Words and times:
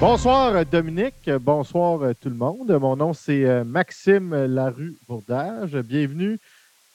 Bonsoir 0.00 0.64
Dominique, 0.64 1.30
bonsoir 1.40 2.02
euh, 2.02 2.12
tout 2.18 2.30
le 2.30 2.34
monde. 2.34 2.72
Mon 2.80 2.96
nom 2.96 3.12
c'est 3.12 3.44
euh, 3.44 3.64
Maxime 3.64 4.34
Larue 4.46 4.96
Bourdage. 5.06 5.76
Bienvenue 5.76 6.38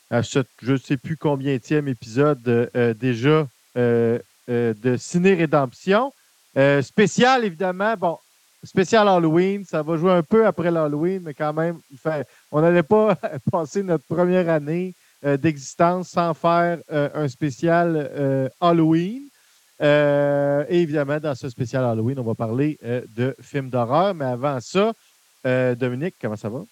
à 0.10 0.24
ce 0.24 0.40
je 0.62 0.72
ne 0.74 0.78
sais 0.78 0.98
plus 0.98 1.16
combien 1.16 1.54
épisode 1.54 2.70
euh, 2.76 2.94
déjà 2.96 3.48
de 3.76 4.98
Ciné 4.98 5.36
Rédemption. 5.36 6.12
spécial 6.82 7.46
évidemment, 7.46 7.94
bon, 7.96 8.18
spécial 8.64 9.08
Halloween, 9.08 9.66
ça 9.66 9.84
va 9.84 9.98
jouer 9.98 10.12
un 10.12 10.24
peu 10.24 10.46
après 10.46 10.72
l'Halloween, 10.72 11.22
mais 11.24 11.34
quand 11.34 11.54
même, 11.54 11.80
on 12.52 12.62
n'allait 12.62 12.84
pas 12.84 13.16
passer 13.52 13.84
notre 13.84 14.06
première 14.06 14.50
année 14.50 14.96
d'existence 15.24 16.10
sans 16.10 16.34
faire 16.34 16.80
un 16.90 17.28
spécial 17.28 18.52
Halloween. 18.62 19.26
Euh, 19.82 20.64
et 20.70 20.82
évidemment, 20.82 21.20
dans 21.20 21.36
ce 21.36 21.50
spécial 21.50 21.84
Halloween, 21.84 22.20
on 22.20 22.24
va 22.24 22.36
parler 22.36 22.78
euh, 22.84 23.02
de 23.16 23.36
films 23.42 23.70
d'horreur. 23.70 24.14
Mais 24.14 24.26
avant 24.26 24.60
ça, 24.62 24.94
euh, 25.46 25.76
Dominique, 25.76 26.16
comment 26.22 26.36
ça 26.36 26.50
va? 26.50 26.64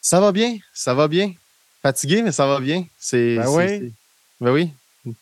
Ça 0.00 0.20
va 0.20 0.32
bien, 0.32 0.56
ça 0.72 0.94
va 0.94 1.08
bien. 1.08 1.32
Fatigué, 1.82 2.22
mais 2.22 2.32
ça 2.32 2.46
va 2.46 2.60
bien. 2.60 2.84
C'est, 2.98 3.36
ben 3.36 3.48
oui. 3.48 3.92
Ben 4.40 4.52
oui. 4.52 4.70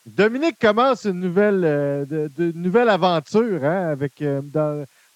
Dominique 0.07 0.59
commence 0.59 1.05
une 1.05 1.21
nouvelle, 1.21 1.61
de, 1.61 2.53
nouvelle 2.55 2.89
aventure 2.89 3.65
hein, 3.65 3.91
avec. 3.91 4.23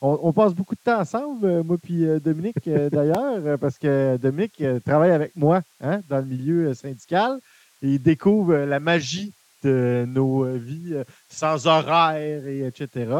On, 0.00 0.32
passe 0.32 0.54
beaucoup 0.54 0.74
de 0.74 0.80
temps 0.80 1.00
ensemble, 1.00 1.62
moi 1.64 1.76
puis 1.82 2.06
Dominique 2.20 2.68
d'ailleurs, 2.92 3.58
parce 3.58 3.78
que 3.78 4.16
Dominique 4.16 4.62
travaille 4.84 5.10
avec 5.10 5.34
moi 5.34 5.62
hein, 5.80 6.00
dans 6.08 6.18
le 6.18 6.24
milieu 6.24 6.72
syndical 6.74 7.38
et 7.82 7.94
il 7.94 8.02
découvre 8.02 8.54
la 8.54 8.80
magie 8.80 9.32
de 9.62 10.04
nos 10.06 10.44
euh, 10.44 10.56
vies 10.56 10.94
euh, 10.94 11.04
sans 11.28 11.66
horaire, 11.66 12.46
et 12.46 12.66
etc. 12.66 13.10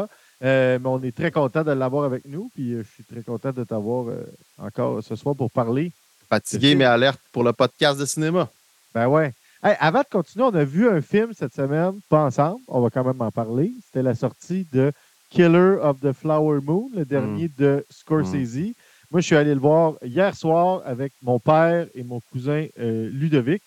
Euh, 0.41 0.79
mais 0.79 0.87
on 0.87 1.01
est 1.01 1.15
très 1.15 1.31
content 1.31 1.63
de 1.63 1.71
l'avoir 1.71 2.05
avec 2.05 2.25
nous. 2.25 2.49
Puis 2.53 2.73
je 2.77 2.83
suis 2.83 3.03
très 3.03 3.23
content 3.23 3.51
de 3.51 3.63
t'avoir 3.63 4.13
encore 4.57 5.03
ce 5.03 5.15
soir 5.15 5.35
pour 5.35 5.51
parler. 5.51 5.91
Fatigué, 6.29 6.75
mais 6.75 6.85
alerte 6.85 7.19
pour 7.31 7.43
le 7.43 7.53
podcast 7.53 7.99
de 7.99 8.05
cinéma. 8.05 8.49
Ben 8.93 9.07
ouais. 9.07 9.33
avant 9.61 10.01
de 10.01 10.07
continuer, 10.09 10.45
on 10.45 10.55
a 10.55 10.63
vu 10.63 10.87
un 10.87 11.01
film 11.01 11.33
cette 11.33 11.53
semaine, 11.53 11.99
pas 12.07 12.23
ensemble, 12.23 12.61
on 12.67 12.81
va 12.81 12.89
quand 12.89 13.03
même 13.03 13.21
en 13.21 13.31
parler. 13.31 13.71
C'était 13.85 14.03
la 14.03 14.15
sortie 14.15 14.65
de 14.71 14.91
Killer 15.29 15.79
of 15.81 15.99
the 15.99 16.13
Flower 16.13 16.59
Moon, 16.61 16.89
le 16.93 17.05
dernier 17.05 17.47
mm. 17.47 17.53
de 17.57 17.85
Scorsese. 17.89 18.57
Mm. 18.57 18.73
Moi, 19.11 19.21
je 19.21 19.25
suis 19.25 19.35
allé 19.35 19.53
le 19.53 19.59
voir 19.59 19.95
hier 20.03 20.35
soir 20.35 20.81
avec 20.85 21.13
mon 21.21 21.39
père 21.39 21.87
et 21.95 22.03
mon 22.03 22.19
cousin 22.31 22.67
Ludovic. 22.77 23.63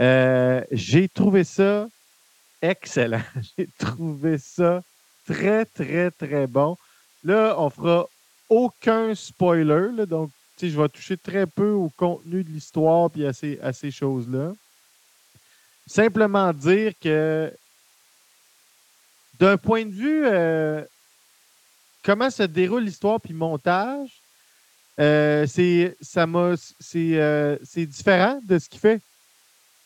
Euh, 0.00 0.62
j'ai 0.70 1.08
trouvé 1.08 1.44
ça 1.44 1.86
excellent. 2.62 3.22
J'ai 3.58 3.68
trouvé 3.78 4.38
ça 4.38 4.82
très, 5.26 5.64
très, 5.64 6.10
très 6.10 6.46
bon. 6.46 6.76
Là, 7.22 7.54
on 7.58 7.70
fera 7.70 8.06
aucun 8.48 9.14
spoiler. 9.14 10.06
donc, 10.06 10.30
je 10.60 10.80
vais 10.80 10.88
toucher 10.88 11.16
très 11.16 11.46
peu 11.46 11.70
au 11.70 11.90
contenu 11.90 12.42
de 12.42 12.48
l'histoire 12.48 13.10
à 13.26 13.32
ces, 13.32 13.58
à 13.60 13.72
ces 13.72 13.90
choses-là. 13.90 14.52
Simplement 15.86 16.52
dire 16.52 16.92
que 17.00 17.52
d'un 19.38 19.56
point 19.56 19.84
de 19.84 19.90
vue 19.90 20.26
euh, 20.26 20.82
comment 22.04 22.30
se 22.30 22.42
déroule 22.42 22.84
l'histoire 22.84 23.20
puis 23.20 23.34
montage, 23.34 24.10
euh, 25.00 25.46
c'est 25.46 25.96
c'est 26.00 27.86
différent 27.86 28.40
de 28.46 28.58
ce 28.58 28.68
qu'il 28.68 28.80
fait 28.80 29.00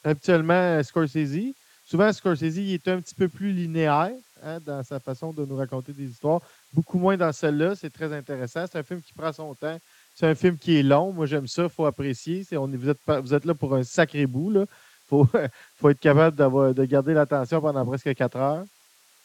habituellement 0.04 0.82
Scorsese. 0.82 1.54
Souvent, 1.86 2.12
Scorsese 2.12 2.56
il 2.56 2.74
est 2.74 2.88
un 2.88 3.00
petit 3.00 3.14
peu 3.14 3.28
plus 3.28 3.52
linéaire 3.52 4.12
hein, 4.42 4.58
dans 4.64 4.82
sa 4.82 5.00
façon 5.00 5.32
de 5.32 5.44
nous 5.46 5.56
raconter 5.56 5.92
des 5.92 6.10
histoires. 6.10 6.40
Beaucoup 6.72 6.98
moins 6.98 7.16
dans 7.16 7.32
celle-là. 7.32 7.74
C'est 7.76 7.90
très 7.90 8.12
intéressant. 8.12 8.66
C'est 8.70 8.78
un 8.78 8.82
film 8.82 9.00
qui 9.00 9.14
prend 9.14 9.32
son 9.32 9.54
temps. 9.54 9.78
C'est 10.14 10.26
un 10.26 10.34
film 10.34 10.58
qui 10.58 10.76
est 10.76 10.82
long. 10.82 11.12
Moi, 11.12 11.24
j'aime 11.24 11.46
ça. 11.46 11.64
Il 11.64 11.68
faut 11.70 11.86
apprécier. 11.86 12.44
On 12.52 12.66
vous, 12.68 12.88
êtes, 12.90 12.98
vous 13.06 13.32
êtes 13.32 13.46
là 13.46 13.54
pour 13.54 13.74
un 13.74 13.84
sacré 13.84 14.26
bout. 14.26 14.52
Il 14.52 14.66
faut, 15.06 15.26
faut, 15.76 15.88
être 15.88 16.00
capable 16.00 16.36
de 16.74 16.84
garder 16.84 17.14
l'attention 17.14 17.60
pendant 17.62 17.86
presque 17.86 18.14
quatre 18.14 18.36
heures. 18.36 18.64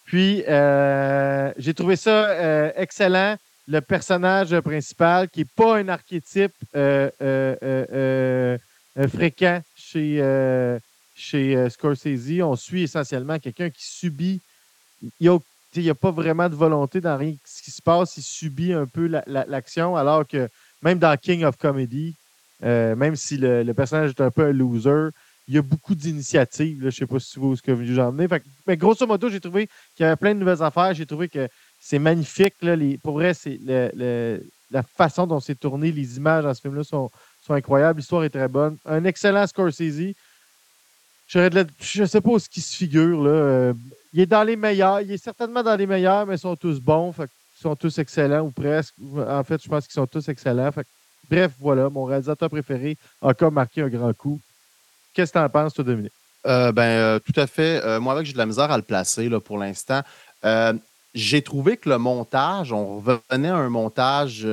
Puis, 0.06 0.44
euh, 0.48 1.52
j'ai 1.58 1.74
trouvé 1.74 1.96
ça 1.96 2.30
euh, 2.30 2.72
excellent. 2.76 3.38
Le 3.68 3.80
personnage 3.80 4.60
principal, 4.60 5.30
qui 5.30 5.40
n'est 5.40 5.48
pas 5.56 5.78
un 5.78 5.88
archétype 5.88 6.54
euh, 6.76 8.58
fréquent 9.08 9.62
chez, 9.76 10.78
chez 11.16 11.70
Scorsese, 11.70 12.42
on 12.42 12.58
suit 12.58 12.84
essentiellement 12.84 13.40
quelqu'un 13.40 13.70
qui 13.70 13.86
subit. 13.86 14.42
Il 15.22 15.40
n'y 15.78 15.90
a, 15.90 15.96
pas 15.96 16.12
vraiment 16.12 16.50
de 16.50 16.56
volonté 16.56 17.00
dans 17.00 17.18
rien 17.18 17.36
ce 17.46 17.64
qui 17.64 17.72
se 17.72 17.82
passe. 17.82 18.18
Il 18.18 18.24
subit 18.24 18.74
un 18.74 18.86
peu 18.86 19.10
l'action, 19.26 19.96
alors 19.96 20.28
que 20.28 20.50
même 20.82 21.00
dans 21.00 21.16
King 21.16 21.46
of 21.46 21.56
Comedy, 21.56 22.16
même 22.62 23.16
si 23.16 23.38
le, 23.38 23.72
personnage 23.72 24.10
est 24.10 24.22
un 24.22 24.32
peu 24.32 24.48
un 24.48 24.52
loser, 24.52 25.12
il 25.48 25.56
y 25.56 25.58
a 25.58 25.62
beaucoup 25.62 25.96
d'initiatives. 25.96 26.78
Je 26.80 26.86
ne 26.86 26.92
sais 26.92 27.06
pas 27.06 27.20
si 27.20 27.40
vous 27.40 27.56
ce 27.56 27.62
que 27.62 27.72
vous 27.72 27.84
venez. 27.84 28.28
mais 28.66 28.78
grosso 28.78 29.06
modo, 29.06 29.30
j'ai 29.30 29.40
trouvé 29.40 29.68
qu'il 29.96 30.04
y 30.04 30.06
avait 30.06 30.16
plein 30.16 30.34
de 30.34 30.40
nouvelles 30.40 30.64
affaires. 30.64 30.94
J'ai 30.94 31.06
trouvé 31.06 31.28
que 31.28 31.48
c'est 31.80 32.00
magnifique. 32.00 32.56
Là, 32.62 32.78
pour 33.02 33.14
vrai, 33.14 33.34
c'est 33.34 33.60
la 34.72 34.84
façon 34.84 35.28
dont 35.28 35.40
c'est 35.40 35.60
tourné, 35.60 35.92
les 35.92 36.18
images 36.18 36.44
dans 36.44 36.54
ce 36.54 36.62
film-là 36.62 36.84
sont, 36.84 37.10
incroyables. 37.50 38.00
L'histoire 38.00 38.24
est 38.24 38.30
très 38.30 38.48
bonne. 38.48 38.78
Un 38.86 39.04
excellent 39.04 39.46
Scorsese. 39.46 40.14
Je 41.28 42.02
ne 42.02 42.06
sais 42.06 42.22
pas 42.22 42.40
ce 42.40 42.50
qui 42.50 42.62
se 42.62 42.76
figure. 42.76 43.22
Là. 43.24 43.30
Euh, 43.30 43.74
il 44.14 44.22
est 44.22 44.26
dans 44.26 44.44
les 44.44 44.56
meilleurs. 44.56 45.02
Il 45.02 45.12
est 45.12 45.18
certainement 45.18 45.62
dans 45.62 45.76
les 45.76 45.88
meilleurs, 45.88 46.26
mais 46.26 46.36
ils 46.36 46.40
sont 46.40 46.56
tous 46.56 46.80
bons. 46.80 47.14
ils 47.20 47.62
sont 47.62 47.76
tous 47.76 47.98
excellents 47.98 48.46
ou 48.46 48.52
presque. 48.52 48.94
En 49.28 49.44
fait, 49.44 49.62
je 49.62 49.68
pense 49.68 49.86
qu'ils 49.86 49.94
sont 49.94 50.08
tous 50.08 50.30
excellents. 50.30 50.72
bref, 51.30 51.52
voilà, 51.60 51.90
mon 51.90 52.06
réalisateur 52.06 52.50
préféré 52.50 52.98
a 53.22 53.28
encore 53.28 53.52
marqué 53.52 53.82
un 53.82 53.90
grand 53.90 54.14
coup. 54.14 54.40
Qu'est-ce 55.14 55.32
que 55.32 55.38
tu 55.38 55.44
en 55.44 55.50
penses, 55.50 55.74
toi, 55.74 55.84
Dominique? 55.84 56.14
Euh, 56.46 56.72
ben, 56.72 56.84
euh, 56.84 57.20
tout 57.20 57.40
à 57.40 57.48
fait. 57.48 58.00
moi, 58.00 58.14
avec, 58.14 58.26
j'ai 58.26 58.34
de 58.34 58.38
la 58.38 58.46
misère 58.46 58.72
à 58.72 58.78
le 58.78 58.84
placer 58.84 59.30
là, 59.30 59.40
pour 59.40 59.58
l'instant. 59.58 60.02
j'ai 61.14 61.42
trouvé 61.42 61.78
que 61.78 61.90
le 61.90 61.98
montage, 61.98 62.74
on 62.74 63.00
revenait 63.00 63.50
à 63.50 63.56
un 63.56 63.70
montage 63.70 64.48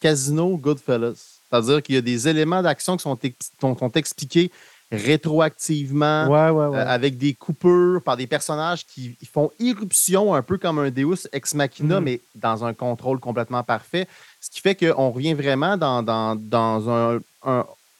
Casino 0.00 0.56
Goodfellas. 0.56 1.40
C'est-à-dire 1.52 1.82
qu'il 1.82 1.94
y 1.96 1.98
a 1.98 2.02
des 2.02 2.28
éléments 2.28 2.62
d'action 2.62 2.96
qui 2.96 3.02
sont, 3.02 3.18
sont, 3.60 3.92
expliqués 3.92 4.50
rétroactivement, 4.92 6.30
euh, 6.30 6.84
avec 6.86 7.16
des 7.16 7.32
coupures 7.32 8.02
par 8.02 8.16
des 8.16 8.26
personnages 8.26 8.86
qui 8.86 9.16
font 9.30 9.50
irruption 9.58 10.34
un 10.34 10.42
peu 10.42 10.58
comme 10.58 10.78
un 10.78 10.90
Deus 10.90 11.26
ex 11.32 11.54
machina, 11.54 11.98
mm-hmm. 11.98 12.04
mais 12.04 12.20
dans 12.34 12.64
un 12.64 12.74
contrôle 12.74 13.18
complètement 13.18 13.62
parfait. 13.62 14.06
Ce 14.40 14.50
qui 14.50 14.60
fait 14.60 14.74
qu'on 14.74 15.10
revient 15.10 15.32
vraiment 15.32 15.78
dans, 15.78 16.02
dans, 16.02 16.90
un, 16.90 17.20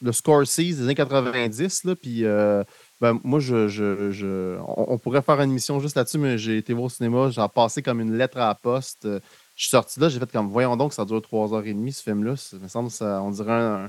le 0.03 0.13
Scorsese 0.13 0.59
des 0.59 0.83
années 0.83 0.95
90. 0.95 1.85
Là, 1.85 1.95
puis, 1.97 2.25
euh, 2.25 2.65
ben, 3.01 3.19
moi, 3.23 3.41
je, 3.41 4.59
on, 4.67 4.99
pourrait 4.99 5.23
faire 5.23 5.41
une 5.41 5.51
émission 5.51 5.81
juste 5.81 5.97
là-dessus, 5.97 6.19
mais 6.19 6.39
j'ai 6.39 6.59
été 6.59 6.73
voir 6.73 6.87
au 6.87 6.89
cinéma, 6.89 7.31
j'ai 7.31 7.43
passé 7.55 7.83
comme 7.83 8.01
une 8.01 8.17
lettre 8.17 8.39
à 8.39 8.49
la 8.49 8.55
poste. 8.55 9.05
Je 9.05 9.63
suis 9.63 9.71
sorti 9.71 10.01
là, 10.01 10.09
j'ai 10.09 10.19
fait 10.19 10.31
comme, 10.31 10.49
voyons 10.49 10.77
donc, 10.77 10.93
ça 10.93 11.05
dure 11.05 11.23
trois 11.23 11.55
heures 11.55 11.65
et 11.65 11.73
demie, 11.73 11.93
ce 11.93 12.03
film-là. 12.03 12.37
Ça 12.37 12.57
me 12.57 12.69
semble, 12.69 12.91
ça, 12.91 13.23
on 13.23 13.31
dirait 13.31 13.89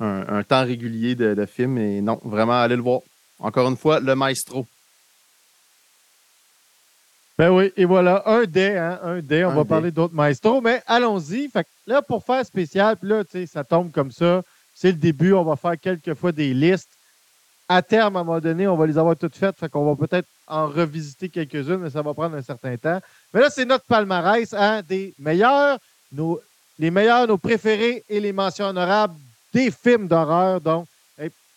un, 0.00 0.42
temps 0.44 0.64
régulier 0.64 1.14
de, 1.14 1.46
film. 1.46 1.76
Et 1.78 2.00
non, 2.00 2.20
vraiment, 2.24 2.60
allez 2.60 2.76
le 2.76 2.82
voir. 2.82 3.00
Encore 3.40 3.68
une 3.68 3.76
fois, 3.76 4.00
le 4.00 4.14
maestro. 4.14 4.66
Ben 7.36 7.50
oui, 7.50 7.72
et 7.76 7.84
voilà, 7.84 8.24
un 8.26 8.44
dé, 8.46 8.76
hein, 8.76 8.98
un 9.02 9.20
dé. 9.20 9.44
On 9.44 9.54
va 9.54 9.64
parler 9.64 9.92
d'autres 9.92 10.14
maestros, 10.14 10.60
mais 10.60 10.82
allons-y. 10.88 11.48
Là, 11.86 12.02
pour 12.02 12.24
faire 12.24 12.44
spécial, 12.44 12.96
puis 12.96 13.08
là, 13.08 13.24
tu 13.24 13.30
sais, 13.30 13.46
ça 13.46 13.62
tombe 13.62 13.92
comme 13.92 14.10
ça. 14.10 14.42
C'est 14.80 14.92
le 14.92 14.96
début. 14.96 15.32
On 15.32 15.42
va 15.42 15.56
faire 15.56 15.78
quelques 15.80 16.14
fois 16.14 16.30
des 16.30 16.54
listes 16.54 16.88
à 17.68 17.82
terme, 17.82 18.16
à 18.16 18.20
un 18.20 18.24
moment 18.24 18.40
donné, 18.40 18.66
on 18.66 18.76
va 18.76 18.86
les 18.86 18.96
avoir 18.96 19.16
toutes 19.16 19.36
faites. 19.36 19.56
Fait 19.58 19.68
qu'on 19.68 19.92
va 19.92 20.06
peut-être 20.06 20.28
en 20.46 20.68
revisiter 20.68 21.28
quelques-unes, 21.28 21.78
mais 21.78 21.90
ça 21.90 22.00
va 22.00 22.14
prendre 22.14 22.36
un 22.36 22.42
certain 22.42 22.76
temps. 22.76 23.00
Mais 23.34 23.40
là, 23.40 23.50
c'est 23.50 23.66
notre 23.66 23.84
palmarès 23.84 24.54
hein, 24.54 24.80
des 24.88 25.12
meilleurs, 25.18 25.78
nos, 26.12 26.40
les 26.78 26.90
meilleurs, 26.90 27.26
nos 27.26 27.36
préférés 27.36 28.04
et 28.08 28.20
les 28.20 28.32
mentions 28.32 28.66
honorables 28.66 29.14
des 29.52 29.70
films 29.70 30.06
d'horreur. 30.06 30.60
Donc, 30.60 30.86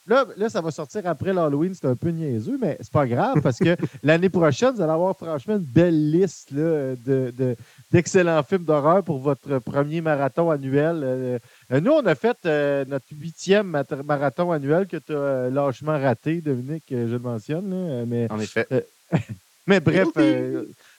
Là, 0.07 0.50
ça 0.50 0.62
va 0.62 0.71
sortir 0.71 1.03
après 1.06 1.31
l'Halloween, 1.31 1.74
c'est 1.74 1.88
un 1.88 1.95
peu 1.95 2.09
niaiseux, 2.09 2.57
mais 2.59 2.75
c'est 2.81 2.91
pas 2.91 3.07
grave 3.07 3.39
parce 3.41 3.59
que 3.59 3.77
l'année 4.03 4.29
prochaine, 4.29 4.74
vous 4.74 4.81
allez 4.81 4.91
avoir 4.91 5.15
franchement 5.15 5.56
une 5.56 5.63
belle 5.63 6.12
liste 6.12 6.51
d'excellents 7.91 8.43
films 8.43 8.63
d'horreur 8.63 9.03
pour 9.03 9.19
votre 9.19 9.59
premier 9.59 10.01
marathon 10.01 10.49
annuel. 10.49 11.01
Euh, 11.03 11.79
nous, 11.81 11.91
on 11.91 12.05
a 12.05 12.15
fait 12.15 12.38
euh, 12.45 12.85
notre 12.88 13.05
huitième 13.11 13.83
marathon 14.05 14.51
annuel 14.51 14.88
que 14.88 14.97
tu 14.97 15.15
as 15.15 15.49
lâchement 15.49 15.99
raté, 15.99 16.41
Dominique, 16.41 16.85
je 16.89 16.95
le 16.95 17.19
mentionne. 17.19 18.05
mais, 18.05 18.31
en 18.31 18.39
effet. 18.39 18.67
mais 19.67 19.79
bref, 19.79 20.07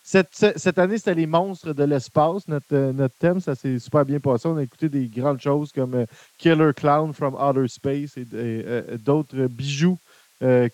cette, 0.03 0.79
année, 0.79 0.99
c'était 0.99 1.15
les 1.15 1.27
monstres 1.27 1.73
de 1.73 1.85
l'espace. 1.85 2.49
Notre, 2.49 2.67
euh, 2.73 2.93
notre 2.93 3.17
thème, 3.17 3.41
ça 3.41 3.55
s'est 3.55 3.79
super 3.79 4.05
bien 4.05 4.19
passé. 4.19 4.49
On 4.49 4.57
a 4.57 4.63
écouté 4.63 4.89
des 4.89 5.09
grandes 5.09 5.41
choses 5.41 5.71
comme 5.71 5.95
euh, 5.95 6.07
Killer 6.39 6.73
Clown 6.75 7.13
from 7.13 7.35
Outer 7.35 7.69
Space 7.69 8.17
et, 8.17 8.27
euh, 8.35 8.99
d'autres 8.99 9.47
bijoux 9.47 9.99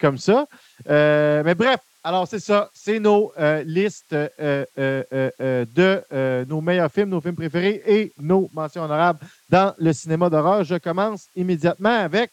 comme 0.00 0.16
ça. 0.16 0.46
mais 0.86 1.54
bref, 1.54 1.80
Alors, 2.08 2.26
c'est 2.26 2.40
ça. 2.40 2.70
C'est 2.72 3.00
nos 3.00 3.34
euh, 3.38 3.62
listes 3.64 4.14
euh, 4.14 4.64
euh, 4.78 5.66
de 5.74 6.44
nos 6.46 6.62
meilleurs 6.62 6.90
films, 6.90 7.10
nos 7.10 7.20
films 7.20 7.36
préférés 7.36 7.82
et 7.86 8.14
nos 8.16 8.48
mentions 8.54 8.82
honorables 8.84 9.18
dans 9.50 9.74
le 9.76 9.92
cinéma 9.92 10.30
d'horreur. 10.30 10.64
Je 10.64 10.76
commence 10.76 11.26
immédiatement 11.36 11.90
avec, 11.90 12.30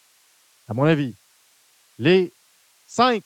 à 0.69 0.74
mon 0.74 0.86
avis, 0.86 1.13
les 2.00 2.31
cinq 2.88 3.22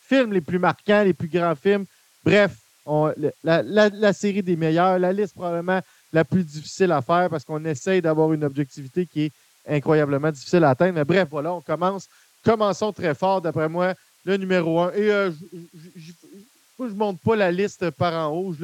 films 0.00 0.32
les 0.32 0.40
plus 0.40 0.58
marquants, 0.58 1.04
les 1.04 1.12
plus 1.14 1.28
grands 1.28 1.54
films. 1.54 1.84
Bref, 2.24 2.56
la, 3.44 4.12
série 4.12 4.42
des 4.42 4.56
meilleurs, 4.56 4.98
la 4.98 5.12
liste 5.12 5.34
probablement 5.34 5.80
la 6.12 6.24
plus 6.24 6.42
difficile 6.42 6.90
à 6.90 7.02
faire 7.02 7.30
parce 7.30 7.44
qu'on 7.44 7.64
essaye 7.64 8.02
d'avoir 8.02 8.32
une 8.32 8.42
objectivité 8.42 9.06
qui 9.06 9.26
est 9.26 9.32
incroyablement 9.68 10.32
difficile 10.32 10.64
à 10.64 10.70
atteindre. 10.70 10.94
Mais 10.94 11.04
bref, 11.04 11.28
voilà, 11.30 11.52
on 11.54 11.60
commence. 11.60 12.08
Commençons 12.44 12.92
très 12.92 13.14
fort, 13.14 13.40
d'après 13.40 13.68
moi, 13.68 13.94
le 14.24 14.36
numéro 14.36 14.80
un. 14.80 14.92
Et 14.92 15.10
euh, 15.10 15.30
je 16.78 16.84
ne 16.84 16.90
monte 16.90 17.20
pas 17.20 17.36
la 17.36 17.50
liste 17.50 17.90
par 17.90 18.14
en 18.14 18.34
haut, 18.34 18.52
je 18.52 18.62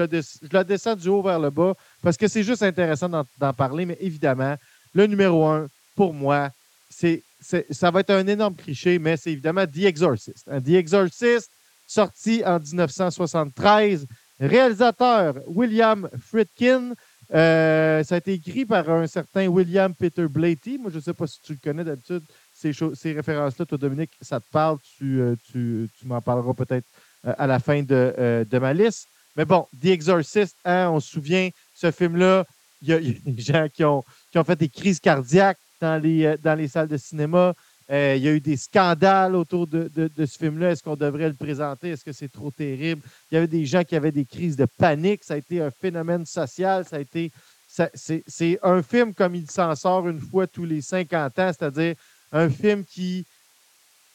la, 0.52 0.64
descends 0.64 0.96
du 0.96 1.08
haut 1.08 1.22
vers 1.22 1.38
le 1.38 1.50
bas 1.50 1.74
parce 2.02 2.16
que 2.16 2.26
c'est 2.28 2.42
juste 2.42 2.62
intéressant 2.62 3.08
d'en 3.08 3.52
parler. 3.52 3.86
Mais 3.86 3.96
évidemment, 4.00 4.56
le 4.94 5.06
numéro 5.06 5.46
un, 5.46 5.68
pour 5.94 6.14
moi, 6.14 6.50
c'est 6.90 7.22
ça 7.40 7.90
va 7.90 8.00
être 8.00 8.10
un 8.10 8.26
énorme 8.26 8.56
cliché, 8.56 8.98
mais 8.98 9.16
c'est 9.16 9.32
évidemment 9.32 9.66
The 9.66 9.84
Exorcist. 9.84 10.44
The 10.46 10.70
Exorcist, 10.70 11.50
sorti 11.86 12.42
en 12.44 12.58
1973, 12.58 14.06
réalisateur 14.40 15.34
William 15.46 16.08
Friedkin. 16.20 16.94
Euh, 17.32 18.02
ça 18.04 18.14
a 18.14 18.18
été 18.18 18.32
écrit 18.32 18.64
par 18.64 18.88
un 18.90 19.06
certain 19.06 19.46
William 19.46 19.94
Peter 19.94 20.26
Blatty. 20.26 20.78
Moi, 20.78 20.90
je 20.90 20.96
ne 20.96 21.02
sais 21.02 21.12
pas 21.12 21.26
si 21.26 21.40
tu 21.42 21.52
le 21.52 21.58
connais 21.62 21.84
d'habitude. 21.84 22.22
Ces, 22.60 22.72
ces 22.72 23.12
références-là, 23.12 23.66
toi, 23.66 23.78
Dominique, 23.78 24.10
ça 24.20 24.40
te 24.40 24.46
parle. 24.50 24.78
Tu, 24.98 25.20
euh, 25.20 25.86
m'en 26.04 26.20
parleras 26.20 26.54
peut-être 26.54 26.86
euh, 27.24 27.34
à 27.38 27.46
la 27.46 27.60
fin 27.60 27.82
de, 27.82 28.44
de, 28.48 28.58
ma 28.58 28.74
liste. 28.74 29.06
Mais 29.36 29.44
bon, 29.44 29.66
The 29.80 29.86
Exorcist, 29.86 30.56
hein, 30.64 30.90
on 30.90 30.98
se 30.98 31.08
souvient, 31.08 31.50
ce 31.72 31.92
film-là, 31.92 32.44
il 32.82 32.88
y, 32.88 32.92
a 32.92 32.98
des 33.24 33.42
gens 33.42 33.68
qui 33.72 33.84
ont, 33.84 34.04
fait 34.44 34.56
des 34.56 34.68
crises 34.68 34.98
cardiaques 34.98 35.58
dans 35.80 36.02
les, 36.02 36.68
salles 36.68 36.88
de 36.88 36.96
cinéma. 36.96 37.54
Euh, 37.90 38.14
il 38.16 38.22
y 38.22 38.28
a 38.28 38.32
eu 38.32 38.40
des 38.40 38.56
scandales 38.56 39.34
autour 39.34 39.66
de, 39.66 39.88
ce 40.18 40.38
film-là. 40.38 40.72
Est-ce 40.72 40.82
qu'on 40.82 40.96
devrait 40.96 41.28
le 41.28 41.34
présenter? 41.34 41.90
Est-ce 41.90 42.04
que 42.04 42.12
c'est 42.12 42.30
trop 42.30 42.50
terrible? 42.50 43.02
Il 43.30 43.36
y 43.36 43.38
avait 43.38 43.46
des 43.46 43.64
gens 43.64 43.84
qui 43.84 43.96
avaient 43.96 44.12
des 44.12 44.26
crises 44.26 44.56
de 44.56 44.66
panique. 44.66 45.24
Ça 45.24 45.34
a 45.34 45.36
été 45.38 45.62
un 45.62 45.70
phénomène 45.70 46.26
social. 46.26 46.84
Ça 46.84 46.96
a 46.96 47.00
été. 47.00 47.30
c'est 47.66 48.58
un 48.62 48.82
film 48.82 49.14
comme 49.14 49.34
il 49.34 49.50
s'en 49.50 49.74
sort 49.74 50.08
une 50.08 50.20
fois 50.20 50.46
tous 50.46 50.64
les 50.64 50.82
50 50.82 51.38
ans, 51.38 51.52
c'est-à-dire 51.56 51.94
un 52.32 52.50
film 52.50 52.84
qui 52.84 53.24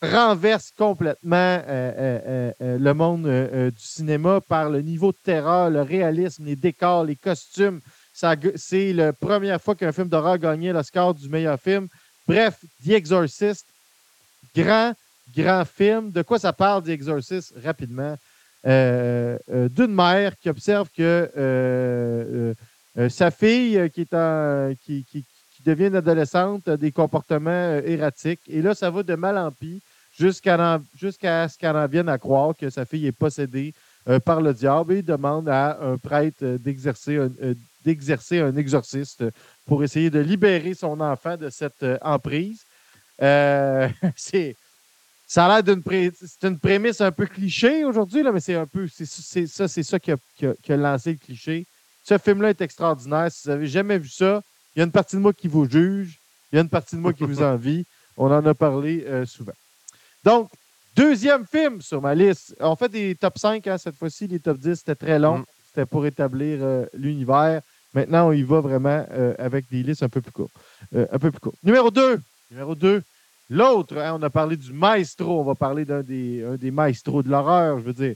renverse 0.02 0.72
complètement 0.78 1.62
euh, 1.68 2.52
euh, 2.62 2.78
le 2.78 2.94
monde 2.94 3.24
du 3.24 3.84
cinéma 3.84 4.42
par 4.42 4.70
le 4.70 4.82
niveau 4.82 5.12
de 5.12 5.18
terreur, 5.24 5.70
le 5.70 5.82
réalisme, 5.82 6.46
les 6.46 6.56
décors, 6.56 7.06
les 7.06 7.16
costumes. 7.16 7.80
C'est 8.14 8.94
la 8.94 9.14
première 9.14 9.62
fois 9.62 9.76
qu'un 9.76 9.92
film 9.92 10.08
d'horreur 10.08 10.38
gagnait 10.38 10.74
le 10.74 10.84
score 10.84 11.14
du 11.14 11.30
meilleur 11.30 11.60
film. 11.60 11.88
Bref, 12.28 12.60
The 12.86 12.92
Exorcist, 12.92 13.66
grand, 14.56 14.94
grand 15.36 15.66
film. 15.66 16.12
De 16.12 16.22
quoi 16.22 16.40
ça 16.40 16.54
parle, 16.54 16.84
The 16.84 16.90
Exorcist, 16.90 17.54
rapidement? 17.64 18.18
Euh, 18.66 19.38
euh, 19.50 19.68
d'une 19.68 19.94
mère 19.94 20.38
qui 20.40 20.50
observe 20.50 20.90
que 20.96 21.30
euh, 21.36 22.54
sa 23.10 23.30
fille, 23.30 23.90
qui, 23.94 24.02
est 24.02 24.14
en, 24.14 24.74
qui, 24.86 25.06
devient 25.12 25.24
une 25.66 25.96
adolescente, 25.96 26.68
a 26.68 26.78
des 26.78 26.92
comportements 26.92 27.80
erratiques. 27.86 28.42
Et 28.48 28.62
là, 28.62 28.76
ça 28.76 28.90
va 28.90 29.04
de 29.04 29.16
mal 29.16 29.38
en 29.38 29.52
pis 29.52 29.82
jusqu'à 30.20 30.80
ce 31.00 31.58
qu'elle 31.58 31.76
en 31.76 31.88
vienne 31.88 32.10
à 32.10 32.18
croire 32.18 32.56
que 32.56 32.70
sa 32.70 32.86
fille 32.86 33.08
est 33.08 33.12
possédée 33.12 33.74
par 34.26 34.42
le 34.42 34.54
diable 34.54 34.94
et 34.94 35.02
demande 35.02 35.50
à 35.50 35.80
un 35.82 35.98
prêtre 35.98 36.58
d'exercer 36.58 37.18
un, 37.18 38.56
exorciste 38.56 39.24
pour 39.66 39.84
essayer 39.84 40.10
de 40.10 40.20
libérer 40.20 40.74
son 40.74 41.00
enfant 41.00 41.38
de 41.38 41.50
cette 41.50 41.84
euh, 41.84 41.98
emprise. 42.02 42.62
Euh, 43.22 43.88
c'est, 44.16 44.56
ça 45.28 45.46
a 45.46 45.62
l'air 45.62 45.64
d'une 45.64 45.84
une 46.44 46.60
prémisse 46.60 47.02
un 47.02 47.12
peu 47.12 47.26
cliché 47.26 47.86
aujourd'hui, 47.86 48.24
mais 48.24 48.40
c'est 48.40 48.56
un 48.56 48.68
peu 48.68 48.88
c'est, 48.88 49.48
ça, 49.48 49.68
c'est 49.68 49.84
ça 49.84 50.00
qui 50.00 50.12
a, 50.12 50.78
lancé 50.78 51.12
le 51.12 51.18
cliché. 51.18 51.66
Ce 52.04 52.18
film-là 52.18 52.50
est 52.50 52.62
extraordinaire. 52.62 53.32
Si 53.32 53.44
vous 53.44 53.50
n'avez 53.52 53.68
jamais 53.68 53.98
vu 53.98 54.10
ça, 54.10 54.42
il 54.76 54.80
y 54.80 54.82
a 54.82 54.86
une 54.86 54.92
partie 54.92 55.16
de 55.16 55.22
moi 55.22 55.34
qui 55.34 55.48
vous 55.48 55.70
juge, 55.70 56.20
il 56.52 56.56
y 56.56 56.60
a 56.60 56.62
une 56.62 56.70
partie 56.70 56.96
de 56.96 57.02
moi 57.02 57.14
qui 57.14 57.24
vous 57.24 57.42
envie. 57.44 57.86
On 58.18 58.32
en 58.32 58.46
a 58.46 58.54
parlé 58.54 59.04
euh, 59.08 59.26
souvent. 59.26 59.54
Donc, 60.24 60.50
deuxième 60.96 61.46
film 61.46 61.82
sur 61.82 62.02
ma 62.02 62.14
liste. 62.14 62.56
On 62.60 62.76
fait 62.76 62.90
des 62.90 63.16
top 63.16 63.38
5 63.38 63.66
hein, 63.68 63.78
cette 63.78 63.96
fois-ci, 63.96 64.28
les 64.28 64.40
top 64.40 64.58
10, 64.58 64.76
c'était 64.76 64.96
très 64.96 65.20
long. 65.20 65.40
Mm. 65.40 65.46
C'était 65.68 65.86
pour 65.86 66.06
établir 66.06 66.86
l'univers. 66.94 67.62
Maintenant, 67.94 68.30
on 68.30 68.32
y 68.32 68.44
va 68.44 68.60
vraiment 68.62 69.06
euh, 69.12 69.34
avec 69.38 69.70
des 69.70 69.82
listes 69.82 70.04
un 70.04 70.10
peu 70.10 70.22
plus 70.22 70.32
courtes. 70.32 70.54
Euh, 70.96 71.08
un 71.12 71.20
peu 71.20 71.32
plus 71.32 71.40
courtes. 71.40 71.58
Numéro 71.64 71.90
2. 71.90 72.20
Numéro 72.52 72.76
2. 72.76 73.02
L'autre, 73.50 73.98
hein, 73.98 74.18
on 74.20 74.24
a 74.24 74.30
parlé 74.30 74.56
du 74.56 74.72
maestro. 74.72 75.40
On 75.40 75.44
va 75.44 75.56
parler 75.56 75.86
d'un 75.86 76.02
des, 76.02 76.44
des 76.58 76.72
maestros 76.72 77.24
de 77.24 77.30
l'horreur, 77.30 77.80
je 77.80 77.86
veux 77.86 77.94
dire. 77.94 78.16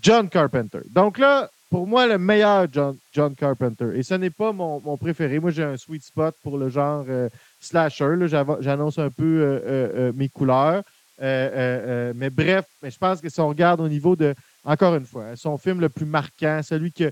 John 0.00 0.28
Carpenter. 0.28 0.80
Donc 0.90 1.18
là, 1.18 1.50
pour 1.72 1.86
moi, 1.86 2.06
le 2.06 2.18
meilleur 2.18 2.66
John, 2.70 3.34
Carpenter. 3.34 3.86
Et 3.94 4.02
ce 4.02 4.14
n'est 4.14 4.30
pas 4.30 4.52
mon, 4.52 4.96
préféré. 4.98 5.40
Moi, 5.40 5.50
j'ai 5.50 5.64
un 5.64 5.78
sweet 5.78 6.04
spot 6.04 6.36
pour 6.42 6.58
le 6.58 6.68
genre 6.68 7.04
euh, 7.08 7.28
slasher. 7.60 8.14
J'annonce 8.60 8.98
un 8.98 9.10
peu 9.10 10.12
mes 10.14 10.28
couleurs. 10.28 10.82
mais 11.18 12.30
bref, 12.30 12.66
mais 12.82 12.90
je 12.90 12.98
pense 12.98 13.20
que 13.20 13.28
si 13.28 13.40
on 13.40 13.48
regarde 13.48 13.80
au 13.80 13.88
niveau 13.88 14.14
de, 14.14 14.34
encore 14.64 14.94
une 14.94 15.06
fois, 15.06 15.34
son 15.34 15.58
film 15.58 15.80
le 15.80 15.88
plus 15.88 16.06
marquant, 16.06 16.60
celui 16.62 16.92
que, 16.92 17.10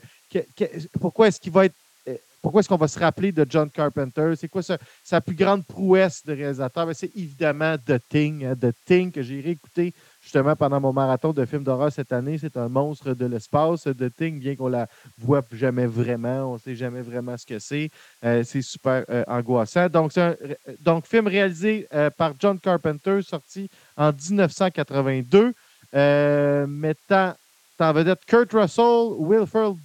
pourquoi 1.01 1.29
est-ce 1.29 1.41
qu'il 1.41 1.53
va 1.53 1.67
être. 1.67 1.75
Euh, 2.09 2.17
pourquoi 2.43 2.61
est-ce 2.61 2.69
qu'on 2.69 2.77
va 2.77 2.89
se 2.89 2.99
rappeler 2.99 3.33
de 3.33 3.45
John 3.49 3.69
Carpenter? 3.71 4.35
C'est 4.37 4.49
quoi 4.49 4.63
sa, 4.63 5.21
plus 5.21 5.35
grande 5.35 5.65
prouesse 5.67 6.25
de 6.25 6.33
réalisateur? 6.33 6.87
Ben, 6.87 6.95
c'est 6.95 7.15
évidemment 7.17 7.77
The 7.79 8.01
Thing. 8.09 8.45
Hein, 8.45 8.57
The 8.57 8.75
Thing 8.87 9.11
que 9.11 9.23
j'ai 9.23 9.41
réécouté 9.41 9.93
justement 10.23 10.55
pendant 10.57 10.81
mon 10.81 10.93
marathon 10.93 11.33
de 11.33 11.45
films 11.45 11.65
d'horreur 11.65 11.93
cette 11.93 12.13
année. 12.13 12.39
C'est 12.39 12.57
un 12.57 12.69
monstre 12.69 13.15
de 13.15 13.27
l'espace. 13.27 13.83
The 13.83 14.15
Thing, 14.15 14.39
bien 14.39 14.57
qu'on 14.57 14.69
la 14.69 14.87
voit 15.19 15.43
jamais 15.53 15.87
vraiment, 15.87 16.51
on 16.51 16.55
ne 16.55 16.59
sait 16.59 16.77
jamais 16.77 17.03
vraiment 17.03 17.37
ce 17.37 17.47
que 17.47 17.59
c'est. 17.59 17.91
Euh, 18.25 18.43
c'est 18.45 18.63
super 18.63 19.05
euh, 19.11 19.25
angoissant. 19.27 19.89
Donc, 19.89 20.17
un 20.19 20.35
donc, 20.81 21.07
film 21.07 21.27
réalisé 21.27 21.89
par 22.17 22.35
John 22.39 22.59
Carpenter, 22.59 23.21
sorti 23.23 23.71
en 23.97 24.13
1982, 24.13 25.55
mettant 26.67 27.35
en 27.81 27.93
vedette 27.93 28.25
Kurt 28.27 28.53
Russell, 28.53 29.15
Wilford 29.19 29.77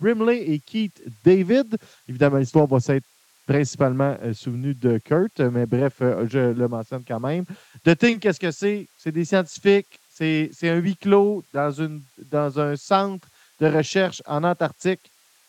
Brimley 0.00 0.50
et 0.50 0.58
Keith 0.58 1.02
David. 1.24 1.76
Évidemment, 2.08 2.38
l'histoire 2.38 2.66
va 2.66 2.80
s'être 2.80 3.04
principalement 3.46 4.16
euh, 4.22 4.34
souvenue 4.34 4.74
de 4.74 4.98
Kurt, 4.98 5.40
mais 5.40 5.66
bref, 5.66 5.94
euh, 6.02 6.26
je 6.28 6.52
le 6.52 6.68
mentionne 6.68 7.04
quand 7.06 7.20
même. 7.20 7.44
The 7.84 7.96
Thing, 7.96 8.18
qu'est-ce 8.18 8.40
que 8.40 8.50
c'est? 8.50 8.88
C'est 8.98 9.12
des 9.12 9.24
scientifiques, 9.24 10.00
c'est 10.10 10.50
un 10.64 10.76
huis 10.76 10.96
clos 10.96 11.44
dans, 11.52 11.70
une, 11.70 12.02
dans 12.30 12.58
un 12.58 12.76
centre 12.76 13.28
de 13.60 13.66
recherche 13.66 14.22
en 14.26 14.44
Antarctique. 14.44 15.00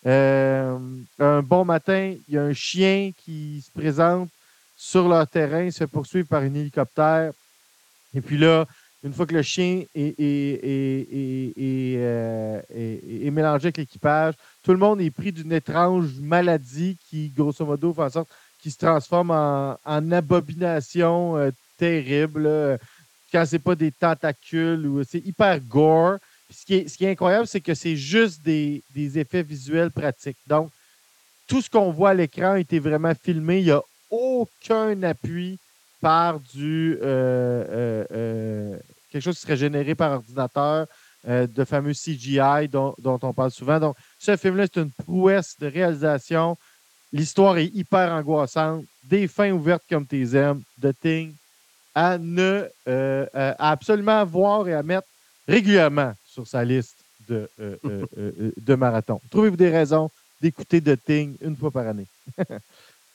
Euh, 0.05 0.77
un 1.19 1.41
bon 1.41 1.65
matin, 1.65 2.13
il 2.27 2.33
y 2.33 2.37
a 2.37 2.43
un 2.43 2.53
chien 2.53 3.11
qui 3.25 3.63
se 3.65 3.71
présente 3.71 4.29
sur 4.75 5.07
leur 5.07 5.27
terrain, 5.27 5.71
se 5.71 5.79
fait 5.79 5.87
poursuivre 5.87 6.27
par 6.27 6.43
un 6.43 6.53
hélicoptère. 6.53 7.31
Et 8.13 8.21
puis 8.21 8.37
là, 8.37 8.67
une 9.07 9.13
fois 9.13 9.25
que 9.25 9.33
le 9.33 9.41
chien 9.41 9.83
est, 9.95 10.15
euh, 10.19 10.61
est, 12.69 13.31
mélangé 13.31 13.67
avec 13.67 13.77
l'équipage, 13.77 14.33
tout 14.63 14.71
le 14.71 14.77
monde 14.77 14.99
est 14.99 15.11
pris 15.11 15.31
d'une 15.31 15.53
étrange 15.53 16.09
maladie 16.19 16.97
qui, 17.09 17.29
grosso 17.29 17.65
modo, 17.65 17.93
fait 17.93 18.01
en 18.01 18.09
sorte 18.09 18.29
qu'il 18.61 18.71
se 18.71 18.77
transforme 18.77 19.31
en, 19.31 20.11
abomination 20.11 21.37
euh, 21.37 21.51
terrible. 21.77 22.77
quand 23.31 23.45
c'est 23.45 23.59
pas 23.59 23.75
des 23.75 23.91
tentacules 23.91 24.85
ou 24.85 25.03
c'est 25.03 25.25
hyper 25.25 25.59
gore. 25.61 26.17
ce, 26.49 26.65
qui 26.65 26.75
est, 26.75 27.11
incroyable, 27.11 27.47
c'est 27.47 27.61
que 27.61 27.73
c'est 27.73 27.95
juste 27.95 28.43
des, 28.43 28.83
des, 28.93 29.17
effets 29.17 29.43
visuels 29.43 29.91
pratiques. 29.91 30.37
Donc, 30.47 30.69
tout 31.47 31.61
ce 31.61 31.69
qu'on 31.69 31.91
voit 31.91 32.09
à 32.09 32.13
l'écran 32.13 32.51
a 32.51 32.59
été 32.59 32.79
vraiment 32.79 33.13
filmé. 33.15 33.59
Il 33.59 33.65
n'y 33.65 33.71
a 33.71 33.81
aucun 34.11 35.01
appui 35.03 35.59
par 36.01 36.41
du 36.41 36.97
euh, 37.01 38.77
quelque 39.11 39.23
chose 39.23 39.35
qui 39.35 39.41
serait 39.41 39.57
généré 39.57 39.95
par 39.95 40.11
ordinateur, 40.11 40.87
euh, 41.27 41.47
de 41.47 41.65
fameux 41.65 41.93
CGI 41.93 42.67
dont, 42.69 42.95
on 43.03 43.33
parle 43.33 43.51
souvent. 43.51 43.79
Donc, 43.79 43.97
ce 44.19 44.37
film-là, 44.37 44.65
c'est 44.71 44.81
une 44.81 44.91
prouesse 44.91 45.55
de 45.59 45.67
réalisation. 45.67 46.57
L'histoire 47.11 47.57
est 47.57 47.67
hyper 47.73 48.11
angoissante, 48.11 48.85
des 49.03 49.27
fins 49.27 49.51
ouvertes 49.51 49.83
comme 49.89 50.05
tes 50.05 50.35
aimes, 50.35 50.61
de 50.77 50.91
Thing, 50.91 51.33
à 51.95 52.17
ne 52.17 52.67
euh, 52.87 53.25
absolument 53.33 54.23
voir 54.25 54.67
et 54.67 54.73
à 54.73 54.83
mettre 54.83 55.07
régulièrement 55.47 56.13
sur 56.25 56.47
sa 56.47 56.63
liste 56.63 56.95
de, 57.27 57.49
euh, 57.59 58.05
de 58.57 58.75
marathon. 58.75 59.19
Trouvez-vous 59.31 59.57
des 59.57 59.71
raisons 59.71 60.09
d'écouter 60.39 60.81
The 60.81 61.03
Thing 61.03 61.35
une 61.41 61.57
fois 61.57 61.71
par 61.71 61.87
année? 61.87 62.07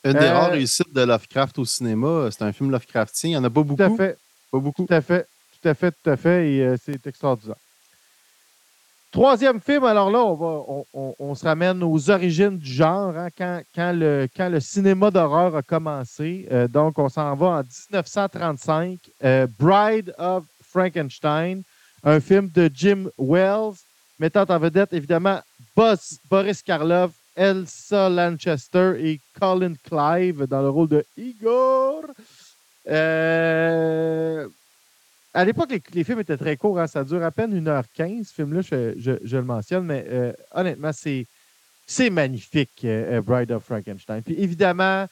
une 0.04 0.12
des 0.12 0.28
rares 0.28 0.50
réussites 0.50 0.92
de 0.92 1.02
Lovecraft 1.02 1.58
au 1.58 1.64
cinéma, 1.64 2.28
c'est 2.30 2.42
un 2.42 2.52
film 2.52 2.70
Lovecraftien. 2.70 3.30
Il 3.30 3.32
n'y 3.32 3.38
en 3.38 3.44
a 3.44 3.50
pas 3.50 3.62
beaucoup. 3.62 3.76
Tout 3.76 3.82
à 3.82 3.96
fait. 3.96 4.18
Pas 4.50 4.58
beaucoup. 4.58 4.86
Tout 4.86 4.94
à 4.94 5.00
fait. 5.00 5.26
Tout 5.62 5.68
à 5.68 5.74
fait, 5.74 5.92
tout 6.02 6.10
à 6.10 6.16
fait, 6.16 6.52
et 6.52 6.74
c'est 6.76 7.06
extraordinaire. 7.06 7.56
Troisième 9.12 9.60
film, 9.60 9.84
alors 9.84 10.10
là, 10.10 10.24
on, 10.24 11.34
se 11.34 11.44
ramène 11.44 11.82
aux 11.82 12.08
origines 12.08 12.56
du 12.56 12.72
genre, 12.72 13.14
hein, 13.14 13.28
quand, 13.36 13.92
le, 13.94 14.58
cinéma 14.60 15.10
d'horreur 15.10 15.54
a 15.54 15.60
commencé. 15.60 16.48
Euh, 16.50 16.66
donc, 16.66 16.98
on 16.98 17.10
s'en 17.10 17.34
va 17.34 17.46
en 17.46 17.58
1935. 17.58 18.98
Euh, 19.22 19.46
Bride 19.58 20.14
of 20.16 20.46
Frankenstein, 20.62 21.62
un 22.02 22.20
film 22.20 22.48
de 22.48 22.70
Jim 22.72 23.10
Wells, 23.18 23.74
mettant 24.18 24.46
en 24.48 24.58
vedette 24.58 24.94
évidemment 24.94 25.42
Boris 25.76 26.62
Karloff, 26.64 27.10
Elsa 27.36 28.08
Lanchester 28.08 28.94
et 28.98 29.20
Colin 29.38 29.74
Clive 29.84 30.46
dans 30.46 30.62
le 30.62 30.70
rôle 30.70 30.88
de 30.88 31.04
Igor. 31.18 32.04
Euh, 32.88 34.48
à 35.34 35.44
l'époque, 35.44 35.70
les, 35.94 36.04
films 36.04 36.20
étaient 36.20 36.36
très 36.36 36.56
courts. 36.56 36.78
Hein. 36.78 36.86
Ça 36.86 37.04
dure 37.04 37.22
à 37.22 37.30
peine 37.30 37.58
1h15, 37.58 38.24
ce 38.24 38.34
film-là, 38.34 38.60
je, 38.62 39.36
le 39.36 39.42
mentionne, 39.42 39.86
mais 39.86 40.04
euh, 40.08 40.32
honnêtement, 40.52 40.90
c'est, 40.92 41.26
magnifique, 42.10 42.84
euh, 42.84 43.18
euh, 43.18 43.22
Bride 43.22 43.50
of 43.52 43.64
Frankenstein. 43.64 44.22
Puis 44.22 44.34
évidemment, 44.38 45.06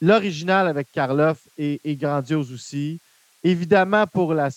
l'original 0.00 0.68
avec 0.68 0.88
Karloff 0.92 1.48
est, 1.58 2.00
grandiose 2.00 2.52
aussi. 2.52 3.00
Évidemment, 3.42 4.06
pour 4.06 4.32
la, 4.32 4.50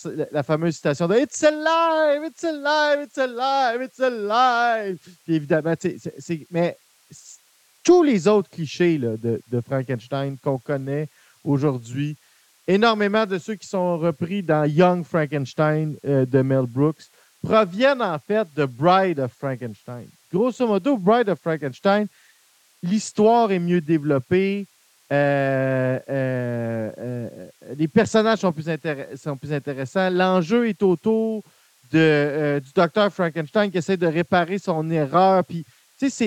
fameuse 0.44 0.76
citation 0.76 1.08
de 1.08 1.16
It's 1.16 1.44
alive, 1.44 2.24
it's 2.26 2.44
alive, 2.44 3.04
it's 3.04 3.18
alive, 3.18 3.82
it's 3.82 4.00
alive. 4.00 4.98
Puis 5.26 5.36
évidemment, 5.36 5.74
c'est, 5.78 6.48
mais 6.52 6.78
tous 7.84 8.04
les 8.04 8.28
autres 8.28 8.50
clichés 8.50 8.98
de, 8.98 9.42
de 9.52 9.62
Frankenstein 9.62 10.38
qu'on 10.42 10.58
connaît 10.58 11.10
aujourd'hui, 11.44 12.16
énormément 12.68 13.26
de 13.26 13.38
ceux 13.38 13.56
qui 13.56 13.68
sont 13.68 13.98
repris 13.98 14.44
dans 14.44 14.66
Young 14.66 15.04
Frankenstein 15.04 15.96
euh, 16.06 16.26
de 16.26 16.42
Mel 16.42 16.66
Brooks 16.68 17.04
proviennent 17.42 18.02
en 18.02 18.20
fait 18.20 18.48
de 18.56 18.66
Bride 18.66 19.20
of 19.20 19.32
Frankenstein. 19.32 20.08
Grosso 20.34 20.68
modo, 20.68 20.98
Bride 20.98 21.30
of 21.30 21.40
Frankenstein, 21.40 22.08
l'histoire 22.84 23.52
est 23.52 23.60
mieux 23.60 23.80
développée, 23.80 24.66
euh, 25.12 26.00
euh, 26.10 27.30
les 27.78 27.88
personnages 27.88 28.40
sont 28.40 28.52
plus, 28.52 28.66
sont 29.16 29.38
plus 29.38 29.54
intéressants, 29.54 30.10
l'enjeu 30.10 30.68
est 30.68 30.84
autour 30.84 31.44
de, 31.92 32.62
du 32.62 32.72
docteur 32.76 33.14
Frankenstein 33.14 33.72
qui 33.72 33.78
essaie 33.78 33.96
de 33.96 34.08
réparer 34.08 34.60
son 34.60 34.90
erreur. 34.90 35.46
Puis, 35.46 35.66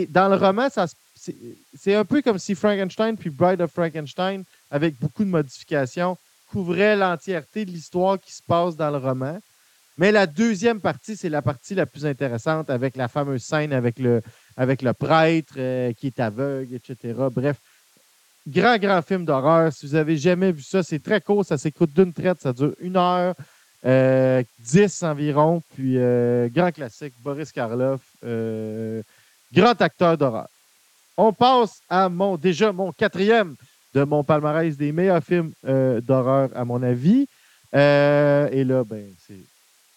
dans 0.09 0.29
le 0.29 0.37
roman, 0.37 0.69
c'est, 1.15 1.95
un 1.95 2.05
peu 2.05 2.23
comme 2.23 2.39
si 2.39 2.55
Frankenstein 2.55 3.17
puis 3.17 3.31
Bride 3.31 3.61
of 3.61 3.71
Frankenstein, 3.71 4.45
avec 4.71 4.99
beaucoup 4.99 5.25
de 5.25 5.29
modifications, 5.29 6.17
couvrait 6.51 6.97
l'entièreté 6.97 7.65
de 7.65 7.71
l'histoire 7.71 8.19
qui 8.19 8.33
se 8.33 8.43
passe 8.43 8.77
dans 8.77 8.91
le 8.91 8.99
roman. 8.99 9.39
Mais 9.99 10.13
la 10.13 10.27
deuxième 10.27 10.81
partie, 10.81 11.17
c'est 11.17 11.29
la 11.29 11.43
partie 11.43 11.75
la 11.75 11.87
plus 11.87 12.07
intéressante 12.07 12.71
avec 12.71 12.97
la 12.97 13.09
fameuse 13.09 13.43
scène 13.43 13.73
avec 13.73 13.99
le, 13.99 14.23
avec 14.57 14.83
le 14.83 14.93
prêtre 14.93 15.55
euh, 15.59 15.93
qui 15.93 16.07
est 16.07 16.21
aveugle, 16.21 16.75
etc. 16.75 17.15
Bref, 17.31 17.59
grand, 18.49 18.79
grand 18.79 19.03
film 19.03 19.25
d'horreur. 19.25 19.73
Si 19.73 19.87
vous 19.87 19.95
avez 19.95 20.17
jamais 20.17 20.53
vu 20.53 20.63
ça, 20.63 20.83
c'est 20.83 21.03
très 21.03 21.21
court, 21.21 21.45
ça 21.45 21.59
s'écoute 21.59 21.93
d'une 21.95 22.13
traite, 22.13 22.41
ça 22.41 22.53
dure 22.53 22.75
une 22.81 22.97
heure, 22.97 23.35
euh, 23.85 24.43
dix 24.59 25.03
environ. 25.03 25.63
Puis, 25.75 25.99
euh, 25.99 26.49
grand 26.49 26.73
classique, 26.73 27.13
Boris 27.23 27.53
Karloff, 27.53 28.01
grand 29.53 29.83
acteur 29.83 30.17
d'horreur. 30.17 30.49
On 31.17 31.35
passe 31.35 31.83
à 31.91 32.09
mon, 32.09 32.39
déjà 32.39 32.73
mon 32.73 32.93
quatrième 32.93 33.55
de 33.95 34.05
mon 34.05 34.23
palmarès 34.23 34.77
des 34.77 34.93
meilleurs 34.93 35.23
films 35.23 35.53
euh, 35.67 36.01
d'horreur, 36.01 36.51
à 36.55 36.65
mon 36.65 36.83
avis. 36.83 37.27
Euh, 37.75 38.49
et 38.51 38.65
là, 38.65 38.85
ben, 38.85 39.07
c'est. 39.27 39.41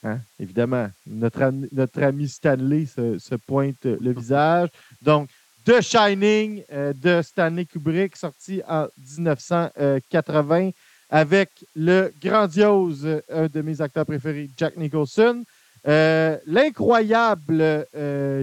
Hein, 0.06 0.20
évidemment, 0.38 0.90
notre, 1.08 1.50
notre 1.72 2.04
ami 2.04 2.28
Stanley 2.28 2.86
se, 2.86 3.36
pointe 3.36 3.86
le 3.86 4.12
visage. 4.14 4.68
Donc, 5.02 5.30
The 5.66 5.80
Shining 5.80 6.62
euh, 6.74 6.92
de 6.92 7.22
Stanley 7.22 7.64
Kubrick, 7.64 8.18
sorti 8.18 8.62
en 8.68 8.88
1980, 9.18 10.72
avec 11.10 11.52
le 11.74 12.12
grandiose, 12.22 13.22
un 13.30 13.48
de 13.48 13.62
mes 13.62 13.80
acteurs 13.80 14.06
préférés, 14.06 14.50
Jack 14.58 14.76
Nicholson. 14.76 15.46
L'incroyable 15.86 17.86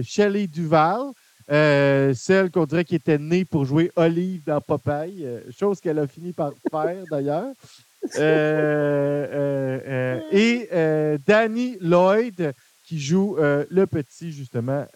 Shelley 0.03 0.47
Duval, 0.47 1.11
euh, 1.49 2.13
celle 2.13 2.51
qu'on 2.51 2.65
dirait 2.65 2.85
qui 2.85 2.95
était 2.95 3.17
née 3.17 3.45
pour 3.45 3.65
jouer 3.65 3.91
Olive 3.95 4.43
dans 4.45 4.61
Popeye, 4.61 5.25
euh, 5.25 5.41
chose 5.57 5.79
qu'elle 5.79 5.99
a 5.99 6.07
fini 6.07 6.33
par 6.33 6.51
faire 6.69 7.03
d'ailleurs. 7.09 7.53
Euh, 8.17 10.19
et 10.31 10.67
Danny 11.27 11.77
Lloyd 11.81 12.51
qui 12.87 12.99
joue 12.99 13.37
le 13.37 13.85
petit, 13.85 14.31
justement, 14.31 14.87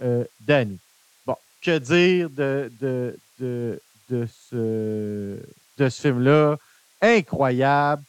Danny. 0.41 0.79
Bon, 1.23 1.35
que 1.61 1.77
dire 1.77 2.31
de, 2.31 2.71
de, 2.81 3.15
de, 3.39 3.79
de 4.09 4.27
ce, 4.27 5.37
de 5.77 5.89
ce 5.89 6.01
film-là? 6.01 6.57
Incroyable 6.99 8.01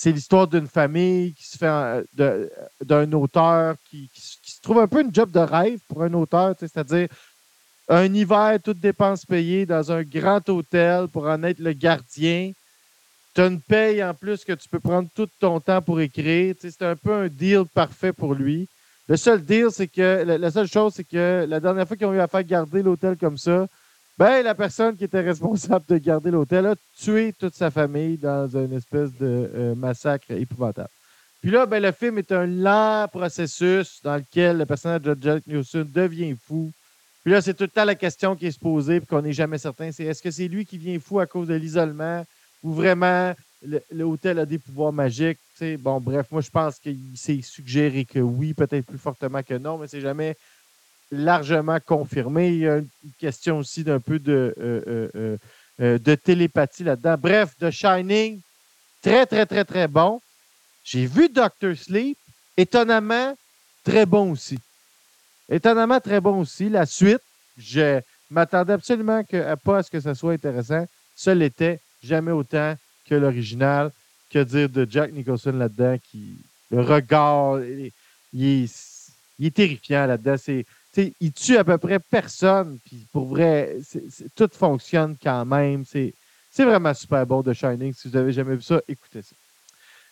c'est 0.00 0.12
l'histoire 0.12 0.48
d'une 0.48 0.66
famille 0.66 1.34
qui 1.34 1.44
se 1.44 1.58
fait 1.58 2.06
d'un 2.82 3.12
auteur 3.12 3.74
qui, 3.90 4.08
se 4.60 4.62
trouve 4.62 4.80
un 4.80 4.88
peu 4.88 5.00
une 5.00 5.14
job 5.14 5.30
de 5.30 5.38
rêve 5.38 5.78
pour 5.88 6.02
un 6.02 6.12
auteur, 6.12 6.54
c'est-à-dire 6.58 7.08
un 7.88 8.12
hiver, 8.12 8.58
toutes 8.62 8.78
dépenses 8.78 9.24
payées 9.24 9.64
dans 9.64 9.90
un 9.90 10.02
grand 10.02 10.46
hôtel 10.50 11.08
pour 11.08 11.26
en 11.26 11.42
être 11.42 11.60
le 11.60 11.72
gardien. 11.72 12.52
Tu 13.34 13.40
as 13.40 13.46
une 13.46 13.60
paye 13.60 14.04
en 14.04 14.12
plus 14.12 14.44
que 14.44 14.52
tu 14.52 14.68
peux 14.68 14.78
prendre 14.78 15.08
tout 15.14 15.28
ton 15.40 15.60
temps 15.60 15.80
pour 15.80 16.00
écrire. 16.00 16.54
C'est 16.58 16.82
un 16.82 16.94
peu 16.94 17.12
un 17.12 17.28
deal 17.28 17.64
parfait 17.72 18.12
pour 18.12 18.34
lui. 18.34 18.68
Le 19.08 19.16
seul 19.16 19.42
deal, 19.42 19.68
c'est 19.72 19.88
que 19.88 20.24
la, 20.24 20.50
seule 20.50 20.68
chose, 20.68 20.92
c'est 20.94 21.04
que 21.04 21.46
la 21.48 21.58
dernière 21.58 21.88
fois 21.88 21.96
qu'ils 21.96 22.06
ont 22.06 22.12
eu 22.12 22.20
à 22.20 22.28
faire 22.28 22.44
garder 22.44 22.82
l'hôtel 22.82 23.16
comme 23.16 23.38
ça, 23.38 23.66
ben, 24.18 24.42
la 24.42 24.54
personne 24.54 24.96
qui 24.96 25.04
était 25.04 25.22
responsable 25.22 25.84
de 25.88 25.96
garder 25.96 26.30
l'hôtel 26.30 26.66
a 26.66 26.74
tué 26.96 27.32
toute 27.32 27.54
sa 27.54 27.70
famille 27.70 28.18
dans 28.18 28.46
une 28.46 28.74
espèce 28.74 29.10
de 29.18 29.50
euh, 29.54 29.74
massacre 29.74 30.30
épouvantable. 30.32 30.90
Puis 31.40 31.50
là, 31.50 31.64
ben, 31.66 31.82
le 31.82 31.92
film 31.92 32.18
est 32.18 32.32
un 32.32 32.46
lent 32.46 33.08
processus 33.08 34.00
dans 34.02 34.16
lequel 34.16 34.58
le 34.58 34.66
personnage 34.66 35.02
de 35.02 35.16
Jack 35.20 35.46
Newson 35.46 35.86
devient 35.90 36.34
fou. 36.34 36.70
Puis 37.22 37.32
là, 37.32 37.40
c'est 37.40 37.54
tout 37.54 37.64
le 37.64 37.70
temps 37.70 37.84
la 37.84 37.94
question 37.94 38.36
qui 38.36 38.46
est 38.46 38.50
se 38.50 38.58
poser, 38.58 39.00
puis 39.00 39.06
qu'on 39.06 39.22
n'est 39.22 39.32
jamais 39.32 39.58
certain, 39.58 39.90
c'est 39.92 40.04
est-ce 40.04 40.22
que 40.22 40.30
c'est 40.30 40.48
lui 40.48 40.66
qui 40.66 40.78
devient 40.78 40.98
fou 40.98 41.18
à 41.20 41.26
cause 41.26 41.48
de 41.48 41.54
l'isolement 41.54 42.24
ou 42.62 42.72
vraiment 42.72 43.34
l'hôtel 43.90 44.38
a 44.38 44.46
des 44.46 44.58
pouvoirs 44.58 44.92
magiques? 44.92 45.38
bon, 45.78 46.00
bref, 46.00 46.26
moi, 46.30 46.40
je 46.40 46.50
pense 46.50 46.78
qu'il 46.78 46.98
s'est 47.16 47.40
suggéré 47.42 48.04
que 48.04 48.18
oui, 48.18 48.54
peut-être 48.54 48.86
plus 48.86 48.98
fortement 48.98 49.42
que 49.42 49.54
non, 49.54 49.78
mais 49.78 49.86
c'est 49.86 50.00
jamais 50.00 50.36
largement 51.10 51.78
confirmé. 51.84 52.48
Il 52.48 52.58
y 52.58 52.68
a 52.68 52.78
une 52.78 52.88
question 53.18 53.58
aussi 53.58 53.84
d'un 53.84 54.00
peu 54.00 54.18
de, 54.18 54.54
euh, 54.58 55.10
euh, 55.14 55.36
euh, 55.80 55.98
de 55.98 56.14
télépathie 56.14 56.84
là-dedans. 56.84 57.16
Bref, 57.18 57.50
The 57.58 57.70
Shining, 57.70 58.40
très, 59.02 59.26
très, 59.26 59.46
très, 59.46 59.64
très 59.64 59.88
bon. 59.88 60.20
J'ai 60.90 61.06
vu 61.06 61.28
Doctor 61.28 61.76
Sleep, 61.76 62.18
étonnamment, 62.56 63.36
très 63.84 64.06
bon 64.06 64.32
aussi. 64.32 64.58
Étonnamment, 65.48 66.00
très 66.00 66.20
bon 66.20 66.40
aussi. 66.40 66.68
La 66.68 66.84
suite, 66.84 67.22
je 67.56 68.00
m'attendais 68.28 68.72
absolument 68.72 69.22
que, 69.22 69.54
pas 69.54 69.78
à 69.78 69.82
ce 69.84 69.90
que 69.90 70.00
ça 70.00 70.16
soit 70.16 70.32
intéressant. 70.32 70.84
Ça 71.14 71.32
l'était 71.32 71.78
jamais 72.02 72.32
autant 72.32 72.74
que 73.08 73.14
l'original. 73.14 73.92
Que 74.30 74.42
dire 74.42 74.68
de 74.68 74.84
Jack 74.90 75.12
Nicholson 75.12 75.52
là-dedans, 75.52 75.96
qui 76.10 76.34
le 76.72 76.80
regard, 76.80 77.60
il 78.32 78.68
est 79.40 79.54
terrifiant 79.54 80.06
là-dedans. 80.06 80.36
C'est 80.38 80.66
il 81.20 81.32
tue 81.32 81.56
à 81.56 81.62
peu 81.62 81.78
près 81.78 82.00
personne. 82.00 82.80
Puis 82.84 83.06
pour 83.12 83.26
vrai, 83.26 83.76
tout 84.34 84.50
fonctionne 84.52 85.16
quand 85.22 85.44
même. 85.44 85.84
C'est 85.84 86.14
vraiment 86.58 86.94
super 86.94 87.24
bon 87.26 87.42
de 87.42 87.52
Shining. 87.52 87.94
Si 87.94 88.08
vous 88.08 88.18
n'avez 88.18 88.32
jamais 88.32 88.56
vu 88.56 88.62
ça, 88.62 88.80
écoutez 88.88 89.22
ça. 89.22 89.36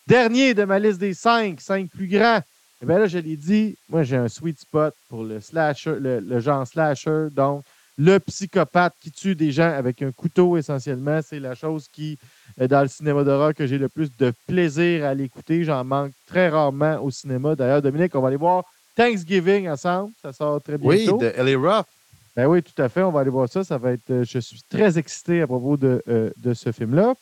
Dernier 0.09 0.55
de 0.55 0.65
ma 0.65 0.79
liste 0.79 0.99
des 0.99 1.12
cinq, 1.12 1.61
cinq 1.61 1.91
plus 1.91 2.09
grands. 2.09 2.41
Eh 2.81 2.87
bien 2.87 2.99
là, 2.99 3.07
je 3.09 3.19
l'ai 3.19 3.37
dit, 3.37 3.77
moi 3.91 4.05
j'ai 4.05 4.17
un 4.17 4.29
sweet 4.29 4.59
spot 4.59 4.95
pour 5.11 5.23
le 5.23 5.38
slasher, 5.38 5.97
le, 6.00 6.41
genre 6.41 6.67
slasher. 6.67 7.27
Donc, 7.31 7.62
le 7.99 8.19
psychopathe 8.19 8.95
qui 9.03 9.12
tue 9.12 9.35
des 9.35 9.53
gens 9.53 9.71
avec 9.71 10.00
un 10.00 10.11
couteau 10.11 10.57
essentiellement, 10.57 11.21
c'est 11.23 11.41
la 11.41 11.55
chose 11.55 11.88
qui, 11.93 12.17
euh, 12.59 12.67
dans 12.67 12.81
le 12.81 12.88
cinéma 12.88 13.23
d'horreur, 13.23 13.53
que 13.53 13.67
j'ai 13.67 13.77
le 13.77 13.91
plus 13.91 14.09
de 14.17 14.33
plaisir 14.47 15.05
à 15.05 15.12
l'écouter. 15.12 15.62
J'en 15.62 15.85
manque 15.85 16.12
très 16.27 16.49
rarement 16.49 16.99
au 17.03 17.11
cinéma. 17.11 17.55
D'ailleurs, 17.55 17.83
Dominique, 17.83 18.15
on 18.15 18.23
va 18.23 18.29
aller 18.29 18.38
voir 18.38 18.65
Thanksgiving 18.97 19.69
ensemble. 19.69 20.12
Ça 20.23 20.33
sort 20.33 20.62
très 20.62 20.79
bientôt. 20.79 21.19
Oui, 21.19 21.21
de 21.21 21.35
L.A. 21.37 21.59
Ruff. 21.59 21.87
Ben 22.35 22.47
oui, 22.47 22.62
tout 22.62 22.81
à 22.81 22.88
fait. 22.88 23.03
On 23.03 23.11
va 23.11 23.21
aller 23.21 23.31
voir 23.31 23.47
ça. 23.50 23.62
Ça 23.62 23.77
va 23.77 23.93
être. 23.93 24.09
Euh, 24.09 24.25
je 24.25 24.38
suis 24.38 24.62
très 24.71 24.97
excité 24.97 25.43
à 25.43 25.47
propos 25.47 25.77
de, 25.77 26.03
euh, 26.09 26.31
de 26.38 26.55
ce 26.55 26.73
film-là. 26.73 27.12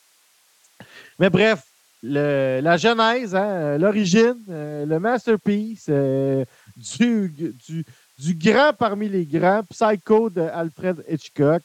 Mais 1.18 1.30
bref, 1.30 1.64
le, 2.02 2.60
la 2.62 2.76
genèse, 2.76 3.34
hein, 3.34 3.78
l'origine, 3.78 4.42
euh, 4.48 4.86
le 4.86 5.00
masterpiece 5.00 5.88
du, 5.88 7.28
du, 7.28 7.84
du, 8.18 8.34
grand 8.34 8.72
parmi 8.78 9.08
les 9.08 9.26
grands, 9.26 9.62
Psycho 9.64 10.30
de 10.30 10.42
Alfred 10.42 11.04
Hitchcock, 11.08 11.62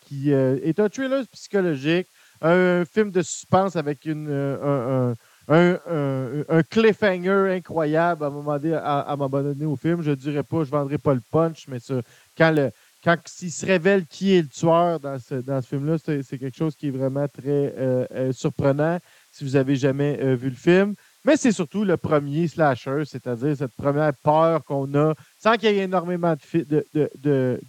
qui 0.00 0.30
est 0.30 0.80
un 0.80 0.88
thriller 0.88 1.24
psychologique, 1.32 2.08
un, 2.40 2.84
film 2.84 3.10
de 3.10 3.22
suspense 3.22 3.76
avec 3.76 4.04
une, 4.04 4.30
un 4.30 5.14
un, 5.48 6.62
cliffhanger 6.68 7.54
incroyable 7.56 8.24
à 8.24 8.26
un 8.28 8.30
moment 8.30 8.58
donné, 8.58 8.74
à, 8.74 9.14
m'abandonner 9.16 9.66
au 9.66 9.76
film. 9.76 10.02
Je 10.02 10.10
ne 10.10 10.16
dirais 10.16 10.42
pas, 10.42 10.58
je 10.58 10.70
ne 10.70 10.76
vendrai 10.76 10.98
pas 10.98 11.14
le 11.14 11.22
punch, 11.30 11.66
mais 11.68 11.78
ça, 11.78 12.00
quand 12.36 12.50
le 12.50 12.70
quand 13.04 13.16
il 13.40 13.52
se 13.52 13.64
révèle 13.64 14.04
qui 14.04 14.34
est 14.34 14.42
le 14.42 14.48
tueur 14.48 14.98
dans 14.98 15.16
ce, 15.20 15.36
dans 15.36 15.62
ce 15.62 15.68
film-là, 15.68 15.96
c'est 15.98 16.38
quelque 16.38 16.56
chose 16.56 16.74
qui 16.74 16.88
est 16.88 16.90
vraiment 16.90 17.28
très 17.28 17.72
euh, 17.78 18.04
euh, 18.10 18.32
surprenant 18.32 18.98
si 19.36 19.44
vous 19.44 19.56
avez 19.56 19.76
jamais 19.76 20.18
euh, 20.22 20.34
vu 20.34 20.48
le 20.48 20.56
film. 20.56 20.94
Mais 21.24 21.36
c'est 21.36 21.52
surtout 21.52 21.84
le 21.84 21.98
premier 21.98 22.48
slasher, 22.48 23.02
c'est-à-dire 23.04 23.54
cette 23.56 23.74
première 23.76 24.12
peur 24.22 24.64
qu'on 24.64 24.94
a, 24.94 25.14
sans 25.38 25.56
qu'il 25.56 25.72
y 25.72 25.78
ait 25.78 25.84
énormément 25.84 26.34
de, 26.54 26.86
de, 26.94 27.60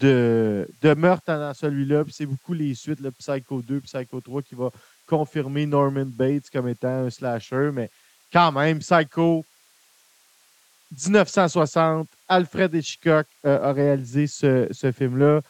de, 0.00 0.94
dans 1.26 1.54
celui-là. 1.54 2.04
Puis 2.04 2.14
c'est 2.16 2.26
beaucoup 2.26 2.54
les 2.54 2.74
suites, 2.74 3.00
le 3.00 3.10
Psycho 3.10 3.60
2, 3.60 3.80
Psycho 3.80 4.20
3, 4.20 4.42
qui 4.42 4.54
va 4.54 4.70
confirmer 5.06 5.66
Norman 5.66 6.06
Bates 6.06 6.48
comme 6.50 6.68
étant 6.68 7.04
un 7.06 7.10
slasher. 7.10 7.70
Mais 7.72 7.90
quand 8.32 8.52
même, 8.52 8.78
Psycho, 8.78 9.44
1960, 10.92 12.08
Alfred 12.28 12.74
Hitchcock 12.74 13.26
euh, 13.44 13.62
a 13.62 13.72
réalisé 13.72 14.26
ce, 14.26 14.92
film-là. 14.96 15.42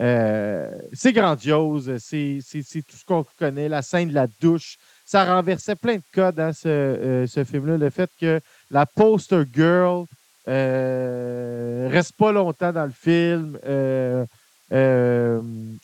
Euh, 0.00 0.70
c'est 0.94 1.12
grandiose, 1.12 1.98
c'est 1.98 2.40
tout 2.88 2.96
ce 2.96 3.04
qu'on 3.04 3.24
connaît, 3.38 3.68
la 3.68 3.82
scène 3.82 4.08
de 4.08 4.14
la 4.14 4.26
douche. 4.40 4.78
Ça 5.04 5.24
renversait 5.24 5.76
plein 5.76 5.96
de 5.96 6.02
codes 6.12 6.36
dans 6.36 6.52
ce, 6.52 6.68
euh, 6.68 7.44
film-là. 7.44 7.76
Le 7.76 7.90
fait 7.90 8.10
que 8.18 8.40
la 8.70 8.86
poster 8.86 9.44
girl 9.52 10.06
reste 10.46 12.12
pas 12.16 12.32
longtemps 12.32 12.72
dans 12.72 12.86
le 12.86 12.92
film. 12.92 13.58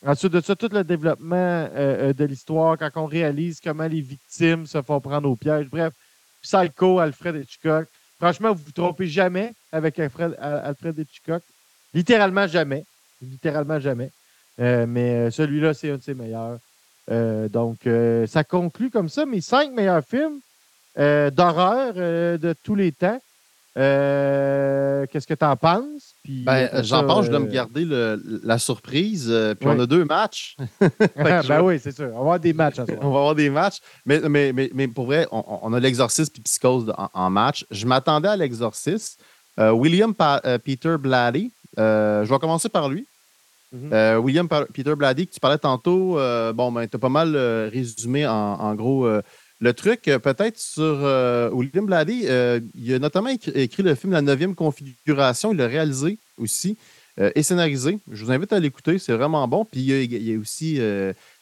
ensuite 0.06 0.32
de 0.32 0.40
ça, 0.40 0.56
tout 0.56 0.70
le 0.73 0.82
développement 0.82 1.68
de 1.68 2.25
l'histoire, 2.25 2.78
quand 2.78 2.90
on 2.96 3.06
réalise 3.06 3.61
comment 3.61 3.87
les 3.87 4.00
victimes 4.00 4.66
se 4.66 4.80
font 4.80 5.00
prendre 5.00 5.28
au 5.28 5.37
piège. 5.37 5.66
Bref, 5.68 5.92
Psycho, 6.42 7.00
Alfred 7.00 7.37
Hitchcock. 7.37 7.87
Franchement, 8.18 8.54
vous 8.54 8.61
ne 8.61 8.64
vous 8.64 8.73
trompez 8.73 9.08
jamais 9.08 9.52
avec 9.73 9.99
Alfred 9.99 10.99
Hitchcock. 10.99 11.42
Littéralement 11.92 12.46
jamais. 12.46 12.85
Littéralement 13.23 13.80
jamais. 13.80 14.11
Euh, 14.61 14.87
mais 14.88 15.14
euh, 15.14 15.30
celui-là, 15.30 15.75
c'est 15.75 15.90
un 15.90 15.96
de 15.96 16.02
ses 16.02 16.14
meilleurs. 16.14 16.58
Euh, 17.11 17.49
donc, 17.49 17.88
ça 18.28 18.44
conclut 18.44 18.90
comme 18.90 19.08
ça 19.08 19.26
mes 19.26 19.40
cinq 19.40 19.73
meilleurs 19.73 20.04
films 20.04 20.40
d'horreur 20.96 21.94
de 21.94 22.54
tous 22.64 22.75
les 22.75 22.90
temps. 22.90 23.20
Qu'est-ce 23.75 25.26
que 25.26 25.35
tu 25.35 25.44
en 25.44 25.56
penses? 25.56 26.14
Ben, 26.26 26.82
j'en 26.82 27.06
pense, 27.06 27.26
je 27.26 27.30
dois 27.30 27.40
me 27.40 27.50
garder 27.50 27.87
la 28.42 28.58
surprise. 28.58 29.32
puis 29.61 29.68
on 29.68 29.78
a 29.78 29.87
deux 29.87 30.04
matchs. 30.04 30.56
ben 31.16 31.62
oui, 31.62 31.78
c'est 31.78 31.94
sûr. 31.94 32.08
On 32.12 32.14
va 32.14 32.20
avoir 32.20 32.40
des 32.40 32.54
matchs. 32.54 32.78
on 33.00 33.11
va 33.11 33.18
avoir 33.18 33.35
des 33.35 33.50
matchs. 33.50 33.80
Mais, 34.06 34.20
mais, 34.20 34.70
mais, 34.75 34.88
pour 34.88 35.06
vrai, 35.06 35.28
on, 35.30 35.73
a 35.75 35.78
l'exorciste 35.78 36.32
puis 36.32 36.42
psychose 36.42 36.92
en, 36.96 37.30
match. 37.30 37.66
Je 37.70 37.87
m'attendais 37.87 38.28
à 38.28 38.37
l'exorciste. 38.37 39.23
William 39.58 40.14
Peter 40.64 40.96
Blatty. 40.99 41.52
Je 41.76 42.28
vais 42.28 42.38
commencer 42.38 42.68
par 42.68 42.88
lui. 42.88 43.06
Mm-hmm. 43.75 44.16
William 44.18 44.49
Peter 44.49 44.95
Blatty, 44.95 45.26
que 45.26 45.35
tu 45.35 45.40
parlais 45.40 45.59
tantôt, 45.59 46.18
bon, 46.54 46.73
ben, 46.73 46.87
tu 46.87 46.97
as 46.97 46.99
pas 46.99 47.09
mal 47.09 47.37
résumé 47.73 48.26
en, 48.26 48.75
gros 48.75 49.06
le 49.59 49.73
truc, 49.73 50.09
euh, 50.09 50.18
peut-être 50.18 50.59
sur 50.59 50.83
euh, 50.85 51.50
William 51.50 51.88
euh, 51.90 52.61
il 52.75 52.95
a 52.95 52.99
notamment 52.99 53.30
écrit, 53.30 53.83
le 53.83 53.95
film 53.95 54.12
La 54.12 54.21
neuvième 54.21 54.54
configuration. 54.54 55.52
Il 55.52 55.59
l'a 55.59 55.66
réalisé 55.66 56.18
aussi 56.38 56.76
et 57.35 57.42
scénarisé. 57.42 57.99
Je 58.12 58.26
vous 58.26 58.30
invite 58.30 58.52
à 58.52 58.61
l'écouter, 58.61 58.99
c'est 58.99 59.14
vraiment 59.14 59.49
bon. 59.49 59.64
Puis 59.64 59.80
il 59.80 60.37
a, 60.37 60.38
aussi 60.38 60.78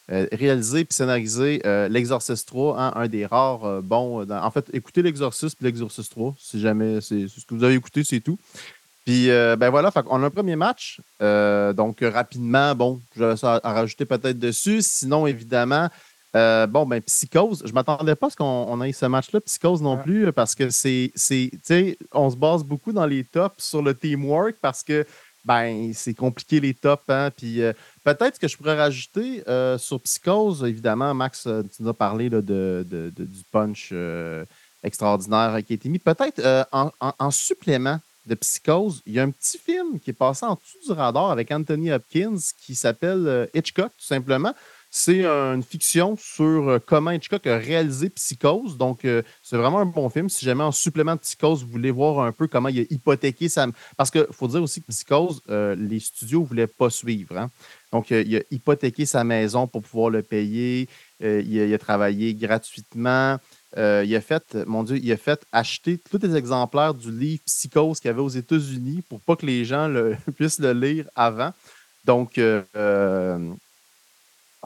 réalisé 0.07 0.79
et 0.79 0.87
scénarisé 0.89 1.61
L'Exorcist 1.89 2.47
3, 2.47 2.79
hein, 2.79 2.93
un 2.95 3.09
des 3.09 3.25
rares 3.25 3.81
bons. 3.83 4.25
en 4.31 4.51
fait, 4.51 4.69
écoutez 4.71 5.01
L'Exorcist 5.01 5.57
et 5.61 5.65
L'Exorcist 5.65 6.09
3, 6.11 6.33
si 6.39 6.61
jamais 6.61 7.01
c'est 7.01 7.27
ce 7.27 7.45
que 7.45 7.55
vous 7.55 7.63
avez 7.65 7.73
écouté, 7.73 8.05
c'est 8.05 8.21
tout. 8.21 8.39
Puis, 9.05 9.27
ben 9.27 9.69
voilà, 9.69 9.91
on 10.07 10.23
a 10.23 10.25
un 10.25 10.29
premier 10.31 10.55
match. 10.55 10.99
donc, 11.19 11.99
rapidement, 12.01 12.73
bon, 12.73 12.99
je 13.15 13.23
vais 13.23 13.35
à 13.43 13.73
rajouter 13.73 14.05
peut-être 14.05 14.39
dessus. 14.39 14.81
Sinon, 14.81 15.27
évidemment, 15.27 15.89
euh, 16.35 16.67
bon, 16.67 16.85
ben, 16.85 17.01
Psychose, 17.01 17.61
je 17.63 17.69
ne 17.69 17.73
m'attendais 17.73 18.15
pas 18.15 18.27
à 18.27 18.29
ce 18.29 18.35
qu'on 18.35 18.81
ait 18.81 18.91
ce 18.91 19.05
match-là, 19.05 19.39
Psychose 19.39 19.81
non 19.81 19.97
plus, 19.97 20.31
parce 20.33 20.53
que 20.53 20.69
c'est, 20.69 21.11
tu 21.15 21.59
sais, 21.63 21.97
on 22.11 22.29
se 22.29 22.35
base 22.35 22.63
beaucoup 22.63 22.91
dans 22.91 23.05
les 23.05 23.23
tops 23.23 23.63
sur 23.63 23.81
le 23.81 23.93
teamwork 23.93 24.57
parce 24.61 24.83
que, 24.83 25.05
ben, 25.45 25.93
c'est 25.93 26.13
compliqué 26.13 26.59
les 26.59 26.73
tops, 26.73 27.03
hein. 27.07 27.29
Puis 27.35 27.61
euh, 27.61 27.71
peut-être 28.03 28.37
que 28.37 28.49
je 28.49 28.57
pourrais 28.57 28.75
rajouter 28.75 29.43
euh, 29.47 29.77
sur 29.77 30.01
Psychose, 30.01 30.63
évidemment, 30.65 31.13
Max, 31.13 31.43
tu 31.43 31.83
nous 31.83 31.89
as 31.89 31.93
parlé 31.93 32.29
de, 32.29 32.85
du 32.85 33.43
punch 33.51 33.93
extraordinaire 34.83 35.57
qui 35.65 35.73
a 35.73 35.75
été 35.75 35.87
mis. 35.87 35.99
Peut-être 35.99 36.67
en, 36.71 37.31
supplément 37.31 37.99
de 38.25 38.35
Psychose, 38.35 39.01
il 39.05 39.13
y 39.13 39.19
a 39.19 39.23
un 39.23 39.31
petit 39.31 39.57
film 39.57 39.99
qui 39.99 40.09
est 40.09 40.13
passé 40.13 40.45
en 40.45 40.55
dessous 40.55 40.87
du 40.87 40.91
radar 40.91 41.31
avec 41.31 41.51
Anthony 41.51 41.91
Hopkins 41.91 42.37
qui 42.59 42.75
s'appelle 42.75 43.49
Hitchcock, 43.53 43.91
tout 43.97 44.05
simplement. 44.05 44.53
C'est 44.97 45.25
une 45.25 45.61
fiction 45.61 46.15
sur 46.15 46.69
euh, 46.69 46.79
comment 46.79 47.11
Hitchcock 47.11 47.45
a 47.47 47.57
réalisé 47.57 48.09
Psychose. 48.09 48.77
Donc, 48.77 49.03
euh, 49.03 49.23
c'est 49.43 49.57
vraiment 49.57 49.79
un 49.79 49.85
bon 49.85 50.07
film. 50.07 50.29
Si 50.29 50.45
jamais 50.45 50.63
en 50.63 50.71
supplément 50.71 51.15
de 51.15 51.19
Psychose, 51.19 51.65
vous 51.65 51.69
voulez 51.69 51.91
voir 51.91 52.25
un 52.25 52.31
peu 52.31 52.47
comment 52.47 52.69
il 52.69 52.79
a 52.79 52.83
hypothéqué 52.89 53.49
sa. 53.49 53.67
Parce 53.97 54.09
qu'il 54.09 54.25
faut 54.31 54.47
dire 54.47 54.63
aussi 54.63 54.81
que 54.81 54.87
Psychose, 54.87 55.41
euh, 55.49 55.75
les 55.75 55.99
studios 55.99 56.43
ne 56.43 56.45
voulaient 56.45 56.67
pas 56.67 56.89
suivre. 56.89 57.37
Hein. 57.37 57.49
Donc, 57.91 58.09
il 58.09 58.37
a 58.37 58.41
hypothéqué 58.51 59.05
sa 59.05 59.25
maison 59.25 59.67
pour 59.67 59.81
pouvoir 59.81 60.11
le 60.11 60.23
payer. 60.23 60.87
il, 61.19 61.73
a, 61.73 61.77
travaillé 61.77 62.33
gratuitement. 62.33 63.37
Il 63.77 64.15
a 64.15 64.21
fait, 64.21 64.55
mon 64.65 64.83
Dieu, 64.83 64.97
il 64.97 65.11
a 65.11 65.17
fait 65.17 65.45
acheter 65.51 65.97
tous 65.97 66.19
les 66.21 66.35
exemplaires 66.35 66.93
du 66.93 67.11
livre 67.11 67.41
Psychose 67.45 67.99
qu'il 67.99 68.09
y 68.09 68.11
avait 68.13 68.21
aux 68.21 68.29
États-Unis 68.29 69.03
pour 69.09 69.19
pas 69.19 69.35
que 69.35 69.45
les 69.45 69.65
gens 69.65 69.93
puissent 70.35 70.59
le 70.59 70.73
lire 70.73 71.05
avant. 71.15 71.51
Donc, 72.05 72.39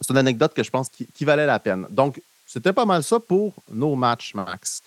c'est 0.02 0.12
une 0.12 0.18
anecdote 0.18 0.54
que 0.54 0.64
je 0.64 0.70
pense 0.70 0.90
qui, 0.90 1.26
valait 1.26 1.46
la 1.46 1.60
peine. 1.60 1.86
Donc, 1.90 2.22
c'était 2.46 2.74
pas 2.74 2.86
mal 2.86 3.04
ça 3.04 3.20
pour 3.20 3.54
nos 3.72 3.96
matchs, 3.96 4.34
Max. 4.34 4.82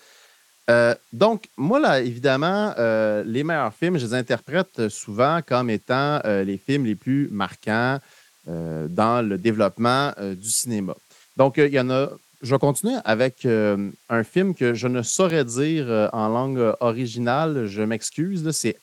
Euh, 0.69 0.95
donc, 1.11 1.49
moi, 1.57 1.79
là, 1.79 1.99
évidemment, 2.01 2.73
euh, 2.77 3.23
les 3.25 3.43
meilleurs 3.43 3.73
films, 3.73 3.97
je 3.97 4.05
les 4.05 4.13
interprète 4.13 4.89
souvent 4.89 5.41
comme 5.45 5.69
étant 5.69 6.21
euh, 6.25 6.43
les 6.43 6.57
films 6.57 6.85
les 6.85 6.95
plus 6.95 7.27
marquants 7.29 7.99
dans 8.45 9.25
le 9.25 9.37
développement 9.37 10.11
du 10.19 10.49
cinéma. 10.49 10.93
Donc, 11.37 11.55
il 11.55 11.73
y 11.73 11.79
en 11.79 11.89
a. 11.89 12.09
Je 12.43 12.53
vais 12.53 12.59
continuer 12.59 12.97
avec 13.05 13.45
un 13.45 14.23
film 14.23 14.53
que 14.53 14.73
je 14.73 14.87
ne 14.87 15.01
saurais 15.01 15.45
dire 15.45 16.09
en 16.13 16.27
langue 16.27 16.75
originale. 16.81 17.67
Je 17.67 17.81
m'excuse. 17.81 18.51
C'est 18.51 18.77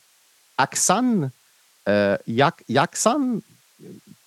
Aksan. 0.58 1.30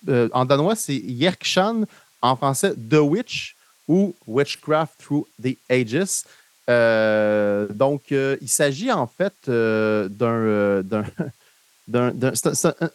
Euh, 0.08 0.28
en 0.32 0.44
danois, 0.44 0.76
c'est 0.76 0.96
Yerkshan. 0.96 1.84
En 2.20 2.36
français, 2.36 2.74
The 2.74 3.00
Witch 3.00 3.56
ou 3.86 4.14
Witchcraft 4.26 4.94
Through 4.98 5.26
the 5.42 5.56
Ages. 5.68 6.24
Euh, 6.70 7.66
donc, 7.68 8.12
euh, 8.12 8.36
il 8.40 8.48
s'agit 8.48 8.90
en 8.90 9.06
fait 9.06 9.34
d'un. 9.46 10.82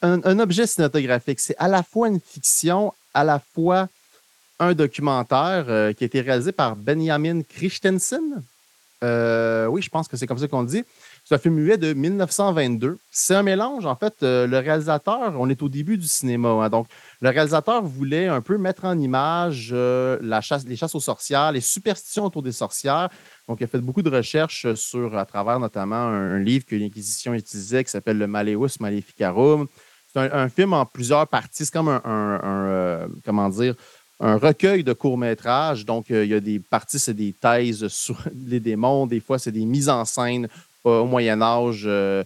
un, 0.02 0.40
objet 0.40 0.66
cinématographique. 0.66 1.40
C'est 1.40 1.58
à 1.60 1.68
la 1.68 1.84
fois 1.84 2.08
une 2.08 2.20
fiction, 2.20 2.94
à 3.14 3.24
la 3.24 3.40
fois 3.54 3.88
un 4.60 4.74
documentaire 4.74 5.94
qui 5.96 6.04
a 6.04 6.08
été 6.08 6.22
réalisé 6.22 6.52
par 6.52 6.76
Benjamin 6.76 7.42
Christensen. 7.44 8.44
oui, 9.02 9.82
je 9.82 9.90
pense 9.90 10.08
que 10.08 10.18
c'est 10.18 10.28
comme 10.28 10.38
ça 10.38 10.48
qu'on 10.48 10.64
dit. 10.64 10.84
C'est 11.30 11.36
un 11.36 11.38
film 11.38 11.56
muet 11.56 11.78
de 11.78 11.94
1922. 11.94 12.98
C'est 13.12 13.36
un 13.36 13.44
mélange, 13.44 13.86
en 13.86 13.96
fait. 13.96 14.16
Euh, 14.24 14.48
le 14.48 14.58
réalisateur, 14.58 15.34
on 15.38 15.48
est 15.48 15.62
au 15.62 15.70
début 15.70 15.96
du 15.96 16.08
cinéma. 16.08 16.50
Hein, 16.50 16.70
donc, 16.70 16.88
le 17.22 17.30
réalisateur 17.30 17.84
voulait 17.84 18.28
un 18.28 18.42
peu 18.42 18.58
mettre 18.58 18.86
en 18.86 18.98
image 18.98 19.70
euh, 19.72 20.18
la 20.24 20.42
chasse, 20.42 20.66
les 20.66 20.76
chasses 20.76 20.96
aux 20.96 21.00
sorcières, 21.00 21.52
les 21.52 21.62
superstitions 21.62 22.26
autour 22.26 22.42
des 22.42 22.52
sorcières. 22.52 23.10
Donc, 23.48 23.62
il 23.62 23.66
a 23.66 23.68
fait 23.68 23.78
beaucoup 23.78 24.02
de 24.02 24.10
recherches 24.10 24.74
sur, 24.74 25.16
à 25.16 25.26
travers 25.26 25.60
notamment 25.60 25.98
un, 26.08 26.40
livre 26.40 26.66
que 26.66 26.76
l'Inquisition 26.76 27.36
utilisait 27.36 27.84
qui 27.84 27.92
s'appelle 27.92 28.18
Le 28.18 28.26
Maleus 28.26 28.80
Maleficarum. 28.80 29.68
C'est 30.12 30.34
un, 30.34 30.50
film 30.50 30.74
en 30.74 30.88
plusieurs 30.88 31.28
parties. 31.28 31.66
C'est 31.66 31.72
comme 31.72 31.90
un, 31.90 32.02
euh, 32.44 33.08
comment 33.24 33.50
dire, 33.50 33.76
un 34.20 34.38
recueil 34.38 34.84
de 34.84 34.94
courts-métrages. 34.94 35.86
Donc, 35.86 36.08
il 36.10 36.26
y 36.26 36.34
a 36.34 36.40
des 36.40 36.60
parties, 36.60 37.00
c'est 37.00 37.14
des 37.14 37.34
thèses 37.34 37.88
sur 37.88 38.18
les 38.48 38.60
démons. 38.60 39.08
Des 39.08 39.20
fois, 39.20 39.40
c'est 39.40 39.52
des 39.52 39.66
mises 39.66 39.90
en 39.90 40.06
scène 40.06 40.48
au 40.84 41.06
Moyen 41.06 41.42
Âge, 41.42 41.84
euh, 41.86 42.24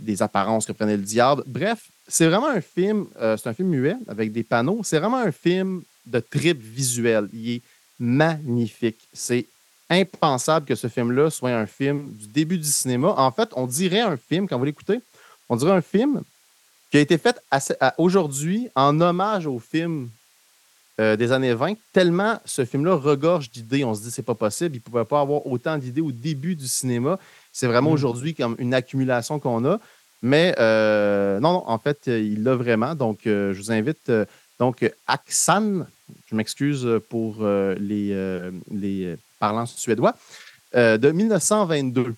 des 0.00 0.22
apparences 0.22 0.66
que 0.66 0.72
prenait 0.72 0.96
le 0.96 1.02
diable. 1.02 1.42
Bref, 1.46 1.88
c'est 2.08 2.26
vraiment 2.26 2.48
un 2.48 2.60
film, 2.60 3.06
euh, 3.20 3.36
c'est 3.36 3.48
un 3.48 3.54
film 3.54 3.68
muet 3.68 3.96
avec 4.08 4.32
des 4.32 4.42
panneaux. 4.42 4.80
C'est 4.82 4.98
vraiment 4.98 5.18
un 5.18 5.32
film 5.32 5.82
de 6.06 6.20
trip 6.20 6.60
visuel. 6.60 7.28
Il 7.32 7.56
est 7.56 7.62
magnifique. 7.98 8.98
C'est 9.12 9.46
impensable 9.90 10.66
que 10.66 10.74
ce 10.74 10.88
film-là 10.88 11.30
soit 11.30 11.50
un 11.50 11.66
film 11.66 12.12
du 12.12 12.26
début 12.26 12.58
du 12.58 12.68
cinéma. 12.68 13.14
En 13.16 13.30
fait, 13.30 13.50
on 13.56 13.66
dirait 13.66 14.00
un 14.00 14.16
film, 14.16 14.48
quand 14.48 14.58
vous 14.58 14.64
l'écoutez, 14.64 15.00
on 15.48 15.56
dirait 15.56 15.72
un 15.72 15.82
film 15.82 16.22
qui 16.90 16.98
a 16.98 17.00
été 17.00 17.18
fait 17.18 17.40
aujourd'hui 17.98 18.68
en 18.74 19.00
hommage 19.00 19.46
au 19.46 19.58
film 19.58 20.08
des 20.98 21.32
années 21.32 21.54
20, 21.54 21.74
tellement 21.92 22.38
ce 22.44 22.64
film-là 22.64 22.94
regorge 22.94 23.50
d'idées. 23.50 23.84
On 23.84 23.94
se 23.94 24.02
dit 24.02 24.10
c'est 24.10 24.22
pas 24.22 24.34
possible. 24.34 24.76
Il 24.76 24.78
ne 24.78 24.82
pouvait 24.82 25.04
pas 25.04 25.20
avoir 25.20 25.46
autant 25.46 25.76
d'idées 25.76 26.00
au 26.00 26.12
début 26.12 26.54
du 26.54 26.68
cinéma. 26.68 27.18
C'est 27.52 27.66
vraiment 27.66 27.90
mm. 27.90 27.94
aujourd'hui 27.94 28.34
comme 28.34 28.54
une 28.58 28.74
accumulation 28.74 29.40
qu'on 29.40 29.64
a. 29.64 29.80
Mais 30.22 30.54
non, 31.40 31.52
non, 31.52 31.64
en 31.66 31.78
fait, 31.78 32.06
il 32.06 32.44
l'a 32.44 32.54
vraiment. 32.54 32.94
Donc, 32.94 33.20
je 33.24 33.58
vous 33.58 33.72
invite. 33.72 34.10
donc, 34.58 34.88
Aksan, 35.08 35.86
je 36.30 36.36
m'excuse 36.36 36.88
pour 37.10 37.44
les, 37.44 38.50
les 38.70 39.16
parlants 39.40 39.66
suédois, 39.66 40.14
de 40.74 41.10
1922. 41.10 42.14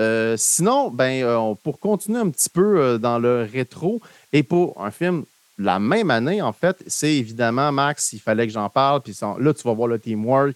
Euh, 0.00 0.34
sinon, 0.38 0.90
ben, 0.90 1.22
euh, 1.22 1.54
pour 1.62 1.78
continuer 1.78 2.18
un 2.18 2.30
petit 2.30 2.48
peu 2.48 2.80
euh, 2.80 2.98
dans 2.98 3.18
le 3.18 3.46
rétro, 3.50 4.00
et 4.32 4.42
pour 4.42 4.82
un 4.82 4.90
film 4.90 5.24
la 5.60 5.78
même 5.78 6.10
année, 6.10 6.42
en 6.42 6.52
fait, 6.52 6.82
c'est 6.86 7.14
évidemment, 7.14 7.70
Max, 7.72 8.12
il 8.12 8.20
fallait 8.20 8.46
que 8.46 8.52
j'en 8.52 8.68
parle, 8.68 9.02
puis 9.02 9.16
là, 9.20 9.54
tu 9.54 9.62
vas 9.62 9.72
voir 9.74 9.88
le 9.88 9.98
teamwork. 9.98 10.54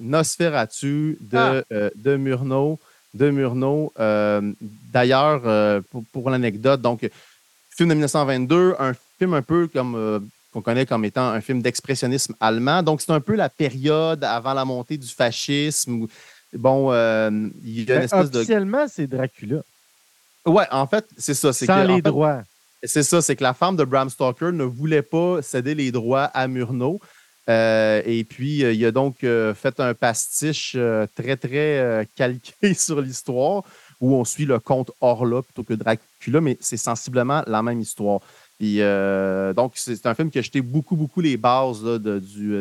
Nosferatu 0.00 1.18
de, 1.20 1.64
ah. 1.70 1.90
de 1.94 2.16
Murnau. 2.16 2.78
De 3.14 3.30
Murnau. 3.30 3.92
D'ailleurs, 4.92 5.82
pour, 6.12 6.30
l'anecdote, 6.30 6.80
donc, 6.80 7.08
film 7.70 7.88
de 7.88 7.94
1922, 7.94 8.74
un 8.78 8.92
film 9.18 9.34
un 9.34 9.42
peu 9.42 9.68
comme 9.68 10.28
qu'on 10.52 10.62
connaît 10.62 10.86
comme 10.86 11.04
étant 11.04 11.28
un 11.28 11.40
film 11.40 11.60
d'expressionnisme 11.60 12.34
allemand. 12.40 12.82
Donc, 12.82 13.00
c'est 13.00 13.12
un 13.12 13.20
peu 13.20 13.34
la 13.34 13.48
période 13.48 14.24
avant 14.24 14.54
la 14.54 14.64
montée 14.64 14.96
du 14.96 15.08
fascisme. 15.08 16.06
Bon, 16.52 16.92
euh, 16.92 17.30
il 17.62 17.88
y 17.88 17.92
a 17.92 17.96
une 17.96 18.02
espèce 18.02 18.30
de. 18.30 18.38
Officiellement, 18.38 18.86
c'est 18.88 19.06
Dracula. 19.06 19.60
Ouais, 20.46 20.64
en 20.70 20.86
fait, 20.86 21.04
c'est 21.16 21.34
ça. 21.34 21.52
Sans 21.52 21.84
les 21.84 22.00
droits. 22.00 22.42
C'est 22.82 23.02
ça, 23.02 23.20
c'est 23.20 23.36
que 23.36 23.42
la 23.42 23.54
femme 23.54 23.76
de 23.76 23.84
Bram 23.84 24.08
Stoker 24.08 24.52
ne 24.52 24.64
voulait 24.64 25.02
pas 25.02 25.42
céder 25.42 25.74
les 25.74 25.90
droits 25.90 26.24
à 26.24 26.46
Murnau. 26.46 27.00
Euh, 27.48 28.02
et 28.04 28.24
puis, 28.24 28.62
euh, 28.62 28.72
il 28.72 28.84
a 28.84 28.92
donc 28.92 29.20
fait 29.20 29.80
un 29.80 29.94
pastiche 29.94 30.76
très, 31.14 31.36
très 31.36 32.08
calqué 32.16 32.74
sur 32.74 33.00
l'histoire 33.00 33.64
où 34.00 34.14
on 34.14 34.24
suit 34.24 34.44
le 34.44 34.60
comte 34.60 34.92
Orla 35.00 35.42
plutôt 35.42 35.64
que 35.64 35.74
Dracula, 35.74 36.40
mais 36.40 36.56
c'est 36.60 36.76
sensiblement 36.76 37.42
la 37.46 37.62
même 37.62 37.80
histoire. 37.80 38.20
Et, 38.60 38.78
donc, 39.56 39.72
c'est 39.74 40.06
un 40.06 40.14
film 40.14 40.30
qui 40.30 40.38
a 40.38 40.42
jeté 40.42 40.60
beaucoup, 40.60 40.94
beaucoup 40.94 41.20
les 41.20 41.36
bases 41.36 41.82
de, 41.82 41.98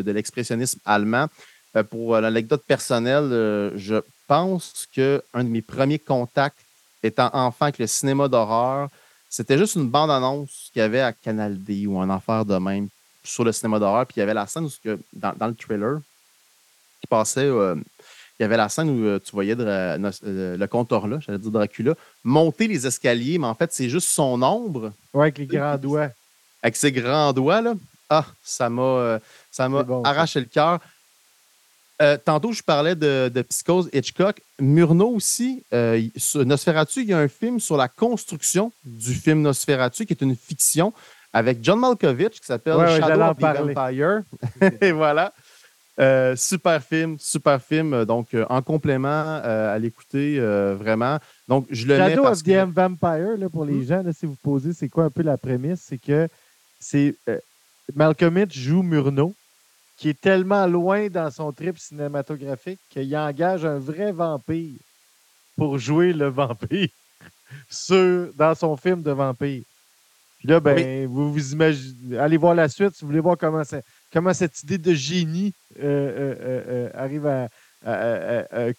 de 0.02 0.12
l'expressionnisme 0.12 0.80
allemand. 0.86 1.28
Euh, 1.78 1.84
pour 1.84 2.16
euh, 2.16 2.22
l'anecdote 2.22 2.64
personnelle, 2.66 3.30
euh, 3.32 3.72
je 3.76 3.96
pense 4.28 4.88
qu'un 4.92 5.44
de 5.44 5.50
mes 5.50 5.62
premiers 5.62 6.00
contacts 6.00 6.58
étant 7.04 7.30
enfant 7.34 7.66
avec 7.66 7.80
le 7.80 7.88
cinéma 7.88 8.28
d'horreur, 8.28 8.90
c'était 9.30 9.58
juste 9.58 9.76
une 9.76 9.90
bande-annonce 9.90 10.70
qu'il 10.72 10.82
y 10.82 10.84
avait 10.84 11.02
à 11.02 11.14
Canal 11.14 11.58
D 11.58 11.86
ou 11.88 12.00
un 12.00 12.10
affaire 12.10 12.46
de 12.46 12.58
même 12.58 12.88
sur 13.24 13.44
le 13.44 13.52
cinéma 13.52 13.80
d'horreur. 13.80 14.06
Puis 14.06 14.16
il 14.18 14.20
y 14.20 14.24
avait 14.24 14.34
la 14.34 14.48
scène 14.48 14.66
où, 14.66 14.72
dans, 15.14 15.34
dans 15.36 15.48
le 15.48 15.56
trailer 15.56 16.00
qui 17.02 17.08
passait, 17.08 17.48
il 17.48 17.84
y 18.40 18.44
avait 18.44 18.58
la 18.58 18.70
scène 18.70 18.90
où 18.90 19.20
tu 19.20 19.32
voyais 19.32 19.56
le 19.56 20.66
compteur 20.68 21.08
là, 21.08 21.20
j'allais 21.20 21.40
dire 21.40 21.52
Dracula, 21.52 21.94
monter 22.24 22.68
les 22.68 22.88
escaliers, 22.88 23.38
mais 23.38 23.48
en 23.48 23.56
fait, 23.56 23.74
c'est 23.74 23.90
juste 23.90 24.08
son 24.08 24.42
ombre. 24.42 24.94
Ouais, 25.14 25.24
avec 25.24 25.38
les 25.40 25.46
grands 25.48 25.78
doigts. 25.78 26.10
Avec 26.64 26.76
ses 26.76 26.92
grands 26.92 27.34
doigts, 27.34 27.62
là. 27.62 27.74
Ah, 28.10 28.26
ça 28.42 28.70
m'a 28.70 29.20
ça 29.52 29.68
m'a 29.68 29.86
arraché 30.04 30.40
le 30.40 30.46
cœur. 30.46 30.80
Euh, 32.02 32.18
tantôt, 32.24 32.52
je 32.52 32.62
parlais 32.62 32.96
de, 32.96 33.30
de, 33.34 33.42
Psychose 33.42 33.90
Hitchcock. 33.92 34.42
Murnau 34.60 35.10
aussi, 35.10 35.64
euh, 35.74 36.02
Nosferatu, 36.36 37.02
il 37.02 37.10
y 37.10 37.14
a 37.14 37.18
un 37.18 37.28
film 37.28 37.60
sur 37.60 37.76
la 37.76 37.88
construction 37.88 38.72
du 38.86 39.14
film 39.14 39.42
Nosferatu, 39.42 40.06
qui 40.06 40.14
est 40.14 40.22
une 40.22 40.36
fiction 40.36 40.94
avec 41.34 41.60
John 41.64 41.80
Malkovich, 41.80 42.40
qui 42.40 42.46
s'appelle 42.46 42.76
Shadow 42.76 43.22
of 43.22 43.38
the 43.38 43.74
Vampire. 43.74 44.22
Et 44.82 44.92
voilà. 44.92 45.34
Euh, 46.00 46.36
super 46.36 46.84
film, 46.84 47.18
super 47.20 47.60
film. 47.60 48.06
Donc, 48.06 48.28
en 48.48 48.62
complément 48.62 49.42
à 49.44 49.78
l'écouter, 49.80 50.40
vraiment. 50.40 51.18
Donc, 51.48 51.66
je 51.72 51.88
le 51.88 51.98
Shadow 51.98 52.24
mets 52.24 52.30
of 52.30 52.44
the 52.44 52.76
Vampire, 52.76 53.38
là, 53.38 53.50
pour 53.50 53.66
les 53.66 53.74
hmm? 53.74 53.88
gens, 53.88 54.04
si 54.14 54.28
vous 54.28 54.38
posez, 54.44 54.74
c'est 54.74 54.90
quoi 54.90 55.06
un 55.06 55.10
peu 55.10 55.24
la 55.24 55.38
prémisse? 55.38 55.86
C'est 55.88 55.98
que 55.98 56.28
c'est 56.80 57.16
Malkovich 57.96 58.56
joue 58.56 58.84
Murnau 58.84 59.34
qui 59.98 60.10
est 60.10 60.22
tellement 60.22 60.68
loin 60.68 61.10
dans 61.10 61.32
son 61.32 61.52
trip 61.52 61.78
cinématographique 61.80 62.80
qu'il 62.90 63.16
engage 63.18 63.66
un 63.66 63.80
vrai 63.80 64.12
vampire 64.12 64.80
pour 65.58 65.80
jouer 65.80 66.14
le 66.14 66.28
vampire 66.28 66.90
sur, 67.70 68.32
dans 68.36 68.54
son 68.54 68.78
film 68.78 69.02
de 69.02 69.12
vampire. 69.12 69.64
Puis 70.38 70.48
là, 70.48 70.60
ben, 70.60 71.08
vous 71.08 71.34
vous 71.34 71.52
imaginez, 71.52 72.20
allez 72.20 72.38
voir 72.38 72.54
la 72.54 72.70
suite 72.70 72.94
si 72.94 73.02
vous 73.02 73.08
voulez 73.08 73.20
voir 73.20 73.38
comment, 73.40 73.64
comment 74.14 74.34
cette 74.36 74.62
idée 74.62 74.78
de 74.78 74.94
génie 74.94 75.52
euh, 75.80 75.84
euh, 75.84 76.64
euh, 76.68 76.90
arrive 76.94 77.26
à, 77.26 77.50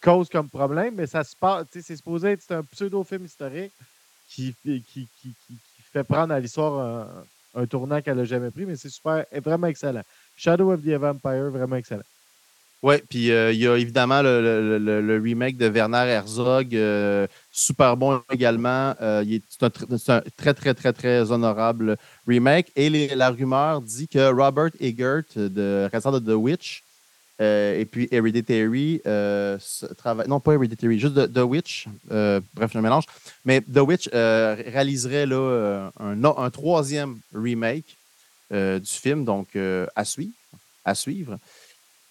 cause 0.00 0.28
comme 0.28 0.48
problème, 0.48 0.94
mais 0.96 1.09
ça 1.09 1.24
se 1.24 1.35
passe, 1.35 1.66
c'est 1.72 1.96
supposé 1.96 2.33
être 2.33 2.52
un 2.52 2.62
pseudo-film 2.62 3.24
historique 3.24 3.72
qui, 4.28 4.54
qui, 4.62 4.83
qui, 4.83 5.09
qui, 5.20 5.35
fait 5.92 6.04
prendre 6.04 6.35
à 6.35 6.38
l'histoire 6.38 6.78
un, 7.54 7.62
un, 7.62 7.66
tournant 7.66 8.02
qu'elle 8.02 8.18
n'a 8.18 8.24
jamais 8.24 8.50
pris, 8.50 8.66
mais 8.66 8.76
c'est 8.76 8.90
super, 8.90 9.24
vraiment 9.42 9.66
excellent. 9.66 10.02
Shadow 10.38 10.70
of 10.70 10.83
the 10.83 10.96
Vampire, 10.96 11.51
vraiment 11.51 11.77
excellent. 11.77 12.05
Oui, 12.81 12.94
puis 13.11 13.33
euh, 13.33 13.53
il 13.53 13.59
y 13.59 13.66
a 13.66 13.77
évidemment 13.77 14.22
le, 14.22 15.20
remake 15.20 15.57
de 15.57 15.66
Werner 15.66 16.07
Herzog, 16.09 16.77
euh, 16.77 17.27
super 17.51 17.96
bon 17.96 18.22
également. 18.31 18.94
Euh, 19.01 19.24
c'est 19.48 20.11
un, 20.12 20.22
très, 20.37 20.55
très, 20.55 20.74
très, 20.74 20.92
très 20.92 21.33
honorable 21.33 21.96
remake. 22.29 22.70
Et 22.77 23.09
la 23.16 23.31
rumeur 23.31 23.81
dit 23.81 24.07
que 24.07 24.33
Robert 24.33 24.70
Eggert, 24.79 25.24
de 25.35 25.88
réalisateur 25.90 26.20
de 26.20 26.33
The 26.33 26.37
Witch, 26.37 26.85
et 27.40 27.87
puis 27.90 28.09
Hereditary, 28.12 29.01
non 30.29 30.38
pas 30.38 30.53
Hereditary, 30.53 31.01
juste 31.01 31.33
The, 31.33 31.38
Witch, 31.38 31.88
bref, 32.09 32.70
je 32.72 32.79
mélange, 32.79 33.05
mais 33.44 33.61
The 33.61 33.79
Witch 33.79 34.09
réaliserait 34.12 35.27
là, 35.27 35.90
un, 35.98 36.51
troisième 36.51 37.18
remake 37.35 37.96
du 38.50 38.90
film. 38.90 39.24
Donc, 39.24 39.48
euh, 39.56 39.87
à 39.94 40.04
suivre. 40.04 40.32
À 40.84 40.94
suivre. 40.94 41.38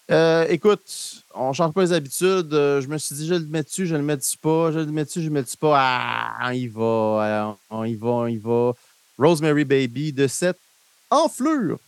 Euh, 0.10 0.46
écoute, 0.50 1.24
on 1.34 1.50
ne 1.50 1.54
change 1.54 1.74
pas 1.74 1.82
les 1.82 1.94
habitudes. 1.94 2.52
je 2.52 2.88
me 2.88 2.98
suis 2.98 3.16
dit, 3.16 3.28
je 3.28 3.34
le 3.34 3.46
mets 3.46 3.64
dessus, 3.64 3.88
je 3.88 3.96
le 3.96 4.04
mets 4.04 4.18
dessus 4.18 4.38
pas, 4.38 4.72
je 4.72 4.80
le 4.80 4.86
mets 4.86 5.04
dessus, 5.04 5.22
je 5.22 5.28
le 5.28 5.34
mets 5.34 5.44
dessus 5.44 5.58
pas. 5.58 5.74
Ah, 5.76 6.48
on 6.48 6.52
y 6.52 6.68
va, 6.68 7.58
on 7.70 7.84
y 7.84 7.96
va, 7.96 8.08
on 8.08 8.28
y 8.28 8.38
va. 8.38 8.74
Rosemary 9.18 9.66
Baby 9.66 10.14
de 10.14 10.28
cette 10.28 10.60
enflure 11.10 11.80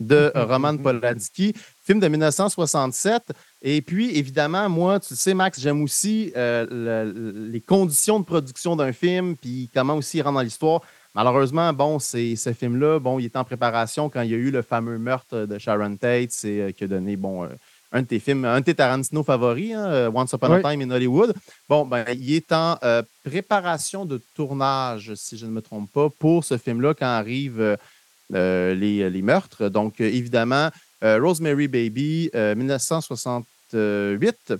de 0.00 0.30
Roman 0.34 0.76
Polanski, 0.76 1.54
film 1.84 2.00
de 2.00 2.08
1967. 2.08 3.32
Et 3.62 3.82
puis, 3.82 4.16
évidemment, 4.16 4.68
moi, 4.68 5.00
tu 5.00 5.14
sais, 5.14 5.34
Max, 5.34 5.60
j'aime 5.60 5.82
aussi 5.82 6.32
les 6.34 7.60
conditions 7.60 8.20
de 8.20 8.24
production 8.24 8.76
d'un 8.76 8.92
film, 8.92 9.36
puis 9.36 9.68
comment 9.74 9.96
aussi 9.96 10.18
il 10.18 10.22
rentre 10.22 10.36
dans 10.36 10.42
l'histoire. 10.42 10.80
Malheureusement, 11.16 11.72
bon, 11.72 11.98
c'est 11.98 12.36
ce 12.36 12.52
film-là, 12.52 12.98
bon, 12.98 13.18
il 13.18 13.24
est 13.24 13.36
en 13.36 13.44
préparation 13.44 14.10
quand 14.10 14.20
il 14.20 14.32
y 14.32 14.34
a 14.34 14.36
eu 14.36 14.50
le 14.50 14.60
fameux 14.60 14.98
meurtre 14.98 15.46
de 15.46 15.58
Sharon 15.58 15.96
Tate, 15.96 16.30
c'est 16.30 16.60
euh, 16.60 16.72
qui 16.72 16.84
a 16.84 16.88
donné, 16.88 17.16
bon, 17.16 17.44
euh, 17.44 17.48
un 17.90 18.02
de 18.02 18.06
tes 18.06 18.18
films, 18.18 18.44
un 18.44 18.60
de 18.60 18.66
tes 18.66 18.74
Tarantino 18.74 19.22
favoris, 19.22 19.72
hein, 19.72 19.86
euh, 19.86 20.10
Once 20.14 20.34
Upon 20.34 20.52
a 20.52 20.60
Time 20.60 20.82
in 20.82 20.90
Hollywood. 20.90 21.32
Bon, 21.70 21.86
ben, 21.86 22.04
il 22.12 22.34
est 22.34 22.52
en 22.52 22.76
préparation 23.24 24.04
de 24.04 24.20
tournage, 24.34 25.14
si 25.14 25.38
je 25.38 25.46
ne 25.46 25.52
me 25.52 25.62
trompe 25.62 25.90
pas, 25.90 26.10
pour 26.10 26.44
ce 26.44 26.58
film-là 26.58 26.92
quand 26.92 27.06
arrivent 27.06 27.78
les, 28.28 29.08
les, 29.08 29.22
meurtres. 29.22 29.70
Donc, 29.70 30.02
évidemment, 30.02 30.68
Rosemary 31.00 31.68
Baby, 31.68 32.30
1968. 32.34 34.52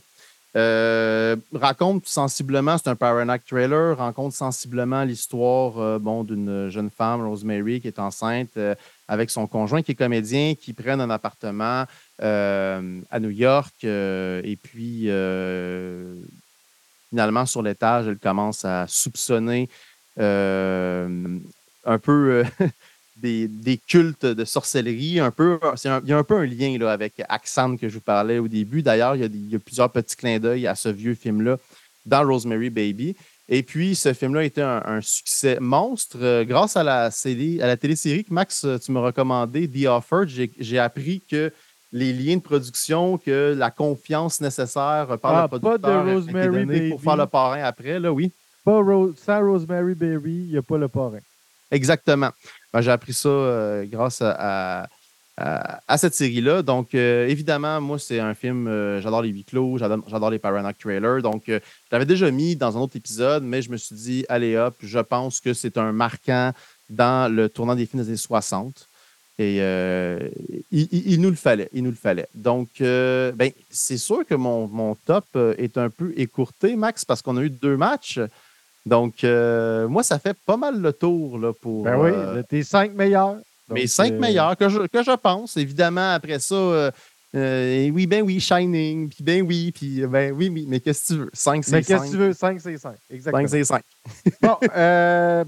Euh, 0.56 1.36
raconte 1.52 2.06
sensiblement, 2.06 2.78
c'est 2.78 2.88
un 2.88 2.96
Power 2.96 3.26
trailer, 3.46 3.98
raconte 3.98 4.32
sensiblement 4.32 5.04
l'histoire 5.04 5.78
euh, 5.78 5.98
bon, 5.98 6.24
d'une 6.24 6.70
jeune 6.70 6.88
femme, 6.88 7.26
Rosemary, 7.26 7.82
qui 7.82 7.88
est 7.88 7.98
enceinte 7.98 8.56
euh, 8.56 8.74
avec 9.06 9.28
son 9.28 9.46
conjoint 9.46 9.82
qui 9.82 9.92
est 9.92 9.96
comédien, 9.96 10.54
qui 10.54 10.72
prennent 10.72 11.02
un 11.02 11.10
appartement 11.10 11.84
à 12.18 13.20
New 13.20 13.30
York. 13.30 13.84
et 13.84 14.58
puis, 14.62 15.10
finalement, 17.10 17.44
sur 17.44 17.62
l'étage, 17.62 18.06
elle 18.08 18.18
commence 18.18 18.64
à 18.64 18.86
soupçonner 18.88 19.68
un 20.18 21.98
peu 22.02 22.44
des, 23.16 23.80
cultes 23.86 24.26
de 24.26 24.44
sorcellerie. 24.44 25.20
Un 25.20 25.30
peu, 25.30 25.58
il 25.84 26.08
y 26.08 26.12
a 26.12 26.18
un 26.18 26.24
peu 26.24 26.36
un 26.36 26.46
lien 26.46 26.76
là, 26.78 26.92
avec 26.92 27.14
Axan 27.28 27.76
que 27.76 27.88
je 27.88 27.94
vous 27.94 28.00
parlais 28.00 28.38
au 28.38 28.48
début. 28.48 28.82
D'ailleurs, 28.82 29.16
il, 29.16 29.50
y 29.50 29.56
a 29.56 29.58
plusieurs 29.58 29.90
petits 29.90 30.16
clins 30.16 30.38
d'œil 30.38 30.66
à 30.66 30.74
ce 30.74 30.88
vieux 30.88 31.14
film-là 31.14 31.58
dans 32.04 32.26
Rosemary 32.26 32.70
Baby. 32.70 33.16
Et 33.48 33.62
puis, 33.62 33.94
ce 33.94 34.12
film-là 34.12 34.40
a 34.40 34.44
été 34.44 34.62
un, 34.62 35.00
succès 35.00 35.58
monstre. 35.60 36.18
Euh, 36.20 36.44
grâce 36.44 36.76
à 36.76 36.82
la, 36.82 37.10
série, 37.10 37.62
à 37.62 37.66
la 37.66 37.76
télésérie 37.76 38.24
que 38.24 38.32
Max, 38.32 38.64
euh, 38.64 38.78
tu 38.78 38.90
m'as 38.90 39.00
recommandé, 39.00 39.68
The 39.68 39.86
Offer, 39.86 40.24
j'ai 40.58 40.78
appris 40.78 41.22
que 41.30 41.52
les 41.92 42.12
liens 42.12 42.36
de 42.36 42.42
production, 42.42 43.18
que 43.18 43.54
la 43.56 43.70
confiance 43.70 44.40
nécessaire 44.40 45.16
par 45.22 45.36
ah, 45.36 45.42
le 45.42 45.48
producteur 45.48 45.80
pas 45.80 46.04
de 46.04 46.14
Rosemary 46.14 46.90
pour 46.90 47.00
faire 47.00 47.16
le 47.16 47.26
parrain 47.26 47.62
après, 47.62 48.00
là, 48.00 48.12
oui. 48.12 48.32
Pas 48.64 48.82
sans 49.24 49.40
Rosemary 49.48 49.94
Baby, 49.94 50.46
il 50.46 50.50
n'y 50.50 50.56
a 50.56 50.62
pas 50.62 50.76
le 50.76 50.88
parrain. 50.88 51.20
Exactement. 51.70 52.30
Ben, 52.76 52.82
j'ai 52.82 52.90
appris 52.90 53.14
ça 53.14 53.30
euh, 53.30 53.86
grâce 53.86 54.20
à, 54.20 54.86
à, 55.38 55.96
cette 55.96 56.14
série-là. 56.14 56.60
Donc, 56.60 56.94
euh, 56.94 57.26
évidemment, 57.26 57.80
moi, 57.80 57.98
c'est 57.98 58.20
un 58.20 58.34
film, 58.34 58.68
euh, 58.68 59.00
j'adore 59.00 59.22
les 59.22 59.30
huis 59.30 59.44
clos, 59.44 59.78
j'adore 59.78 60.28
les 60.28 60.38
Paranoid 60.38 60.74
trailers. 60.74 61.22
Donc, 61.22 61.44
je 61.46 61.58
l'avais 61.90 62.04
déjà 62.04 62.30
mis 62.30 62.54
dans 62.54 62.76
un 62.76 62.80
autre 62.82 62.94
épisode, 62.94 63.44
mais 63.44 63.62
je 63.62 63.70
me 63.70 63.78
suis 63.78 63.96
dit, 63.96 64.26
allez 64.28 64.58
hop, 64.58 64.74
je 64.82 64.98
pense 64.98 65.40
que 65.40 65.54
c'est 65.54 65.78
un 65.78 65.92
marquant 65.92 66.52
dans 66.90 67.34
le 67.34 67.48
tournant 67.48 67.74
des 67.74 67.86
films 67.86 68.02
des 68.02 68.08
années 68.10 68.18
60. 68.18 68.86
Et 69.38 69.56
il, 70.70 71.20
nous 71.22 71.30
le 71.30 71.36
fallait, 71.36 71.70
il 71.72 71.82
nous 71.82 71.92
le 71.92 71.96
fallait. 71.96 72.28
Donc, 72.34 72.68
ben, 72.78 73.50
c'est 73.70 73.96
sûr 73.96 74.26
que 74.26 74.34
mon, 74.34 74.68
mon, 74.68 74.94
top 74.94 75.24
est 75.56 75.78
un 75.78 75.88
peu 75.88 76.12
écourté, 76.18 76.76
Max, 76.76 77.06
parce 77.06 77.22
qu'on 77.22 77.38
a 77.38 77.42
eu 77.42 77.48
deux 77.48 77.78
matchs. 77.78 78.20
Donc, 78.86 79.24
moi, 79.24 80.02
ça 80.02 80.18
fait 80.18 80.36
pas 80.46 80.56
mal 80.56 80.80
le 80.80 80.92
tour 80.92 81.38
là, 81.38 81.52
pour. 81.52 81.82
Ben 81.82 81.98
oui, 81.98 82.42
tes 82.48 82.62
cinq 82.62 82.94
meilleurs. 82.94 83.36
Mais 83.68 83.86
cinq 83.86 84.12
euh, 84.12 84.18
meilleurs 84.18 84.56
que 84.56 84.68
je, 84.68 84.86
que 84.86 85.02
je 85.02 85.16
pense. 85.16 85.56
Évidemment, 85.56 86.12
après 86.12 86.38
ça, 86.38 86.54
euh, 86.54 86.90
euh, 87.34 87.90
oui, 87.90 88.06
ben 88.06 88.22
oui, 88.22 88.40
Shining, 88.40 89.08
puis 89.08 89.24
ben 89.24 89.42
oui, 89.42 89.72
puis 89.72 90.06
ben 90.06 90.32
oui, 90.32 90.48
oui, 90.48 90.66
mais 90.68 90.80
qu'est-ce 90.80 91.08
que 91.08 91.14
tu 91.14 91.18
veux? 91.20 91.30
5, 91.32 91.64
c'est 91.64 91.70
5. 91.70 91.76
Mais 91.76 91.82
qu'est-ce 91.82 92.04
que 92.04 92.10
tu 92.10 92.16
veux? 92.16 92.32
5, 92.32 92.60
c'est 92.60 92.78
5. 92.78 92.94
Exactement. 93.10 93.48
5, 93.48 93.48
c'est 93.48 93.64
5. 93.64 93.82
bon, 94.42 94.56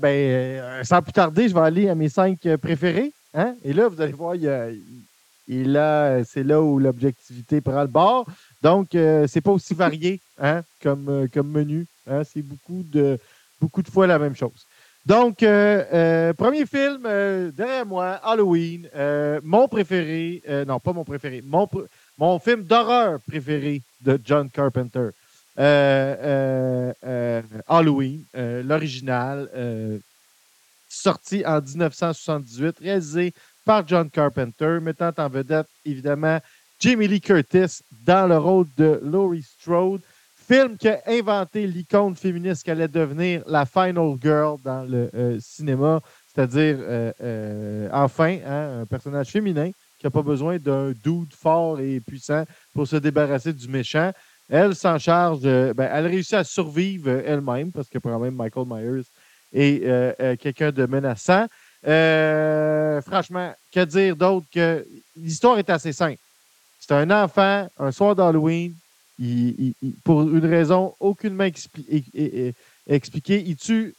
ben, 0.01 0.85
sans 0.85 1.03
plus 1.03 1.13
tarder, 1.13 1.49
je 1.49 1.55
vais 1.55 1.61
aller 1.61 1.89
à 1.89 1.95
mes 1.95 2.09
5 2.09 2.57
préférés. 2.57 3.13
Hein? 3.35 3.55
Et 3.63 3.73
là, 3.73 3.89
vous 3.89 4.01
allez 4.01 4.13
voir, 4.13 4.35
il, 4.35 5.77
a, 5.77 6.25
c'est 6.25 6.43
là 6.43 6.61
où 6.61 6.79
l'objectivité 6.79 7.61
prend 7.61 7.83
le 7.83 7.89
bord. 7.89 8.27
Donc, 8.63 8.89
c'est 8.93 9.41
pas 9.41 9.53
aussi 9.53 9.75
varié 9.75 10.21
hein, 10.39 10.63
comme, 10.83 11.29
comme 11.33 11.51
menu. 11.51 11.87
Hein? 12.11 12.23
C'est 12.25 12.43
beaucoup 12.43 12.83
de, 12.85 13.19
beaucoup 13.61 13.83
de 13.83 13.89
fois 13.89 14.07
la 14.07 14.19
même 14.19 14.37
chose. 14.37 14.67
Donc, 15.09 15.43
euh, 15.43 15.85
euh, 15.93 16.33
premier 16.35 16.67
film 16.67 17.05
euh, 17.07 17.51
derrière 17.51 17.87
moi, 17.87 18.21
Halloween. 18.23 18.89
mon 19.43 19.67
préféré, 19.67 20.43
non, 20.67 20.79
pas 20.81 20.93
mon 20.93 21.05
préféré, 21.05 21.43
mon, 21.43 21.67
mon 22.19 22.39
film 22.39 22.63
d'horreur 22.63 23.19
préféré 23.27 23.81
de 24.03 24.21
John 24.23 24.51
Carpenter. 24.51 25.09
Halloween, 27.67 28.25
l'original, 28.35 29.49
sorti 30.91 31.43
en 31.47 31.61
1978, 31.63 32.79
réalisé 32.79 33.33
par 33.65 33.89
John 33.89 34.11
Carpenter, 34.11 34.79
mettant 34.83 35.13
en 35.17 35.29
vedette 35.29 35.69
évidemment 35.87 36.39
Jamie 36.79 37.09
Lee 37.09 37.23
Curtis 37.23 37.81
dans 38.05 38.27
le 38.29 38.37
rôle 38.37 38.67
de 38.77 39.01
Laurie 39.03 39.43
Strode 39.43 40.03
film 40.49 40.79
qui 40.79 40.89
a 40.89 41.03
inventé 41.07 41.67
l'icône 41.67 42.17
féministe 42.17 42.63
qu'elle 42.63 42.79
allait 42.79 42.89
devenir 42.89 43.43
la 43.47 43.67
final 43.67 44.17
girl 44.21 44.57
dans 44.65 44.83
le 44.83 45.11
euh, 45.15 45.39
cinéma, 45.41 46.01
c'est-à-dire 46.27 46.77
euh, 46.81 47.13
euh, 47.21 47.89
enfin 47.93 48.39
hein, 48.47 48.81
un 48.81 48.87
personnage 48.87 49.29
féminin 49.29 49.71
qui 49.99 50.07
n'a 50.07 50.11
pas 50.11 50.23
besoin 50.23 50.57
d'un 50.59 50.93
dude 50.93 51.35
fort 51.35 51.81
et 51.81 52.01
puissant 52.01 52.45
pour 52.73 52.89
se 52.89 52.97
débarrasser 52.97 53.53
du 53.53 53.69
méchant. 53.69 54.11
Elle 54.49 54.75
s'en 54.75 54.99
charge, 54.99 55.43
ben, 55.43 55.91
elle 55.93 56.07
réussit 56.07 56.35
à 56.35 56.45
survivre 56.45 57.11
elle-même 57.11 57.71
parce 57.71 57.89
que 57.89 57.99
quand 57.99 58.19
même 58.19 58.35
Michael 58.35 58.65
Myers 58.67 59.05
est 59.53 60.39
quelqu'un 60.39 60.71
de 60.71 60.87
menaçant. 60.87 61.47
franchement, 63.03 63.53
que 63.71 63.85
dire 63.85 64.17
d'autre 64.17 64.47
que 64.51 64.87
l'histoire 65.17 65.59
est 65.59 65.69
assez 65.69 65.93
simple. 65.93 66.19
C'est 66.81 66.95
un 66.95 67.11
enfant, 67.11 67.69
un 67.77 67.93
soir 67.93 68.15
d'Halloween, 68.17 68.73
pour 70.05 70.23
une 70.23 70.47
raison 70.47 70.95
aucunement 71.01 71.45
expliquée, 71.45 73.43
il 73.45 73.57
tue, 73.57 73.95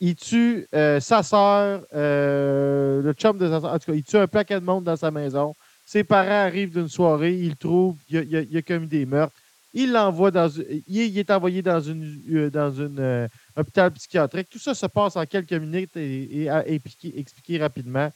il 0.00 0.16
tue 0.16 0.66
euh, 0.74 0.98
sa 0.98 1.22
soeur, 1.22 1.82
euh, 1.94 3.02
le 3.02 3.12
chum 3.12 3.38
de 3.38 3.48
sa 3.48 3.60
soeur. 3.60 3.72
En 3.72 3.78
tout 3.78 3.92
cas, 3.92 3.96
il 3.96 4.02
tue 4.02 4.16
un 4.16 4.26
paquet 4.26 4.58
de 4.58 4.64
monde 4.64 4.84
dans 4.84 4.96
sa 4.96 5.12
maison. 5.12 5.54
Ses 5.86 6.02
parents 6.02 6.46
arrivent 6.46 6.72
d'une 6.72 6.88
soirée, 6.88 7.34
il 7.34 7.50
le 7.50 7.56
trouve, 7.56 7.96
il 8.08 8.56
a, 8.56 8.62
commis 8.62 8.88
des 8.88 9.06
meurtres. 9.06 9.34
Il 9.74 9.92
l'envoie 9.92 10.30
dans 10.30 10.50
il, 10.88 11.18
est 11.18 11.30
envoyé 11.30 11.62
dans 11.62 11.80
une 11.80 12.20
euh, 12.32 12.50
dans 12.50 12.80
un 12.80 13.28
hôpital 13.56 13.92
psychiatrique. 13.92 14.48
Tout 14.50 14.58
ça 14.58 14.74
se 14.74 14.86
passe 14.86 15.16
en 15.16 15.24
quelques 15.24 15.52
minutes 15.52 15.96
et, 15.96 16.46
et, 16.46 16.80
expliqué 17.16 17.58
rapidement. 17.58 18.10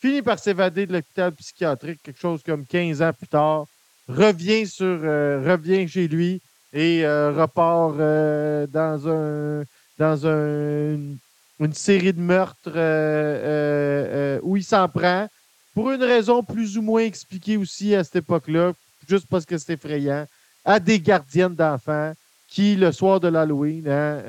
Finit 0.00 0.22
par 0.22 0.38
s'évader 0.38 0.86
de 0.86 0.94
l'hôpital 0.94 1.32
psychiatrique 1.32 2.00
quelque 2.02 2.18
chose 2.18 2.42
comme 2.42 2.64
15 2.64 3.02
ans 3.02 3.12
plus 3.12 3.28
tard 3.28 3.66
revient 4.08 4.66
sur 4.66 5.00
euh, 5.02 5.42
revient 5.44 5.88
chez 5.88 6.08
lui 6.08 6.40
et 6.72 7.04
euh, 7.04 7.32
repart 7.32 7.94
euh, 7.98 8.66
dans 8.66 9.08
un 9.08 9.64
dans 9.98 10.26
un, 10.26 10.98
une 11.60 11.72
série 11.72 12.12
de 12.12 12.20
meurtres 12.20 12.70
où 14.42 14.56
il 14.56 14.64
s'en 14.64 14.88
prend 14.88 15.26
pour 15.74 15.90
une 15.90 16.02
raison 16.02 16.42
plus 16.42 16.76
ou 16.76 16.82
moins 16.82 17.02
expliquée 17.02 17.56
aussi 17.56 17.94
à 17.94 18.04
cette 18.04 18.16
époque-là, 18.16 18.72
juste 19.08 19.26
parce 19.28 19.46
que 19.46 19.56
c'est 19.56 19.74
effrayant, 19.74 20.26
à 20.64 20.80
des 20.80 21.00
gardiennes 21.00 21.54
d'enfants 21.54 22.12
qui, 22.48 22.76
le 22.76 22.92
soir 22.92 23.20
de 23.20 23.28
l'Halloween, 23.28 23.88
hein, 23.88 24.22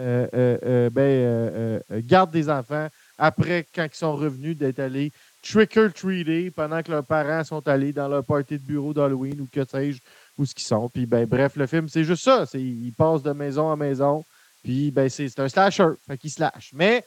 ben, 0.91 1.81
gardent 2.05 2.31
des 2.31 2.49
enfants 2.49 2.87
après, 3.17 3.65
quand 3.73 3.87
ils 3.91 3.97
sont 3.97 4.15
revenus 4.15 4.57
d'être 4.57 4.79
allés 4.79 5.11
trick-or-treater 5.49 6.51
pendant 6.51 6.81
que 6.83 6.91
leurs 6.91 7.05
parents 7.05 7.43
sont 7.43 7.65
allés 7.67 7.93
dans 7.93 8.07
leur 8.07 8.23
party 8.23 8.55
de 8.55 8.63
bureau 8.63 8.93
d'Halloween 8.93 9.41
ou 9.41 9.47
que 9.51 9.63
sais-je, 9.65 9.99
où 10.37 10.45
ce 10.45 10.53
qu'ils 10.53 10.65
sont. 10.65 10.89
Puis, 10.89 11.05
ben, 11.05 11.25
bref, 11.25 11.55
le 11.55 11.67
film, 11.67 11.87
c'est 11.87 12.03
juste 12.03 12.23
ça. 12.23 12.45
Ils 12.53 12.93
passent 12.93 13.23
de 13.23 13.31
maison 13.31 13.69
en 13.69 13.77
maison. 13.77 14.23
Puis, 14.63 14.91
ben, 14.91 15.09
c'est 15.09 15.39
un 15.39 15.49
slasher. 15.49 15.89
Fait 16.05 16.17
qu'ils 16.17 16.31
slash. 16.31 16.71
Mais 16.73 17.03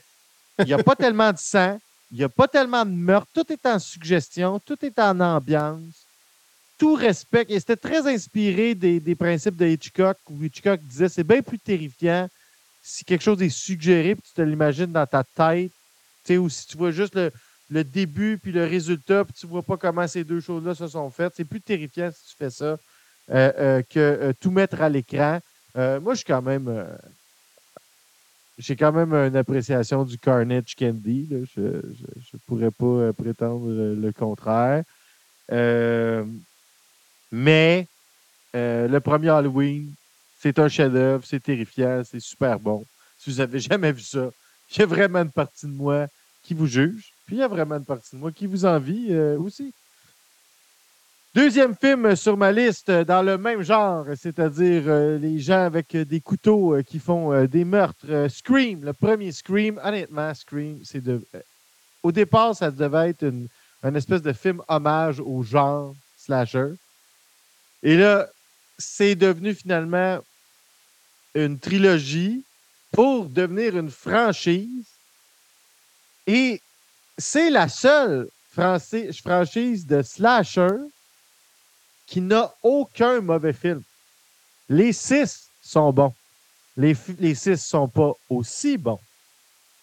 il 0.58 0.66
n'y 0.66 0.72
a 0.72 0.82
pas 0.82 0.96
tellement 0.96 1.32
de 1.32 1.38
sang. 1.38 1.78
Il 2.10 2.18
n'y 2.18 2.24
a 2.24 2.28
pas 2.28 2.48
tellement 2.48 2.84
de 2.84 2.90
meurtre. 2.90 3.28
Tout 3.34 3.52
est 3.52 3.66
en 3.66 3.78
suggestion. 3.78 4.58
Tout 4.60 4.84
est 4.84 4.98
en 4.98 5.20
ambiance. 5.20 6.06
Tout 6.78 6.94
respecte. 6.94 7.50
Et 7.50 7.60
c'était 7.60 7.76
très 7.76 8.06
inspiré 8.06 8.74
des, 8.74 9.00
des, 9.00 9.14
principes 9.14 9.56
de 9.56 9.66
Hitchcock, 9.66 10.16
où 10.28 10.42
Hitchcock 10.42 10.80
disait 10.80 11.08
c'est 11.08 11.24
bien 11.24 11.42
plus 11.42 11.58
terrifiant 11.58 12.28
si 12.82 13.04
quelque 13.04 13.22
chose 13.22 13.42
est 13.42 13.50
suggéré 13.50 14.14
puis 14.14 14.22
tu 14.26 14.32
te 14.32 14.40
l'imagines 14.40 14.90
dans 14.90 15.06
ta 15.06 15.22
tête. 15.22 15.70
Tu 16.24 16.34
sais, 16.34 16.38
ou 16.38 16.48
si 16.48 16.66
tu 16.66 16.78
vois 16.78 16.90
juste 16.90 17.14
le, 17.14 17.30
le 17.70 17.84
début 17.84 18.38
puis 18.38 18.52
le 18.52 18.64
résultat, 18.64 19.24
puis 19.24 19.32
tu 19.32 19.46
vois 19.46 19.62
pas 19.62 19.76
comment 19.76 20.06
ces 20.06 20.24
deux 20.24 20.40
choses-là 20.40 20.74
se 20.74 20.88
sont 20.88 21.08
faites. 21.10 21.34
C'est 21.36 21.44
plus 21.44 21.60
terrifiant 21.60 22.10
si 22.12 22.30
tu 22.30 22.36
fais 22.36 22.50
ça 22.50 22.76
euh, 23.30 23.52
euh, 23.58 23.82
que 23.82 23.98
euh, 23.98 24.32
tout 24.38 24.50
mettre 24.50 24.82
à 24.82 24.88
l'écran. 24.88 25.40
moi, 25.74 26.14
je 26.14 26.16
suis 26.16 26.24
quand 26.24 26.42
même. 26.42 26.86
j'ai 28.58 28.74
quand 28.74 28.92
même 28.92 29.14
une 29.14 29.36
appréciation 29.36 30.04
du 30.04 30.18
Carnage 30.18 30.74
Candy. 30.76 31.28
Je 31.54 31.60
ne 31.60 32.38
pourrais 32.46 32.72
pas 32.72 33.12
prétendre 33.12 33.68
le 33.68 34.12
contraire. 34.12 34.82
mais 37.30 37.86
le 38.52 38.98
premier 38.98 39.28
Halloween, 39.28 39.94
c'est 40.40 40.58
un 40.58 40.68
chef-d'œuvre, 40.68 41.24
c'est 41.24 41.40
terrifiant, 41.40 42.02
c'est 42.04 42.20
super 42.20 42.58
bon. 42.58 42.84
Si 43.16 43.30
vous 43.30 43.36
n'avez 43.36 43.60
jamais 43.70 43.92
vu 43.92 44.02
ça, 44.02 44.30
a 44.76 44.86
vraiment 44.86 45.20
une 45.20 45.30
partie 45.30 45.66
de 45.66 45.72
moi 45.72 46.08
qui 46.42 46.54
vous 46.54 46.66
juge. 46.66 47.09
Puis 47.30 47.36
il 47.36 47.42
y 47.42 47.44
a 47.44 47.48
vraiment 47.48 47.76
une 47.76 47.84
partie 47.84 48.16
de 48.16 48.20
moi 48.20 48.32
qui 48.32 48.46
vous 48.46 48.64
envie 48.64 49.06
euh, 49.10 49.38
aussi. 49.38 49.72
Deuxième 51.32 51.76
film 51.76 52.16
sur 52.16 52.36
ma 52.36 52.50
liste 52.50 52.88
euh, 52.88 53.04
dans 53.04 53.22
le 53.22 53.38
même 53.38 53.62
genre, 53.62 54.04
c'est-à-dire 54.16 54.82
euh, 54.88 55.16
les 55.16 55.38
gens 55.38 55.64
avec 55.64 55.96
des 55.96 56.20
couteaux 56.20 56.74
qui 56.82 56.98
font 56.98 57.44
des 57.44 57.64
meurtres. 57.64 58.26
Scream, 58.28 58.84
le 58.84 58.92
premier 58.92 59.30
Scream. 59.30 59.80
Honnêtement, 59.84 60.34
Scream, 60.34 60.80
c'est 60.82 61.04
de. 61.04 61.24
Au 62.02 62.10
départ, 62.10 62.56
ça 62.56 62.68
devait 62.68 63.10
être 63.10 63.22
une, 63.22 63.46
une 63.84 63.94
espèce 63.94 64.22
de 64.22 64.32
film 64.32 64.60
hommage 64.66 65.20
au 65.20 65.44
genre 65.44 65.94
slasher. 66.16 66.72
Et 67.84 67.96
là, 67.96 68.26
c'est 68.76 69.14
devenu 69.14 69.54
finalement 69.54 70.18
une 71.36 71.60
trilogie 71.60 72.42
pour 72.90 73.26
devenir 73.26 73.78
une 73.78 73.90
franchise. 73.90 74.88
Et 76.26 76.60
c'est 77.20 77.50
la 77.50 77.68
seule 77.68 78.28
franchise 78.50 79.86
de 79.86 80.02
slasher 80.02 80.76
qui 82.06 82.20
n'a 82.20 82.52
aucun 82.62 83.20
mauvais 83.20 83.52
film. 83.52 83.82
Les 84.68 84.92
six 84.92 85.48
sont 85.62 85.92
bons. 85.92 86.12
Les, 86.76 86.96
les 87.18 87.34
six 87.34 87.64
sont 87.64 87.88
pas 87.88 88.12
aussi 88.28 88.76
bons. 88.76 88.98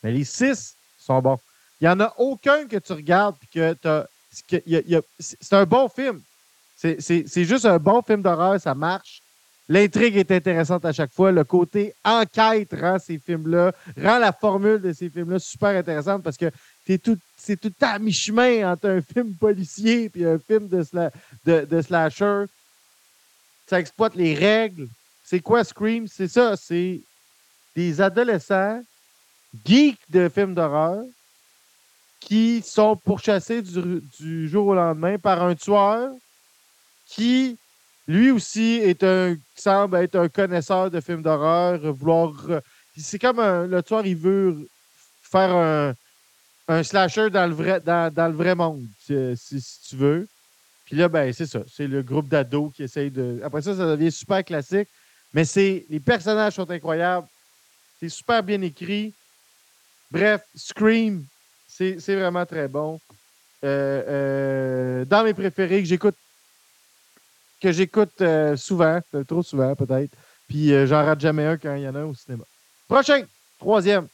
Mais 0.04 0.12
les 0.12 0.26
six 0.26 0.76
sont 1.00 1.22
bons. 1.22 1.40
Il 1.80 1.86
n'y 1.86 1.90
en 1.90 2.00
a 2.00 2.14
aucun 2.18 2.66
que 2.66 2.78
tu 2.78 2.94
regardes 2.94 3.36
et 3.44 3.48
que 3.48 3.74
tu 3.74 4.98
C'est 5.20 5.54
un 5.54 5.66
bon 5.66 5.88
film. 5.88 6.22
C'est 6.76 7.46
juste 7.46 7.66
un 7.66 7.80
bon 7.80 8.02
film 8.02 8.22
d'horreur, 8.22 8.60
ça 8.60 8.76
marche. 8.76 9.22
L'intrigue 9.70 10.16
est 10.16 10.32
intéressante 10.32 10.86
à 10.86 10.94
chaque 10.94 11.12
fois. 11.12 11.32
Le 11.32 11.44
côté 11.44 11.94
enquête 12.04 12.74
rend 12.80 13.00
ces 13.00 13.20
films-là, 13.20 13.74
rend 14.02 14.18
la 14.18 14.32
formule 14.32 14.82
de 14.82 14.94
ces 14.94 15.10
films-là 15.10 15.40
super 15.40 15.70
intéressante 15.70 16.24
parce 16.24 16.38
que 16.38 16.50
c'est 16.86 17.00
tout, 17.00 17.18
c'est 17.36 17.60
tout 17.60 17.74
à 17.82 18.00
mi-chemin 18.00 18.72
entre 18.72 18.90
un 18.90 19.02
film 19.02 19.34
policier 19.36 20.10
et 20.16 20.26
un 20.26 20.40
film 20.40 20.70
de, 20.70 21.82
slasher. 21.82 22.46
Ça 23.68 23.80
exploite 23.80 24.16
les 24.16 24.34
règles. 24.36 24.88
C'est 25.26 25.42
quoi 25.42 25.66
Scream? 25.66 26.08
C'est 26.08 26.30
ça, 26.30 26.56
c'est 26.56 27.02
des 27.76 28.00
adolescents 28.00 28.82
geeks 29.66 30.00
de 30.10 30.30
films 30.30 30.54
d'horreur 30.54 31.04
qui 32.22 32.62
sont 32.62 32.96
pourchassés 32.96 33.62
du 33.62 34.48
jour 34.48 34.68
au 34.68 34.76
lendemain 34.76 35.18
par 35.18 35.44
un 35.44 35.56
tueur 35.56 36.12
qui, 37.06 37.58
lui 38.08 38.32
aussi, 38.32 38.80
est 38.84 39.04
un, 39.04 39.36
semble 39.56 39.98
être 39.98 40.16
un 40.16 40.30
connaisseur 40.30 40.90
de 40.90 41.02
films 41.02 41.22
d'horreur, 41.22 41.80
vouloir. 41.94 42.34
C'est 42.98 43.20
comme 43.20 43.38
le 43.40 43.82
tueur, 43.84 44.06
il 44.06 44.16
veut 44.16 44.68
faire 45.22 45.96
un, 46.68 46.84
slasher 46.84 47.30
dans 47.30 47.46
le 47.48 48.34
vrai, 48.34 48.56
monde, 48.56 48.86
si, 49.00 49.80
tu 49.90 49.96
veux. 49.96 50.28
Puis 50.86 50.96
là, 50.96 51.10
ben, 51.10 51.34
c'est 51.34 51.46
ça. 51.46 51.64
C'est 51.70 51.88
le 51.88 52.02
groupe 52.02 52.30
d'ados 52.30 52.72
qui 52.74 52.84
essaye 52.84 53.12
de. 53.12 53.42
Après 53.44 53.62
ça, 53.62 53.76
ça 53.76 53.86
devient 53.86 54.12
super 54.12 54.44
classique. 54.44 54.88
Mais 55.34 55.44
c'est. 55.44 55.86
Les 55.90 56.00
personnages 56.00 56.54
sont 56.54 56.70
incroyables. 56.72 57.28
C'est 58.00 58.10
super 58.10 58.42
bien 58.42 58.62
écrit. 58.62 59.14
Bref, 60.10 60.42
Scream, 60.56 61.26
c'est 61.68 62.00
c'est 62.00 62.16
vraiment 62.16 62.46
très 62.46 62.70
bon. 62.70 63.02
Euh, 63.66 64.04
euh, 64.08 65.06
dans 65.06 65.24
mes 65.24 65.34
préférés 65.34 65.82
que 65.82 65.90
j'écoute 65.90 66.16
que 67.62 67.72
j'écoute 67.72 68.22
euh, 68.22 68.56
souvent, 68.56 69.00
euh, 69.14 69.24
trop 69.24 69.44
souvent 69.44 69.76
peut-être. 69.76 70.12
Puis 70.48 70.74
euh, 70.74 70.86
j'en 70.88 71.04
rate 71.04 71.20
jamais 71.20 71.46
un 71.46 71.58
quand 71.58 71.76
il 71.76 71.84
y 71.84 71.88
en 71.88 71.96
a 71.96 72.00
un 72.00 72.06
au 72.06 72.14
cinéma. 72.14 72.44
Prochain, 72.88 73.24
troisième 73.60 74.08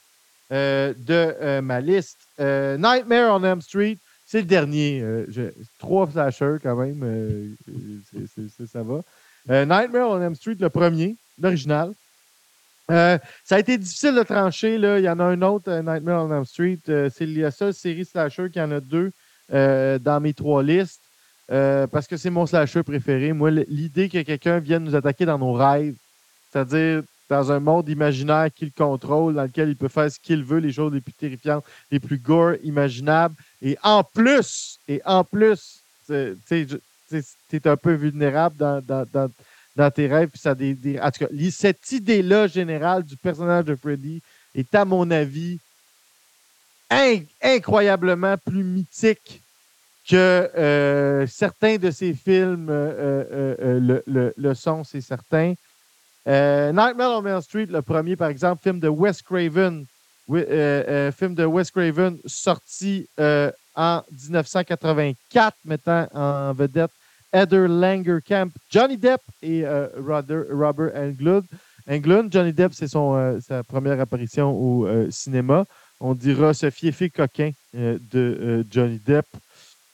de 0.50 1.60
ma 1.60 1.80
liste. 1.80 2.18
Nightmare 2.38 3.34
on 3.34 3.42
Elm 3.42 3.60
Street, 3.60 3.98
c'est 4.26 4.40
le 4.40 4.46
dernier. 4.46 5.02
trois 5.78 6.08
slashers 6.10 6.56
quand 6.62 6.76
même. 6.76 7.56
ça 8.72 8.82
va. 8.82 9.64
Nightmare 9.64 10.10
on 10.10 10.20
Elm 10.20 10.34
Street, 10.34 10.56
le 10.60 10.68
premier, 10.70 11.16
l'original. 11.40 11.92
Ça 12.88 13.20
a 13.50 13.58
été 13.58 13.78
difficile 13.78 14.14
de 14.14 14.22
trancher. 14.22 14.78
Là. 14.78 14.98
Il 14.98 15.04
y 15.04 15.08
en 15.08 15.18
a 15.18 15.24
un 15.24 15.42
autre, 15.42 15.72
Nightmare 15.72 16.24
on 16.24 16.32
Elm 16.32 16.44
Street. 16.44 16.78
C'est 16.84 17.26
la 17.26 17.50
seule 17.50 17.74
série 17.74 18.04
slasher 18.04 18.48
qui 18.50 18.60
en 18.60 18.70
a 18.70 18.80
deux 18.80 19.12
dans 19.50 20.20
mes 20.20 20.34
trois 20.34 20.62
listes. 20.62 21.03
Euh, 21.50 21.86
parce 21.86 22.06
que 22.06 22.16
c'est 22.16 22.30
mon 22.30 22.46
slasher 22.46 22.82
préféré. 22.82 23.32
Moi, 23.32 23.50
l'idée 23.50 24.08
que 24.08 24.22
quelqu'un 24.22 24.58
vienne 24.60 24.84
nous 24.84 24.94
attaquer 24.94 25.26
dans 25.26 25.38
nos 25.38 25.52
rêves, 25.52 25.94
c'est-à-dire 26.50 27.02
dans 27.28 27.52
un 27.52 27.60
monde 27.60 27.88
imaginaire 27.88 28.48
qu'il 28.54 28.72
contrôle, 28.72 29.34
dans 29.34 29.42
lequel 29.44 29.68
il 29.68 29.76
peut 29.76 29.88
faire 29.88 30.10
ce 30.10 30.18
qu'il 30.18 30.42
veut, 30.44 30.58
les 30.58 30.72
choses 30.72 30.92
les 30.92 31.00
plus 31.00 31.12
terrifiantes, 31.12 31.64
les 31.90 32.00
plus 32.00 32.18
gore 32.18 32.54
imaginables. 32.62 33.34
Et 33.62 33.76
en 33.82 34.02
plus, 34.04 34.78
et 34.88 35.00
en 35.04 35.24
plus, 35.24 35.80
tu 36.06 36.36
es 37.52 37.66
un 37.68 37.76
peu 37.76 37.92
vulnérable 37.94 38.56
dans, 38.56 38.80
dans- 38.82 39.06
dans- 39.12 39.30
dans 39.76 39.90
tes 39.90 40.06
rêves. 40.06 40.28
Puis 40.28 40.40
ça 40.40 40.54
des, 40.54 40.74
des- 40.74 40.98
en 41.00 41.10
tout 41.10 41.24
cas, 41.26 41.30
cette 41.50 41.92
idée-là 41.92 42.46
générale 42.46 43.02
du 43.02 43.16
personnage 43.16 43.64
de 43.66 43.74
Freddy 43.74 44.20
est, 44.54 44.74
à 44.74 44.84
mon 44.84 45.10
avis, 45.10 45.58
in- 46.90 47.20
incroyablement 47.42 48.36
plus 48.38 48.64
mythique 48.64 49.40
que 50.08 50.50
euh, 50.56 51.26
certains 51.26 51.76
de 51.76 51.90
ces 51.90 52.12
films 52.12 52.68
euh, 52.68 53.24
euh, 53.60 54.32
le, 54.36 54.54
sont, 54.54 54.84
c'est 54.84 55.00
certain. 55.00 55.54
Nightmare 56.26 57.18
on 57.18 57.26
Elm 57.26 57.40
Street, 57.40 57.66
le 57.66 57.82
premier, 57.82 58.16
par 58.16 58.28
exemple, 58.28 58.62
film 58.62 58.80
de 58.80 58.88
Wes 58.88 59.22
Craven, 59.22 59.84
film 60.28 61.34
de 61.34 61.44
Wes 61.44 61.70
Craven 61.70 62.18
sorti 62.26 63.06
en 63.76 64.02
1984, 64.10 65.56
mettant 65.64 66.06
en 66.14 66.52
vedette 66.52 66.90
Heather 67.32 67.68
Langerkamp, 67.68 68.50
Johnny 68.70 68.96
Depp 68.96 69.20
et 69.42 69.64
Robert 69.98 70.92
Englund. 70.94 71.44
Englund. 71.86 72.32
Johnny 72.32 72.54
Depp, 72.54 72.72
c'est 72.72 72.88
sa 72.88 73.62
première 73.64 74.00
apparition 74.00 74.50
au 74.50 75.10
cinéma. 75.10 75.66
On 76.00 76.14
dira 76.14 76.54
ce 76.54 76.70
fiefé 76.70 77.10
coquin 77.10 77.50
de 77.74 78.64
Johnny 78.70 78.98
Depp. 79.04 79.26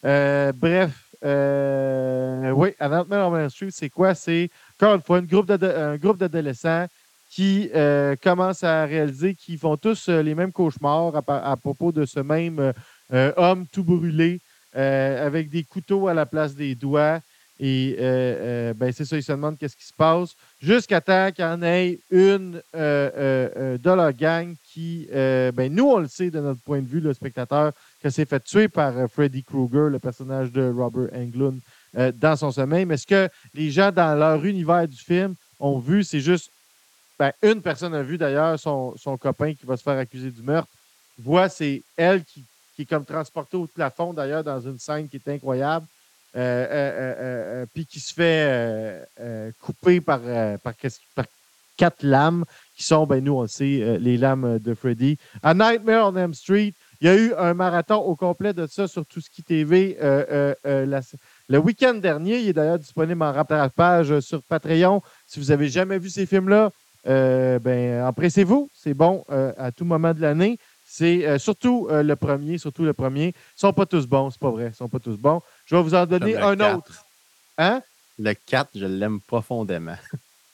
Euh, 0.04 0.52
bref, 0.52 0.92
euh, 1.24 2.50
oui, 2.50 2.70
Nightmare 2.80 3.30
on 3.30 3.48
Street, 3.48 3.68
c'est 3.70 3.90
quoi? 3.90 4.14
C'est, 4.14 4.50
encore 4.78 4.94
une 4.94 5.02
fois, 5.02 5.18
un 5.18 5.96
groupe 5.96 6.18
d'adolescents 6.18 6.86
qui 7.30 7.70
euh, 7.74 8.16
commencent 8.20 8.64
à 8.64 8.84
réaliser 8.84 9.34
qu'ils 9.34 9.58
font 9.58 9.76
tous 9.76 10.08
euh, 10.08 10.22
les 10.22 10.34
mêmes 10.34 10.50
cauchemars 10.52 11.12
à, 11.28 11.56
propos 11.56 11.92
de 11.92 12.04
ce 12.04 12.20
même 12.20 12.72
euh, 13.12 13.32
homme 13.36 13.66
tout 13.72 13.84
brûlé 13.84 14.40
euh, 14.76 15.26
avec 15.26 15.48
des 15.48 15.62
couteaux 15.62 16.08
à 16.08 16.14
la 16.14 16.26
place 16.26 16.54
des 16.54 16.74
doigts. 16.74 17.20
Et 17.60 17.96
euh, 18.00 18.72
ben, 18.74 18.90
c'est 18.90 19.04
ça, 19.04 19.16
ils 19.16 19.22
se 19.22 19.30
demandent 19.30 19.58
qu'est-ce 19.58 19.76
qui 19.76 19.86
se 19.86 19.92
passe. 19.92 20.34
Jusqu'à 20.60 21.00
temps 21.00 21.30
qu'il 21.30 21.44
y 21.44 21.48
en 21.48 21.62
ait 21.62 22.00
une 22.10 22.62
euh, 22.74 23.76
de 23.76 23.90
leur 23.90 24.12
gang 24.14 24.54
qui, 24.64 25.06
ben, 25.12 25.72
nous, 25.72 25.84
on 25.84 25.98
le 25.98 26.08
sait 26.08 26.30
de 26.30 26.40
notre 26.40 26.60
point 26.62 26.80
de 26.80 26.86
vue, 26.88 27.00
le 27.00 27.12
spectateur, 27.12 27.72
que 28.02 28.10
s'est 28.10 28.24
fait 28.24 28.40
tuer 28.40 28.68
par 28.68 28.96
euh, 28.96 29.06
Freddy 29.06 29.42
Krueger, 29.42 29.90
le 29.90 29.98
personnage 29.98 30.50
de 30.52 30.70
Robert 30.70 31.10
Englund, 31.14 31.60
euh, 31.96 32.12
dans 32.12 32.36
son 32.36 32.50
sommeil. 32.50 32.84
Mais 32.86 32.96
ce 32.96 33.06
que 33.06 33.28
les 33.54 33.70
gens 33.70 33.92
dans 33.92 34.18
leur 34.18 34.44
univers 34.44 34.88
du 34.88 34.96
film 34.96 35.34
ont 35.58 35.78
vu, 35.78 36.04
c'est 36.04 36.20
juste. 36.20 36.50
Ben, 37.18 37.32
une 37.42 37.60
personne 37.60 37.94
a 37.94 38.02
vu 38.02 38.16
d'ailleurs 38.16 38.58
son, 38.58 38.94
copain 39.20 39.52
qui 39.52 39.66
va 39.66 39.76
se 39.76 39.82
faire 39.82 39.98
accuser 39.98 40.30
du 40.30 40.40
meurtre. 40.40 40.70
Voit, 41.18 41.50
c'est 41.50 41.82
elle 41.94 42.24
qui, 42.24 42.42
est 42.78 42.86
comme 42.86 43.04
transportée 43.04 43.58
au 43.58 43.66
plafond 43.66 44.14
d'ailleurs 44.14 44.42
dans 44.42 44.58
une 44.58 44.78
scène 44.78 45.06
qui 45.06 45.16
est 45.16 45.28
incroyable. 45.28 45.86
Euh, 46.34 47.66
puis 47.74 47.84
qui 47.84 48.00
se 48.00 48.14
fait 48.14 49.04
couper 49.60 50.00
par, 50.00 50.20
quatre 51.76 52.02
lames 52.02 52.44
qui 52.74 52.84
sont, 52.84 53.04
ben 53.04 53.22
nous 53.22 53.34
on 53.34 53.46
sait, 53.46 53.98
les 54.00 54.16
lames 54.16 54.58
de 54.58 54.72
Freddy. 54.72 55.18
À 55.42 55.52
Nightmare 55.52 56.06
on 56.06 56.16
Elm 56.16 56.32
Street, 56.32 56.72
il 57.00 57.06
y 57.06 57.10
a 57.10 57.16
eu 57.16 57.32
un 57.34 57.54
marathon 57.54 57.96
au 57.96 58.14
complet 58.16 58.52
de 58.52 58.66
ça 58.66 58.86
sur 58.88 59.06
Tout 59.06 59.20
ce 59.20 59.30
qui 59.30 59.42
TV 59.42 59.96
euh, 60.02 60.24
euh, 60.30 60.54
euh, 60.66 60.86
la- 60.86 61.00
le 61.48 61.58
week-end 61.58 61.94
dernier. 61.94 62.40
Il 62.40 62.48
est 62.48 62.52
d'ailleurs 62.52 62.78
disponible 62.78 63.22
en 63.22 63.32
rattrapage 63.32 64.20
sur 64.20 64.42
Patreon. 64.42 65.00
Si 65.26 65.40
vous 65.40 65.46
n'avez 65.46 65.68
jamais 65.68 65.98
vu 65.98 66.10
ces 66.10 66.26
films-là, 66.26 66.70
ben, 67.04 68.04
empressez-vous. 68.04 68.68
C'est 68.74 68.94
bon 68.94 69.24
à 69.28 69.72
tout 69.72 69.84
moment 69.84 70.12
de 70.14 70.20
l'année. 70.20 70.58
C'est 70.86 71.38
surtout 71.38 71.88
le 71.90 72.14
premier, 72.16 72.58
surtout 72.58 72.84
le 72.84 72.92
premier. 72.92 73.28
Ils 73.28 73.60
sont 73.60 73.72
pas 73.72 73.86
tous 73.86 74.06
bons, 74.06 74.30
c'est 74.30 74.40
pas 74.40 74.50
vrai. 74.50 74.68
Ils 74.72 74.74
sont 74.74 74.88
pas 74.88 74.98
tous 74.98 75.16
bons. 75.16 75.40
Je 75.66 75.76
vais 75.76 75.82
vous 75.82 75.94
en 75.94 76.04
donner 76.06 76.34
un 76.36 76.56
autre. 76.76 77.04
Hein? 77.58 77.80
Le 78.18 78.34
4, 78.34 78.70
je 78.74 78.84
l'aime 78.86 79.20
profondément. 79.26 79.96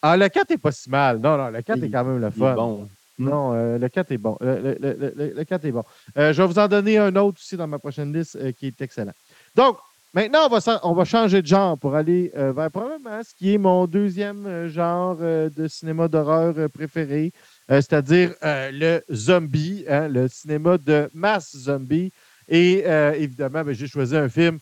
Ah, 0.03 0.17
le 0.17 0.29
4 0.29 0.53
est 0.53 0.59
pas 0.59 0.71
si 0.73 0.89
mal. 0.89 1.19
Non, 1.19 1.37
non, 1.37 1.49
le 1.49 1.63
4 1.63 1.83
est 1.83 1.91
quand 1.91 2.05
même 2.05 2.21
le 2.21 2.31
fun. 2.31 2.55
bon. 2.55 2.89
Non, 3.19 3.55
euh, 3.55 3.79
le 3.79 3.89
4 3.89 4.13
est 4.13 4.19
bon. 4.19 4.37
Le, 4.41 4.61
le- 4.61 4.77
le- 4.81 5.13
le- 5.17 5.33
le 5.35 5.45
4 5.45 5.65
est 5.65 5.73
bon. 5.73 5.83
Euh, 6.19 6.33
je 6.33 6.43
vais 6.43 6.49
vous 6.49 6.59
en 6.59 6.69
donner 6.69 6.99
un 6.99 7.15
autre 7.17 7.39
aussi 7.41 7.57
dans 7.57 7.67
ma 7.67 7.79
prochaine 7.79 8.13
liste 8.13 8.37
euh, 8.37 8.53
qui 8.53 8.67
est 8.67 8.81
excellent. 8.83 9.13
Donc, 9.55 9.79
maintenant, 10.13 10.41
on 10.51 10.59
va, 10.59 10.81
on 10.85 10.93
va 10.93 11.05
changer 11.07 11.41
de 11.41 11.47
genre 11.47 11.79
pour 11.79 11.95
aller 11.95 12.31
euh, 12.37 12.53
vers 12.53 12.71
probablement 12.71 13.23
ce 13.23 13.35
qui 13.35 13.55
est 13.55 13.59
mon 13.59 13.87
deuxième 13.87 14.45
euh, 14.47 14.69
genre 14.69 15.17
euh, 15.21 15.49
de 15.49 15.67
cinéma 15.67 16.09
d'horreur 16.09 16.55
euh, 16.59 16.69
préféré, 16.69 17.33
euh, 17.71 17.77
c'est-à-dire 17.77 18.35
euh, 18.45 18.71
le 18.73 19.03
zombie, 19.15 19.85
hein, 19.89 20.09
le 20.09 20.29
cinéma 20.29 20.77
de 20.77 21.09
masse 21.15 21.57
zombie. 21.57 22.13
Et 22.49 22.83
euh, 22.87 23.13
évidemment, 23.15 23.65
ben, 23.65 23.73
j'ai 23.75 23.89
choisi 23.89 24.15
un 24.15 24.29
film 24.29 24.59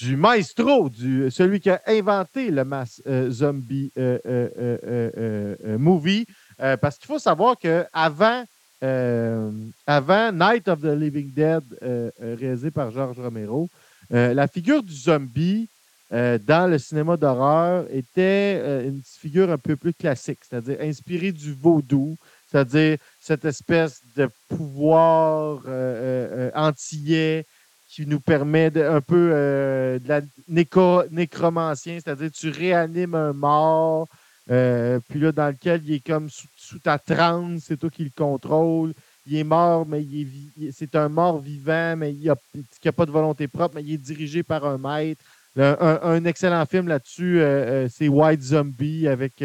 du 0.00 0.16
maestro, 0.16 0.88
du, 0.88 1.30
celui 1.30 1.60
qui 1.60 1.70
a 1.70 1.80
inventé 1.86 2.50
le 2.50 2.64
mass 2.64 3.00
euh, 3.06 3.30
zombie 3.30 3.92
euh, 3.98 4.18
euh, 4.26 4.48
euh, 4.58 4.78
euh, 4.84 5.10
euh, 5.16 5.56
euh, 5.64 5.78
movie. 5.78 6.26
Euh, 6.60 6.76
parce 6.76 6.96
qu'il 6.96 7.06
faut 7.06 7.18
savoir 7.18 7.56
qu'avant 7.58 8.44
avant 9.86 10.32
Night 10.32 10.68
of 10.68 10.80
the 10.80 10.94
Living 10.96 11.32
Dead, 11.32 11.62
euh, 11.82 12.10
euh, 12.22 12.36
réalisé 12.38 12.70
par 12.70 12.90
George 12.90 13.18
Romero, 13.18 13.68
euh, 14.12 14.34
la 14.34 14.46
figure 14.46 14.82
du 14.82 14.94
zombie 14.94 15.68
euh, 16.12 16.38
dans 16.38 16.70
le 16.70 16.78
cinéma 16.78 17.16
d'horreur 17.16 17.86
était 17.90 18.60
euh, 18.62 18.88
une 18.88 19.02
figure 19.04 19.50
un 19.50 19.58
peu 19.58 19.74
plus 19.74 19.92
classique, 19.92 20.38
c'est-à-dire 20.48 20.80
inspirée 20.80 21.32
du 21.32 21.52
vaudou, 21.52 22.16
c'est-à-dire 22.48 22.98
cette 23.20 23.44
espèce 23.44 24.00
de 24.14 24.28
pouvoir 24.48 25.62
euh, 25.66 25.68
euh, 25.68 26.28
euh, 26.32 26.50
antillais 26.54 27.44
qui 27.88 28.06
nous 28.06 28.20
permet 28.20 28.70
de, 28.70 28.82
un 28.82 29.00
peu 29.00 29.30
euh, 29.32 29.98
de 29.98 30.08
la 30.08 30.20
nécromancien, 31.10 31.98
c'est-à-dire 31.98 32.30
tu 32.30 32.50
réanimes 32.50 33.14
un 33.14 33.32
mort, 33.32 34.06
euh, 34.50 35.00
puis 35.08 35.20
là, 35.20 35.32
dans 35.32 35.48
lequel 35.48 35.82
il 35.84 35.94
est 35.94 36.06
comme 36.06 36.28
sous, 36.30 36.78
ta 36.78 36.98
transe, 36.98 37.62
c'est 37.66 37.76
toi 37.76 37.90
qui 37.90 38.04
le 38.04 38.10
contrôle. 38.16 38.92
Il 39.26 39.36
est 39.36 39.44
mort, 39.44 39.86
mais 39.86 40.04
c'est 40.70 40.94
un 40.94 41.08
mort 41.08 41.40
vivant, 41.40 41.96
mais 41.96 42.12
il 42.12 42.26
n'a 42.26 42.92
pas 42.92 43.06
de 43.06 43.10
volonté 43.10 43.48
propre, 43.48 43.74
mais 43.74 43.82
il 43.82 43.94
est 43.94 43.98
dirigé 43.98 44.44
par 44.44 44.64
un 44.64 44.78
maître. 44.78 45.24
Un, 45.58 46.24
excellent 46.26 46.64
film 46.66 46.86
là-dessus, 46.86 47.40
euh, 47.40 47.86
euh, 47.86 47.88
c'est 47.90 48.08
White 48.08 48.42
Zombie 48.42 49.08
avec 49.08 49.42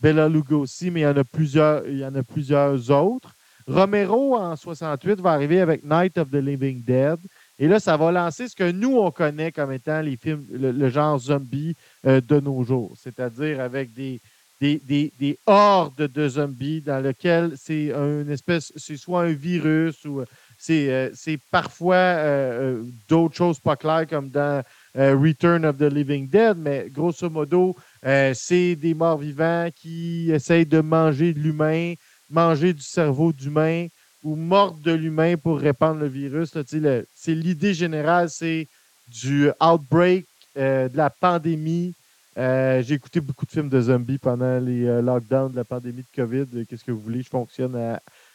Bella 0.00 0.28
Lugosi, 0.28 0.90
mais 0.90 1.00
il 1.00 1.04
y 1.04 1.06
en 1.06 1.16
a 1.16 1.24
plusieurs, 1.24 1.88
il 1.88 1.98
y 1.98 2.04
en 2.04 2.14
a 2.14 2.22
plusieurs 2.22 2.90
autres. 2.90 3.34
Romero, 3.66 4.36
en 4.36 4.54
68, 4.54 5.20
va 5.20 5.32
arriver 5.32 5.62
avec 5.62 5.82
Night 5.82 6.18
of 6.18 6.30
the 6.30 6.34
Living 6.34 6.84
Dead. 6.84 7.18
Et 7.58 7.66
là, 7.66 7.80
ça 7.80 7.96
va 7.96 8.12
lancer 8.12 8.46
ce 8.46 8.54
que 8.54 8.70
nous, 8.70 8.98
on 8.98 9.10
connaît 9.10 9.52
comme 9.52 9.72
étant 9.72 10.02
les 10.02 10.18
films, 10.18 10.44
le, 10.52 10.88
genre 10.90 11.18
zombie 11.18 11.74
de 12.04 12.40
nos 12.40 12.62
jours. 12.62 12.92
C'est-à-dire 13.00 13.60
avec 13.60 13.94
des, 13.94 14.20
des, 14.64 14.80
des, 14.82 15.12
des 15.18 15.38
hordes 15.44 16.08
de 16.08 16.28
zombies 16.28 16.80
dans 16.80 17.00
lequel 17.02 17.52
c'est 17.56 17.90
une 17.92 18.30
espèce, 18.30 18.72
c'est 18.76 18.96
soit 18.96 19.24
un 19.24 19.32
virus 19.32 20.04
ou 20.06 20.22
c'est 20.56 21.38
parfois 21.50 22.16
d'autres 23.06 23.36
choses 23.36 23.60
pas 23.60 23.76
claires 23.76 24.06
comme 24.08 24.30
dans 24.30 24.62
Return 24.94 25.66
of 25.66 25.76
the 25.76 25.92
Living 25.92 26.28
Dead, 26.28 26.56
mais 26.56 26.88
grosso 26.90 27.28
modo, 27.28 27.76
c'est 28.02 28.76
des 28.76 28.94
morts 28.94 29.18
vivants 29.18 29.68
qui 29.74 30.30
essayent 30.30 30.64
de 30.64 30.80
manger 30.80 31.34
de 31.34 31.40
l'humain, 31.40 31.94
manger 32.30 32.72
du 32.72 32.82
cerveau 32.82 33.32
d'humain 33.32 33.88
ou 34.22 34.34
mordre 34.34 34.80
de 34.82 34.92
l'humain 34.92 35.36
pour 35.36 35.58
répandre 35.58 36.00
le 36.00 36.08
virus. 36.08 36.52
L'idée 37.26 37.74
générale, 37.74 38.30
c'est 38.30 38.66
du 39.08 39.50
outbreak, 39.60 40.24
de 40.56 40.96
la 40.96 41.10
pandémie 41.10 41.92
euh, 42.36 42.82
j'ai 42.82 42.94
écouté 42.94 43.20
beaucoup 43.20 43.46
de 43.46 43.50
films 43.50 43.68
de 43.68 43.80
zombies 43.80 44.18
pendant 44.18 44.58
les 44.58 44.86
euh, 44.86 45.00
lockdowns 45.00 45.52
de 45.52 45.56
la 45.56 45.64
pandémie 45.64 46.02
de 46.02 46.22
COVID. 46.22 46.66
Qu'est-ce 46.66 46.84
que 46.84 46.90
vous 46.90 47.00
voulez? 47.00 47.22
Je 47.22 47.28
fonctionne 47.28 47.76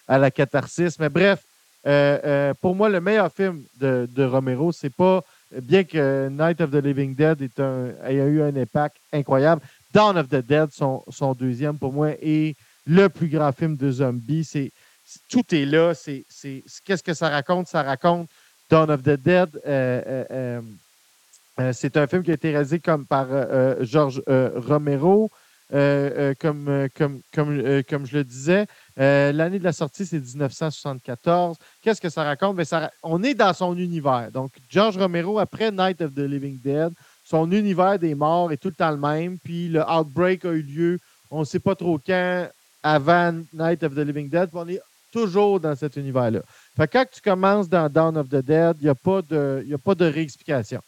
à, 0.07 0.17
la 0.17 0.31
catharsis. 0.31 0.97
Mais 0.99 1.09
bref, 1.09 1.43
euh, 1.85 2.53
pour 2.61 2.75
moi, 2.75 2.89
le 2.89 3.01
meilleur 3.01 3.31
film 3.31 3.63
de, 3.77 4.23
Romero, 4.23 4.71
c'est 4.71 4.93
pas, 4.93 5.21
bien 5.61 5.83
que 5.83 6.29
Night 6.29 6.61
of 6.61 6.71
the 6.71 6.75
Living 6.75 7.13
Dead 7.13 7.41
ait, 7.41 8.15
eu 8.15 8.41
un 8.41 8.55
impact 8.55 8.97
incroyable, 9.11 9.61
Dawn 9.93 10.17
of 10.17 10.29
the 10.29 10.45
Dead, 10.45 10.69
son, 10.71 11.03
son 11.09 11.33
deuxième, 11.33 11.77
pour 11.77 11.91
moi, 11.91 12.11
est 12.21 12.55
le 12.85 13.09
plus 13.09 13.27
grand 13.27 13.51
film 13.51 13.75
de 13.75 13.91
zombies. 13.91 14.45
C'est, 14.45 14.71
tout 15.27 15.43
est 15.53 15.65
là. 15.65 15.93
C'est, 15.93 16.23
qu'est-ce 16.85 17.03
que 17.03 17.13
ça 17.13 17.29
raconte? 17.29 17.67
Ça 17.67 17.83
raconte 17.83 18.29
Dawn 18.69 18.89
of 18.91 19.03
the 19.03 19.17
Dead. 19.19 19.49
Euh, 21.60 21.74
c'est 21.74 21.97
un 21.97 22.07
film 22.07 22.24
qui 22.24 22.32
a 22.32 22.36
été 22.36 22.51
réalisé 22.51 22.80
comme 22.80 23.05
par 23.05 23.28
euh, 23.32 23.45
euh, 23.51 23.76
Georges 23.82 24.22
Romero. 24.28 25.30
comme, 25.70 26.86
je 26.88 28.18
le 28.18 28.24
disais. 28.24 28.66
L'année 28.97 29.60
de 29.60 29.64
la 29.64 29.74
sortie, 29.74 30.05
c'est 30.05 30.20
1974. 30.20 31.57
Qu'est-ce 31.82 32.01
que 32.01 32.10
ça 32.10 32.24
raconte? 32.24 32.55
Ben, 32.55 32.89
on 33.03 33.22
est 33.24 33.34
dans 33.34 33.53
son 33.53 33.78
univers. 33.78 34.30
Donc, 34.32 34.51
George 34.70 34.97
Romero, 34.97 35.38
après 35.39 35.72
Night 35.72 36.01
of 36.01 36.14
the 36.14 36.20
Living 36.20 36.60
Dead, 36.60 36.91
son 37.24 37.51
univers 37.51 37.99
des 37.99 38.16
morts 38.16 38.51
est 38.51 38.57
tout 38.57 38.70
le 38.70 38.76
temps 38.76 38.91
le 38.91 38.97
même. 38.97 39.38
Puis 39.38 39.68
le 39.68 39.82
outbreak 39.82 40.45
a 40.45 40.51
eu 40.53 40.62
lieu, 40.62 40.99
on 41.30 41.41
ne 41.41 41.45
sait 41.45 41.60
pas 41.60 41.76
trop 41.76 41.99
quand, 41.99 42.47
avant 42.82 43.34
Night 43.53 43.84
of 43.84 43.93
the 43.93 43.99
Living 43.99 44.30
Dead. 44.30 44.49
on 44.53 44.68
est 44.68 44.82
toujours 45.12 45.60
dans 45.60 45.76
cet 45.76 45.97
univers-là. 45.97 46.41
Quand 46.91 47.05
tu 47.12 47.22
commences 47.22 47.68
dans 47.68 47.89
Dawn 47.89 48.18
of 48.18 48.30
the 48.30 48.43
Dead, 48.43 48.78
il 48.80 48.86
n'y 48.86 48.89
a 48.89 48.95
pas 48.95 49.22
de 49.22 50.05
réexplication 50.05 50.82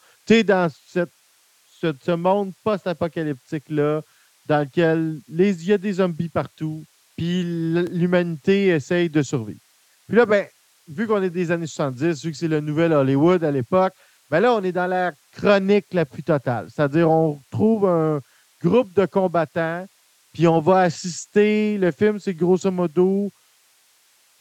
dans 0.44 0.72
ce, 0.88 2.12
monde 2.12 2.54
post-apocalyptique-là, 2.64 4.02
dans 4.48 4.60
lequel 4.60 5.20
il 5.30 5.64
y 5.64 5.74
a 5.74 5.78
des 5.78 5.94
zombies 5.94 6.30
partout, 6.30 6.84
puis 7.18 7.44
l'humanité 7.44 8.68
essaye 8.68 9.10
de 9.10 9.22
survivre. 9.22 9.60
Puis 10.08 10.18
là, 10.18 10.26
ben, 10.26 10.46
vu 10.88 11.08
qu'on 11.08 11.22
est 11.22 11.30
des 11.30 11.52
années 11.52 11.68
70, 11.68 12.24
vu 12.24 12.32
que 12.32 12.38
c'est 12.38 12.48
le 12.48 12.60
nouvel 12.60 12.94
Hollywood 12.94 13.44
à 13.44 13.52
l'époque, 13.52 13.94
ben 14.30 14.40
là, 14.40 14.54
on 14.54 14.64
est 14.64 14.72
dans 14.72 14.88
la 14.88 15.12
chronique 15.34 15.88
la 15.92 16.06
plus 16.06 16.24
totale. 16.24 16.68
C'est-à-dire, 16.74 17.10
on 17.10 17.40
trouve 17.52 17.86
un 17.86 18.22
groupe 18.64 18.94
de 18.94 19.06
combattants, 19.06 19.86
puis 20.34 20.48
on 20.48 20.62
va 20.62 20.82
assister. 20.82 21.78
Le 21.78 21.92
film, 21.92 22.20
c'est 22.20 22.34
grosso 22.34 22.72
modo 22.72 23.30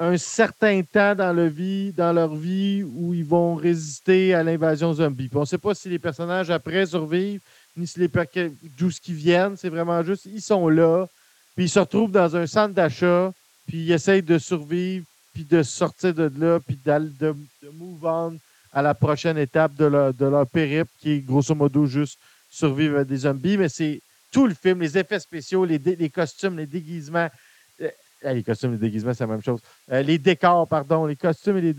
un 0.01 0.17
certain 0.17 0.81
temps 0.83 1.15
dans, 1.15 1.33
leur 2.15 2.35
vie 2.35 2.83
où 2.83 3.13
ils 3.13 3.25
vont 3.25 3.55
résister 3.55 4.33
à 4.33 4.43
l'invasion 4.43 4.95
zombie. 4.95 5.29
on 5.35 5.41
ne 5.41 5.45
sait 5.45 5.59
pas 5.59 5.75
si 5.75 5.91
les 5.91 5.99
personnages 5.99 6.51
après 6.51 6.87
survivent, 6.87 7.43
ni 7.77 7.87
si 7.87 8.01
les 8.01 8.11
d'où 8.79 8.91
ce 8.91 8.99
qu'ils 8.99 9.15
viennent. 9.15 9.59
C'est 9.59 9.69
vraiment 9.69 10.03
juste, 10.03 10.25
ils 10.25 10.41
sont 10.41 10.71
là, 10.71 11.07
puis 11.55 11.67
ils 11.67 11.69
se 11.69 11.79
retrouvent 11.79 12.11
dans 12.11 12.35
un 12.35 12.47
centre 12.47 12.75
d'achat, 12.75 13.31
puis 13.67 13.83
ils 13.83 13.93
essayent 13.93 14.23
de 14.23 14.39
survivre, 14.39 15.05
puis 15.35 15.45
de 15.45 15.63
sortir 15.63 16.15
de 16.15 16.33
là, 16.39 16.59
puis 16.61 16.79
de, 16.83 17.13
de, 17.21 17.35
move 17.75 18.05
on 18.05 18.39
à 18.73 18.81
la 18.81 18.95
prochaine 18.95 19.37
étape 19.37 19.75
de 19.75 19.85
leur, 19.85 20.47
périple, 20.47 20.91
qui 20.99 21.11
est 21.11 21.21
grosso 21.21 21.55
modo 21.55 21.85
juste 21.85 22.19
survivre 22.51 23.05
des 23.05 23.19
zombies. 23.19 23.59
Mais 23.59 23.69
c'est 23.69 24.01
tout 24.33 24.47
le 24.47 24.55
film, 24.55 24.81
les 24.81 24.97
effets 24.97 25.21
spéciaux, 25.21 25.67
les 25.67 26.11
costumes, 26.11 26.57
les 26.57 26.67
déguisements, 26.67 27.29
ah, 28.23 28.35
les 28.35 28.43
costumes 28.43 28.73
et 28.73 28.75
les 28.75 28.81
déguisements, 28.81 29.15
c'est 29.15 29.25
la 29.25 29.33
même 29.33 29.43
chose. 29.43 29.61
Euh, 29.91 30.03
les 30.03 30.19
décors, 30.19 30.69
pardon. 30.69 31.07
Les 31.07 31.17
costumes 31.17 31.57
et 31.57 31.73
les, 31.73 31.75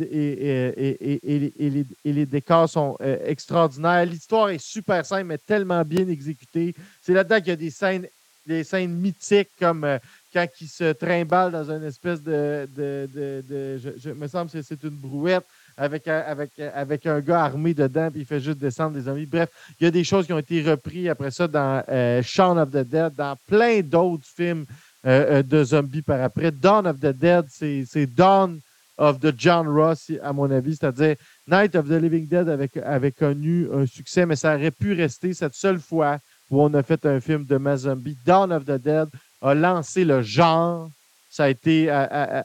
et, 2.04 2.14
les 2.14 2.26
décors 2.26 2.68
sont 2.68 2.98
euh, 3.02 3.18
extraordinaires. 3.26 4.06
L'histoire 4.06 4.50
est 4.50 4.62
super 4.62 5.06
simple, 5.06 5.26
mais 5.26 5.38
tellement 5.38 5.84
bien 5.84 6.08
exécutée. 6.08 6.74
C'est 7.02 7.14
là-dedans 7.14 7.38
qu'il 7.38 7.50
y 7.50 7.52
a 7.52 7.58
des 7.58 7.70
scènes, 7.70 8.08
des 8.48 8.64
scènes 8.64 8.92
mythiques 8.92 9.52
comme 9.60 9.84
euh, 9.84 10.00
quand 10.34 10.48
il 10.60 10.68
se 10.68 10.94
trimballe 10.94 11.52
dans 11.52 11.70
une 11.70 11.84
espèce 11.84 12.24
de. 12.24 12.68
je, 12.76 14.10
me 14.10 14.28
semble 14.28 14.50
que 14.50 14.64
c'est 14.64 14.82
une 14.84 14.90
brouette 14.90 15.46
avec, 15.78 16.08
avec, 16.08 16.58
avec 16.58 17.06
un 17.06 17.20
gars 17.20 17.44
armé 17.44 17.76
dedans, 17.76 18.10
puis 18.10 18.22
il 18.22 18.26
fait 18.26 18.40
juste 18.40 18.58
descendre 18.58 18.94
des 18.98 19.08
amis. 19.08 19.28
Bref, 19.28 19.50
il 19.80 19.84
y 19.84 19.88
a 19.88 19.92
des 19.92 20.04
choses 20.04 20.26
qui 20.26 20.34
ont 20.34 20.40
été 20.40 20.64
reprises 20.64 21.08
après 21.08 21.30
ça 21.30 21.48
dans 21.48 21.84
Shaun 22.24 22.58
of 22.58 22.72
the 22.72 22.78
Dead, 22.78 23.14
dans 23.14 23.36
plein 23.48 23.82
d'autres 23.82 24.26
films 24.26 24.66
euh, 25.06 25.40
euh, 25.40 25.44
de 25.44 25.64
zombies 25.64 26.02
par 26.02 26.22
après. 26.22 26.52
Dawn 26.52 26.88
of 26.88 27.00
the 27.00 27.08
Dead, 27.08 27.46
c'est 27.50 28.06
Dawn 28.06 28.60
of 28.98 29.20
the 29.20 29.34
John 29.36 29.68
Ross, 29.68 30.12
à 30.22 30.32
mon 30.32 30.50
avis. 30.52 30.76
C'est-à-dire, 30.76 31.16
Night 31.48 31.76
of 31.76 31.88
the 31.88 31.94
Living 31.94 32.28
Dead 32.28 32.48
avait, 32.84 33.12
connu 33.12 33.68
un 33.74 33.86
succès, 33.86 34.26
mais 34.26 34.36
ça 34.36 34.56
aurait 34.56 34.72
pu 34.72 34.94
rester 34.94 35.34
cette 35.34 35.56
seule 35.56 35.80
fois 35.80 36.20
où 36.50 36.62
on 36.62 36.74
a 36.74 36.84
fait 36.84 37.06
un 37.06 37.20
film 37.20 37.46
de 37.46 37.58
ma 37.58 37.78
zombie. 37.78 38.18
Dawn 38.26 38.52
of 38.52 38.66
the 38.66 38.80
Dead 38.80 39.08
a 39.42 39.54
lancé 39.54 40.06
le 40.06 40.22
genre. 40.22 40.90
Ça 41.30 41.46
a 41.46 41.50
été, 41.50 41.90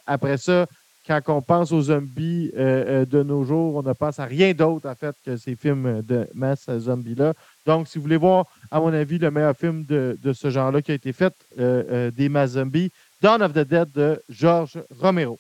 après 0.06 0.38
ça, 0.38 0.66
quand 1.06 1.20
on 1.28 1.42
pense 1.42 1.72
aux 1.72 1.82
zombies 1.82 2.50
euh, 2.56 3.04
de 3.04 3.22
nos 3.22 3.44
jours, 3.44 3.76
on 3.76 3.82
ne 3.82 3.92
pense 3.92 4.18
à 4.18 4.24
rien 4.24 4.52
d'autre, 4.52 4.88
en 4.88 4.94
fait, 4.94 5.14
que 5.24 5.36
ces 5.36 5.54
films 5.54 6.02
de 6.02 6.26
masse 6.34 6.68
zombies-là. 6.68 7.34
Donc, 7.66 7.88
si 7.88 7.98
vous 7.98 8.02
voulez 8.02 8.16
voir, 8.16 8.46
à 8.70 8.78
mon 8.78 8.92
avis, 8.92 9.18
le 9.18 9.30
meilleur 9.30 9.56
film 9.56 9.84
de, 9.84 10.32
ce 10.32 10.50
genre-là 10.50 10.80
qui 10.80 10.92
a 10.92 10.94
été 10.94 11.12
fait, 11.12 11.34
euh, 11.58 11.82
euh, 11.90 12.10
des 12.12 12.28
Mazombies, 12.28 12.92
Dawn 13.20 13.42
of 13.42 13.52
the 13.52 13.66
Dead 13.66 13.90
de 13.92 14.22
George 14.28 14.78
Romero. 15.00 15.38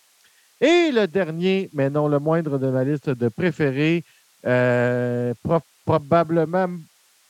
Et 0.60 0.90
le 0.92 1.06
dernier, 1.06 1.70
mais 1.72 1.88
non 1.88 2.08
le 2.08 2.18
moindre 2.18 2.58
de 2.58 2.68
ma 2.68 2.82
liste 2.82 3.10
de 3.10 3.28
préférés, 3.28 4.02
euh, 4.44 5.34
probablement 5.84 6.68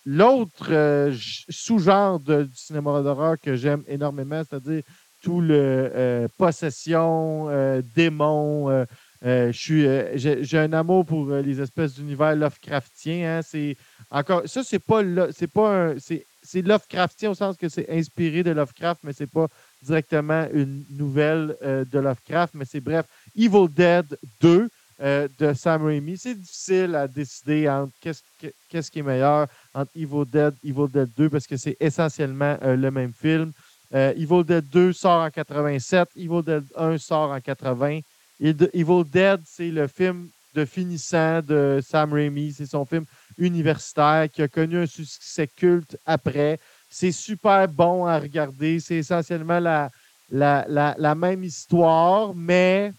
l'autre 0.06 1.10
sous-genre 1.50 2.20
du 2.20 2.48
cinéma 2.54 3.02
d'horreur 3.02 3.36
que 3.42 3.54
j'aime 3.56 3.82
énormément, 3.88 4.42
c'est-à-dire 4.48 4.82
tout 5.22 5.40
le 5.40 6.28
possession, 6.38 7.48
démon, 7.96 8.86
euh, 9.24 9.52
euh, 9.70 10.12
j'ai, 10.14 10.58
un 10.58 10.72
amour 10.72 11.06
pour 11.06 11.30
euh, 11.30 11.40
les 11.40 11.60
espèces 11.60 11.94
d'univers 11.94 12.36
Lovecraftien. 12.36 13.38
Hein. 13.38 13.42
c'est 13.42 13.76
encore, 14.10 14.42
ça, 14.46 14.62
c'est 14.62 14.78
pas, 14.78 15.02
c'est 15.32 15.50
pas 15.50 15.94
c'est, 15.98 16.62
Lovecraftien 16.62 17.30
au 17.30 17.34
sens 17.34 17.56
que 17.56 17.68
c'est 17.68 17.90
inspiré 17.90 18.42
de 18.42 18.50
Lovecraft, 18.50 19.00
mais 19.04 19.12
c'est 19.12 19.26
pas 19.26 19.46
directement 19.82 20.46
une 20.52 20.84
nouvelle 20.90 21.56
de 21.60 21.98
Lovecraft. 21.98 22.54
Mais 22.54 22.64
c'est 22.64 22.80
bref, 22.80 23.06
Evil 23.36 23.68
Dead 23.68 24.16
2 24.40 24.68
de 25.00 25.52
Sam 25.54 25.84
Raimi. 25.84 26.16
C'est 26.16 26.36
difficile 26.36 26.94
à 26.94 27.08
décider 27.08 27.68
entre 27.68 27.92
qu'est-ce, 28.00 28.90
qui 28.90 29.00
est 29.00 29.02
meilleur 29.02 29.48
entre 29.74 29.90
Evil 29.96 30.24
Dead 30.24 30.54
Evil 30.62 30.88
Dead 30.88 31.08
2 31.16 31.28
parce 31.30 31.48
que 31.48 31.56
c'est 31.56 31.76
essentiellement 31.80 32.56
le 32.62 32.90
même 32.90 33.12
film. 33.12 33.50
Evil 33.92 34.44
Dead 34.44 34.68
2 34.68 34.92
sort 34.92 35.22
en 35.22 35.30
87, 35.30 36.10
Evil 36.14 36.42
Dead 36.44 36.64
1 36.76 36.98
sort 36.98 37.32
en 37.32 37.40
80. 37.40 38.00
Evil 38.40 39.04
Dead, 39.04 39.40
c'est 39.46 39.70
le 39.70 39.86
film 39.86 40.28
de 40.54 40.64
finissant 40.64 41.40
de 41.42 41.80
Sam 41.86 42.12
Raimi. 42.12 42.52
C'est 42.52 42.66
son 42.66 42.84
film 42.84 43.04
universitaire 43.38 44.28
qui 44.32 44.42
a 44.42 44.48
connu 44.48 44.78
un 44.78 44.86
succès 44.86 45.46
culte 45.46 45.96
après. 46.06 46.58
C'est 46.88 47.12
super 47.12 47.68
bon 47.68 48.06
à 48.06 48.18
regarder. 48.18 48.80
C'est 48.80 48.96
essentiellement 48.96 49.60
la, 50.30 51.14
même 51.14 51.44
histoire, 51.44 52.34
mais 52.34 52.92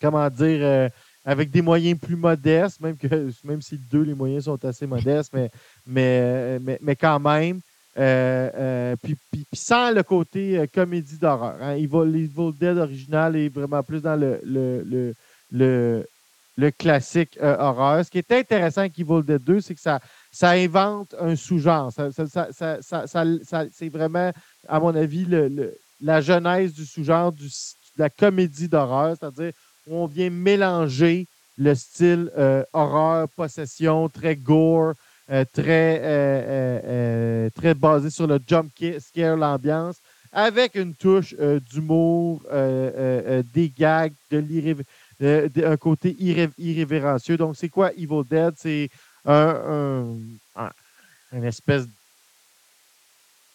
comment 0.00 0.28
dire, 0.30 0.58
euh, 0.62 0.88
avec 1.24 1.50
des 1.50 1.62
moyens 1.62 1.98
plus 1.98 2.16
modestes, 2.16 2.80
même, 2.80 2.96
que, 2.96 3.30
même 3.44 3.62
si 3.62 3.78
deux, 3.78 4.02
les 4.02 4.14
moyens 4.14 4.44
sont 4.44 4.64
assez 4.64 4.86
modestes, 4.86 5.32
mais, 5.32 5.50
mais, 5.86 6.58
mais, 6.60 6.78
mais 6.80 6.96
quand 6.96 7.20
même. 7.20 7.60
Euh, 7.98 8.50
euh, 8.54 8.96
puis, 9.02 9.16
sans 9.52 9.90
le 9.90 10.02
côté 10.02 10.58
euh, 10.58 10.66
comédie 10.72 11.18
d'horreur. 11.18 11.56
Hein. 11.60 11.74
Evil, 11.74 12.52
Dead 12.58 12.78
original 12.78 13.36
est 13.36 13.50
vraiment 13.50 13.82
plus 13.82 14.00
dans 14.00 14.16
le, 14.16 15.12
classique 16.78 17.38
horreur. 17.40 18.04
Ce 18.04 18.10
qui 18.10 18.18
est 18.18 18.32
intéressant 18.32 18.80
avec 18.82 18.98
Evil 18.98 19.22
Dead 19.22 19.42
2, 19.44 19.60
c'est 19.60 19.74
que 19.74 19.80
ça, 19.80 20.00
invente 20.42 21.14
un 21.20 21.36
sous-genre. 21.36 21.92
C'est 21.92 23.88
vraiment, 23.90 24.32
à 24.68 24.80
mon 24.80 24.94
avis, 24.94 25.26
la 26.00 26.20
genèse 26.22 26.72
du 26.72 26.86
sous-genre 26.86 27.32
de 27.32 27.46
la 27.98 28.08
comédie 28.08 28.68
d'horreur, 28.68 29.16
c'est-à-dire 29.18 29.52
où 29.86 29.96
on 29.96 30.06
vient 30.06 30.30
mélanger 30.30 31.26
le 31.58 31.74
style 31.74 32.30
horreur, 32.72 33.28
possession, 33.36 34.08
très 34.08 34.36
gore, 34.36 34.94
euh, 35.30 35.44
très, 35.52 36.00
euh, 36.02 36.80
euh, 36.84 37.50
très 37.54 37.74
basé 37.74 38.10
sur 38.10 38.26
le 38.26 38.40
jump 38.44 38.72
scare, 38.98 39.36
l'ambiance, 39.36 39.96
avec 40.32 40.74
une 40.74 40.94
touche 40.94 41.34
d'humour, 41.70 42.42
des 43.54 43.72
gags, 43.76 44.12
de 44.30 45.64
un 45.64 45.76
côté 45.76 46.16
irrévérencieux. 46.18 47.36
Donc, 47.36 47.56
c'est 47.56 47.68
quoi 47.68 47.92
Evil 47.92 48.22
Dead? 48.28 48.54
C'est 48.56 48.88
un, 49.24 50.16
un, 50.56 51.42
espèce 51.42 51.86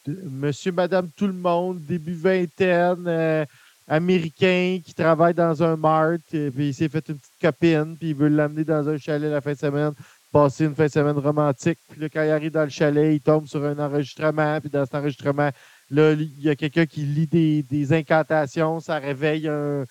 de 0.06 0.22
monsieur, 0.24 0.72
madame, 0.72 1.10
tout 1.18 1.28
le 1.28 1.34
monde, 1.34 1.82
début 1.82 2.14
vingtaine, 2.14 3.46
américain 3.88 4.80
qui 4.86 4.94
travaille 4.94 5.34
dans 5.34 5.64
un 5.64 5.76
mart, 5.76 6.22
puis 6.30 6.52
il 6.58 6.74
s'est 6.74 6.90
fait 6.90 7.10
une 7.10 7.18
petite 7.18 7.42
copine, 7.42 7.98
puis 7.98 8.10
il 8.10 8.16
veut 8.16 8.30
l'amener 8.30 8.64
dans 8.64 8.88
un 8.88 8.98
chalet 8.98 9.32
la 9.32 9.42
fin 9.42 9.54
de 9.54 9.58
semaine 9.58 9.94
passer 10.38 10.66
une 10.66 10.76
fin 10.76 10.86
de 10.86 10.92
semaine 10.92 11.18
romantique. 11.18 11.80
Puis 11.90 12.00
là, 12.00 12.10
quand 12.10 12.22
il 12.22 12.30
arrive 12.30 12.52
dans 12.52 12.64
le 12.64 12.70
chalet, 12.70 13.16
il 13.16 13.22
tombe 13.22 13.48
sur 13.48 13.64
un 13.64 13.80
enregistrement. 13.80 14.62
Puis 14.62 14.70
dans 14.70 14.86
cet 14.86 14.94
enregistrement, 14.94 15.50
là, 15.90 16.12
il 16.12 16.40
y 16.40 16.48
a 16.48 16.56
quelqu'un 16.56 16.86
qui 16.86 17.02
lit 17.02 17.26
des, 17.26 17.94
incantations. 17.94 18.80
Ça 18.80 19.00
réveille 19.00 19.48
un, 19.48 19.86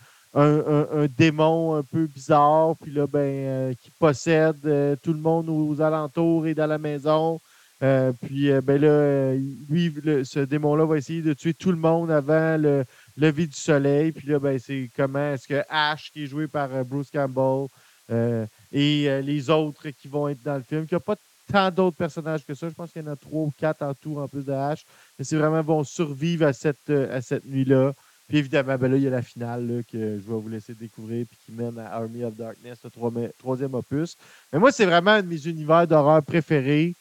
démon 1.19 1.75
un 1.75 1.83
peu 1.83 2.07
bizarre. 2.07 2.77
Puis 2.81 2.93
là, 2.93 3.09
ben, 3.09 3.19
euh, 3.19 3.75
qui 3.75 3.91
possède 3.99 4.65
euh, 4.67 4.95
tout 5.03 5.13
le 5.13 5.19
monde 5.19 5.49
aux, 5.49 5.81
alentours 5.81 6.47
et 6.47 6.55
dans 6.55 6.69
la 6.69 6.79
maison. 6.79 7.41
Euh, 7.83 8.13
puis 8.23 8.49
ben 8.63 8.81
là, 8.81 9.35
lui, 9.69 9.93
ce 10.23 10.39
démon-là 10.39 10.87
va 10.87 10.97
essayer 10.97 11.23
de 11.23 11.33
tuer 11.33 11.55
tout 11.55 11.73
le 11.73 11.77
monde 11.77 12.13
avant 12.13 12.57
le 12.57 12.85
lever 13.17 13.49
du 13.49 13.57
soleil. 13.57 14.13
Puis 14.13 14.29
là, 14.29 14.39
ben, 14.39 14.61
c'est 14.61 14.91
comment 14.95 15.33
est-ce 15.33 15.49
que 15.49 15.61
Ash, 15.69 16.13
qui 16.13 16.23
est 16.23 16.29
joué 16.29 16.47
par 16.47 16.69
Bruce 16.85 17.11
Campbell, 17.11 17.67
et 18.73 19.09
euh, 19.09 19.21
les 19.21 19.51
autres 19.51 19.89
qui 19.91 20.09
vont 20.09 20.29
être 20.29 20.43
dans 20.43 20.57
le 20.57 20.63
film. 20.63 20.87
Il 20.91 20.95
n'y 20.95 20.97
a 20.97 21.01
pas 21.01 21.17
tant 21.51 21.71
d'autres 21.71 21.97
personnages 21.97 22.45
que 22.45 22.55
ça. 22.55 22.69
Je 22.69 22.75
pense 22.75 22.91
qu'il 22.91 23.03
y 23.03 23.09
en 23.09 23.13
a 23.13 23.17
trois 23.17 23.43
ou 23.43 23.53
quatre 23.59 23.83
en 23.83 23.95
tout 23.95 24.19
en 24.19 24.29
plus 24.29 24.45
de 24.45 24.53
H. 24.53 24.83
Mais 25.19 25.25
c'est 25.25 25.37
vraiment 25.37 25.63
vont 25.63 25.85
survivre 25.85 26.47
à 26.47 26.53
cette, 26.53 26.91
euh, 26.91 27.17
à 27.17 27.21
cette 27.21 27.45
nuit-là. 27.45 27.93
Puis 28.29 28.39
évidemment, 28.39 28.77
ben 28.77 28.91
là, 28.91 28.97
il 28.97 29.05
y 29.05 29.07
a 29.07 29.11
la 29.11 29.23
finale 29.23 29.85
que 29.91 29.99
je 29.99 30.33
vais 30.33 30.41
vous 30.41 30.49
laisser 30.49 30.75
découvrir 30.75 31.27
puis 31.27 31.39
qui 31.47 31.53
mène 31.53 31.79
à 31.79 31.95
Army 31.95 32.25
of 32.25 32.35
Darkness, 32.35 32.79
le 32.83 33.31
troisième 33.39 33.75
opus. 33.75 34.17
Mais 34.53 34.59
moi, 34.59 34.73
c'est 34.73 34.87
vraiment 34.87 35.13
un 35.13 35.23
de 35.23 35.29
mes 35.29 35.47
univers 35.47 35.87
d'horreur 35.87 36.23
préférés. 36.25 36.93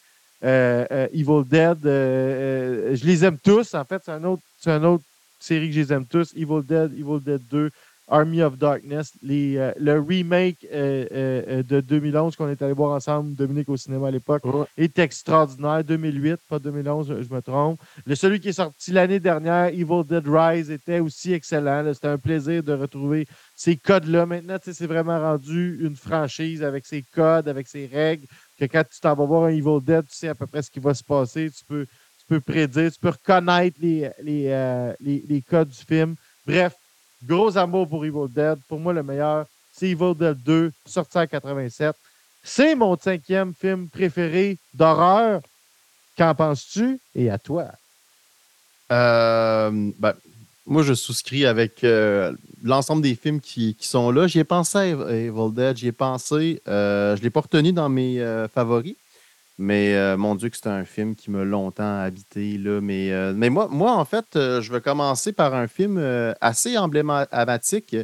Euh, 0.43 1.07
Evil 1.11 1.43
Dead, 1.49 1.79
je 1.81 3.05
les 3.05 3.25
aime 3.25 3.39
tous. 3.39 3.73
En 3.73 3.83
fait, 3.83 4.03
c'est 4.05 4.11
un 4.11 4.37
c'est 4.59 4.69
une 4.69 4.85
autre 4.85 5.03
série 5.39 5.69
que 5.69 5.75
je 5.75 5.81
les 5.81 5.93
aime 5.93 6.05
tous. 6.05 6.33
Evil 6.35 6.61
Dead, 6.63 6.91
Evil 6.93 7.19
Dead 7.19 7.41
2, 7.49 7.71
Army 8.07 8.41
of 8.43 8.57
Darkness, 8.57 9.13
les, 9.23 9.57
euh, 9.57 9.71
le 9.79 9.99
remake 9.99 10.65
euh, 10.71 11.05
euh, 11.11 11.63
de 11.63 11.81
2011 11.81 12.35
qu'on 12.35 12.49
est 12.49 12.61
allé 12.61 12.73
voir 12.73 12.95
ensemble, 12.95 13.33
Dominique, 13.33 13.67
au 13.67 13.77
cinéma 13.77 14.09
à 14.09 14.11
l'époque, 14.11 14.43
est 14.77 14.99
extraordinaire. 14.99 15.83
2008, 15.83 16.39
pas 16.47 16.59
2011, 16.59 17.21
je, 17.21 17.33
me 17.33 17.41
trompe. 17.41 17.79
Le 18.05 18.13
celui 18.13 18.39
qui 18.39 18.49
est 18.49 18.53
sorti 18.53 18.91
l'année 18.91 19.19
dernière, 19.19 19.67
Evil 19.67 20.03
Dead 20.07 20.27
Rise, 20.27 20.69
était 20.69 20.99
aussi 20.99 21.33
excellent. 21.33 21.91
C'était 21.93 22.07
un 22.07 22.19
plaisir 22.19 22.61
de 22.61 22.73
retrouver 22.73 23.27
ces 23.55 23.75
codes-là. 23.75 24.27
Maintenant, 24.27 24.57
c'est 24.61 24.85
vraiment 24.85 25.19
rendu 25.19 25.79
une 25.81 25.95
franchise 25.95 26.61
avec 26.63 26.85
ses 26.85 27.01
codes, 27.01 27.47
avec 27.47 27.67
ses 27.67 27.87
règles, 27.87 28.27
que 28.59 28.65
quand 28.65 28.83
tu 28.83 28.99
t'en 28.99 29.15
vas 29.15 29.25
voir 29.25 29.45
un 29.45 29.49
Evil 29.49 29.81
Dead, 29.81 30.05
tu 30.07 30.15
sais 30.15 30.27
à 30.27 30.35
peu 30.35 30.45
près 30.45 30.61
ce 30.61 30.69
qui 30.69 30.79
va 30.79 30.93
se 30.93 31.03
passer. 31.03 31.49
Tu 31.49 31.65
peux, 31.65 31.85
tu 32.19 32.25
peux 32.27 32.39
prédire, 32.39 32.91
tu 32.91 32.99
peux 32.99 33.09
reconnaître 33.09 33.77
les, 33.81 34.11
les, 34.21 34.93
les 34.99 35.41
codes 35.41 35.69
du 35.69 35.83
film. 35.85 36.15
Bref, 36.45 36.75
Gros 37.27 37.57
amour 37.57 37.87
pour 37.87 38.05
Evil 38.05 38.27
Dead. 38.29 38.57
Pour 38.67 38.79
moi, 38.79 38.93
le 38.93 39.03
meilleur, 39.03 39.45
c'est 39.73 39.89
Evil 39.89 40.13
Dead 40.15 40.37
2, 40.43 40.71
sorti 40.85 41.17
en 41.17 41.27
87. 41.27 41.95
C'est 42.43 42.75
mon 42.75 42.97
cinquième 42.97 43.53
film 43.53 43.89
préféré 43.89 44.57
d'horreur. 44.73 45.41
Qu'en 46.17 46.35
penses-tu? 46.35 46.99
Et 47.15 47.29
à 47.29 47.37
toi? 47.37 47.65
Euh, 48.91 49.91
ben, 49.97 50.13
moi, 50.65 50.83
je 50.83 50.93
souscris 50.93 51.45
avec 51.45 51.83
euh, 51.83 52.33
l'ensemble 52.63 53.01
des 53.01 53.15
films 53.15 53.41
qui, 53.41 53.75
sont 53.81 54.11
là. 54.11 54.27
J'y 54.27 54.39
ai 54.39 54.43
pensé 54.43 54.77
à 54.77 55.11
Evil 55.11 55.51
Dead, 55.51 55.77
j'y 55.77 55.87
ai 55.87 55.91
pensé. 55.91 56.61
Euh, 56.67 57.15
je 57.15 57.21
ne 57.21 57.23
l'ai 57.23 57.29
pas 57.31 57.41
retenu 57.41 57.73
dans 57.73 57.89
mes 57.89 58.23
favoris. 58.53 58.95
Mais 59.57 59.95
euh, 59.95 60.17
mon 60.17 60.35
Dieu, 60.35 60.49
que 60.49 60.57
c'est 60.57 60.67
un 60.67 60.83
film 60.83 61.15
qui 61.15 61.31
m'a 61.31 61.43
longtemps 61.43 62.01
habité. 62.01 62.57
Là. 62.57 62.81
Mais, 62.81 63.11
euh, 63.11 63.33
mais 63.35 63.49
moi, 63.49 63.67
moi, 63.69 63.95
en 63.95 64.03
fait, 64.03 64.35
euh, 64.35 64.61
je 64.61 64.71
vais 64.71 64.81
commencer 64.81 65.31
par 65.31 65.53
un 65.53 65.67
film 65.67 65.97
assez 66.41 66.77
emblématique. 66.77 67.95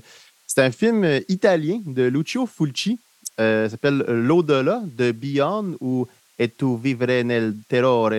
C'est 0.48 0.62
un 0.62 0.72
film 0.72 1.06
italien 1.28 1.82
de 1.86 2.04
Lucio 2.04 2.46
Fulci. 2.46 3.00
ça 3.38 3.70
s'appelle 3.70 4.04
L'au-delà 4.08 4.82
de 4.86 5.12
Beyond 5.12 5.78
ou 5.82 6.08
Et 6.40 6.50
tu 6.50 6.78
vivre 6.78 7.06
nel 7.24 7.56
terrore 7.68 8.12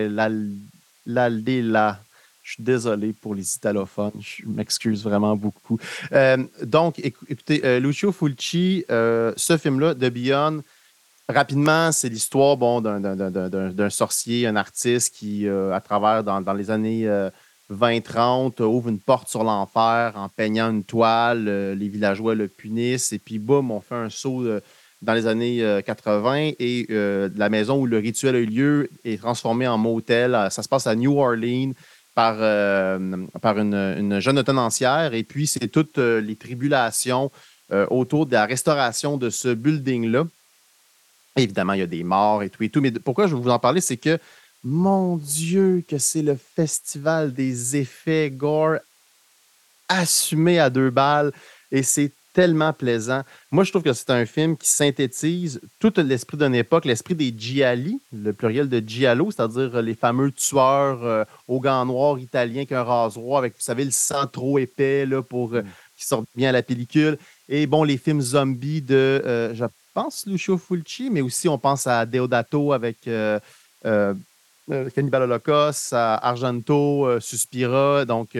l'aldilla. 1.05 1.99
Je 2.43 2.53
suis 2.53 2.63
désolé 2.63 3.13
pour 3.13 3.35
les 3.35 3.55
italophones. 3.55 4.19
Je 4.19 4.43
m'excuse 4.45 5.03
vraiment 5.03 5.35
beaucoup. 5.35 5.79
donc, 6.63 6.99
écoutez, 6.99 7.79
Lucio 7.79 8.11
Fulci, 8.11 8.83
ce 8.89 9.57
film-là, 9.59 9.93
de 9.93 10.09
Beyond, 10.09 10.63
Rapidement, 11.29 11.93
c'est 11.93 12.09
l'histoire 12.09 12.57
bon, 12.57 12.81
d'un 12.81 13.89
sorcier, 13.89 14.45
un 14.45 14.57
artiste 14.57 15.15
qui, 15.15 15.47
euh, 15.47 15.71
à 15.73 15.79
travers, 15.79 16.21
dans, 16.21 16.53
les 16.53 16.69
années 16.69 17.07
20-30, 17.69 18.59
euh, 18.59 18.65
ouvre 18.65 18.89
une 18.89 18.99
porte 18.99 19.29
sur 19.29 19.45
l'enfer 19.45 20.11
en 20.15 20.27
peignant 20.27 20.69
une 20.69 20.83
toile. 20.83 21.45
Euh, 21.47 21.75
les 21.75 21.87
villageois 21.87 22.35
le 22.35 22.49
punissent 22.49 23.13
et 23.13 23.19
puis, 23.19 23.39
boum, 23.39 23.71
on 23.71 23.79
fait 23.79 23.95
un 23.95 24.09
saut 24.09 24.45
dans 25.01 25.13
les 25.13 25.25
années 25.25 25.81
80 25.85 26.51
et 26.59 26.87
la 26.89 27.49
maison 27.49 27.77
où 27.79 27.85
le 27.85 27.99
rituel 27.99 28.35
a 28.35 28.39
eu 28.39 28.45
lieu 28.45 28.89
est 29.05 29.21
transformée 29.21 29.67
en 29.67 29.77
motel. 29.77 30.37
Ça 30.49 30.61
se 30.61 30.67
passe 30.67 30.87
à 30.87 30.95
New 30.95 31.17
Orleans 31.17 31.71
par, 32.15 32.41
une, 32.41 33.73
une, 33.73 34.19
jeune 34.19 34.43
tenancière 34.43 35.13
et 35.13 35.23
puis 35.23 35.47
c'est 35.47 35.67
toutes 35.69 35.97
les 35.97 36.35
tribulations 36.35 37.31
autour 37.89 38.25
de 38.25 38.33
la 38.33 38.45
restauration 38.45 39.17
de 39.17 39.29
ce 39.29 39.53
building-là. 39.53 40.25
Évidemment, 41.35 41.73
il 41.73 41.79
y 41.79 41.83
a 41.83 41.87
des 41.87 42.03
morts 42.03 42.43
et 42.43 42.49
tout 42.49 42.63
et 42.63 42.69
tout. 42.69 42.81
Mais 42.81 42.91
pourquoi 42.91 43.27
je 43.27 43.35
veux 43.35 43.41
vous 43.41 43.49
en 43.49 43.59
parler, 43.59 43.81
c'est 43.81 43.97
que, 43.97 44.19
mon 44.63 45.17
Dieu, 45.17 45.83
que 45.87 45.97
c'est 45.97 46.21
le 46.21 46.35
festival 46.37 47.33
des 47.33 47.75
effets 47.75 48.29
gore 48.29 48.77
assumé 49.89 50.59
à 50.59 50.69
deux 50.69 50.89
balles. 50.89 51.31
Et 51.71 51.83
c'est 51.83 52.11
tellement 52.33 52.73
plaisant. 52.73 53.21
Moi, 53.51 53.63
je 53.63 53.69
trouve 53.69 53.83
que 53.83 53.93
c'est 53.93 54.09
un 54.09 54.25
film 54.25 54.57
qui 54.57 54.67
synthétise 54.67 55.61
tout 55.79 55.93
l'esprit 55.97 56.37
d'une 56.37 56.55
époque, 56.55 56.85
l'esprit 56.85 57.15
des 57.15 57.33
Gialli, 57.37 58.01
le 58.11 58.33
pluriel 58.33 58.67
de 58.67 58.81
Giallo, 58.85 59.31
c'est-à-dire 59.31 59.81
les 59.81 59.93
fameux 59.93 60.31
tueurs 60.31 61.03
euh, 61.03 61.23
aux 61.47 61.59
gants 61.59 61.85
noirs 61.85 62.19
italiens 62.19 62.65
qui 62.65 62.73
un 62.73 62.83
rasoir 62.83 63.37
avec, 63.37 63.53
vous 63.53 63.61
savez, 63.61 63.85
le 63.85 63.91
sang 63.91 64.25
trop 64.25 64.57
épais 64.57 65.05
là, 65.05 65.21
pour 65.21 65.53
euh, 65.53 65.61
mm. 65.61 65.67
qui 65.97 66.05
sortent 66.05 66.27
bien 66.35 66.49
à 66.49 66.51
la 66.51 66.63
pellicule. 66.63 67.17
Et 67.47 67.67
bon, 67.67 67.83
les 67.83 67.97
films 67.97 68.21
zombies 68.21 68.81
de, 68.81 69.21
euh, 69.25 69.53
pense 69.93 70.25
Lucio 70.25 70.57
Fulci, 70.57 71.09
mais 71.09 71.21
aussi 71.21 71.47
on 71.47 71.57
pense 71.57 71.87
à 71.87 72.05
Deodato 72.05 72.73
avec 72.73 73.07
euh, 73.07 73.39
euh, 73.85 74.13
euh 74.71 74.89
Cannibal 74.89 75.23
Holocaust, 75.23 75.93
à 75.93 76.15
Argento, 76.15 77.19
Suspira. 77.19 78.05
Donc, 78.05 78.37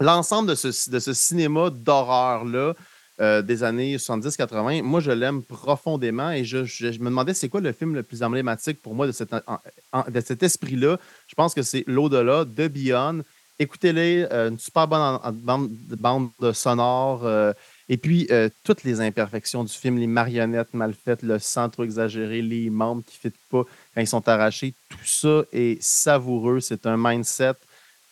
l'ensemble 0.00 0.48
de 0.48 0.54
ce, 0.54 0.90
de 0.90 0.98
ce 0.98 1.12
cinéma 1.12 1.70
d'horreur-là 1.70 2.74
des 3.18 3.62
années 3.62 3.96
70-80, 3.96 4.82
moi, 4.82 5.00
je 5.00 5.12
l'aime 5.12 5.42
profondément 5.42 6.30
et 6.32 6.44
je, 6.44 6.58
me 6.98 7.04
demandais 7.04 7.34
c'est 7.34 7.48
quoi 7.48 7.60
le 7.60 7.72
film 7.72 7.94
le 7.94 8.02
plus 8.02 8.22
emblématique 8.22 8.82
pour 8.82 8.94
moi 8.94 9.06
de, 9.06 9.12
cette, 9.12 9.30
de 9.32 10.20
cet 10.20 10.42
esprit-là. 10.42 10.98
Je 11.28 11.34
pense 11.34 11.54
que 11.54 11.62
c'est 11.62 11.84
L'au-delà 11.86 12.44
de 12.44 12.66
Beyond. 12.66 13.22
Écoutez-les, 13.58 14.24
une 14.24 14.58
super 14.58 14.88
bonne 14.88 15.20
bande, 15.32 15.70
bande 15.70 16.52
sonore. 16.52 17.54
Et 17.88 17.96
puis, 17.98 18.26
euh, 18.30 18.48
toutes 18.62 18.82
les 18.82 19.00
imperfections 19.00 19.62
du 19.62 19.72
film, 19.72 19.98
les 19.98 20.06
marionnettes 20.06 20.72
mal 20.72 20.94
faites, 20.94 21.22
le 21.22 21.38
sang 21.38 21.68
trop 21.68 21.84
exagéré, 21.84 22.40
les 22.40 22.70
membres 22.70 23.02
qui 23.06 23.16
ne 23.18 23.30
fitent 23.30 23.40
pas 23.50 23.64
quand 23.94 24.00
ils 24.00 24.06
sont 24.06 24.26
arrachés, 24.26 24.72
tout 24.88 25.04
ça 25.04 25.42
est 25.52 25.82
savoureux. 25.82 26.60
C'est 26.60 26.86
un 26.86 26.96
mindset 26.96 27.54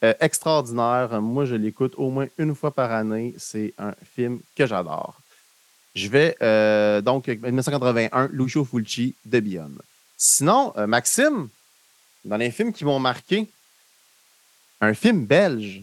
euh, 0.04 0.12
extraordinaire. 0.20 1.22
Moi, 1.22 1.46
je 1.46 1.54
l'écoute 1.54 1.94
au 1.96 2.10
moins 2.10 2.26
une 2.36 2.54
fois 2.54 2.70
par 2.70 2.92
année. 2.92 3.34
C'est 3.38 3.72
un 3.78 3.94
film 4.14 4.40
que 4.56 4.66
j'adore. 4.66 5.18
Je 5.94 6.08
vais 6.08 6.36
euh, 6.42 7.00
donc 7.00 7.28
1981, 7.28 8.28
Lucio 8.32 8.64
Fulci 8.64 9.14
de 9.24 9.40
Beyond. 9.40 9.72
Sinon, 10.16 10.72
Maxime, 10.86 11.48
dans 12.24 12.36
les 12.36 12.50
films 12.50 12.72
qui 12.72 12.84
m'ont 12.84 13.00
marqué, 13.00 13.48
un 14.80 14.94
film 14.94 15.24
belge. 15.24 15.82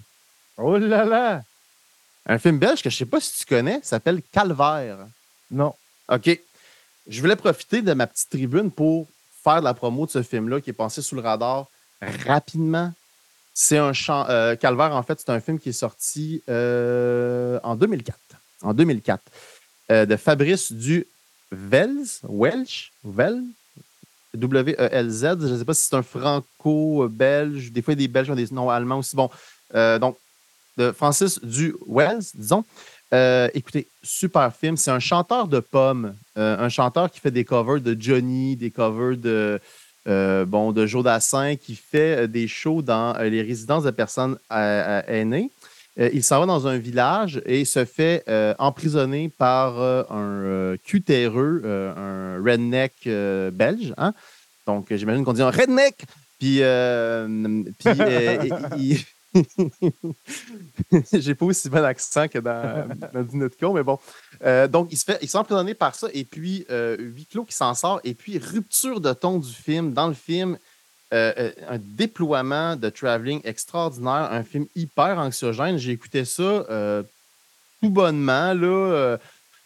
Oh 0.58 0.78
là 0.78 1.04
là! 1.06 1.42
Un 2.30 2.38
film 2.38 2.60
belge 2.60 2.84
que 2.84 2.92
je 2.92 2.96
ne 2.96 3.00
sais 3.00 3.06
pas 3.08 3.20
si 3.20 3.40
tu 3.40 3.46
connais, 3.46 3.80
s'appelle 3.82 4.22
Calvaire. 4.32 5.00
Non. 5.50 5.74
OK. 6.10 6.40
Je 7.08 7.22
voulais 7.22 7.36
profiter 7.36 7.82
de 7.82 7.92
ma 7.94 8.06
petite 8.06 8.30
tribune 8.30 8.70
pour 8.70 9.08
faire 9.44 9.62
la 9.62 9.74
promo 9.74 10.06
de 10.06 10.12
ce 10.12 10.22
film-là 10.22 10.62
qui 10.62 10.70
est 10.70 10.74
passé 10.74 11.02
sous 11.02 11.16
le 11.16 11.22
radar 11.22 11.66
rapidement. 12.00 12.94
C'est 13.56 13.80
un 13.80 13.94
chant. 13.94 14.28
Euh, 14.30 14.56
Calvaire, 14.56 14.96
en 14.96 15.02
fait, 15.02 15.20
c'est 15.20 15.32
un 15.32 15.40
film 15.40 15.58
qui 15.58 15.70
est 15.70 15.74
sorti 15.74 16.44
euh, 16.50 17.60
en 17.64 17.76
2004. 17.76 18.18
En 18.62 18.76
2004. 18.76 19.24
Euh, 19.92 20.06
de 20.06 20.16
Fabrice 20.16 20.72
du 20.72 21.08
Welsh, 21.52 22.20
Welsh, 22.28 22.92
W-E-L-Z. 24.36 25.24
Je 25.42 25.48
ne 25.48 25.58
sais 25.58 25.66
pas 25.66 25.74
si 25.74 25.86
c'est 25.86 25.96
un 25.96 26.04
franco-belge. 26.04 27.72
Des 27.72 27.82
fois, 27.82 27.96
il 27.96 28.00
y 28.00 28.04
a 28.04 28.06
des 28.06 28.14
Belges 28.14 28.28
qui 28.28 28.32
ont 28.32 28.36
des 28.36 28.52
noms 28.52 28.70
allemands 28.70 29.00
aussi. 29.00 29.16
Bon, 29.16 29.32
donc, 29.74 30.16
de 30.80 30.92
Francis 30.92 31.40
du 31.44 31.76
Wells, 31.88 32.24
disons. 32.34 32.64
Euh, 33.14 33.50
écoutez, 33.54 33.88
super 34.02 34.56
film. 34.56 34.78
C'est 34.78 34.92
un 34.92 35.00
chanteur 35.00 35.48
de 35.48 35.60
pommes, 35.60 36.16
euh, 36.38 36.58
un 36.58 36.70
chanteur 36.70 37.12
qui 37.12 37.20
fait 37.20 37.32
des 37.32 37.44
covers 37.44 37.82
de 37.82 37.96
Johnny, 38.00 38.56
des 38.56 38.72
covers 38.72 39.18
de, 39.18 39.60
euh, 40.08 40.46
bon, 40.46 40.72
de 40.72 40.86
Joe 40.86 41.04
Dassin, 41.04 41.56
qui 41.56 41.76
fait 41.76 42.28
des 42.28 42.48
shows 42.48 42.82
dans 42.82 43.18
les 43.22 43.42
résidences 43.42 43.84
de 43.84 43.92
personnes 43.92 44.38
aînées. 44.50 45.52
il 45.98 46.24
s'en 46.24 46.40
va 46.40 46.46
dans 46.46 46.66
un 46.68 46.78
village 46.78 47.42
et 47.46 47.66
se 47.66 47.84
fait 47.84 48.24
emprisonner 48.58 49.28
par 49.28 49.82
un 49.82 50.76
cutéreux, 50.86 51.62
un 51.66 52.42
redneck 52.42 52.94
belge. 53.54 53.94
Hein? 53.98 54.14
Donc, 54.66 54.94
j'imagine 54.94 55.26
qu'on 55.26 55.34
dit 55.34 55.42
un 55.42 55.50
redneck. 55.50 56.06
Puis, 56.40 56.62
puis 57.80 57.90
il 58.78 59.06
J'ai 61.14 61.36
pas 61.36 61.46
aussi 61.46 61.70
bon 61.70 61.84
accent 61.84 62.28
que 62.28 62.40
dans, 62.40 62.88
dans 63.14 63.50
con, 63.60 63.74
mais 63.74 63.84
bon. 63.84 64.00
Euh, 64.44 64.68
donc, 64.68 64.90
il 64.92 64.98
se 64.98 65.06
fait, 65.06 65.20
il 65.22 65.30
par 65.76 65.96
ça, 65.96 66.08
et 66.14 66.24
puis 66.24 66.66
euh, 66.70 66.98
huis 67.00 67.26
clos 67.26 67.46
qui 67.46 67.56
s'en 67.56 67.74
sort, 67.76 68.02
et 68.04 68.14
puis 68.14 68.38
rupture 68.38 69.02
de 69.02 69.14
ton 69.14 69.40
du 69.40 69.52
film. 69.52 69.94
Dans 69.94 70.08
le 70.08 70.14
film, 70.14 70.58
euh, 71.14 71.34
euh, 71.38 71.52
un 71.68 71.78
déploiement 71.80 72.76
de 72.76 72.90
travelling 72.90 73.42
extraordinaire, 73.44 74.30
un 74.32 74.44
film 74.44 74.66
hyper 74.76 75.18
anxiogène. 75.20 75.78
J'ai 75.78 75.92
écouté 75.92 76.26
ça 76.26 76.66
tout 77.82 77.90
bonnement, 77.90 78.54
là 78.54 79.18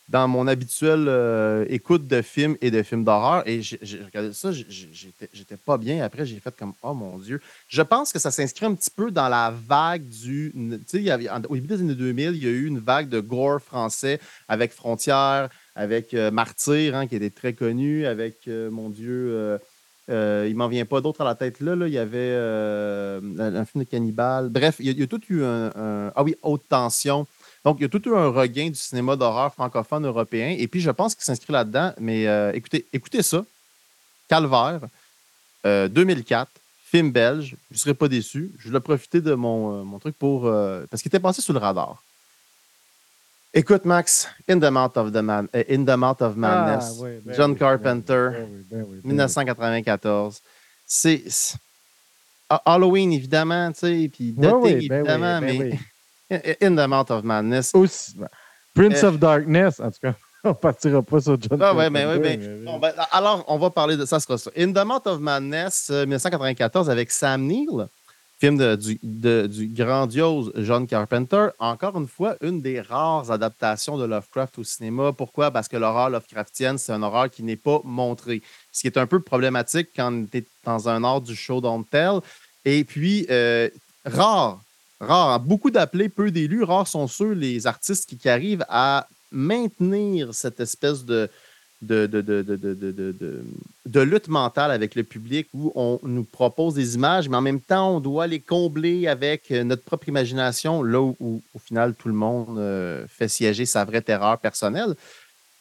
dans 0.09 0.27
mon 0.27 0.47
habituelle 0.47 1.05
euh, 1.07 1.65
écoute 1.69 2.07
de 2.07 2.21
films 2.21 2.57
et 2.61 2.71
de 2.71 2.83
films 2.83 3.03
d'horreur. 3.03 3.47
Et 3.47 3.61
j'ai 3.61 4.03
regardé 4.03 4.33
ça, 4.33 4.51
j'étais 4.51 5.57
pas 5.57 5.77
bien. 5.77 6.03
Après, 6.03 6.25
j'ai 6.25 6.39
fait 6.39 6.55
comme 6.55 6.73
Oh 6.81 6.93
mon 6.93 7.17
Dieu. 7.17 7.41
Je 7.67 7.81
pense 7.81 8.11
que 8.11 8.19
ça 8.19 8.31
s'inscrit 8.31 8.65
un 8.65 8.73
petit 8.73 8.91
peu 8.91 9.11
dans 9.11 9.29
la 9.29 9.53
vague 9.65 10.07
du. 10.07 10.53
Tu 10.89 11.05
sais, 11.05 11.29
au 11.47 11.55
début 11.55 11.67
des 11.67 11.81
années 11.81 11.95
2000, 11.95 12.31
il 12.35 12.43
y 12.43 12.47
a 12.47 12.51
eu 12.51 12.65
une 12.65 12.79
vague 12.79 13.09
de 13.09 13.21
gore 13.21 13.61
français 13.61 14.19
avec 14.47 14.73
Frontières, 14.73 15.49
avec 15.75 16.13
euh, 16.13 16.31
Martyr, 16.31 16.95
hein, 16.95 17.07
qui 17.07 17.15
était 17.15 17.29
très 17.29 17.53
connu, 17.53 18.05
avec, 18.05 18.47
euh, 18.47 18.69
mon 18.69 18.89
Dieu. 18.89 19.57
il 20.09 20.55
m'en 20.55 20.67
vient 20.67 20.85
pas 20.85 20.99
d'autres 20.99 21.21
à 21.21 21.25
la 21.25 21.35
tête 21.35 21.61
là. 21.61 21.75
Il 21.87 21.93
y 21.93 21.97
avait 21.97 22.35
un 22.35 23.65
film 23.65 23.85
de 23.85 23.89
cannibale. 23.89 24.49
Bref, 24.49 24.75
il 24.79 24.99
y, 24.99 25.01
a, 25.01 25.07
tout 25.07 25.21
eu 25.29 25.43
un 25.43 26.11
ah 26.13 26.23
oui, 26.23 26.35
haute 26.41 26.67
tension. 26.67 27.25
Donc, 27.64 27.78
il 27.80 27.84
y 27.84 27.86
a 27.86 27.89
tout 27.89 28.07
eu 28.07 28.14
un 28.14 28.28
regain 28.28 28.70
du 28.70 28.76
cinéma 28.76 29.16
d'horreur 29.16 29.53
francophone 29.53 30.05
européen. 30.05 30.55
Et 30.57 30.68
puis, 30.68 30.82
je 30.82 30.91
pense 30.91 31.16
qu'il 31.16 31.24
s'inscrit 31.24 31.53
là-dedans. 31.53 31.93
Mais 31.97 32.28
euh, 32.28 32.51
écoutez, 32.53 32.86
écoutez 32.91 33.24
ça. 33.24 33.43
Calvaire, 34.28 34.82
2004, 35.64 36.41
euh, 36.41 36.59
film 36.86 37.11
belge. 37.11 37.55
Je 37.72 37.76
ne 37.76 37.80
serais 37.80 37.93
pas 37.93 38.09
déçu. 38.09 38.51
Je 38.59 38.68
voulais 38.68 38.82
profiter 38.82 39.22
de 39.22 39.34
mon, 39.34 39.80
euh, 39.80 39.84
mon 39.84 39.99
truc 39.99 40.18
pour. 40.18 40.43
parce 40.89 41.01
qu'il 41.01 41.09
était 41.09 41.20
passé 41.20 41.41
sous 41.41 41.53
le 41.53 41.59
radar. 41.59 42.03
Écoute, 43.53 43.86
Max, 43.86 44.28
In 44.49 44.59
the 44.59 44.72
Mouth 44.72 44.97
of, 44.97 45.11
the 45.11 45.18
Man, 45.18 45.47
In 45.53 45.86
the 45.86 45.95
Mouth 45.95 46.22
of 46.22 46.36
Madness, 46.36 46.99
ah, 47.01 47.05
ben 47.24 47.36
John 47.36 47.55
Carpenter, 47.55 48.47
1994. 49.03 50.41
Ben 50.41 50.41
c'est. 50.86 51.55
Halloween, 52.66 53.14
évidemment, 53.14 53.72
tu 53.72 53.80
sais, 53.80 54.09
puis 54.11 54.32
Dating, 54.32 54.89
ben 54.89 55.01
évidemment, 55.01 55.41
mais 55.41 55.80
In 56.61 56.75
the 56.75 56.88
Mouth 56.88 57.11
of 57.11 57.23
Madness. 57.23 57.71
Prince 58.73 59.03
euh, 59.03 59.09
of 59.09 59.19
Darkness, 59.19 59.79
en 59.79 59.91
tout 59.91 59.99
cas. 60.01 60.13
On 60.45 60.53
partira 60.53 61.01
pas 61.01 61.21
sur 61.21 61.38
John 61.39 61.61
ah, 61.61 61.73
ouais, 61.73 61.89
mais, 61.89 62.05
ouais, 62.05 62.19
mais, 62.19 62.36
ben, 62.38 62.93
alors, 63.11 63.45
on 63.47 63.57
va 63.57 63.69
parler 63.69 63.95
de 63.95 64.03
ça, 64.05 64.19
ce 64.19 64.25
sera 64.27 64.38
ça. 64.38 64.51
In 64.57 64.73
the 64.73 64.86
Mouth 64.86 65.07
of 65.07 65.19
Madness, 65.19 65.89
1994, 65.89 66.89
euh, 66.89 66.91
avec 66.91 67.11
Sam 67.11 67.43
Neill, 67.43 67.88
film 68.43 68.57
de, 68.57 68.75
du, 68.75 68.99
du, 69.47 69.67
grandiose 69.67 70.51
John 70.57 70.86
Carpenter. 70.86 71.47
Encore 71.59 71.97
une 71.97 72.09
fois, 72.09 72.36
une 72.41 72.61
des 72.61 72.81
rares 72.81 73.31
adaptations 73.31 73.97
de 73.97 74.03
Lovecraft 74.03 74.59
au 74.59 74.65
cinéma. 74.65 75.13
Pourquoi? 75.13 75.49
Parce 75.49 75.69
que 75.69 75.77
l'horreur 75.77 76.09
Lovecraftienne, 76.09 76.77
c'est 76.77 76.91
un 76.91 77.03
horreur 77.03 77.29
qui 77.29 77.41
n'est 77.41 77.55
pas 77.55 77.79
montré. 77.86 78.41
Ce 78.73 78.81
qui 78.81 78.88
est 78.88 78.97
un 78.97 79.07
peu 79.07 79.21
problématique 79.21 79.91
quand 79.95 80.25
tu 80.29 80.39
es 80.39 80.45
dans 80.65 80.89
un 80.89 81.05
art 81.05 81.21
du 81.21 81.38
show 81.38 81.61
don't 81.61 81.86
tell. 81.89 82.19
Et 82.65 82.84
puis, 82.84 83.25
euh, 83.29 83.69
rare 84.03 84.59
rare. 85.03 85.39
Beaucoup 85.39 85.71
d'appelés, 85.71 86.09
peu 86.09 86.31
d'élus. 86.31 86.63
Rares 86.63 86.87
sont 86.87 87.07
ceux, 87.07 87.31
les 87.31 87.67
artistes 87.67 88.09
qui, 88.17 88.29
arrivent 88.29 88.65
à 88.69 89.07
maintenir 89.31 90.33
cette 90.33 90.59
espèce 90.59 91.05
de, 91.05 91.29
de, 91.81 92.05
de, 93.85 93.99
lutte 94.01 94.27
mentale 94.27 94.71
avec 94.71 94.95
le 94.95 95.03
public 95.03 95.47
où 95.53 95.71
on 95.75 95.99
nous 96.03 96.23
propose 96.23 96.75
des 96.75 96.95
images, 96.95 97.27
mais 97.27 97.37
en 97.37 97.41
même 97.41 97.59
temps, 97.59 97.95
on 97.95 97.99
doit 97.99 98.27
les 98.27 98.39
combler 98.39 99.07
avec 99.07 99.51
notre 99.51 99.83
propre 99.83 100.07
imagination, 100.07 100.83
là 100.83 101.01
où, 101.01 101.41
au 101.53 101.59
final, 101.59 101.93
tout 101.95 102.07
le 102.07 102.13
monde 102.13 102.57
euh, 102.57 103.05
fait 103.07 103.27
siéger 103.27 103.65
sa 103.65 103.85
vraie 103.85 104.01
terreur 104.01 104.37
personnelle. 104.39 104.95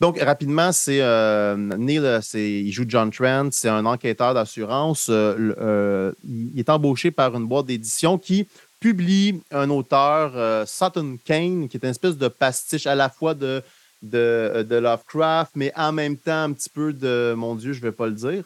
Donc, 0.03 0.19
rapidement, 0.19 0.73
c'est 0.73 1.01
euh, 1.01 1.57
Neil, 1.57 2.03
il 2.35 2.73
joue 2.73 2.85
John 2.89 3.13
Trent, 3.13 3.51
c'est 3.53 3.69
un 3.69 3.87
enquêteur 3.87 4.35
d'assurance. 4.35 5.07
Euh, 5.09 6.13
il 6.25 6.59
est 6.59 6.69
embauché 6.69 7.13
par 7.13 7.37
une 7.37 7.47
boîte 7.47 7.67
d'édition 7.67 8.19
qui 8.19 8.49
publie 8.83 9.41
un 9.53 9.71
auteur, 9.71 10.33
euh, 10.35 10.67
Sutton 10.67 11.17
Kane, 11.25 11.69
qui 11.69 11.77
est 11.77 11.85
une 11.85 11.91
espèce 11.91 12.19
de 12.19 12.27
pastiche 12.27 12.89
à 12.89 12.97
la 12.97 13.09
fois 13.09 13.33
de, 13.33 13.63
de, 14.03 14.19
euh, 14.19 14.63
de, 14.65 14.75
Lovecraft, 14.75 15.53
mais 15.55 15.73
en 15.77 15.93
même 15.93 16.17
temps 16.17 16.43
un 16.43 16.53
petit 16.53 16.69
peu 16.69 16.93
de, 16.93 17.33
mon 17.37 17.55
Dieu, 17.55 17.73
je 17.73 17.79
ne 17.79 17.85
vais 17.85 17.93
pas 17.93 18.07
le 18.07 18.15
dire. 18.15 18.45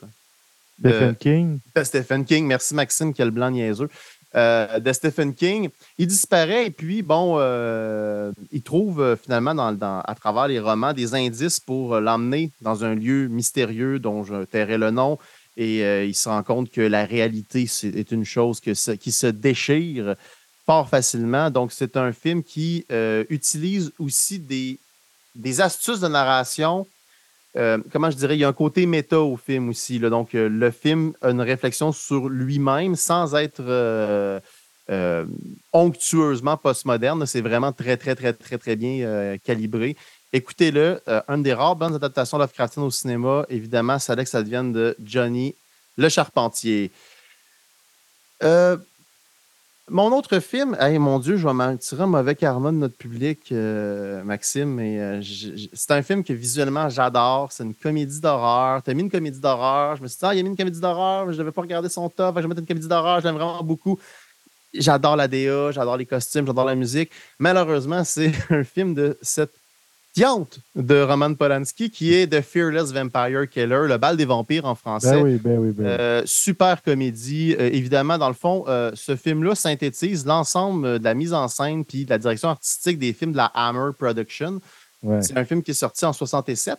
Stephen 0.79 1.17
King. 1.17 1.59
De 1.75 1.83
Stephen 1.83 2.25
King. 2.27 2.47
Merci 2.47 2.75
Maxime, 2.75 3.15
quel 3.15 3.31
blanc 3.31 3.51
niaiseux. 3.51 3.89
Euh, 4.35 4.79
de 4.79 4.93
Stephen 4.93 5.35
King. 5.35 5.71
Il 5.97 6.07
disparaît 6.07 6.67
et 6.67 6.71
puis, 6.71 7.01
bon, 7.01 7.39
il 8.53 8.61
trouve 8.61 9.17
finalement 9.23 9.55
dans, 9.55 10.01
à 10.01 10.15
travers 10.15 10.49
les 10.49 10.61
romans 10.61 10.93
des 10.93 11.15
indices 11.15 11.61
pour 11.61 11.99
l'emmener 11.99 12.51
dans 12.61 12.85
un 12.85 12.95
lieu 12.95 13.29
mystérieux 13.29 13.99
dont 13.99 14.23
je 14.23 14.45
tairai 14.45 14.77
le 14.77 14.91
nom 14.91 15.19
et 15.57 15.83
euh, 15.83 16.05
il 16.05 16.15
se 16.15 16.29
rend 16.29 16.43
compte 16.43 16.71
que 16.71 16.81
la 16.81 17.05
réalité 17.05 17.63
est 17.63 18.13
une 18.13 18.25
chose 18.25 18.61
qui 18.61 18.75
se 19.13 19.27
déchire 19.27 20.15
fort 20.67 20.89
facilement. 20.89 21.51
Donc, 21.51 21.73
c'est 21.73 21.97
un 21.97 22.13
film 22.13 22.43
qui 22.43 22.85
euh, 22.91 23.25
utilise 23.31 23.93
aussi 23.99 24.39
des, 24.39 25.61
astuces 25.61 26.01
de 26.01 26.09
narration. 26.09 26.87
Euh, 27.57 27.79
comment 27.91 28.11
je 28.11 28.17
dirais, 28.17 28.37
il 28.37 28.41
y 28.41 28.45
a 28.45 28.49
un 28.49 28.53
côté 28.53 28.85
méta 28.85 29.21
au 29.21 29.37
film 29.37 29.71
aussi. 29.71 29.99
Donc, 29.99 30.31
le 30.35 30.71
film 30.71 31.15
a 31.23 31.31
une 31.31 31.41
réflexion 31.41 31.91
sur 31.93 32.29
lui-même 32.29 32.97
sans 32.97 33.35
être 33.35 34.43
onctueusement 35.73 36.59
postmoderne. 36.59 37.25
C'est 37.25 37.41
vraiment 37.41 37.73
très, 37.73 37.97
très, 37.97 38.15
très, 38.15 38.35
très, 38.35 38.59
très 38.59 38.77
bien 38.77 39.39
calibré. 39.43 39.97
Écoutez-le, 40.37 41.01
euh, 41.09 41.23
une 41.29 41.43
des 41.43 41.55
rares 41.55 41.77
bonnes 41.77 41.95
adaptations 41.95 42.37
Lovecraftiennes 42.37 42.85
au 42.85 42.91
cinéma, 42.91 43.47
évidemment, 43.49 43.99
c'est 43.99 44.15
que 44.17 44.29
ça 44.29 44.43
devienne 44.43 44.71
de 44.71 44.95
Johnny 45.03 45.55
le 45.97 46.11
Charpentier. 46.11 46.91
Euh, 48.43 48.77
mon 49.89 50.13
autre 50.13 50.39
film, 50.41 50.77
mon 50.99 51.21
Dieu, 51.21 51.39
je 51.39 51.49
vais 51.49 51.55
m'en 51.55 51.75
tirer 51.79 52.03
un 52.03 52.07
mauvais 52.07 52.35
karma 52.35 52.71
de 52.71 52.77
notre 52.77 52.99
public, 52.99 53.51
euh, 53.51 54.23
Maxime, 54.25 54.75
mais 54.75 55.23
c'est 55.73 55.93
un 55.93 56.03
film 56.03 56.23
que 56.23 56.35
visuellement 56.35 56.91
j'adore. 56.91 57.51
C'est 57.51 57.65
une 57.65 57.75
comédie 57.75 58.21
d'horreur. 58.21 58.83
Tu 58.83 58.91
as 58.91 58.95
mis 58.95 59.05
une 59.05 59.11
comédie 59.11 59.41
d'horreur. 59.41 59.97
Je 59.97 60.03
me 60.03 60.07
suis 60.07 60.19
dit, 60.19 60.25
ah, 60.27 60.35
il 60.35 60.41
a 60.41 60.43
mis 60.43 60.51
une 60.51 60.57
comédie 60.57 60.81
d'horreur, 60.81 61.29
je 61.29 61.33
ne 61.33 61.39
devais 61.39 61.53
pas 61.53 61.63
regarder 61.63 61.89
son 61.89 62.11
top, 62.11 62.37
je 62.37 62.43
vais 62.43 62.49
mettre 62.49 62.61
une 62.61 62.67
comédie 62.67 62.89
d'horreur, 62.89 63.21
je 63.21 63.25
l'aime 63.25 63.37
vraiment 63.37 63.63
beaucoup. 63.63 63.99
J'adore 64.75 65.17
la 65.17 65.29
DA, 65.29 65.71
j'adore 65.71 65.97
les 65.97 66.05
costumes, 66.05 66.47
j'adore 66.47 66.67
la 66.67 66.75
musique. 66.75 67.11
Malheureusement, 67.39 68.05
c'est 68.05 68.33
un 68.51 68.65
film 68.65 68.93
de 68.93 69.17
de 70.75 71.03
Roman 71.03 71.35
Polanski, 71.35 71.91
qui 71.91 72.15
est 72.15 72.27
The 72.27 72.41
Fearless 72.41 72.93
Vampire 72.93 73.49
Killer, 73.49 73.87
le 73.87 73.99
bal 73.99 74.17
des 74.17 74.25
vampires 74.25 74.65
en 74.65 74.75
français. 74.75 75.13
Ben 75.13 75.23
oui, 75.23 75.41
ben 75.43 75.59
oui, 75.59 75.73
ben 75.73 75.85
euh, 75.87 76.23
super 76.25 76.83
comédie. 76.83 77.55
Euh, 77.59 77.69
évidemment, 77.71 78.17
dans 78.17 78.29
le 78.29 78.35
fond, 78.35 78.65
euh, 78.67 78.93
ce 78.95 79.15
film-là 79.15 79.55
synthétise 79.55 80.25
l'ensemble 80.25 80.99
de 80.99 81.05
la 81.05 81.13
mise 81.13 81.35
en 81.35 81.49
scène 81.49 81.85
puis 81.85 82.07
de 82.07 82.11
la 82.11 82.19
direction 82.19 82.49
artistique 82.49 82.99
des 82.99 83.13
films 83.13 83.33
de 83.33 83.37
la 83.37 83.47
Hammer 83.55 83.91
Production. 83.99 84.61
C'est 85.21 85.37
un 85.37 85.45
film 85.45 85.63
qui 85.63 85.71
est 85.71 85.75
sorti 85.75 86.05
en 86.05 86.13
67. 86.13 86.79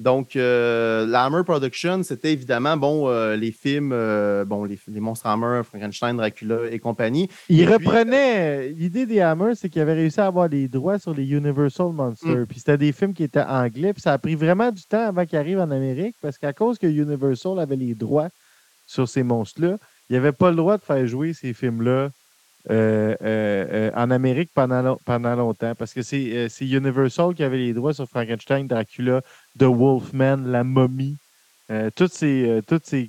Donc, 0.00 0.34
euh, 0.34 1.42
Production, 1.44 2.02
c'était 2.02 2.32
évidemment 2.32 2.78
bon, 2.78 3.08
euh, 3.08 3.36
les 3.36 3.52
films, 3.52 3.90
euh, 3.92 4.46
bon, 4.46 4.64
les, 4.64 4.78
monstres 4.98 5.26
Hammer, 5.26 5.60
Frankenstein, 5.62 6.16
Dracula 6.16 6.70
et 6.70 6.78
compagnie. 6.78 7.28
Il 7.50 7.70
reprenait. 7.70 8.70
L'idée 8.70 9.04
des 9.04 9.20
Hammer, 9.20 9.52
c'est 9.54 9.68
qu'il 9.68 9.82
avait 9.82 9.92
réussi 9.92 10.18
à 10.18 10.26
avoir 10.26 10.48
les 10.48 10.68
droits 10.68 10.98
sur 10.98 11.12
les 11.12 11.30
Universal 11.30 11.92
Monsters. 11.92 12.30
Mm. 12.30 12.46
Puis 12.46 12.60
c'était 12.60 12.78
des 12.78 12.92
films 12.92 13.12
qui 13.12 13.24
étaient 13.24 13.42
anglais. 13.42 13.92
Puis 13.92 14.00
ça 14.00 14.14
a 14.14 14.18
pris 14.18 14.36
vraiment 14.36 14.70
du 14.70 14.82
temps 14.84 15.06
avant 15.06 15.26
qu'ils 15.26 15.38
arrivent 15.38 15.60
en 15.60 15.70
Amérique 15.70 16.16
parce 16.22 16.38
qu'à 16.38 16.54
cause 16.54 16.78
que 16.78 16.86
Universal 16.86 17.58
avait 17.58 17.76
les 17.76 17.94
droits 17.94 18.28
sur 18.86 19.06
ces 19.06 19.22
monstres-là, 19.22 19.76
il 20.08 20.16
avait 20.16 20.32
pas 20.32 20.48
le 20.48 20.56
droit 20.56 20.78
de 20.78 20.82
faire 20.82 21.06
jouer 21.06 21.34
ces 21.34 21.52
films-là 21.52 22.08
euh, 22.68 23.16
euh, 23.22 23.66
euh, 23.72 23.90
en 23.94 24.10
Amérique 24.10 24.50
pendant, 24.54 24.98
longtemps 25.34 25.74
parce 25.74 25.94
que 25.94 26.02
c'est 26.02 26.50
Universal 26.60 27.34
qui 27.34 27.42
avait 27.42 27.56
les 27.56 27.72
droits 27.72 27.94
sur 27.94 28.06
Frankenstein, 28.06 28.66
Dracula, 28.66 29.22
The 29.58 29.64
Wolfman, 29.64 30.44
La 30.44 30.62
Momie, 30.62 31.16
tous 31.96 32.12
ces, 32.12 32.60
toutes 32.66 32.84
ces 32.84 33.08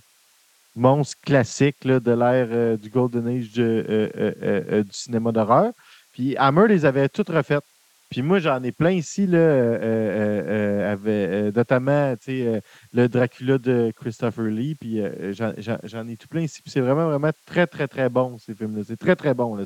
monstres 0.76 1.18
classiques 1.26 1.86
de 1.86 2.12
l'ère 2.12 2.78
du 2.78 2.90
Golden 2.90 3.28
Age 3.28 3.52
du 3.52 4.92
cinéma 4.92 5.34
d'horreur. 5.34 5.74
Puis 6.14 6.38
Hammer 6.38 6.68
les 6.70 6.86
avait 6.86 7.10
toutes 7.10 7.30
refaites. 7.30 7.64
Puis 8.12 8.22
moi, 8.22 8.38
j'en 8.40 8.62
ai 8.62 8.72
plein 8.72 8.92
ici, 8.92 9.26
là, 9.26 9.40
euh, 9.40 10.94
avec, 10.94 11.56
notamment 11.56 12.14
le 12.28 13.08
Dracula 13.08 13.58
de 13.58 13.92
Christopher 13.96 14.46
Lee. 14.46 14.76
Puis 14.76 15.02
j'en 15.32 16.08
ai 16.08 16.18
tout 16.18 16.28
plein 16.28 16.42
ici. 16.42 16.62
Puis 16.62 16.72
c'est 16.72 16.82
vraiment, 16.82 17.08
vraiment 17.08 17.32
très, 17.46 17.66
très, 17.66 17.88
très 17.88 18.10
bon, 18.10 18.38
ces 18.38 18.54
films-là. 18.54 18.84
C'est 18.88 19.00
très, 19.00 19.16
très 19.16 19.34
bon. 19.34 19.56
Là. 19.56 19.64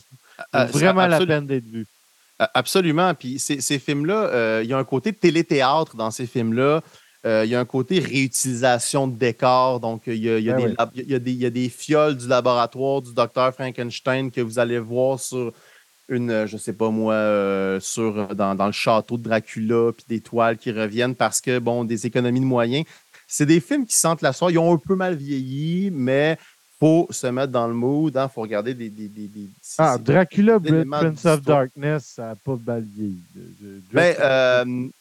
vraiment 0.68 1.08
la 1.08 1.26
peine 1.26 1.46
d'être 1.46 1.66
vu. 1.66 1.86
Absolument. 2.54 3.14
Puis 3.14 3.40
ces, 3.40 3.60
ces 3.60 3.80
films-là, 3.80 4.62
il 4.62 4.70
y 4.70 4.74
a 4.74 4.78
un 4.78 4.84
côté 4.86 5.12
téléthéâtre 5.12 5.98
dans 5.98 6.12
ces 6.12 6.26
films-là. 6.26 6.82
Euh, 7.26 7.44
il 7.44 7.50
y 7.50 7.56
a 7.56 7.60
un 7.60 7.66
côté 7.66 8.00
réutilisation 8.00 9.08
de 9.08 9.18
décors. 9.18 9.80
Donc, 9.80 10.04
il 10.06 10.18
y 10.18 10.30
a, 10.30 11.50
des, 11.50 11.70
fioles 11.70 12.16
du 12.16 12.28
laboratoire 12.28 13.02
du 13.02 13.14
docteur 13.14 13.52
Frankenstein 13.54 14.30
que 14.30 14.42
vous 14.42 14.60
allez 14.60 14.78
voir 14.78 15.20
sur 15.20 15.52
une, 16.10 16.30
euh, 16.30 16.48
je 16.48 16.58
sais 16.58 16.74
pas 16.74 16.90
moi, 16.90 17.14
euh, 17.14 17.80
sur, 17.80 18.36
dans, 18.36 18.66
le 18.66 18.72
château 18.72 19.18
de 19.18 19.24
Dracula, 19.24 19.92
puis 19.96 20.06
des 20.08 20.22
toiles 20.22 20.58
qui 20.58 20.72
reviennent 20.72 21.16
parce 21.16 21.42
que, 21.42 21.60
bon, 21.60 21.84
des 21.84 22.06
économies 22.06 22.40
de 22.40 22.46
moyens. 22.46 22.86
C'est 23.28 23.46
des 23.46 23.60
films 23.60 23.86
qui 23.86 23.96
sentent 23.96 24.22
la 24.22 24.34
soie. 24.34 24.52
Ils 24.52 24.60
ont 24.60 24.74
un 24.74 24.78
peu 24.78 24.96
mal 24.96 25.16
vieilli, 25.16 25.90
mais 25.92 26.38
faut 26.80 27.08
se 27.10 27.26
mettre 27.28 27.52
dans 27.52 27.68
le 27.68 27.74
mood. 27.74 28.14
Il 28.14 28.20
hein. 28.20 28.28
faut 28.28 28.42
regarder 28.42 28.76
des. 28.76 28.90
des, 28.90 29.10
ah, 29.80 29.98
Dracula, 29.98 30.60
Prince 30.60 31.26
of 31.26 31.42
Darkness, 31.42 32.14
ça 32.16 32.28
n'a 32.28 32.36
pas 32.36 32.58
mal 32.66 32.84
vieilli. 32.84 33.18
Ben, 33.92 34.92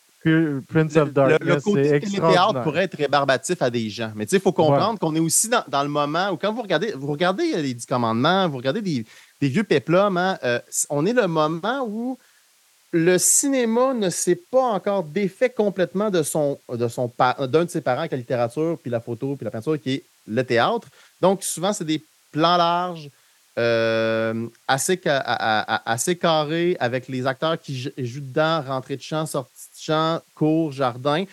Prince 0.69 0.97
of 0.97 1.13
Darkness. 1.13 1.39
Le, 1.41 1.55
le 1.55 1.61
côté 1.61 2.01
théâtre 2.01 2.63
pourrait 2.63 2.85
être 2.85 2.97
rébarbatif 2.97 3.61
à 3.61 3.69
des 3.69 3.91
gens. 3.91 4.13
Mais 4.17 4.25
il 4.25 4.41
faut 4.41 4.53
comprendre 4.53 4.99
qu'on 4.99 5.15
est 5.15 5.21
aussi 5.21 5.51
dans, 5.51 5.83
le 5.83 5.91
moment 5.91 6.31
où, 6.31 6.39
quand 6.39 6.51
vous 6.51 6.63
regardez, 6.63 6.93
vous 6.93 7.09
regardez 7.09 7.61
les 7.61 7.75
Dix 7.75 7.85
Commandements, 7.85 8.49
vous 8.49 8.57
regardez 8.57 8.81
des, 8.81 9.05
vieux 9.41 9.65
péplums, 9.65 10.17
hein, 10.17 10.39
euh, 10.45 10.61
on 10.91 11.07
est 11.07 11.13
le 11.13 11.27
moment 11.27 11.87
où 11.87 12.19
le 12.93 13.19
cinéma 13.19 13.93
ne 13.93 14.09
s'est 14.09 14.41
pas 14.51 14.63
encore 14.63 15.03
défait 15.03 15.51
complètement 15.51 16.11
de 16.11 16.23
son 16.23 16.61
de 16.69 16.87
son 16.87 17.13
d'un 17.19 17.65
de 17.65 17.71
ses 17.71 17.81
parents, 17.81 18.05
qui 18.05 18.13
la 18.13 18.19
littérature, 18.19 18.79
puis 18.81 18.91
la 18.91 19.01
photo, 19.01 19.35
puis 19.35 19.45
la 19.45 19.51
peinture, 19.51 19.81
qui 19.81 19.95
est 19.95 20.05
le 20.29 20.45
théâtre. 20.45 20.89
Donc, 21.21 21.43
souvent, 21.43 21.73
c'est 21.73 21.85
des 21.85 22.03
plans 22.31 22.57
larges, 22.57 23.11
euh, 23.59 24.47
assez, 24.69 25.01
assez 25.05 26.17
carrés, 26.17 26.77
avec 26.79 27.09
les 27.09 27.27
acteurs 27.27 27.61
qui 27.61 27.79
jouent 27.79 28.21
dedans, 28.21 28.63
rentrée 28.63 28.97
de 28.97 29.03
champ, 29.03 29.27
sortie 29.27 29.69
champ, 29.77 30.21
cours, 30.35 30.73
jardin. 30.73 31.25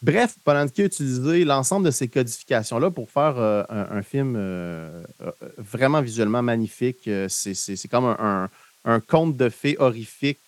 Bref, 0.00 0.36
Polanski 0.44 0.82
a 0.82 0.84
utilisé 0.84 1.44
l'ensemble 1.44 1.86
de 1.86 1.90
ces 1.90 2.06
codifications-là 2.06 2.90
pour 2.90 3.10
faire 3.10 3.34
euh, 3.36 3.64
un, 3.68 4.02
film 4.02 4.36
euh, 4.36 5.02
euh, 5.20 5.32
vraiment 5.58 6.00
visuellement 6.00 6.42
magnifique. 6.42 7.10
C'est 7.28 7.88
comme 7.90 8.04
un, 8.04 8.48
conte 9.00 9.36
de 9.36 9.48
fées 9.48 9.76
horrifique, 9.78 10.38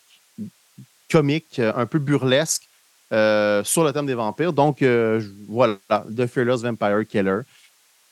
comique, 1.10 1.58
un 1.58 1.86
peu 1.86 1.98
burlesque 1.98 2.62
sur 3.10 3.84
le 3.84 3.90
thème 3.92 4.06
des 4.06 4.14
vampires. 4.14 4.52
Donc, 4.52 4.84
voilà, 5.48 5.78
The 6.16 6.26
Fearless 6.26 6.62
Vampire 6.62 7.04
Killer. 7.06 7.40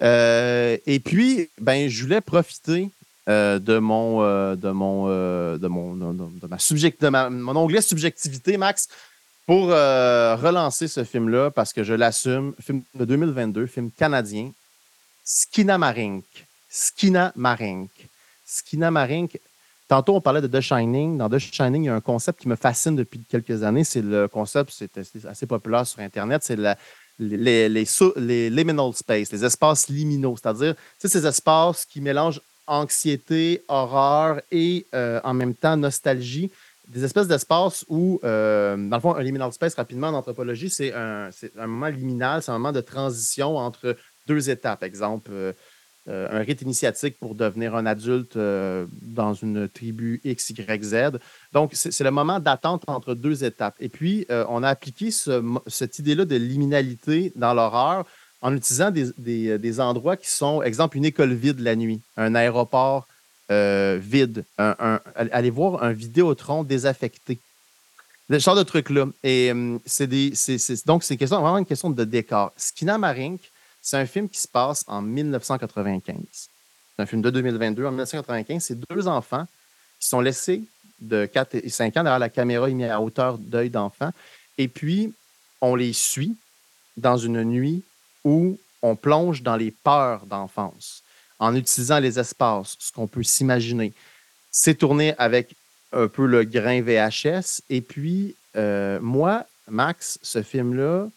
et 0.01 1.01
puis, 1.05 1.49
ben, 1.61 1.89
je 1.89 2.03
voulais 2.03 2.20
profiter 2.20 2.91
de 3.28 3.78
mon, 3.78 4.57
de 4.57 4.70
mon, 4.70 5.07
de 5.57 5.68
mon, 5.68 5.95
de, 5.95 6.47
ma 6.49 6.59
subject, 6.59 7.01
de 7.01 7.09
mon 7.09 7.57
onglet 7.57 7.80
subjectivité, 7.80 8.57
Max, 8.57 8.89
pour 9.49 9.70
euh, 9.70 10.36
relancer 10.36 10.88
ce 10.88 11.05
film-là, 11.05 11.51
parce 11.51 11.72
que 11.72 11.82
je 11.82 11.94
l'assume, 11.94 12.53
film 12.61 12.82
de 12.94 13.07
2022, 13.07 13.64
film 13.64 13.90
canadien, 13.90 14.53
Skinamarink. 15.24 16.26
Skinamarink. 16.68 17.90
Skinamarink. 18.44 19.40
Tantôt, 19.88 20.16
on 20.16 20.20
parlait 20.20 20.42
de 20.42 20.49
The 20.49 20.61
Shining. 20.61 21.16
Dans 21.16 21.30
The 21.30 21.38
Shining, 21.38 21.84
il 21.84 21.86
y 21.86 21.88
a 21.88 21.94
un 21.94 22.03
concept 22.03 22.42
qui 22.42 22.49
me 22.49 22.57
fascine 22.57 22.94
depuis 22.94 23.20
quelques 23.20 23.62
années. 23.62 23.84
C'est 23.84 24.03
le 24.03 24.28
concept, 24.28 24.70
c'est 24.70 25.24
assez 25.26 25.46
populaire 25.46 25.86
sur 25.86 26.01
Internet, 26.01 26.42
c'est 26.44 26.59
les, 27.18 27.70
liminal 28.51 28.92
space, 28.92 29.32
les 29.32 29.46
espaces 29.46 29.88
liminaux, 29.88 30.36
c'est-à-dire 30.36 30.74
ces 30.99 31.26
espaces 31.26 31.86
qui 31.86 32.03
mélangent 32.03 32.42
anxiété, 32.66 33.64
horreur 33.66 34.42
et 34.53 34.84
euh, 34.94 35.22
en 35.24 35.32
même 35.32 35.55
temps 35.55 35.78
nostalgie 35.78 36.51
des 36.89 37.05
espèces 37.05 37.28
d'espaces 37.28 37.84
où, 37.89 38.18
euh, 38.24 38.76
dans 38.76 38.97
le 38.97 39.01
fond, 39.01 39.14
un 39.14 39.22
liminal 39.22 39.53
space, 39.53 39.74
rapidement, 39.74 40.09
en 40.09 40.14
anthropologie, 40.14 40.70
c'est 40.70 40.93
un, 40.95 41.30
moment 41.57 41.89
liminal, 41.89 42.43
c'est 42.43 42.51
un 42.51 42.55
moment 42.55 42.72
de 42.72 42.80
transition 42.80 43.57
entre 43.57 43.97
deux 44.26 44.49
étapes. 44.49 44.82
Exemple, 44.82 45.30
euh, 45.32 45.53
euh, 46.09 46.26
un 46.30 46.39
rite 46.39 46.62
initiatique 46.62 47.18
pour 47.18 47.34
devenir 47.34 47.74
un 47.74 47.84
adulte 47.84 48.39
dans 48.39 49.34
une 49.34 49.68
tribu 49.68 50.20
X, 50.24 50.51
Y, 50.51 50.82
Z. 50.82 51.18
Donc, 51.53 51.72
c'est 51.74 52.05
le 52.05 52.11
moment 52.11 52.41
d'attente 52.41 52.84
entre 52.86 53.14
deux 53.14 53.45
étapes. 53.45 53.76
Et 53.80 53.91
puis, 53.91 54.26
on 54.30 54.62
a 54.62 54.68
appliqué 54.68 55.11
cette 55.66 55.99
idée-là 55.99 56.24
de 56.24 56.36
liminalité 56.36 57.32
dans 57.36 57.53
l'horreur 57.53 58.07
en 58.41 58.55
utilisant 58.55 58.91
des, 58.91 59.59
des, 59.59 59.80
endroits 59.80 60.16
qui 60.16 60.30
sont, 60.30 60.62
exemple, 60.62 60.97
une 60.97 61.05
école 61.05 61.34
vide 61.34 61.61
la 61.61 61.76
nuit, 61.76 62.01
un 62.16 62.34
aéroport 62.34 63.07
euh, 63.51 63.99
vide. 64.01 64.44
Un, 64.59 65.01
allez 65.14 65.51
voir 65.51 65.82
un 65.82 65.92
Vidéotron 65.92 66.64
désaffecté. 66.64 67.38
Ce 68.30 68.38
genre 68.38 68.57
de 68.57 68.62
truc-là. 68.62 69.07
Et 69.24 69.51
hum, 69.51 69.80
c'est 69.86 70.07
des. 70.07 70.32
donc, 70.86 71.03
c'est 71.03 71.16
vraiment 71.24 71.59
une 71.59 71.66
question 71.66 71.90
de 71.90 72.05
décor. 72.05 72.53
Skinamarink, 72.57 73.40
c'est 73.80 73.96
un 73.96 74.07
film 74.07 74.28
qui 74.28 74.38
se 74.38 74.49
passe 74.49 74.84
en 74.86 75.01
1995. 75.01 76.16
C'est 76.30 77.03
un 77.03 77.07
film 77.07 77.22
de 77.22 77.30
2022. 77.30 77.86
En 77.86 77.90
1995, 77.90 78.62
c'est 78.62 78.78
deux 78.90 79.09
enfants 79.09 79.46
qui 79.99 80.09
sont 80.09 80.20
laissés 80.20 80.62
de 81.01 81.26
4 81.26 81.55
et 81.55 81.68
5 81.68 81.96
ans 81.96 82.03
derrière 82.03 82.18
la 82.18 82.28
caméra 82.28 82.68
mis 82.68 82.84
à 82.84 83.01
hauteur 83.01 83.38
d'œil 83.38 83.70
d'enfant. 83.70 84.11
Et 84.59 84.68
puis, 84.68 85.12
on 85.61 85.74
les 85.74 85.92
suit 85.92 86.36
dans 86.96 87.16
une 87.16 87.44
nuit 87.44 87.82
où 88.24 88.59
on 88.82 88.96
plonge 88.96 89.42
dans 89.42 89.57
les 89.57 89.70
peurs 89.70 90.26
d'enfance 90.26 91.03
en 91.39 91.55
utilisant 91.55 91.99
les 91.99 92.18
espaces, 92.18 92.76
ce 92.78 92.93
qu'on 92.93 93.07
peut 93.07 93.22
s'imaginer. 93.22 93.93
C'est 94.51 94.76
tourné 94.76 95.14
avec 95.18 95.55
un 95.93 96.09
peu 96.09 96.26
le 96.26 96.45
grain 96.45 96.82
VHS. 96.82 97.62
Et 97.70 97.80
puis, 97.80 98.34
euh, 98.57 98.99
moi, 99.01 99.45
Max, 99.68 100.18
ce 100.22 100.43
film-là 100.43 101.09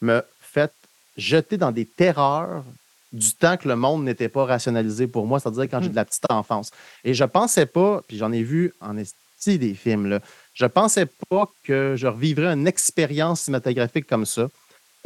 me 0.00 0.22
fait 0.40 0.72
jeter 1.16 1.56
dans 1.56 1.72
des 1.72 1.86
terreurs 1.86 2.64
du 3.12 3.32
temps 3.32 3.56
que 3.56 3.68
le 3.68 3.76
monde 3.76 4.04
n'était 4.04 4.28
pas 4.28 4.44
rationalisé 4.44 5.06
pour 5.06 5.26
moi, 5.26 5.38
c'est-à-dire 5.38 5.68
quand 5.70 5.80
j'ai 5.80 5.88
de 5.88 5.94
la 5.94 6.04
petite 6.04 6.30
enfance. 6.30 6.72
Et 7.04 7.14
je 7.14 7.24
pensais 7.24 7.66
pas, 7.66 8.02
puis 8.08 8.16
j'en 8.16 8.32
ai 8.32 8.42
vu 8.42 8.72
en 8.80 8.96
esti 8.98 9.58
des 9.58 9.74
films, 9.74 10.08
là, 10.08 10.20
je 10.54 10.66
pensais 10.66 11.06
pas 11.28 11.48
que 11.62 11.94
je 11.96 12.06
revivrais 12.06 12.52
une 12.52 12.66
expérience 12.66 13.42
cinématographique 13.42 14.06
comme 14.06 14.26
ça. 14.26 14.48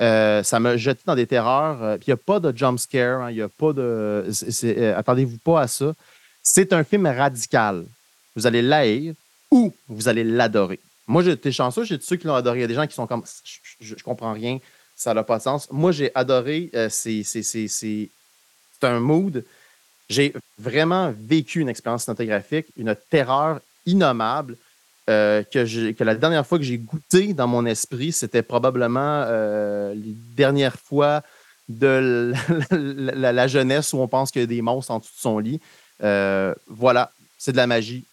Euh, 0.00 0.42
ça 0.42 0.60
m'a 0.60 0.76
jeté 0.76 1.00
dans 1.04 1.14
des 1.14 1.26
terreurs. 1.26 1.82
Euh, 1.82 1.96
il 2.00 2.04
n'y 2.08 2.12
a 2.12 2.16
pas 2.16 2.38
de 2.38 2.56
jump 2.56 2.78
scare. 2.78 3.22
Hein, 3.22 3.30
il 3.32 3.42
a 3.42 3.48
pas 3.48 3.72
de. 3.72 4.26
Euh, 4.64 4.96
attendez-vous 4.96 5.38
pas 5.38 5.62
à 5.62 5.66
ça. 5.66 5.92
C'est 6.42 6.72
un 6.72 6.84
film 6.84 7.06
radical. 7.06 7.84
Vous 8.36 8.46
allez 8.46 8.62
l'haïr 8.62 9.14
ou 9.50 9.74
vous 9.88 10.08
allez 10.08 10.24
l'adorer. 10.24 10.78
Moi, 11.06 11.22
j'étais 11.22 11.50
chanceux, 11.50 11.84
j'ai 11.84 11.98
ceux 12.00 12.16
qui 12.16 12.26
l'ont 12.26 12.34
adoré. 12.34 12.58
Il 12.58 12.60
y 12.60 12.64
a 12.64 12.68
des 12.68 12.74
gens 12.74 12.86
qui 12.86 12.94
sont 12.94 13.06
comme 13.06 13.24
je, 13.80 13.94
ne 13.94 14.00
comprends 14.00 14.34
rien, 14.34 14.58
ça 14.94 15.14
n'a 15.14 15.24
pas 15.24 15.38
de 15.38 15.42
sens. 15.42 15.68
Moi, 15.70 15.90
j'ai 15.90 16.12
adoré. 16.14 16.70
c'est 16.90 17.22
un 18.82 19.00
mood. 19.00 19.44
J'ai 20.08 20.32
vraiment 20.58 21.12
vécu 21.18 21.60
une 21.60 21.68
expérience 21.68 22.04
cinématographique, 22.04 22.66
une 22.76 22.94
terreur 23.10 23.60
innommable. 23.84 24.56
Euh, 25.08 25.42
que, 25.42 26.04
la 26.04 26.14
dernière 26.14 26.46
fois 26.46 26.58
que 26.58 26.64
j'ai 26.64 26.76
goûté 26.76 27.32
dans 27.32 27.46
mon 27.46 27.64
esprit, 27.64 28.12
c'était 28.12 28.42
probablement 28.42 29.24
euh, 29.26 29.94
les 29.94 30.14
dernières 30.36 30.76
fois 30.76 31.22
de 31.68 32.34
la, 32.70 33.46
jeunesse 33.46 33.94
où 33.94 33.98
on 33.98 34.08
pense 34.08 34.30
qu'il 34.30 34.42
y 34.42 34.44
a 34.44 34.46
des 34.46 34.60
monstres 34.60 34.90
en 34.90 34.98
dessous 34.98 35.14
de 35.14 35.20
son 35.20 35.38
lit. 35.38 35.60
Euh, 36.02 36.54
voilà, 36.66 37.10
c'est 37.38 37.52
de 37.52 37.56
la 37.56 37.66
magie. 37.66 38.04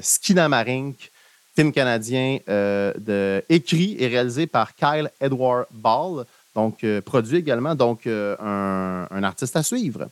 Skinamarink, 0.00 1.12
film 1.54 1.70
canadien 1.70 2.38
écrit 3.48 3.96
et 3.98 4.08
réalisé 4.08 4.46
par 4.46 4.74
Kyle 4.74 5.10
Edward 5.20 5.66
Ball, 5.70 6.24
donc 6.54 6.84
produit 7.04 7.36
également, 7.36 7.76
donc 7.76 8.06
un, 8.08 9.22
artiste 9.22 9.54
à 9.54 9.62
suivre. 9.62 10.08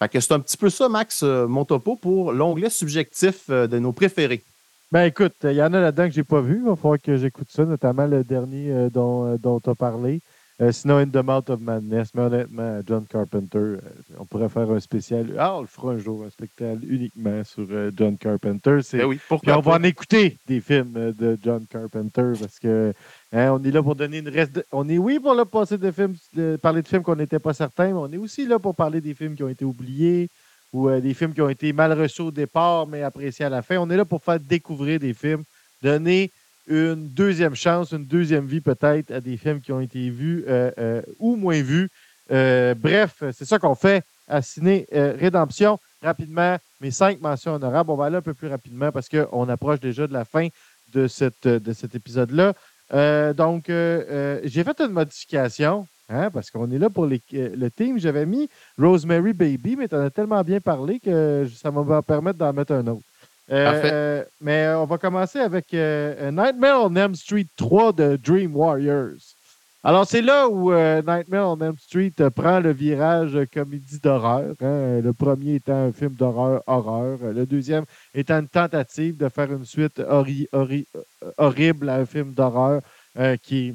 C'est 0.00 0.32
un 0.32 0.40
petit 0.40 0.56
peu 0.56 0.70
ça, 0.70 0.88
Max, 0.88 1.22
mon 1.22 1.66
topo 1.66 1.96
pour 1.96 2.32
l'onglet 2.32 2.70
subjectif 2.70 3.50
de 3.50 3.78
nos 3.78 3.92
préférés. 3.92 4.42
Ben 4.90 5.04
écoute, 5.04 5.34
il 5.44 5.52
y 5.52 5.62
en 5.62 5.74
a 5.74 5.80
là-dedans 5.80 6.06
que 6.06 6.14
j'ai 6.14 6.24
pas 6.24 6.40
vu. 6.40 6.56
Il 6.56 6.64
va 6.64 6.74
falloir 6.74 6.98
que 6.98 7.14
j'écoute 7.18 7.48
ça, 7.50 7.66
notamment 7.66 8.06
le 8.06 8.24
dernier 8.24 8.72
euh, 8.72 8.88
dont, 8.88 9.26
euh, 9.26 9.36
dont 9.36 9.60
tu 9.60 9.68
as 9.68 9.74
parlé. 9.74 10.22
Euh, 10.62 10.72
sinon, 10.72 10.96
In 10.96 11.08
the 11.08 11.22
Mouth 11.22 11.50
of 11.50 11.60
Madness. 11.60 12.14
Mais 12.14 12.22
honnêtement, 12.22 12.80
John 12.86 13.04
Carpenter, 13.06 13.76
on 14.18 14.24
pourrait 14.24 14.48
faire 14.48 14.70
un 14.70 14.80
spécial. 14.80 15.34
Ah, 15.38 15.58
on 15.58 15.60
le 15.60 15.66
fera 15.66 15.92
un 15.92 15.98
jour, 15.98 16.24
un 16.24 16.30
spectacle 16.30 16.80
uniquement 16.88 17.44
sur 17.44 17.66
John 17.94 18.16
Carpenter. 18.16 18.78
Ben 18.94 19.04
oui, 19.04 19.20
Puis 19.42 19.52
on 19.52 19.60
va 19.60 19.72
en 19.72 19.82
écouter 19.82 20.38
des 20.46 20.62
films 20.62 21.12
de 21.12 21.38
John 21.42 21.66
Carpenter 21.66 22.32
parce 22.40 22.58
que 22.58 22.94
hein, 23.30 23.52
on 23.52 23.62
est 23.62 23.70
là 23.70 23.82
pour 23.82 23.94
donner 23.94 24.18
une 24.18 24.30
reste. 24.30 24.64
On 24.72 24.88
est, 24.88 24.98
oui, 24.98 25.20
pour 25.20 25.34
le 25.34 25.44
passer 25.44 25.76
de 25.76 25.90
films, 25.90 26.16
parler 26.62 26.80
de 26.80 26.88
films 26.88 27.02
qu'on 27.02 27.14
n'était 27.14 27.38
pas 27.38 27.52
certains, 27.52 27.88
mais 27.88 27.92
on 27.92 28.10
est 28.10 28.16
aussi 28.16 28.46
là 28.46 28.58
pour 28.58 28.74
parler 28.74 29.02
des 29.02 29.14
films 29.14 29.36
qui 29.36 29.44
ont 29.44 29.48
été 29.50 29.66
oubliés 29.66 30.30
ou 30.72 30.88
euh, 30.88 31.00
des 31.00 31.14
films 31.14 31.34
qui 31.34 31.40
ont 31.40 31.48
été 31.48 31.72
mal 31.72 31.92
reçus 31.92 32.22
au 32.22 32.30
départ, 32.30 32.86
mais 32.86 33.02
appréciés 33.02 33.44
à 33.44 33.48
la 33.48 33.62
fin. 33.62 33.76
On 33.78 33.88
est 33.90 33.96
là 33.96 34.04
pour 34.04 34.22
faire 34.22 34.40
découvrir 34.40 34.98
des 34.98 35.14
films, 35.14 35.44
donner 35.82 36.30
une 36.66 37.08
deuxième 37.08 37.54
chance, 37.54 37.92
une 37.92 38.04
deuxième 38.04 38.46
vie 38.46 38.60
peut-être 38.60 39.10
à 39.10 39.20
des 39.20 39.36
films 39.36 39.60
qui 39.60 39.72
ont 39.72 39.80
été 39.80 40.10
vus 40.10 40.44
ou 41.18 41.34
moins 41.36 41.62
vus. 41.62 41.88
bref, 42.28 43.22
c'est 43.32 43.46
ça 43.46 43.58
qu'on 43.58 43.74
fait 43.74 44.04
à 44.26 44.42
Ciné 44.42 44.86
Rédemption. 44.92 45.78
Rapidement, 46.02 46.58
mes 46.82 46.90
cinq 46.90 47.22
mentions 47.22 47.54
honorables. 47.54 47.90
On 47.90 47.96
va 47.96 48.04
aller 48.04 48.16
un 48.16 48.22
peu 48.22 48.34
plus 48.34 48.48
rapidement 48.48 48.92
parce 48.92 49.08
qu'on 49.08 49.48
approche 49.48 49.80
déjà 49.80 50.06
de 50.06 50.12
la 50.12 50.26
fin 50.26 50.48
de, 50.92 51.08
cette, 51.08 51.48
de 51.48 51.72
cet 51.72 51.94
épisode-là. 51.94 52.52
donc, 53.32 53.68
j'ai 53.68 54.62
fait 54.62 54.80
une 54.82 54.92
modification. 54.92 55.86
Hein, 56.10 56.30
parce 56.30 56.50
qu'on 56.50 56.70
est 56.70 56.78
là 56.78 56.88
pour 56.88 57.06
le 57.06 57.68
team. 57.68 57.98
J'avais 57.98 58.24
mis 58.24 58.48
Rosemary 58.78 59.34
Baby, 59.34 59.76
mais 59.76 59.88
tu 59.88 59.94
en 59.94 60.00
as 60.00 60.10
tellement 60.10 60.42
bien 60.42 60.58
parlé 60.58 61.00
que 61.00 61.46
ça 61.54 61.70
va 61.70 61.82
me 61.82 62.00
permettre 62.00 62.38
d'en 62.38 62.52
mettre 62.52 62.72
un 62.72 62.86
autre. 62.86 63.02
Euh, 63.50 63.82
euh, 63.84 64.24
mais 64.40 64.68
on 64.68 64.84
va 64.84 64.98
commencer 64.98 65.38
avec 65.38 65.72
euh, 65.72 66.30
Nightmare 66.30 66.82
on 66.84 66.94
Elm 66.94 67.14
Street 67.14 67.46
3 67.56 67.92
de 67.92 68.16
Dream 68.16 68.54
Warriors. 68.54 69.16
Alors, 69.84 70.06
c'est 70.06 70.20
là 70.20 70.48
où 70.48 70.72
Nightmare 70.72 71.50
on 71.50 71.60
Elm 71.60 71.76
Street 71.78 72.12
prend 72.34 72.60
le 72.60 72.72
virage 72.72 73.38
comédie 73.52 74.00
d'horreur. 74.00 74.54
Hein. 74.60 75.00
le 75.00 75.12
premier 75.12 75.54
étant 75.56 75.86
un 75.86 75.92
film 75.92 76.14
d'horreur 76.14 76.62
horreur. 76.66 77.18
Le 77.22 77.46
deuxième 77.46 77.84
étant 78.14 78.40
une 78.40 78.48
tentative 78.48 79.16
de 79.16 79.28
faire 79.28 79.52
une 79.52 79.64
suite 79.64 80.02
horrible 81.38 81.88
à 81.88 81.94
un 81.94 82.06
film 82.06 82.32
d'horreur 82.32 82.80
qui 83.42 83.74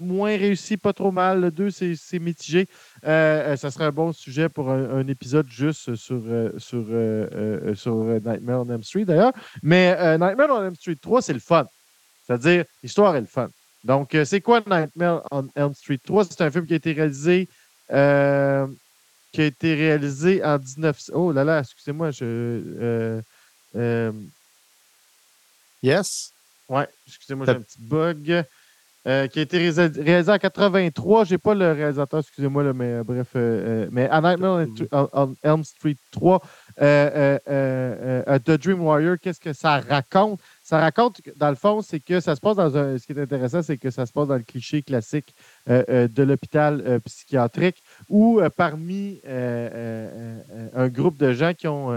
moins 0.00 0.36
réussi, 0.36 0.76
pas 0.76 0.92
trop 0.92 1.10
mal. 1.10 1.40
Le 1.40 1.50
2, 1.50 1.70
c'est 1.70 2.18
mitigé. 2.18 2.68
Euh, 3.04 3.52
euh, 3.52 3.56
ça 3.56 3.70
serait 3.70 3.84
un 3.84 3.92
bon 3.92 4.12
sujet 4.12 4.48
pour 4.48 4.70
un, 4.70 5.06
épisode 5.08 5.48
juste 5.48 5.94
sur, 5.94 6.20
euh, 6.26 6.50
sur, 6.58 6.86
sur 7.76 8.04
Nightmare 8.04 8.60
on 8.60 8.70
Elm 8.70 8.82
Street, 8.82 9.04
d'ailleurs. 9.04 9.32
Mais 9.62 9.92
Nightmare 10.18 10.50
on 10.50 10.64
Elm 10.64 10.74
Street 10.74 10.96
3, 11.00 11.22
c'est 11.22 11.32
le 11.32 11.40
fun. 11.40 11.66
C'est-à-dire, 12.26 12.64
l'histoire 12.82 13.14
est 13.16 13.20
le 13.20 13.26
fun. 13.26 13.48
Donc, 13.84 14.16
c'est 14.24 14.40
quoi 14.40 14.62
Nightmare 14.66 15.22
on 15.30 15.48
Elm 15.54 15.74
Street 15.74 16.00
3? 16.04 16.24
C'est 16.24 16.40
un 16.40 16.50
film 16.50 16.66
qui 16.66 16.72
a 16.72 16.76
été 16.76 16.92
réalisé 16.92 17.48
qui 17.88 19.40
a 19.40 19.46
été 19.46 19.74
réalisé 19.74 20.44
en 20.44 20.58
19... 20.58 21.10
Oh 21.12 21.32
là 21.32 21.42
là, 21.42 21.58
excusez-moi, 21.58 22.12
je... 22.12 23.20
yes? 25.82 26.32
Ouais, 26.68 26.88
excusez-moi, 27.06 27.46
j'ai 27.46 27.52
un 27.52 27.60
petit 27.60 27.80
bug. 27.80 28.44
Euh, 29.06 29.26
qui 29.26 29.38
a 29.38 29.42
été 29.42 29.58
réalisé 29.58 30.32
en 30.32 30.38
83. 30.38 31.24
Je 31.24 31.34
n'ai 31.34 31.38
pas 31.38 31.54
le 31.54 31.72
réalisateur, 31.72 32.20
excusez-moi, 32.20 32.72
mais 32.72 32.86
euh, 32.86 33.04
bref. 33.04 33.32
Euh, 33.36 33.86
mais 33.92 34.08
A 34.08 34.22
Nightmare 34.22 34.66
on, 34.92 35.34
Elm 35.42 35.62
Street 35.62 35.96
3, 36.10 36.40
The 36.78 38.50
Dream 38.50 38.80
Warrior, 38.80 39.16
qu'est-ce 39.20 39.40
que 39.40 39.52
ça 39.52 39.78
raconte? 39.80 40.40
Ça 40.62 40.80
raconte, 40.80 41.20
dans 41.36 41.50
le 41.50 41.54
fond, 41.54 41.82
c'est 41.82 42.00
que 42.00 42.18
ça 42.20 42.34
se 42.34 42.40
passe 42.40 42.56
dans 42.56 42.74
un. 42.78 42.96
Ce 42.96 43.06
qui 43.06 43.12
est 43.12 43.20
intéressant, 43.20 43.62
c'est 43.62 43.76
que 43.76 43.90
ça 43.90 44.06
se 44.06 44.12
passe 44.12 44.28
dans 44.28 44.36
le 44.36 44.42
cliché 44.42 44.80
classique 44.80 45.34
de 45.66 46.22
l'hôpital 46.22 47.00
psychiatrique 47.04 47.82
où, 48.08 48.40
parmi 48.56 49.20
un 49.26 50.88
groupe 50.88 51.18
de 51.18 51.34
gens 51.34 51.52
qui 51.52 51.68
ont 51.68 51.90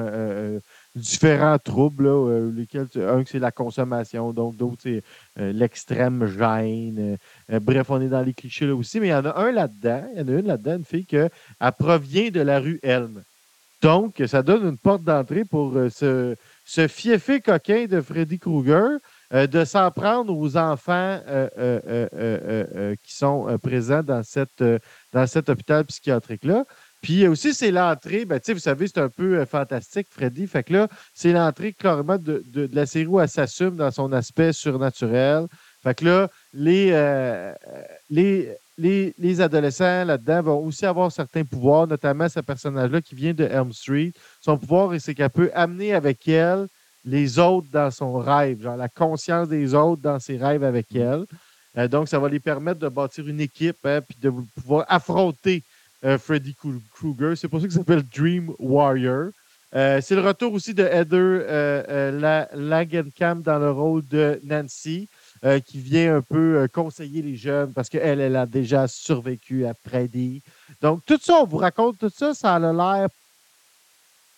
différents 0.97 1.57
troubles, 1.57 2.07
euh, 2.07 2.51
lesquels, 2.51 2.87
un, 2.95 3.23
c'est 3.25 3.39
la 3.39 3.51
consommation, 3.51 4.33
donc 4.33 4.55
d'autres, 4.57 4.81
c'est 4.83 5.03
euh, 5.39 5.51
l'extrême 5.53 6.25
gêne. 6.25 7.17
Euh, 7.51 7.59
bref, 7.59 7.89
on 7.89 8.01
est 8.01 8.09
dans 8.09 8.21
les 8.21 8.33
clichés 8.33 8.65
là 8.65 8.75
aussi, 8.75 8.99
mais 8.99 9.07
il 9.07 9.11
y 9.11 9.13
en 9.13 9.25
a 9.25 9.37
un 9.37 9.51
là-dedans, 9.51 10.07
il 10.13 10.19
y 10.19 10.23
en 10.23 10.27
a 10.27 10.39
une 10.39 10.47
là-dedans, 10.47 10.77
une 10.77 10.85
fille 10.85 11.05
qui 11.05 11.17
provient 11.77 12.29
de 12.29 12.41
la 12.41 12.59
rue 12.59 12.79
Elm. 12.83 13.23
Donc, 13.81 14.23
ça 14.25 14.41
donne 14.41 14.67
une 14.67 14.77
porte 14.77 15.03
d'entrée 15.03 15.45
pour 15.45 15.73
ce, 15.91 16.35
ce 16.65 16.87
fiefé 16.87 17.41
coquin 17.41 17.85
de 17.85 18.01
Freddy 18.01 18.39
Krueger 18.39 18.97
de 19.31 19.65
s'en 19.65 19.91
prendre 19.91 20.35
aux 20.35 20.57
enfants 20.57 21.19
qui 23.03 23.15
sont 23.15 23.55
présents 23.61 24.01
dans, 24.01 24.23
cette, 24.23 24.63
dans 25.13 25.27
cet 25.27 25.49
hôpital 25.49 25.85
psychiatrique-là. 25.85 26.65
Puis 27.01 27.27
aussi, 27.27 27.53
c'est 27.53 27.71
l'entrée, 27.71 28.25
ben, 28.25 28.39
vous 28.47 28.59
savez, 28.59 28.87
c'est 28.87 28.99
un 28.99 29.09
peu 29.09 29.39
euh, 29.39 29.45
fantastique, 29.45 30.07
Freddy. 30.09 30.47
Fait 30.47 30.63
que 30.63 30.73
là, 30.73 30.87
c'est 31.13 31.31
l'entrée 31.31 31.73
clairement 31.73 32.17
de, 32.17 32.43
la 32.73 32.85
série 32.85 33.05
où 33.05 33.19
elle 33.19 33.29
s'assume 33.29 33.75
dans 33.75 33.91
son 33.91 34.11
aspect 34.11 34.51
surnaturel. 34.51 35.45
Fait 35.83 35.93
que 35.93 36.05
là, 36.05 36.29
les, 36.53 36.89
euh, 36.91 37.53
les, 38.09 38.57
les, 38.77 39.41
adolescents 39.41 40.05
là-dedans 40.05 40.41
vont 40.41 40.65
aussi 40.65 40.85
avoir 40.85 41.11
certains 41.11 41.43
pouvoirs, 41.43 41.87
notamment 41.87 42.27
ce 42.29 42.39
personnage-là 42.39 43.01
qui 43.01 43.15
vient 43.15 43.33
de 43.33 43.45
Elm 43.45 43.71
Street. 43.73 44.11
Son 44.41 44.57
pouvoir, 44.57 44.91
c'est 44.99 45.13
qu'elle 45.13 45.29
peut 45.29 45.51
amener 45.53 45.93
avec 45.93 46.27
elle 46.27 46.67
les 47.05 47.39
autres 47.39 47.67
dans 47.71 47.89
son 47.89 48.17
rêve, 48.17 48.61
genre 48.61 48.75
la 48.75 48.89
conscience 48.89 49.47
des 49.47 49.73
autres 49.73 50.01
dans 50.01 50.19
ses 50.19 50.37
rêves 50.37 50.63
avec 50.63 50.91
mm. 50.91 50.97
elle. 50.97 51.25
Euh, 51.77 51.87
donc, 51.87 52.09
ça 52.09 52.19
va 52.19 52.27
les 52.27 52.39
permettre 52.39 52.79
de 52.79 52.89
bâtir 52.89 53.27
une 53.27 53.39
équipe, 53.39 53.77
hein, 53.85 54.01
puis 54.01 54.17
de 54.19 54.31
pouvoir 54.55 54.85
affronter 54.89 55.57
euh, 55.57 55.61
Freddy 56.19 56.55
Krueger. 56.55 57.35
C'est 57.37 57.47
pour 57.47 57.59
ça 57.59 57.67
qu'il 57.67 57.75
s'appelle 57.75 58.03
Dream 58.03 58.53
Warrior. 58.59 59.29
Euh, 59.75 59.99
c'est 60.01 60.15
le 60.15 60.21
retour 60.21 60.53
aussi 60.53 60.73
de 60.73 60.83
Heather 60.83 61.11
euh, 61.13 62.47
Lagenkamp 62.53 63.41
dans 63.41 63.59
le 63.59 63.71
rôle 63.71 64.07
de 64.07 64.39
Nancy, 64.43 65.09
qui 65.65 65.79
vient 65.79 66.17
un 66.17 66.21
peu 66.21 66.67
conseiller 66.73 67.21
les 67.21 67.35
jeunes 67.35 67.73
parce 67.73 67.89
qu'elle, 67.89 68.21
elle 68.21 68.35
a 68.35 68.45
déjà 68.45 68.87
survécu 68.87 69.65
à 69.65 69.73
Freddy. 69.73 70.41
Donc, 70.81 71.01
tout 71.05 71.19
ça, 71.21 71.41
on 71.41 71.45
vous 71.45 71.57
raconte 71.57 71.97
tout 71.97 72.09
ça, 72.09 72.33
ça 72.33 72.55
a 72.55 72.59
l'air 72.59 73.09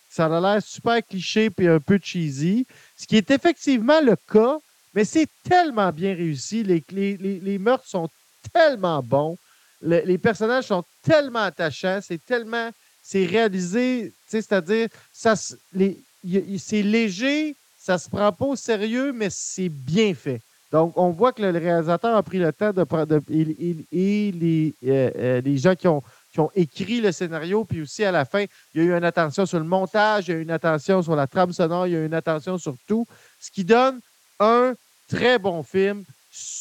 ça 0.09 0.25
a 0.25 0.41
l'air 0.41 0.61
super 0.63 1.05
cliché 1.05 1.49
et 1.59 1.67
un 1.67 1.79
peu 1.79 1.99
cheesy, 2.01 2.65
ce 2.97 3.05
qui 3.05 3.15
est 3.15 3.29
effectivement 3.29 4.01
le 4.01 4.15
cas, 4.15 4.57
mais 4.93 5.05
c'est 5.05 5.27
tellement 5.43 5.91
bien 5.91 6.15
réussi. 6.15 6.63
Les 6.63 7.57
meurtres 7.59 7.87
sont 7.87 8.09
tellement 8.51 9.03
bons 9.03 9.37
les 9.81 10.17
personnages 10.17 10.65
sont 10.65 10.83
tellement 11.03 11.43
attachants, 11.43 11.99
c'est 12.01 12.23
tellement. 12.25 12.69
C'est 13.01 13.25
réalisé, 13.25 14.13
c'est-à-dire, 14.27 14.87
c'est 15.13 16.81
léger, 16.83 17.55
ça 17.77 17.97
se 17.97 18.07
prend 18.07 18.31
pas 18.31 18.45
au 18.45 18.55
sérieux, 18.55 19.11
mais 19.13 19.29
c'est 19.31 19.69
bien 19.69 20.13
fait. 20.13 20.41
Donc, 20.71 20.93
on 20.95 21.09
voit 21.09 21.33
que 21.33 21.41
le 21.41 21.57
réalisateur 21.57 22.15
a 22.15 22.21
pris 22.21 22.37
le 22.37 22.53
temps 22.53 22.71
de 22.71 22.83
prendre. 22.83 23.19
et, 23.31 24.31
les, 24.31 24.73
euh, 24.85 25.11
euh, 25.15 25.41
les 25.41 25.57
gens 25.57 25.73
qui 25.73 25.87
ont, 25.87 26.03
qui 26.31 26.39
ont 26.39 26.51
écrit 26.53 27.01
le 27.01 27.11
scénario, 27.11 27.65
puis 27.65 27.81
aussi 27.81 28.03
à 28.03 28.11
la 28.11 28.25
fin, 28.25 28.45
il 28.73 28.79
y 28.79 28.79
a 28.81 28.83
eu 28.83 28.95
une 28.95 29.03
attention 29.03 29.47
sur 29.47 29.57
le 29.57 29.65
montage, 29.65 30.27
il 30.27 30.31
y 30.31 30.33
a 30.35 30.37
eu 30.37 30.43
une 30.43 30.51
attention 30.51 31.01
sur 31.01 31.15
la 31.15 31.25
trame 31.25 31.51
sonore, 31.51 31.87
il 31.87 31.93
y 31.93 31.95
a 31.95 31.99
eu 31.99 32.05
une 32.05 32.13
attention 32.13 32.59
sur 32.59 32.75
tout, 32.87 33.07
ce 33.39 33.49
qui 33.49 33.63
donne 33.63 33.99
un 34.39 34.73
très 35.07 35.39
bon 35.39 35.63
film 35.63 36.03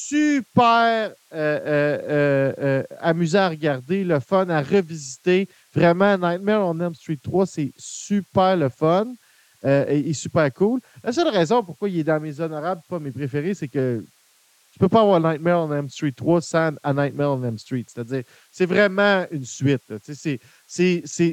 super 0.09 1.13
euh, 1.33 1.61
euh, 1.67 2.53
euh, 2.59 2.83
amusant 3.01 3.41
à 3.41 3.49
regarder, 3.51 4.05
le 4.05 4.21
fun 4.21 4.49
à 4.49 4.63
revisiter. 4.63 5.49
Vraiment, 5.75 6.17
Nightmare 6.17 6.67
on 6.67 6.81
Elm 6.81 6.95
Street 6.95 7.19
3, 7.23 7.47
c'est 7.47 7.73
super 7.77 8.57
le 8.57 8.69
fun 8.69 9.07
et, 9.65 10.13
super 10.15 10.53
cool. 10.53 10.81
La 11.03 11.13
seule 11.13 11.29
raison 11.29 11.63
pourquoi 11.63 11.89
il 11.89 11.99
est 11.99 12.05
dans 12.05 12.21
mes 12.21 12.41
honorables, 12.41 12.81
pas 12.89 12.99
mes 12.99 13.11
préférés, 13.11 13.55
c'est 13.55 13.69
que 13.69 14.05
tu 14.73 14.79
peux 14.79 14.89
pas 14.89 15.01
avoir 15.01 15.21
Nightmare 15.21 15.67
on 15.67 15.73
Elm 15.73 15.89
Street 15.89 16.13
3 16.13 16.41
sans 16.41 16.73
A 16.83 16.93
Nightmare 16.93 17.33
on 17.33 17.43
Elm 17.43 17.59
Street. 17.59 17.85
C'est-à-dire, 17.89 18.23
c'est 18.53 18.67
vraiment 18.67 19.27
une 19.31 19.45
suite. 19.45 19.83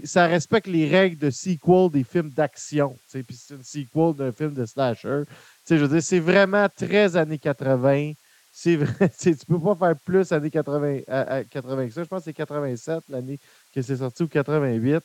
ça 0.06 0.28
respecte 0.28 0.68
les 0.68 0.90
règles 0.90 1.18
de 1.18 1.30
sequel 1.30 1.92
des 1.92 2.04
films 2.04 2.32
d'action. 2.32 2.98
Puis 3.12 3.24
c'est 3.30 3.54
une 3.54 3.64
sequel 3.64 4.16
d'un 4.16 4.32
film 4.32 4.54
de 4.54 4.66
slasher. 4.66 5.24
je 5.70 5.76
veux 5.76 5.88
dire, 5.88 6.04
c'est 6.04 6.20
vraiment 6.20 6.68
très 6.76 7.16
années 7.16 7.38
80 7.38 8.14
c'est 8.58 8.78
vrai, 8.78 9.10
tu 9.20 9.32
ne 9.32 9.36
peux 9.36 9.60
pas 9.60 9.76
faire 9.76 10.00
plus 10.06 10.32
années 10.32 10.50
80, 10.50 11.02
à, 11.10 11.44
que 11.44 11.60
ça. 11.62 12.04
Je 12.04 12.08
pense 12.08 12.20
que 12.20 12.24
c'est 12.24 12.34
87 12.34 13.04
l'année 13.10 13.38
que 13.74 13.82
c'est 13.82 13.98
sorti 13.98 14.24
ou 14.24 14.30
88. 14.30 15.04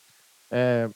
Euh, 0.53 0.89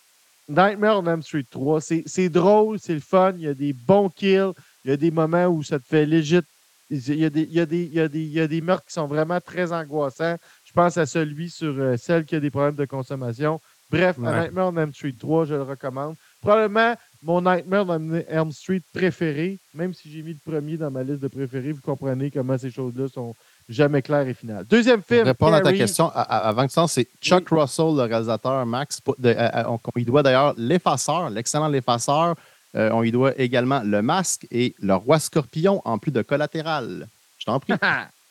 Nightmare 0.49 1.01
on 1.01 1.07
Elm 1.07 1.23
Street 1.23 1.47
3, 1.51 1.81
c'est 1.81 2.29
drôle, 2.29 2.79
c'est 2.79 2.95
le 2.95 3.01
fun, 3.01 3.33
il 3.35 3.43
y 3.43 3.49
a 3.49 3.55
des 3.55 3.73
bons 3.73 4.09
kills, 4.09 4.53
il 4.85 4.91
y 4.91 4.95
a 4.95 4.97
des 4.97 5.11
moments 5.11 5.47
où 5.47 5.65
ça 5.65 5.81
te 5.81 5.87
fait 5.87 6.07
légit. 6.07 6.43
Il 6.91 7.17
y, 7.17 7.25
a 7.25 7.31
des, 7.31 7.43
il, 7.43 7.53
y 7.53 7.61
a 7.61 7.67
des, 7.67 7.83
il, 7.83 7.95
y 7.95 8.01
a 8.01 8.09
des, 8.09 8.21
il 8.21 8.33
y 8.33 8.41
a 8.41 8.47
des 8.47 8.61
meurtres 8.61 8.87
qui 8.87 8.93
sont 8.93 9.09
vraiment 9.09 9.41
très 9.41 9.73
angoissants. 9.73 10.37
Je 10.65 10.73
pense 10.73 10.97
à 10.97 11.07
celui 11.07 11.51
sur 11.51 11.75
euh, 11.77 11.97
celle 11.97 12.25
qui 12.25 12.37
a 12.37 12.41
des 12.41 12.51
problèmes 12.51 12.77
de 12.77 12.85
consommation. 12.85 13.61
Bref, 13.91 14.17
Nightmare 14.19 14.73
on 14.73 14.77
Elm 14.77 14.95
Street 14.95 15.15
3, 15.19 15.47
je 15.47 15.55
le 15.55 15.63
recommande. 15.63 16.15
Probablement 16.41 16.95
mon 17.25 17.41
Nightmare 17.41 17.87
on 17.89 18.23
Elm 18.29 18.53
Street 18.53 18.83
préféré, 18.93 19.59
même 19.75 19.95
si 19.95 20.11
j'ai 20.11 20.23
mis 20.23 20.35
le 20.35 20.53
premier 20.53 20.77
dans 20.77 20.91
ma 20.91 21.03
liste 21.03 21.21
de 21.21 21.29
préférés, 21.29 21.73
vous 21.73 21.81
comprenez 21.81 22.31
comment 22.31 22.57
ces 22.59 22.71
choses-là 22.71 23.09
sont 23.09 23.35
jamais 23.69 24.03
claires 24.03 24.29
et 24.29 24.35
finales. 24.35 24.65
Deuxième 24.69 25.03
film. 25.03 25.25
Répondre 25.25 25.55
à 25.55 25.61
ta 25.61 25.73
question 25.73 26.11
avant 26.15 26.67
que 26.67 26.73
ça, 26.73 26.87
c'est 26.87 27.09
Chuck 27.21 27.49
Russell, 27.49 27.97
le 27.97 28.03
réalisateur 28.03 28.65
Max. 28.67 29.01
on, 29.07 29.79
y 29.97 30.05
doit 30.05 30.23
d'ailleurs 30.23 30.55
L'Effaceur, 30.57 31.31
l'excellent 31.31 31.69
L'Effaceur. 31.69 32.37
Euh, 32.77 32.91
on 32.93 33.03
y 33.03 33.13
doit 33.13 33.39
également 33.41 33.83
Le 33.85 34.03
Masque 34.03 34.47
et 34.51 34.75
Le 34.81 34.95
Roi 34.95 35.19
Scorpion, 35.19 35.81
en 35.85 35.99
plus 35.99 36.11
de 36.11 36.23
Collatéral. 36.23 37.09
Je 37.39 37.47
t'en 37.47 37.61
prie. 37.61 37.73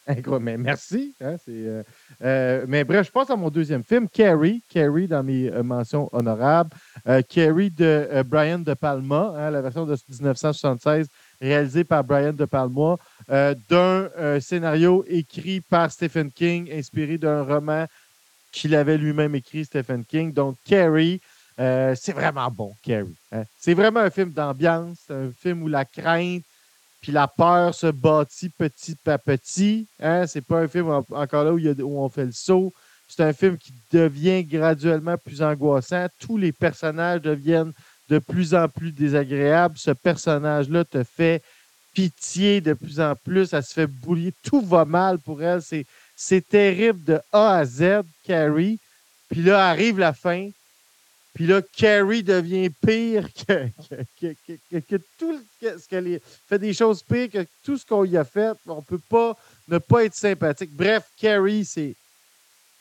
Mais 0.42 0.58
merci. 0.58 1.16
Hein, 1.22 1.38
euh, 1.48 1.84
euh, 2.22 2.66
mais 2.68 2.84
bref, 2.84 3.08
je 3.08 3.12
passe 3.12 3.30
à 3.30 3.36
mon 3.36 3.50
deuxième 3.50 3.84
film, 3.84 4.08
Carrie. 4.10 4.62
Carrie 4.70 5.08
dans 5.08 5.24
mes 5.24 5.50
euh, 5.50 5.64
mentions 5.64 6.10
honorables. 6.12 6.72
Carrie 7.30 7.70
de 7.70 8.24
Brian 8.26 8.60
De 8.60 8.74
Palma, 8.74 9.34
hein, 9.38 9.52
la 9.52 9.62
version 9.62 9.86
de 9.86 9.96
1976, 10.10 11.08
réalisée 11.42 11.84
par 11.84 12.04
Brian 12.04 12.34
De 12.34 12.46
Palma, 12.46 12.96
d'un 13.28 14.40
scénario 14.40 15.04
écrit 15.08 15.62
par 15.62 15.92
Stephen 15.92 16.32
King, 16.32 16.70
inspiré 16.72 17.18
d'un 17.18 17.44
roman 17.44 17.86
qu'il 18.52 18.76
avait 18.76 18.98
lui-même 18.98 19.36
écrit, 19.36 19.66
Stephen 19.66 20.06
King. 20.06 20.32
Donc, 20.32 20.58
Carrie. 20.66 21.20
c'est 21.58 22.14
vraiment 22.14 22.50
bon, 22.50 22.74
Carrie. 22.84 23.16
Hein. 23.32 23.44
C'est 23.60 23.74
vraiment 23.74 24.02
un 24.02 24.10
film 24.10 24.32
d'ambiance, 24.32 25.00
un 25.10 25.32
film 25.32 25.64
où 25.64 25.68
la 25.68 25.86
crainte, 25.86 26.44
puis 27.04 27.12
la 27.12 27.28
peur 27.28 27.76
se 27.76 27.88
bâtit 27.88 28.48
petit 28.48 28.96
à 29.06 29.18
petit. 29.18 29.88
Hein? 30.00 30.26
C'est 30.26 30.40
pas 30.40 30.62
un 30.62 30.70
film 30.70 30.88
encore 30.88 31.44
là 31.44 31.52
où, 31.54 32.00
on 32.00 32.08
fait 32.08 32.24
le 32.24 32.32
saut. 32.32 32.72
C'est 33.10 33.24
un 33.24 33.34
film 33.34 33.58
qui 33.58 33.74
devient 33.92 34.46
graduellement 34.46 35.18
plus 35.18 35.42
angoissant. 35.42 36.08
Tous 36.22 36.38
les 36.38 36.54
personnages 36.54 37.22
deviennent 37.22 37.74
de 38.10 38.20
plus 38.20 38.56
en 38.56 38.70
plus 38.70 38.94
désagréables. 38.94 39.78
Ce 39.78 39.92
personnage-là 39.92 40.86
te 40.86 41.04
fait 41.04 41.44
pitié 41.94 42.62
de 42.62 42.72
plus 42.72 43.02
en 43.02 43.16
plus. 43.16 43.52
Elle 43.52 43.64
se 43.64 43.74
fait 43.74 43.88
boulier. 43.88 44.34
Tout 44.42 44.62
va 44.62 44.86
mal 44.86 45.20
pour 45.20 45.44
elle. 45.44 45.62
C'est 46.16 46.48
terrible 46.48 47.04
de 47.04 47.20
A 47.34 47.58
à 47.58 47.66
Z, 47.66 48.04
Carrie. 48.24 48.80
Puis 49.30 49.42
là 49.42 49.68
arrive 49.68 50.00
la 50.00 50.14
fin. 50.14 50.50
Puis 51.34 51.48
là, 51.48 51.62
Carrie 51.76 52.22
devient 52.22 52.70
pire 52.70 53.28
que, 53.34 53.68
que, 54.22 54.98
tout 55.18 55.42
ce 55.62 55.88
qu'elle 55.88 56.20
fait 56.48 56.60
des 56.60 56.74
choses 56.74 57.02
pires 57.02 57.30
que 57.30 57.46
tout 57.64 57.78
ce 57.78 57.86
qu'on 57.86 58.06
y 58.06 58.18
a 58.18 58.24
fait. 58.24 58.56
On 58.68 58.78
ne 58.78 58.82
peut 58.82 59.02
pas 59.10 59.36
ne 59.68 59.80
pas 59.80 60.06
être 60.06 60.14
sympathique. 60.14 60.72
Bref, 60.74 61.04
Carrie, 61.18 61.66
c'est. 61.66 61.96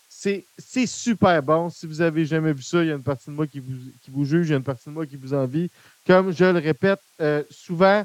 C'est 0.09 0.87
super 0.87 1.43
bon. 1.43 1.69
Si 1.69 1.85
vous 1.85 2.01
avez 2.01 2.25
jamais 2.25 2.53
vu 2.53 2.63
ça, 2.63 2.81
il 2.83 2.89
y 2.89 2.93
a 2.93 2.95
une 2.95 3.03
partie 3.03 3.29
de 3.29 3.35
moi 3.35 3.45
qui 3.47 3.59
vous, 3.59 3.75
qui 4.05 4.11
vous 4.11 4.25
juge, 4.25 4.49
il 4.49 4.51
y 4.51 4.55
a 4.55 4.59
une 4.59 4.63
partie 4.63 4.89
de 4.89 4.95
moi 4.95 5.05
qui 5.05 5.17
vous 5.17 5.35
envie. 5.35 5.69
Comme 6.07 6.31
je 6.31 6.45
le 6.45 6.61
répète 6.61 7.01
euh, 7.21 7.43
souvent. 7.51 8.05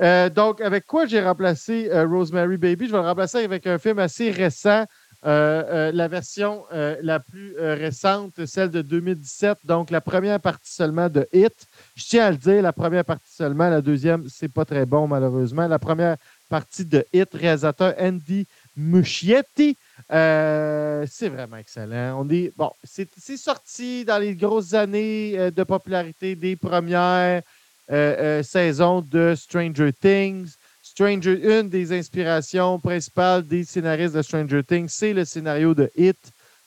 Euh, 0.00 0.28
donc, 0.28 0.60
avec 0.60 0.86
quoi 0.86 1.06
j'ai 1.06 1.20
remplacé 1.20 1.88
euh, 1.90 2.06
Rosemary 2.06 2.58
Baby? 2.58 2.86
Je 2.86 2.92
vais 2.92 2.98
le 2.98 3.08
remplacer 3.08 3.38
avec 3.38 3.66
un 3.66 3.78
film 3.78 3.98
assez 3.98 4.30
récent 4.30 4.84
euh, 5.26 5.64
euh, 5.88 5.92
la 5.92 6.06
version 6.06 6.64
euh, 6.72 6.96
la 7.02 7.18
plus 7.18 7.56
récente, 7.58 8.46
celle 8.46 8.70
de 8.70 8.80
2017, 8.80 9.58
donc 9.64 9.90
la 9.90 10.00
première 10.00 10.38
partie 10.38 10.72
seulement 10.72 11.08
de 11.08 11.26
Hit. 11.32 11.66
Je 11.96 12.04
tiens 12.04 12.26
à 12.26 12.30
le 12.30 12.36
dire, 12.36 12.62
la 12.62 12.72
première 12.72 13.04
partie 13.04 13.34
seulement, 13.34 13.68
la 13.68 13.80
deuxième, 13.80 14.28
c'est 14.28 14.48
pas 14.48 14.64
très 14.64 14.86
bon 14.86 15.08
malheureusement. 15.08 15.66
La 15.66 15.80
première 15.80 16.16
partie 16.48 16.84
de 16.84 17.04
Hit, 17.12 17.34
réalisateur 17.34 17.94
Andy 17.98 18.46
Muschietti, 18.76 19.76
c'est 20.08 21.28
vraiment 21.28 21.56
excellent. 21.56 22.24
On 22.24 22.30
est 22.30 22.52
bon, 22.56 22.70
c'est 22.84 23.36
sorti 23.36 24.04
dans 24.04 24.18
les 24.18 24.36
grosses 24.36 24.74
années 24.74 25.50
de 25.50 25.64
popularité 25.64 26.36
des 26.36 26.54
premières 26.54 27.42
saisons 27.88 29.00
de 29.00 29.34
Stranger 29.36 29.92
Things. 29.92 30.54
Stranger, 30.96 31.60
une 31.60 31.68
des 31.68 31.92
inspirations 31.92 32.80
principales 32.80 33.46
des 33.46 33.64
scénaristes 33.64 34.14
de 34.14 34.22
Stranger 34.22 34.62
Things, 34.64 34.88
c'est 34.88 35.12
le 35.12 35.26
scénario 35.26 35.74
de 35.74 35.90
Hit. 35.94 36.16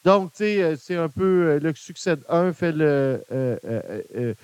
Donc, 0.03 0.33
tu 0.33 0.43
sais, 0.43 0.61
euh, 0.61 0.75
c'est 0.77 0.97
un 0.97 1.09
peu 1.09 1.23
euh, 1.23 1.59
le 1.59 1.73
succès 1.73 2.15
d'un 2.15 2.53
fait 2.53 2.71
le 2.71 3.23
euh, 3.31 4.35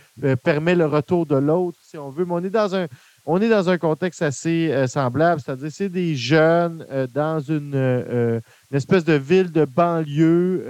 permet 0.43 0.73
le 0.73 0.87
retour 0.87 1.27
de 1.27 1.35
l'autre, 1.35 1.77
si 1.83 1.99
on 1.99 2.09
veut. 2.09 2.25
Mais 2.25 2.33
on 2.33 2.43
est 2.43 2.49
dans 2.49 2.75
un, 2.75 2.87
on 3.27 3.39
est 3.39 3.47
dans 3.47 3.69
un 3.69 3.77
contexte 3.77 4.23
assez 4.23 4.87
semblable, 4.87 5.39
c'est-à-dire 5.39 5.69
c'est 5.71 5.89
des 5.89 6.15
jeunes 6.15 6.83
dans 7.13 7.39
une, 7.39 7.75
une, 7.75 8.41
espèce 8.75 9.05
de 9.05 9.13
ville 9.13 9.51
de 9.51 9.65
banlieue 9.65 10.65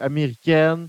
américaine 0.00 0.88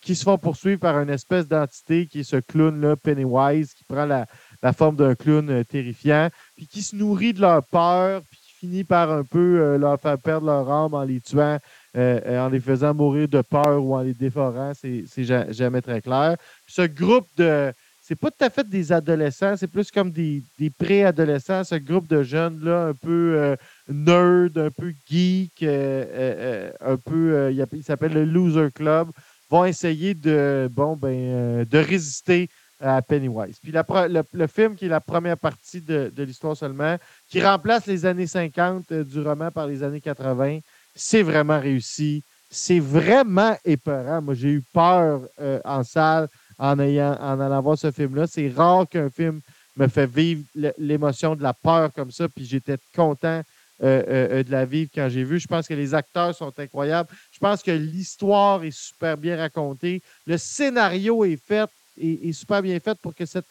qui 0.00 0.14
se 0.14 0.24
font 0.24 0.38
poursuivre 0.38 0.80
par 0.80 1.00
une 1.00 1.10
espèce 1.10 1.48
d'entité 1.48 2.06
qui 2.06 2.20
est 2.20 2.24
ce 2.24 2.36
clown-là, 2.36 2.96
Pennywise, 2.96 3.74
qui 3.74 3.84
prend 3.84 4.06
la, 4.06 4.26
la 4.62 4.72
forme 4.72 4.96
d'un 4.96 5.14
clown 5.14 5.48
euh, 5.50 5.64
terrifiant, 5.64 6.28
puis 6.56 6.66
qui 6.66 6.82
se 6.82 6.96
nourrit 6.96 7.32
de 7.32 7.40
leur 7.40 7.62
peur, 7.64 8.22
puis 8.30 8.40
qui 8.40 8.52
finit 8.58 8.84
par 8.84 9.10
un 9.10 9.24
peu 9.24 9.60
euh, 9.60 9.78
leur 9.78 10.00
faire 10.00 10.18
perdre 10.18 10.46
leur 10.46 10.70
âme 10.70 10.94
en 10.94 11.02
les 11.02 11.20
tuant, 11.20 11.58
euh, 11.96 12.46
en 12.46 12.48
les 12.48 12.60
faisant 12.60 12.94
mourir 12.94 13.28
de 13.28 13.42
peur 13.42 13.82
ou 13.82 13.94
en 13.94 14.00
les 14.00 14.14
déforant. 14.14 14.72
C'est 14.74 15.24
jamais 15.52 15.82
très 15.82 16.00
clair. 16.00 16.36
ce 16.66 16.82
groupe 16.82 17.26
de. 17.36 17.72
C'est 18.02 18.14
pas 18.14 18.30
tout 18.30 18.44
à 18.44 18.50
fait 18.50 18.68
des 18.68 18.92
adolescents, 18.92 19.56
c'est 19.56 19.66
plus 19.66 19.90
comme 19.90 20.12
des, 20.12 20.40
des 20.60 20.70
préadolescents, 20.70 21.64
ce 21.64 21.74
groupe 21.74 22.06
de 22.06 22.22
jeunes-là, 22.22 22.86
un 22.86 22.94
peu 22.94 23.56
nerd, 23.88 24.56
un 24.56 24.70
peu 24.70 24.94
geek, 25.10 25.64
un 25.64 26.96
peu. 27.04 27.52
il 27.72 27.82
s'appelle 27.82 28.12
le 28.12 28.24
Loser 28.24 28.68
Club, 28.72 29.08
vont 29.50 29.64
essayer 29.64 30.14
de, 30.14 30.68
bon, 30.70 30.94
ben, 30.94 31.64
de 31.64 31.78
résister 31.78 32.48
à 32.80 33.00
Pennywise. 33.02 33.58
Puis 33.62 33.72
le, 33.72 34.46
film, 34.46 34.76
qui 34.76 34.86
est 34.86 34.88
la 34.88 35.00
première 35.00 35.38
partie 35.38 35.80
de, 35.80 36.12
l'histoire 36.18 36.56
seulement, 36.56 36.96
qui 37.28 37.42
remplace 37.42 37.86
les 37.86 38.04
années 38.06 38.26
50 38.26 38.92
euh, 38.92 39.04
du 39.04 39.20
roman 39.20 39.50
par 39.50 39.66
les 39.66 39.82
années 39.82 40.00
80, 40.00 40.58
c'est 40.94 41.22
vraiment 41.22 41.60
réussi. 41.60 42.22
C'est 42.50 42.80
vraiment 42.80 43.56
épeurant. 43.64 44.22
Moi, 44.22 44.34
j'ai 44.34 44.50
eu 44.50 44.62
peur 44.72 45.22
euh, 45.40 45.60
en 45.64 45.82
salle 45.82 46.28
en, 46.58 46.78
ayant, 46.78 47.12
allant 47.14 47.62
voir 47.62 47.78
ce 47.78 47.90
film-là. 47.90 48.26
C'est 48.26 48.48
rare 48.48 48.88
qu'un 48.88 49.10
film 49.10 49.40
me 49.76 49.88
fait 49.88 50.06
vivre 50.06 50.42
l'émotion 50.78 51.34
de 51.34 51.42
la 51.42 51.52
peur 51.52 51.92
comme 51.92 52.10
ça, 52.10 52.28
puis 52.28 52.44
j'étais 52.44 52.78
content 52.94 53.42
euh, 53.82 54.42
de 54.42 54.50
la 54.50 54.64
vivre 54.64 54.90
quand 54.94 55.08
j'ai 55.10 55.24
vu. 55.24 55.38
Je 55.38 55.46
pense 55.46 55.68
que 55.68 55.74
les 55.74 55.92
acteurs 55.92 56.34
sont 56.34 56.52
incroyables. 56.58 57.10
Je 57.30 57.38
pense 57.38 57.62
que 57.62 57.72
l'histoire 57.72 58.64
est 58.64 58.74
super 58.74 59.18
bien 59.18 59.36
racontée. 59.36 60.02
Le 60.26 60.38
scénario 60.38 61.24
est 61.24 61.36
fait 61.36 61.68
est, 61.98 62.32
super 62.32 62.62
bien 62.62 62.78
faite 62.80 62.98
pour 63.00 63.14
que 63.14 63.26
cette 63.26 63.46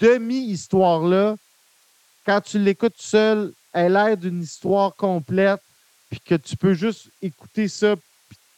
demi-histoire-là, 0.00 1.36
quand 2.24 2.40
tu 2.40 2.58
l'écoutes 2.58 2.98
seul, 2.98 3.52
elle 3.72 3.92
l'air 3.92 4.16
d'une 4.16 4.42
histoire 4.42 4.94
complète, 4.94 5.60
puis 6.10 6.20
que 6.20 6.34
tu 6.34 6.56
peux 6.56 6.74
juste 6.74 7.08
écouter 7.22 7.68
ça 7.68 7.94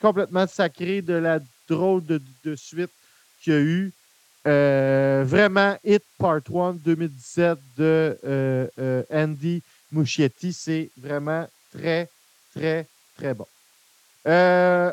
complètement 0.01 0.47
sacré 0.47 1.03
de 1.03 1.15
la 1.15 1.41
drôle 1.69 2.05
de, 2.05 2.21
suite 2.57 2.91
qu'il 3.43 3.53
y 3.53 3.57
a 3.57 3.61
eu. 3.61 3.93
Euh, 4.47 5.25
vraiment, 5.27 5.77
Hit 5.85 6.03
Part 6.19 6.41
1 6.49 6.75
2017 6.75 7.59
de 7.77 8.19
euh, 8.25 8.67
euh, 8.79 9.03
Andy 9.11 9.63
Muschietti, 9.93 10.53
c'est 10.53 10.91
vraiment 10.97 11.47
très, 11.73 12.09
très, 12.55 12.87
très 13.17 13.35
bon. 13.35 13.47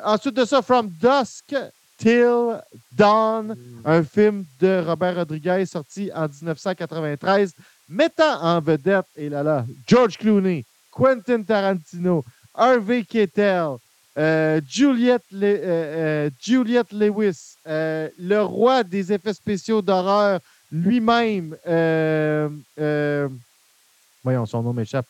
ensuite 0.03 0.35
de 0.35 0.45
ça, 0.45 0.61
From 0.61 0.89
Dusk, 0.89 1.55
Till 1.97 2.61
Dawn, 2.91 3.55
mm. 3.55 3.81
un 3.85 4.03
film 4.03 4.45
de 4.59 4.83
Robert 4.85 5.15
Rodriguez 5.15 5.65
sorti 5.65 6.11
en 6.13 6.27
1993, 6.27 7.53
mettant 7.87 8.41
en 8.41 8.59
vedette, 8.59 9.05
et 9.15 9.29
là 9.29 9.43
là, 9.43 9.65
George 9.87 10.17
Clooney, 10.17 10.65
Quentin 10.91 11.43
Tarantino, 11.43 12.23
Harvey 12.53 13.03
Keitel, 13.03 13.77
euh, 14.17 14.61
Juliette, 14.69 15.23
euh, 15.33 16.29
euh, 16.47 16.83
Lewis, 16.91 17.55
le 17.65 18.39
roi 18.41 18.83
des 18.83 19.11
effets 19.11 19.33
spéciaux 19.33 19.81
d'horreur 19.81 20.39
lui-même, 20.71 21.55
voyons, 24.23 24.45
son 24.45 24.63
nom 24.63 24.73
m'échappe, 24.73 25.07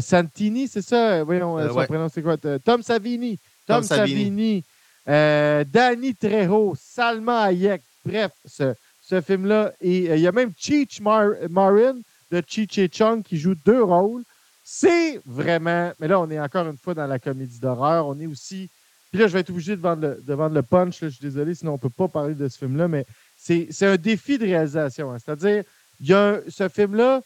Santini, 0.00 0.68
c'est 0.68 0.82
ça? 0.82 1.22
Voyons, 1.24 1.58
son 1.68 1.84
prénom, 1.84 2.08
c'est 2.08 2.22
quoi? 2.22 2.36
Tom 2.64 2.82
Savini. 2.82 3.38
Tom, 3.66 3.82
Savini 3.82 4.64
euh, 5.08 5.64
Danny 5.64 6.14
Trejo, 6.14 6.74
Salma 6.78 7.44
Hayek. 7.44 7.82
Bref, 8.04 8.32
ce, 8.44 9.20
film-là. 9.20 9.72
Et 9.80 10.10
euh, 10.10 10.16
il 10.16 10.22
y 10.22 10.26
a 10.26 10.32
même 10.32 10.52
Cheech 10.56 11.00
Marin 11.00 11.96
de 12.30 12.42
Cheech 12.46 12.78
et 12.78 12.90
Chong 12.92 13.22
qui 13.22 13.38
joue 13.38 13.54
deux 13.54 13.82
rôles. 13.82 14.22
C'est 14.62 15.20
vraiment. 15.24 15.92
Mais 15.98 16.08
là, 16.08 16.20
on 16.20 16.30
est 16.30 16.38
encore 16.38 16.68
une 16.68 16.76
fois 16.76 16.94
dans 16.94 17.06
la 17.06 17.18
comédie 17.18 17.58
d'horreur. 17.58 18.06
On 18.06 18.18
est 18.20 18.26
aussi. 18.26 18.68
Puis 19.10 19.18
là, 19.18 19.26
je 19.26 19.32
vais 19.32 19.40
être 19.40 19.50
obligé 19.50 19.74
de 19.74 19.80
vendre 19.80 20.54
le, 20.54 20.62
punch. 20.62 21.00
je 21.00 21.08
suis 21.08 21.22
désolé, 21.22 21.54
sinon 21.54 21.72
on 21.72 21.74
ne 21.76 21.80
peut 21.80 21.88
pas 21.88 22.08
parler 22.08 22.34
de 22.34 22.46
ce 22.46 22.58
film-là. 22.58 22.88
Mais 22.88 23.06
c'est 23.36 23.86
un 23.86 23.96
défi 23.96 24.36
de 24.36 24.44
réalisation. 24.44 25.10
Hein. 25.10 25.16
C'est-à-dire, 25.24 25.64
il 26.00 26.42
ce 26.48 26.68
film-là 26.68 27.22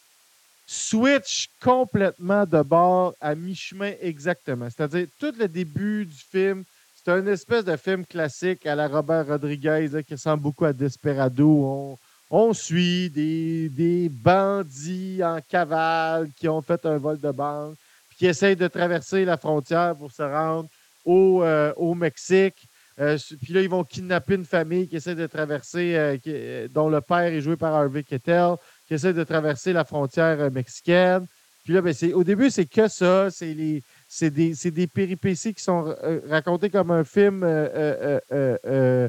switch 0.67 1.51
complètement 1.61 2.47
de 2.47 2.63
bord 2.63 3.15
à 3.21 3.35
mi-chemin 3.35 3.93
exactement. 4.01 4.69
C'est-à-dire, 4.71 5.07
tout 5.19 5.35
le 5.39 5.49
début 5.49 6.07
du 6.07 6.17
film, 6.17 6.65
c'est 7.05 7.11
un 7.11 7.27
espèce 7.27 7.65
de 7.65 7.77
film 7.77 8.07
classique 8.07 8.65
à 8.65 8.77
la 8.77 8.87
Robert 8.87 9.27
Rodriguez 9.27 9.89
qui 10.07 10.15
ressemble 10.15 10.43
beaucoup 10.43 10.67
à 10.67 10.73
Desperado. 10.73 11.99
On, 12.31 12.55
suit 12.55 13.11
des, 13.11 14.09
bandits 14.09 15.21
en 15.25 15.41
cavale 15.41 16.29
qui 16.37 16.49
ont 16.49 16.63
fait 16.63 16.87
un 16.87 16.99
vol 16.99 17.19
de 17.19 17.33
banque, 17.33 17.75
puis 18.09 18.19
qui 18.19 18.27
essayent 18.27 18.55
de 18.55 18.69
traverser 18.69 19.25
la 19.25 19.37
frontière 19.37 19.97
pour 19.97 20.13
se 20.13 20.23
rendre 20.23 20.69
au, 21.05 21.43
euh, 21.43 21.95
Mexique. 21.97 22.69
Euh, 23.01 23.19
puis 23.43 23.53
là, 23.53 23.63
ils 23.63 23.69
vont 23.69 23.83
kidnapper 23.83 24.37
une 24.37 24.45
famille 24.45 24.87
qui 24.87 24.97
essaie 24.97 25.17
de 25.17 25.27
traverser, 25.27 25.97
euh, 25.97 26.69
dont 26.69 26.89
le 26.89 27.01
père 27.01 27.33
est 27.33 27.41
joué 27.41 27.57
par 27.57 27.75
Harvey 27.75 28.05
Kettel, 28.05 28.55
qui 28.87 28.95
essaie 28.95 29.13
de 29.13 29.25
traverser 29.25 29.73
la 29.73 29.85
frontière 29.85 30.53
mexicaine. 30.53 31.27
Puis 31.65 31.75
là, 31.75 31.81
ben, 31.81 31.95
au 32.15 32.25
début, 32.25 32.51
c'est 32.51 32.67
que 32.67 32.89
ça. 32.89 33.31
C'est 33.31 33.55
les. 33.55 33.83
C'est 34.15 34.31
des, 34.31 34.53
des, 34.71 34.87
péripéties 34.87 35.55
qui 35.55 35.63
sont 35.63 35.95
racontées 36.29 36.69
comme 36.69 36.91
un 36.91 37.03
film, 37.03 37.43
un, 37.45 39.09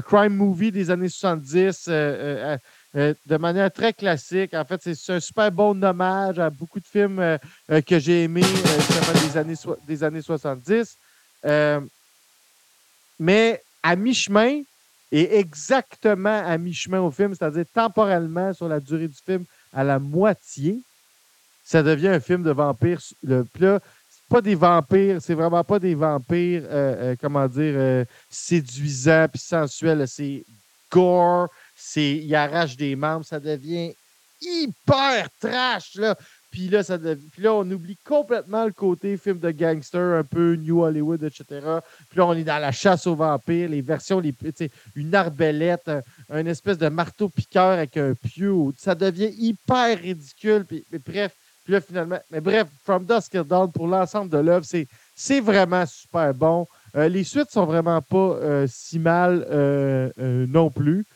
crime 0.00 0.34
movie 0.34 0.72
des 0.72 0.90
années 0.90 1.10
70 1.10 1.88
euh, 2.96 3.12
de 3.26 3.36
manière 3.36 3.72
très 3.72 3.92
classique. 3.92 4.54
En 4.54 4.64
fait, 4.64 4.80
c'est 4.94 5.12
un 5.12 5.18
super 5.18 5.50
bon 5.50 5.82
hommage 5.82 6.38
à 6.38 6.48
beaucoup 6.48 6.78
de 6.78 6.86
films 6.86 7.18
euh, 7.18 7.36
euh, 7.70 7.80
que 7.80 7.98
j'ai 7.98 8.22
aimés 8.24 8.42
des, 8.42 9.36
années 9.36 9.54
des 9.84 10.04
années 10.04 10.22
70. 10.22 10.96
mais 13.18 13.62
à 13.82 13.96
mi-chemin, 13.96 14.62
et 15.10 15.38
exactement 15.38 16.42
à 16.46 16.56
mi-chemin 16.56 17.00
au 17.00 17.10
film, 17.10 17.34
c'est-à-dire 17.34 17.64
temporellement 17.74 18.52
sur 18.52 18.68
la 18.68 18.78
durée 18.78 19.08
du 19.08 19.18
film, 19.26 19.44
à 19.72 19.82
la 19.82 19.98
moitié, 19.98 20.80
ça 21.64 21.82
devient 21.82 22.08
un 22.08 22.20
film 22.20 22.42
de 22.42 22.50
vampires. 22.50 23.00
Le, 23.22 23.44
là, 23.58 23.80
pas 24.28 24.40
des 24.40 24.54
vampires, 24.54 25.20
c'est 25.20 25.34
vraiment 25.34 25.64
pas 25.64 25.78
des 25.78 25.94
vampires, 25.94 26.62
comment 27.20 27.46
dire, 27.48 28.06
séduisants 28.30 29.26
puis 29.30 29.40
sensuels. 29.40 30.06
C'est 30.08 30.44
gore, 30.90 31.48
c'est 31.76 32.16
il 32.16 32.34
arrache 32.34 32.76
des 32.76 32.96
membres, 32.96 33.24
ça 33.24 33.40
devient 33.40 33.92
hyper 34.40 35.28
trash 35.40 35.94
là. 35.96 36.16
Puis 36.50 36.68
là, 36.68 36.84
ça 36.84 36.98
puis 36.98 37.42
là, 37.42 37.52
on 37.52 37.68
oublie 37.68 37.96
complètement 38.04 38.64
le 38.64 38.70
côté 38.70 39.16
film 39.16 39.40
de 39.40 39.50
gangster, 39.50 40.16
un 40.16 40.22
peu 40.22 40.54
New 40.54 40.84
Hollywood, 40.84 41.24
etc. 41.24 41.44
Puis 42.08 42.18
là, 42.18 42.26
on 42.26 42.32
est 42.34 42.44
dans 42.44 42.60
la 42.60 42.70
chasse 42.70 43.08
aux 43.08 43.16
vampires, 43.16 43.68
les 43.68 43.80
versions, 43.80 44.20
les, 44.20 44.32
une 44.94 45.12
arbalète, 45.16 45.90
un, 46.30 46.46
espèce 46.46 46.78
de 46.78 46.88
marteau 46.88 47.28
piqueur 47.28 47.72
avec 47.72 47.96
un 47.96 48.14
pieu. 48.14 48.52
Ça 48.76 48.94
devient 48.94 49.32
hyper 49.36 49.98
ridicule. 49.98 50.64
Puis, 50.64 50.84
bref, 51.04 51.32
puis 51.64 51.72
là, 51.72 51.80
finalement, 51.80 52.18
mais 52.30 52.40
bref, 52.40 52.68
From 52.84 53.06
Dusk 53.06 53.30
Till 53.30 53.42
Dawn, 53.42 53.72
pour 53.72 53.88
l'ensemble 53.88 54.30
de 54.30 54.36
l'œuvre, 54.36 54.66
c'est 55.14 55.40
vraiment 55.40 55.86
super 55.86 56.34
bon. 56.34 56.66
Euh, 56.94 57.08
les 57.08 57.24
suites 57.24 57.50
sont 57.50 57.64
vraiment 57.64 58.02
pas 58.02 58.16
euh, 58.16 58.66
si 58.68 58.98
mal 58.98 59.46
euh, 59.50 60.10
non 60.18 60.70
plus. 60.70 61.06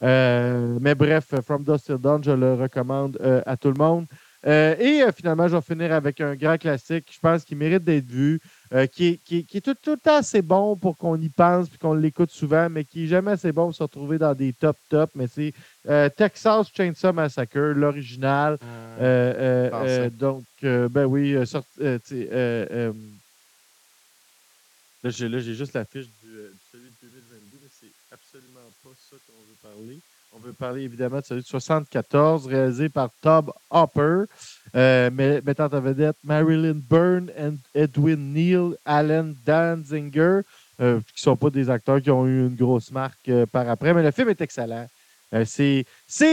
Mais 0.00 0.94
bref, 0.94 1.34
From 1.44 1.62
Dust 1.62 1.86
Till 1.86 1.98
Dawn, 1.98 2.24
je 2.24 2.30
le 2.30 2.54
recommande 2.54 3.18
à 3.44 3.56
tout 3.56 3.68
le 3.68 3.78
monde. 3.78 4.06
Et 4.44 5.04
finalement, 5.14 5.46
je 5.46 5.56
vais 5.56 5.62
finir 5.62 5.92
avec 5.92 6.20
un 6.20 6.34
grand 6.36 6.56
classique, 6.56 7.10
je 7.12 7.18
pense, 7.20 7.44
qui 7.44 7.54
mérite 7.54 7.84
d'être 7.84 8.06
vu, 8.06 8.40
qui, 8.92 9.20
est, 9.30 9.60
tout, 9.60 9.74
le 9.86 9.96
temps 9.96 10.16
assez 10.16 10.42
bon 10.42 10.76
pour 10.76 10.96
qu'on 10.96 11.20
y 11.20 11.28
pense 11.28 11.66
et 11.68 11.78
qu'on 11.78 11.94
l'écoute 11.94 12.30
souvent, 12.30 12.68
mais 12.68 12.84
qui 12.84 13.02
n'est 13.02 13.06
jamais 13.08 13.32
assez 13.32 13.52
bon 13.52 13.66
pour 13.66 13.74
se 13.74 13.82
retrouver 13.82 14.18
dans 14.18 14.34
des 14.34 14.52
top 14.52 14.76
top. 14.88 15.10
Mais 15.14 15.26
c'est 15.26 15.52
Texas 16.16 16.68
Chainsaw 16.74 17.12
Massacre, 17.12 17.58
l'original. 17.58 18.58
donc, 20.18 20.44
ben 20.62 21.04
oui, 21.04 21.32
là, 25.02 25.10
j'ai 25.10 25.54
juste 25.54 25.74
la 25.74 25.84
fiche 25.84 26.06
du, 26.22 26.28
celui 26.72 26.84
de 26.84 26.94
2022, 27.02 27.58
mais 27.62 27.68
c'est 27.70 27.92
absolument 28.12 28.60
pas 28.82 28.90
ça 28.98 29.16
qu'on 29.26 29.32
veut 29.32 29.56
parler. 29.62 29.98
On 30.32 30.38
veut 30.38 30.52
parler 30.52 30.82
évidemment 30.82 31.20
de 31.20 31.24
celui 31.24 31.42
de 31.42 31.46
74, 31.46 32.46
réalisé 32.46 32.88
par 32.88 33.10
Tob 33.22 33.52
Hopper, 33.70 34.24
euh, 34.74 35.10
mettant 35.44 35.66
en 35.66 35.80
vedette 35.80 36.16
Marilyn 36.24 36.80
Byrne, 36.88 37.30
Edwin 37.74 38.32
Neal, 38.32 38.76
Alan 38.84 39.32
Danzinger, 39.46 40.40
euh, 40.80 41.00
qui 41.00 41.14
ne 41.16 41.20
sont 41.20 41.36
pas 41.36 41.50
des 41.50 41.70
acteurs 41.70 42.00
qui 42.00 42.10
ont 42.10 42.26
eu 42.26 42.46
une 42.46 42.54
grosse 42.54 42.90
marque 42.90 43.28
euh, 43.28 43.46
par 43.46 43.68
après, 43.68 43.94
mais 43.94 44.02
le 44.02 44.10
film 44.10 44.28
est 44.28 44.40
excellent. 44.40 44.86
C'est 45.44 45.84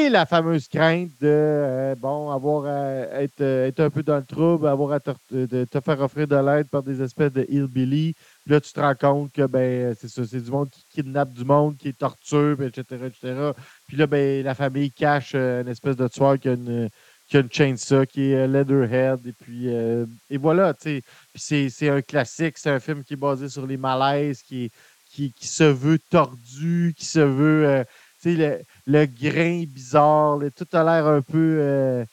la 0.10 0.26
fameuse 0.26 0.70
crainte 0.70 1.12
de 1.20 1.96
bon 2.00 2.32
avoir 2.32 2.66
être, 3.12 3.42
être, 3.42 3.82
un 3.82 3.90
peu 3.90 4.04
dans 4.04 4.16
le 4.16 4.24
trouble, 4.24 4.70
avoir 4.70 4.94
à 4.94 5.00
te, 5.02 5.12
de, 5.32 5.66
te 5.66 5.82
faire 5.82 6.00
offrir 6.00 6.30
de 6.30 6.38
l'aide 6.38 6.70
par 6.70 6.82
des 6.82 7.02
espèces 7.02 7.34
de 7.34 7.46
hillbilly 7.50 8.16
là, 8.48 8.62
tu 8.62 8.72
te 8.72 8.80
rends 8.80 8.96
compte 8.96 9.32
que 9.32 9.46
ben, 9.46 9.96
c'est 10.00 10.08
ça, 10.08 10.24
c'est 10.26 10.42
du 10.42 10.52
monde 10.52 10.70
qui 10.70 10.84
kidnappe 10.90 11.34
du 11.34 11.44
monde, 11.44 11.78
qui 11.78 11.90
est 11.90 11.98
torture, 11.98 12.62
etc., 12.62 13.06
etc. 13.06 13.52
Puis 13.88 13.98
là, 13.98 14.08
ben, 14.08 14.44
la 14.44 14.56
famille 14.56 14.92
cache 14.92 15.36
une 15.36 15.68
espèce 15.68 15.96
de 15.96 16.08
tueur 16.08 16.40
qui 16.40 16.50
a 16.50 16.54
une, 16.54 16.90
qui 17.28 17.38
a 17.38 17.40
une 17.40 17.52
chainsaw, 17.52 18.06
qui 18.06 18.32
est 18.32 18.36
euh, 18.36 18.48
Leatherhead. 18.48 19.26
Et 19.26 19.32
puis, 19.32 19.68
euh, 19.68 20.06
et 20.30 20.38
voilà, 20.38 20.74
tu 20.74 21.02
sais. 21.36 21.70
c'est 21.70 21.90
un 21.90 22.02
classique, 22.02 22.58
c'est 22.58 22.70
un 22.70 22.80
film 22.80 23.04
qui 23.04 23.14
est 23.14 23.18
basé 23.18 23.50
sur 23.50 23.66
les 23.66 23.78
malaises, 23.78 24.42
qui, 24.42 24.72
qui, 25.12 25.34
se 25.40 25.64
veut 25.64 26.00
tordu, 26.10 26.94
qui 26.98 27.06
se 27.06 27.20
veut, 27.20 27.86
tu 28.22 28.36
sais, 28.36 28.36
le, 28.36 28.62
le, 28.86 29.06
grain 29.06 29.64
bizarre, 29.66 30.40
tout 30.56 30.68
a 30.74 30.84
l'air 30.84 31.08
un 31.08 31.22
peu... 31.22 32.06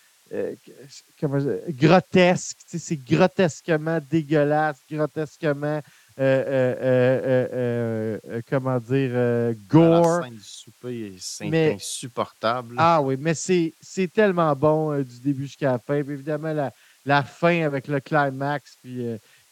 Comment, 1.21 1.39
grotesque, 1.69 2.57
c'est 2.67 2.97
grotesquement 2.97 4.01
dégueulasse, 4.11 4.79
grotesquement 4.91 5.83
euh, 6.19 6.75
euh, 6.83 8.19
euh, 8.29 8.41
comment 8.49 8.79
dire, 8.79 9.55
gore. 9.69 10.21
La 10.21 10.23
scène 10.23 10.35
du 10.35 10.43
souper, 10.43 11.13
c'est 11.19 11.73
insupportable. 11.75 12.75
Ah 12.79 13.01
oui, 13.01 13.17
mais 13.19 13.35
c'est 13.35 14.13
tellement 14.13 14.55
bon 14.55 14.99
du 15.03 15.21
début 15.21 15.47
jusqu'à 15.47 15.73
la 15.73 15.79
fin. 15.79 15.95
évidemment, 15.95 16.53
la, 16.53 16.73
la, 17.07 17.23
fin 17.23 17.63
avec 17.63 17.89
le 17.89 18.01
climax, 18.01 18.77
puis 18.83 19.07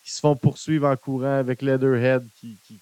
qui 0.05 0.11
se 0.11 0.21
font 0.21 0.37
poursuivre 0.37 0.89
en 0.89 0.97
courant 0.97 1.39
avec 1.39 1.63
Leatherhead 1.63 2.27
qui, 2.39 2.57
qui, 2.67 2.79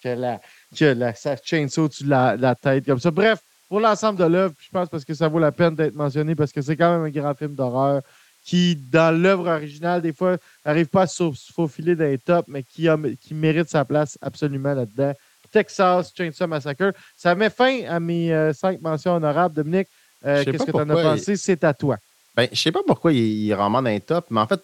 qui 0.00 0.08
a, 0.08 0.14
la, 0.14 0.40
qui 0.74 0.84
a 0.84 0.94
la, 0.94 1.14
sa 1.14 1.36
chainsaw 1.36 1.84
au-dessus 1.84 2.04
de 2.04 2.10
la, 2.10 2.36
la, 2.36 2.54
tête, 2.54 2.86
comme 2.86 3.00
ça. 3.00 3.10
Bref, 3.10 3.40
pour 3.68 3.80
l'ensemble 3.80 4.18
de 4.18 4.24
l'œuvre, 4.24 4.54
je 4.60 4.70
pense 4.70 4.88
parce 4.88 5.04
que 5.04 5.14
ça 5.14 5.26
vaut 5.26 5.40
la 5.40 5.52
peine 5.52 5.74
d'être 5.74 5.94
mentionné, 5.94 6.34
parce 6.34 6.52
que 6.52 6.62
c'est 6.62 6.76
quand 6.76 6.92
même 6.92 7.06
un 7.06 7.10
grand 7.10 7.34
film 7.34 7.54
d'horreur 7.54 8.02
qui, 8.44 8.76
dans 8.76 9.10
l'œuvre 9.10 9.48
originale, 9.48 10.02
des 10.02 10.12
fois, 10.12 10.36
n'arrive 10.64 10.86
pas 10.86 11.02
à 11.02 11.06
se 11.06 11.32
faufiler 11.52 11.96
dans 11.96 12.04
les 12.04 12.18
tops, 12.18 12.46
mais 12.46 12.62
qui, 12.62 12.86
a, 12.88 12.98
qui 13.20 13.32
mérite 13.32 13.70
sa 13.70 13.84
place 13.84 14.18
absolument 14.20 14.74
là-dedans. 14.74 15.14
Texas 15.50 16.12
Chainsaw 16.14 16.46
Massacre. 16.46 16.92
Ça 17.16 17.34
met 17.34 17.48
fin 17.48 17.84
à 17.88 17.98
mes 18.00 18.32
euh, 18.32 18.52
cinq 18.52 18.82
mentions 18.82 19.14
honorables. 19.14 19.54
Dominique, 19.54 19.88
euh, 20.26 20.44
qu'est-ce 20.44 20.64
que 20.64 20.70
tu 20.70 20.76
en 20.76 20.90
as 20.90 21.02
pensé? 21.02 21.36
C'est 21.36 21.64
à 21.64 21.72
toi. 21.72 21.96
Ben, 22.36 22.48
je 22.52 22.60
sais 22.60 22.72
pas 22.72 22.82
pourquoi 22.86 23.12
il, 23.12 23.18
il 23.18 23.50
est 23.50 23.54
vraiment 23.54 23.80
dans 23.80 23.88
les 23.88 24.00
tops, 24.00 24.28
mais 24.30 24.40
en 24.40 24.46
fait, 24.46 24.60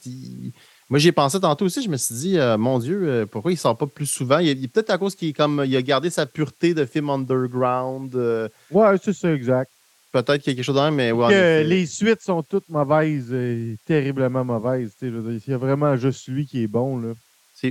moi, 0.91 0.99
j'ai 0.99 1.13
pensé 1.13 1.39
tantôt 1.39 1.67
aussi, 1.67 1.83
je 1.83 1.89
me 1.89 1.97
suis 1.97 2.15
dit, 2.17 2.39
euh, 2.39 2.59
mon 2.59 2.81
Dieu, 2.81 3.27
pourquoi 3.31 3.53
il 3.53 3.57
sort 3.57 3.79
pas 3.79 3.87
plus 3.87 4.07
souvent? 4.07 4.41
Il, 4.41 4.69
peut-être 4.69 4.91
à 4.91 4.99
cause 4.99 5.15
qu'il 5.15 5.33
comme 5.33 5.63
il 5.65 5.75
a 5.77 5.83
gardé 5.83 6.11
sa 6.11 6.27
pureté 6.27 6.75
de 6.75 6.85
film 6.85 7.09
underground. 7.09 8.15
Ouais, 8.71 8.97
c'est 9.03 9.13
ça, 9.13 9.33
exact 9.33 9.71
peut-être 10.13 10.43
quelque 10.43 10.63
chose 10.63 10.75
d'un, 10.75 10.91
mais 10.91 11.13
ouais, 11.13 11.65
Les 11.65 11.87
suites 11.87 12.23
sont 12.23 12.43
toutes 12.43 12.69
mauvaises, 12.69 13.29
euh, 13.31 13.75
terriblement 13.87 14.45
mauvaises. 14.45 14.93
Il 15.03 15.41
y 15.47 15.53
a 15.53 15.59
vraiment 15.59 15.97
juste 15.97 16.29
lui 16.29 16.47
qui 16.47 16.63
est 16.63 16.67
bon. 16.67 16.99
Là. 16.99 17.15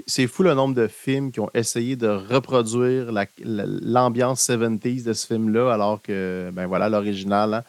C'est 0.06 0.28
fou 0.28 0.44
le 0.44 0.54
nombre 0.54 0.76
de 0.76 0.88
films 0.88 1.32
qui 1.32 1.40
ont 1.40 1.50
essayé 1.54 1.96
de 1.96 2.08
reproduire 2.08 3.12
l'ambiance 3.44 4.48
70s 4.48 5.04
de 5.04 5.14
ce 5.14 5.26
film-là, 5.26 5.74
alors 5.74 6.02
que, 6.02 6.52
ben 6.54 6.68
voilà, 6.68 6.90
l'original. 6.90 7.54
Hein. 7.54 7.64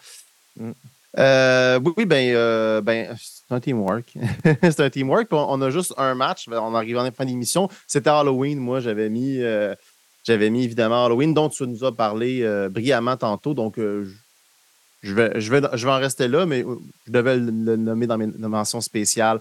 Mm. 0.56 0.72
Euh, 1.18 1.80
oui, 1.96 2.04
ben, 2.04 2.32
euh, 2.34 2.80
ben 2.82 3.16
c'est 3.18 3.52
un 3.52 3.58
teamwork. 3.58 4.14
c'est 4.62 4.80
un 4.80 4.90
teamwork. 4.90 5.28
On, 5.32 5.60
a 5.62 5.70
juste 5.70 5.94
un 5.96 6.14
match. 6.14 6.46
On 6.48 6.74
arrive 6.74 6.98
en 6.98 7.10
fin 7.10 7.24
d'émission. 7.24 7.68
C'était 7.86 8.10
Halloween. 8.10 8.58
Moi, 8.58 8.80
j'avais 8.80 9.08
mis, 9.08 9.40
j'avais 10.22 10.50
mis 10.50 10.64
évidemment 10.64 11.06
Halloween, 11.06 11.34
dont 11.34 11.48
tu 11.48 11.66
nous 11.66 11.84
as 11.84 11.96
parlé 11.96 12.46
brillamment 12.70 13.16
tantôt. 13.16 13.54
Donc, 13.54 13.74
je 13.78 14.12
vais, 15.02 15.40
je, 15.40 15.50
vais, 15.50 15.62
je 15.72 15.86
vais 15.86 15.92
en 15.92 15.98
rester 15.98 16.28
là, 16.28 16.46
mais 16.46 16.62
euh, 16.62 16.76
je 17.06 17.12
devais 17.12 17.36
le, 17.36 17.76
nommer 17.76 18.06
dans 18.06 18.18
mes 18.18 18.26
mentions 18.26 18.80
spéciales. 18.80 19.40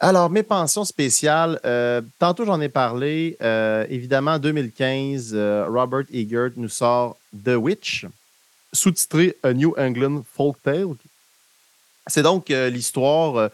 Alors, 0.00 0.30
mes 0.30 0.42
pensions 0.42 0.84
spéciales, 0.84 1.60
euh, 1.64 2.00
tantôt 2.18 2.44
j'en 2.44 2.60
ai 2.60 2.68
parlé. 2.68 3.36
Euh, 3.40 3.86
évidemment, 3.88 4.38
2015, 4.38 5.34
Robert 5.68 6.04
Eggert 6.12 6.50
nous 6.56 6.68
sort 6.68 7.16
The 7.44 7.54
Witch, 7.54 8.06
sous-titré 8.72 9.36
A 9.44 9.52
New 9.52 9.74
England 9.78 10.24
Folk 10.34 10.56
Tale. 10.62 10.96
C'est 12.08 12.22
donc 12.22 12.48
l'histoire, 12.48 13.50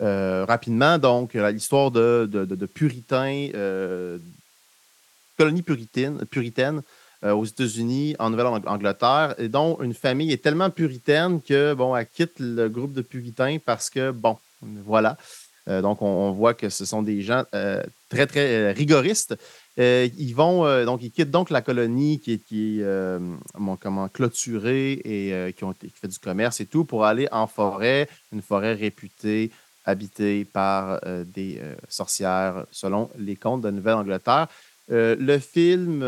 rapidement, 0.00 0.98
donc 0.98 1.32
l'histoire 1.32 1.90
de, 1.90 2.66
puritains, 2.74 3.48
colonie 5.38 5.62
puritaine 5.62 6.82
euh, 7.26 7.34
aux 7.34 7.44
États-Unis, 7.44 8.14
en 8.20 8.30
Nouvelle-Angleterre, 8.30 9.34
et 9.38 9.48
dont 9.48 9.78
une 9.82 9.94
famille 9.94 10.32
est 10.32 10.42
tellement 10.42 10.70
puritaine 10.70 11.42
que, 11.42 11.74
bon, 11.74 11.96
elle 11.96 12.06
quitte 12.06 12.38
le 12.38 12.68
groupe 12.68 12.92
de 12.92 13.02
puritains 13.02 13.56
parce 13.64 13.90
que, 13.90 14.12
bon, 14.12 14.38
voilà. 14.62 15.16
Euh, 15.68 15.82
donc, 15.82 16.02
on, 16.02 16.30
voit 16.30 16.54
que 16.54 16.68
ce 16.68 16.84
sont 16.84 17.02
des 17.02 17.22
gens 17.22 17.42
euh, 17.54 17.82
très, 18.08 18.28
très 18.28 18.70
rigoristes. 18.70 19.34
ils 19.76 20.32
vont, 20.34 20.84
donc, 20.84 21.02
ils 21.02 21.10
quittent 21.10 21.32
donc 21.32 21.50
la 21.50 21.62
colonie 21.62 22.20
qui 22.20 22.34
est, 22.34 23.18
comment, 23.80 24.08
clôturée 24.08 24.92
et 24.92 25.52
qui, 25.54 25.64
ont 25.64 25.74
fait 26.00 26.08
du 26.08 26.18
commerce 26.20 26.60
et 26.60 26.66
tout 26.66 26.84
pour 26.84 27.04
aller 27.04 27.26
en 27.32 27.48
forêt, 27.48 28.08
une 28.30 28.42
forêt 28.42 28.74
réputée, 28.74 29.50
habitée 29.84 30.44
par 30.44 31.00
des 31.34 31.60
selon 31.88 33.10
les 33.18 33.34
contes 33.34 33.62
de 33.62 33.70
Nouvelle-Angleterre. 33.70 34.46
le 34.88 35.38
film 35.38 36.04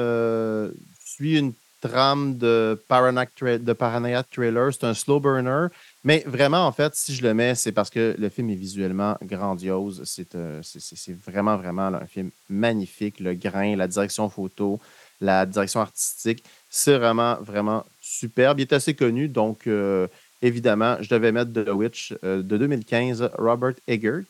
suit 1.18 1.38
une 1.38 1.52
trame 1.80 2.38
de 2.38 2.78
de 2.78 3.72
Paranoia 3.72 4.22
Trailer. 4.22 4.72
C'est 4.72 4.84
un 4.84 4.94
slow 4.94 5.20
burner. 5.20 5.66
Mais 6.04 6.24
vraiment, 6.26 6.66
en 6.66 6.72
fait, 6.72 6.94
si 6.94 7.14
je 7.14 7.22
le 7.22 7.34
mets, 7.34 7.54
c'est 7.54 7.72
parce 7.72 7.90
que 7.90 8.14
le 8.18 8.28
film 8.28 8.50
est 8.50 8.54
visuellement 8.56 9.16
grandiose. 9.22 10.02
C'est 10.04 11.16
vraiment, 11.26 11.56
vraiment 11.56 11.88
un 11.88 12.06
film 12.06 12.30
magnifique. 12.48 13.20
Le 13.20 13.34
grain, 13.34 13.76
la 13.76 13.88
direction 13.88 14.28
photo, 14.28 14.80
la 15.20 15.46
direction 15.46 15.80
artistique, 15.80 16.44
c'est 16.68 16.98
vraiment, 16.98 17.36
vraiment 17.40 17.84
superbe. 18.00 18.60
Il 18.60 18.62
est 18.62 18.72
assez 18.72 18.94
connu, 18.94 19.28
donc 19.28 19.66
euh, 19.66 20.06
évidemment, 20.42 20.96
je 21.00 21.08
devais 21.08 21.32
mettre 21.32 21.52
The 21.52 21.70
Witch 21.70 22.14
euh, 22.24 22.42
de 22.42 22.56
2015, 22.56 23.30
Robert 23.38 23.74
Eggert. 23.86 24.24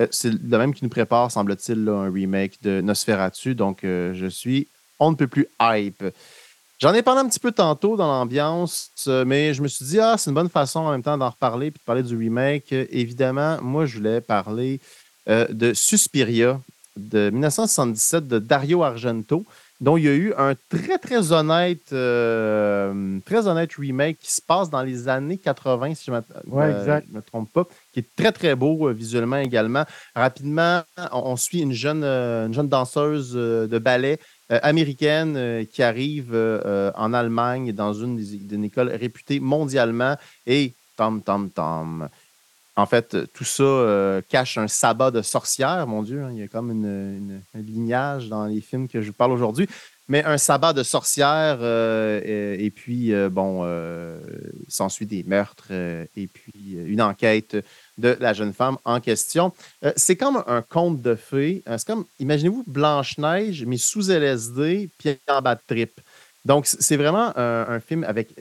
Euh, 0.00 0.06
c'est 0.10 0.30
le 0.30 0.58
même 0.58 0.72
qui 0.74 0.84
nous 0.84 0.90
prépare, 0.90 1.30
semble-t-il, 1.30 1.88
un 1.88 2.10
remake 2.10 2.62
de 2.62 2.80
Nosferatu. 2.80 3.54
Donc, 3.54 3.80
je 3.82 4.26
suis 4.30 4.68
on 5.06 5.10
ne 5.10 5.16
peut 5.16 5.26
plus 5.26 5.46
hype. 5.60 6.04
J'en 6.80 6.94
ai 6.94 7.02
parlé 7.02 7.20
un 7.20 7.28
petit 7.28 7.38
peu 7.38 7.52
tantôt 7.52 7.96
dans 7.96 8.08
l'ambiance, 8.08 8.90
mais 9.06 9.54
je 9.54 9.62
me 9.62 9.68
suis 9.68 9.84
dit, 9.84 10.00
ah, 10.00 10.16
c'est 10.18 10.30
une 10.30 10.34
bonne 10.34 10.48
façon 10.48 10.80
en 10.80 10.90
même 10.90 11.02
temps 11.02 11.16
d'en 11.16 11.30
reparler 11.30 11.70
puis 11.70 11.78
de 11.78 11.84
parler 11.84 12.02
du 12.02 12.16
remake. 12.16 12.72
Évidemment, 12.72 13.58
moi, 13.62 13.86
je 13.86 13.98
voulais 13.98 14.20
parler 14.20 14.80
de 15.28 15.72
Suspiria 15.74 16.60
de 16.96 17.30
1977 17.30 18.26
de 18.26 18.38
Dario 18.40 18.82
Argento 18.82 19.44
dont 19.82 19.96
il 19.96 20.04
y 20.04 20.08
a 20.08 20.14
eu 20.14 20.32
un 20.38 20.54
très, 20.68 20.96
très 20.96 21.32
honnête, 21.32 21.92
euh, 21.92 23.18
très 23.26 23.48
honnête 23.48 23.72
remake 23.76 24.16
qui 24.20 24.32
se 24.32 24.40
passe 24.40 24.70
dans 24.70 24.82
les 24.82 25.08
années 25.08 25.38
80, 25.38 25.96
si 25.96 26.04
je 26.06 26.12
ne 26.12 26.20
euh, 26.52 27.00
me 27.10 27.20
trompe 27.20 27.52
pas, 27.52 27.66
qui 27.92 27.98
est 27.98 28.06
très, 28.16 28.30
très 28.30 28.54
beau 28.54 28.88
euh, 28.88 28.92
visuellement 28.92 29.38
également. 29.38 29.84
Rapidement, 30.14 30.82
on, 31.10 31.34
suit 31.34 31.62
une 31.62 31.72
jeune, 31.72 32.04
une 32.04 32.54
jeune 32.54 32.68
danseuse 32.68 33.32
de 33.32 33.78
ballet 33.78 34.20
américaine 34.62 35.66
qui 35.66 35.82
arrive 35.82 36.34
en 36.94 37.12
Allemagne 37.12 37.72
dans 37.72 37.92
une, 37.92 38.18
une 38.50 38.64
école 38.64 38.88
réputée 38.88 39.40
mondialement 39.40 40.16
et 40.46 40.74
tom, 40.96 41.22
tom, 41.22 41.50
tom 41.50 42.08
en 42.74 42.86
fait, 42.86 43.30
tout 43.32 43.44
ça 43.44 43.62
euh, 43.62 44.22
cache 44.26 44.56
un 44.56 44.68
sabbat 44.68 45.10
de 45.10 45.20
sorcières, 45.20 45.86
mon 45.86 46.02
Dieu. 46.02 46.22
Hein. 46.22 46.30
il 46.32 46.38
y 46.38 46.42
a 46.42 46.48
comme 46.48 46.70
une, 46.70 47.42
un 47.54 47.60
lignage 47.60 48.28
dans 48.28 48.46
les 48.46 48.60
films 48.62 48.88
que 48.88 49.02
je 49.02 49.08
vous 49.08 49.12
parle 49.12 49.32
aujourd'hui. 49.32 49.68
Mais 50.08 50.24
un 50.24 50.38
sabbat 50.38 50.72
de 50.72 50.82
sorcières, 50.82 51.58
euh, 51.60 52.20
et, 52.24 52.70
puis, 52.70 53.12
euh, 53.12 53.28
bon, 53.28 53.64
s'ensuit 54.68 55.06
des 55.06 55.22
meurtres, 55.22 55.70
et 55.70 56.26
puis 56.26 56.76
une 56.86 57.02
enquête 57.02 57.56
de 57.98 58.16
la 58.20 58.32
jeune 58.32 58.52
femme 58.52 58.78
en 58.84 59.00
question. 59.00 59.52
c'est 59.96 60.16
comme 60.16 60.42
un 60.46 60.62
conte 60.62 61.02
de 61.02 61.14
fées. 61.14 61.62
c'est 61.66 61.86
comme, 61.86 62.04
imaginez-vous 62.18 62.64
Blanche-Neige, 62.66 63.64
mais 63.66 63.76
sous 63.76 64.10
LSD, 64.10 64.88
puis 64.98 65.18
en 65.28 65.42
bas 65.42 65.54
de 65.54 65.60
trip. 65.66 66.00
Donc, 66.44 66.66
c'est 66.66 66.96
vraiment 66.96 67.32
un, 67.36 67.80
film 67.80 68.04
avec 68.04 68.34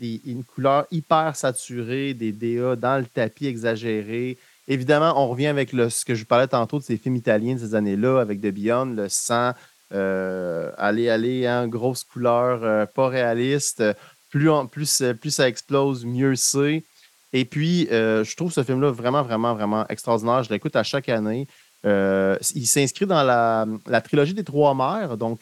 une 0.00 0.44
couleur 0.44 0.86
hyper 0.90 1.36
saturée, 1.36 2.14
des 2.14 2.32
DA 2.32 2.76
dans 2.76 2.98
le 2.98 3.06
tapis 3.06 3.46
exagéré. 3.46 4.38
Évidemment, 4.68 5.20
on 5.22 5.28
revient 5.28 5.48
avec 5.48 5.72
le, 5.72 5.90
ce 5.90 6.04
que 6.04 6.14
je 6.14 6.20
vous 6.20 6.26
parlais 6.26 6.46
tantôt 6.46 6.78
de 6.78 6.84
ces 6.84 6.96
films 6.96 7.16
italiens 7.16 7.54
de 7.54 7.60
ces 7.60 7.74
années-là, 7.74 8.20
avec 8.20 8.40
The 8.40 8.46
Beyond, 8.46 8.94
le 8.96 9.08
sang, 9.08 9.52
euh, 9.92 10.70
allez, 10.78 11.08
allez, 11.08 11.46
hein, 11.46 11.68
grosse 11.68 12.04
couleur, 12.04 12.60
euh, 12.62 12.86
pas 12.86 13.08
réaliste. 13.08 13.82
Plus, 14.30 14.48
plus, 14.70 15.02
plus 15.20 15.30
ça 15.30 15.48
explose, 15.48 16.06
mieux 16.06 16.36
c'est. 16.36 16.84
Et 17.32 17.44
puis, 17.44 17.88
euh, 17.90 18.24
je 18.24 18.36
trouve 18.36 18.52
ce 18.52 18.62
film-là 18.62 18.90
vraiment, 18.90 19.22
vraiment, 19.22 19.54
vraiment 19.54 19.86
extraordinaire. 19.88 20.42
Je 20.42 20.50
l'écoute 20.50 20.76
à 20.76 20.82
chaque 20.82 21.08
année. 21.08 21.46
il 21.84 22.66
s'inscrit 22.66 23.06
dans 23.06 23.22
la, 23.22 24.00
trilogie 24.00 24.34
des 24.34 24.44
Trois 24.44 24.74
Mères, 24.74 25.16
donc 25.16 25.40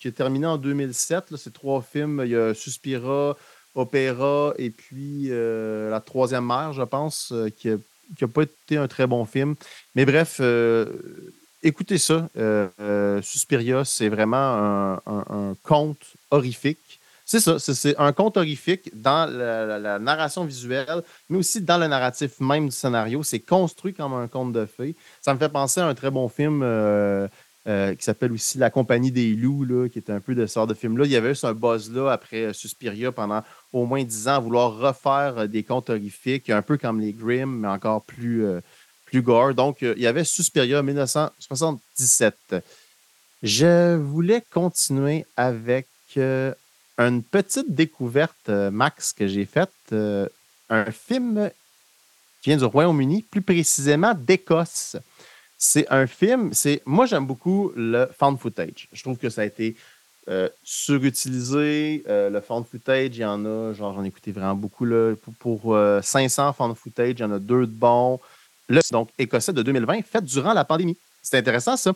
qui 0.00 0.08
est 0.08 0.12
terminé 0.12 0.46
en 0.46 0.56
2007. 0.56 1.36
C'est 1.36 1.52
trois 1.52 1.82
films. 1.82 2.22
Il 2.24 2.30
y 2.30 2.36
a 2.36 2.54
Suspira, 2.54 3.36
Opéra 3.74 4.54
et 4.58 4.70
puis 4.70 5.26
euh, 5.30 5.90
La 5.90 6.00
Troisième 6.00 6.46
Mère, 6.46 6.72
je 6.72 6.82
pense, 6.82 7.30
euh, 7.32 7.48
qui 7.48 7.68
n'a 7.68 8.28
pas 8.28 8.42
été 8.42 8.76
un 8.76 8.88
très 8.88 9.06
bon 9.06 9.24
film. 9.24 9.54
Mais 9.94 10.04
bref, 10.04 10.38
euh, 10.40 10.86
écoutez 11.62 11.98
ça. 11.98 12.28
Suspiria, 13.22 13.84
c'est 13.84 14.08
vraiment 14.08 14.98
un, 15.06 15.54
conte 15.62 16.14
horrifique. 16.30 16.97
C'est 17.30 17.40
ça, 17.40 17.58
c'est 17.58 17.94
un 17.98 18.12
conte 18.14 18.38
horrifique 18.38 18.90
dans 18.94 19.30
la, 19.30 19.98
narration 19.98 20.46
visuelle, 20.46 21.02
mais 21.28 21.36
aussi 21.36 21.60
dans 21.60 21.76
le 21.76 21.86
narratif 21.86 22.40
même 22.40 22.70
du 22.70 22.74
scénario. 22.74 23.22
C'est 23.22 23.38
construit 23.38 23.92
comme 23.92 24.14
un 24.14 24.28
conte 24.28 24.54
de 24.54 24.64
fées. 24.64 24.96
Ça 25.20 25.34
me 25.34 25.38
fait 25.38 25.50
penser 25.50 25.80
à 25.80 25.86
un 25.86 25.94
très 25.94 26.10
bon 26.10 26.30
film 26.30 26.62
euh, 26.62 27.28
qui 27.66 28.02
s'appelle 28.02 28.32
aussi 28.32 28.56
La 28.56 28.70
Compagnie 28.70 29.12
des 29.12 29.34
loups, 29.34 29.66
là, 29.66 29.90
qui 29.90 29.98
est 29.98 30.08
un 30.08 30.20
peu 30.20 30.34
de 30.34 30.46
sort 30.46 30.66
de 30.66 30.72
film-là. 30.72 31.04
Il 31.04 31.10
y 31.10 31.16
avait 31.16 31.32
eu 31.32 31.36
un 31.42 31.52
buzz-là 31.52 32.10
après 32.10 32.44
euh, 32.44 32.52
Suspiria 32.54 33.12
pendant 33.12 33.42
au 33.74 33.84
moins 33.84 34.02
dix 34.02 34.26
ans 34.26 34.36
à 34.36 34.38
vouloir 34.38 34.78
refaire 34.78 35.40
euh, 35.40 35.46
des 35.46 35.64
contes 35.64 35.90
horrifiques, 35.90 36.48
un 36.48 36.62
peu 36.62 36.78
comme 36.78 36.98
les 36.98 37.12
Grimm, 37.12 37.58
mais 37.60 37.68
encore 37.68 38.04
plus, 38.04 38.46
plus 39.04 39.20
gore. 39.20 39.52
Donc, 39.52 39.82
il 39.82 40.00
y 40.00 40.06
avait 40.06 40.24
Suspiria 40.24 40.82
1977. 40.82 42.56
Je 43.42 43.96
voulais 43.96 44.42
continuer 44.50 45.26
avec 45.36 45.88
une 46.98 47.22
petite 47.22 47.74
découverte, 47.74 48.48
Max, 48.48 49.12
que 49.12 49.26
j'ai 49.26 49.44
faite. 49.44 49.70
un 50.70 50.90
film 50.90 51.50
qui 52.42 52.50
vient 52.50 52.56
du 52.56 52.64
Royaume-Uni, 52.64 53.22
plus 53.22 53.42
précisément 53.42 54.14
d'Écosse. 54.14 54.96
C'est 55.56 55.88
un 55.90 56.06
film, 56.06 56.52
c'est 56.52 56.82
moi 56.86 57.06
j'aime 57.06 57.26
beaucoup 57.26 57.72
le 57.74 58.08
found 58.16 58.38
footage. 58.38 58.88
Je 58.92 59.02
trouve 59.02 59.18
que 59.18 59.28
ça 59.28 59.42
a 59.42 59.44
été 59.44 59.76
euh, 60.28 60.48
surutilisé. 60.62 62.04
Euh, 62.08 62.30
le 62.30 62.40
found 62.40 62.64
footage, 62.64 63.16
il 63.16 63.20
y 63.20 63.24
en 63.24 63.44
a, 63.44 63.72
genre 63.72 63.94
j'en 63.94 64.04
ai 64.04 64.08
écouté 64.08 64.30
vraiment 64.30 64.54
beaucoup. 64.54 64.84
Là, 64.84 65.14
pour, 65.40 65.76
500 66.02 66.48
euh, 66.48 66.52
found 66.52 66.76
footage, 66.76 67.14
il 67.18 67.20
y 67.20 67.24
en 67.24 67.32
a 67.32 67.38
deux 67.40 67.66
de 67.66 67.72
bons. 67.72 68.20
Donc 68.92 69.08
écossais 69.18 69.52
de 69.52 69.62
2020, 69.62 70.02
fait 70.02 70.22
durant 70.22 70.52
la 70.52 70.64
pandémie. 70.64 70.96
C'est 71.22 71.38
intéressant 71.38 71.76
ça. 71.76 71.92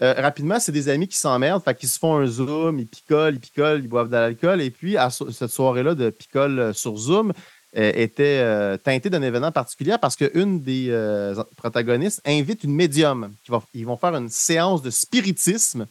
Rapidement, 0.00 0.60
c'est 0.60 0.72
des 0.72 0.88
amis 0.88 1.08
qui 1.08 1.16
s'emmerdent, 1.16 1.62
fait 1.62 1.74
qu'ils 1.74 1.88
se 1.88 1.98
font 1.98 2.16
un 2.16 2.26
zoom, 2.26 2.78
ils 2.78 2.86
picolent, 2.86 3.34
ils 3.34 3.40
picolent, 3.40 3.80
ils 3.80 3.88
boivent 3.88 4.08
de 4.08 4.14
l'alcool. 4.14 4.60
Et 4.60 4.70
puis, 4.70 4.96
à 4.96 5.10
cette 5.10 5.50
soirée-là 5.50 5.94
de 5.94 6.10
picole 6.10 6.74
sur 6.74 6.96
Zoom, 6.96 7.32
euh, 7.76 7.90
était 7.96 8.38
euh, 8.38 8.76
teinté 8.76 9.10
d'un 9.10 9.22
événement 9.22 9.50
particulier 9.50 9.96
parce 10.00 10.14
qu'une 10.14 10.60
des 10.62 10.90
euh, 10.90 11.34
protagonistes 11.56 12.20
invite 12.24 12.62
une 12.62 12.72
médium. 12.72 13.32
Qui 13.44 13.50
va, 13.50 13.60
ils 13.74 13.84
vont 13.84 13.96
faire 13.96 14.14
une 14.14 14.28
séance 14.28 14.80
de 14.80 14.90
spiritisme 14.90 15.88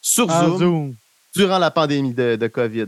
sur 0.00 0.30
ah, 0.30 0.46
Zoom, 0.56 0.94
durant 1.34 1.58
la 1.58 1.72
pandémie 1.72 2.14
de, 2.14 2.46
COVID. 2.46 2.86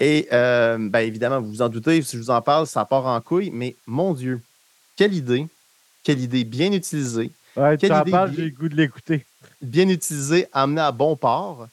Et 0.00 0.28
ben, 0.30 1.00
évidemment, 1.00 1.42
vous 1.42 1.50
vous 1.50 1.62
en 1.62 1.68
doutez, 1.68 2.00
si 2.00 2.16
je 2.16 2.22
vous 2.22 2.30
en 2.30 2.40
parle, 2.40 2.66
ça 2.66 2.86
part 2.86 3.04
en 3.04 3.20
couille, 3.20 3.50
mais 3.52 3.76
mon 3.86 4.14
Dieu, 4.14 4.40
quelle 4.96 5.12
idée, 5.12 5.46
quelle 6.02 6.20
idée 6.20 6.44
bien 6.44 6.72
utilisée. 6.72 7.30
Ouais, 7.54 7.76
tu 7.76 7.92
en 7.92 8.02
parles, 8.04 8.32
j'ai 8.34 8.44
le 8.44 8.50
goût 8.50 8.70
de 8.70 8.76
l'écouter. 8.76 9.26
Bien 9.60 9.88
utilisée, 9.88 10.46
amenée 10.52 10.80
à 10.80 10.92
bon 10.92 11.16
port. 11.16 11.66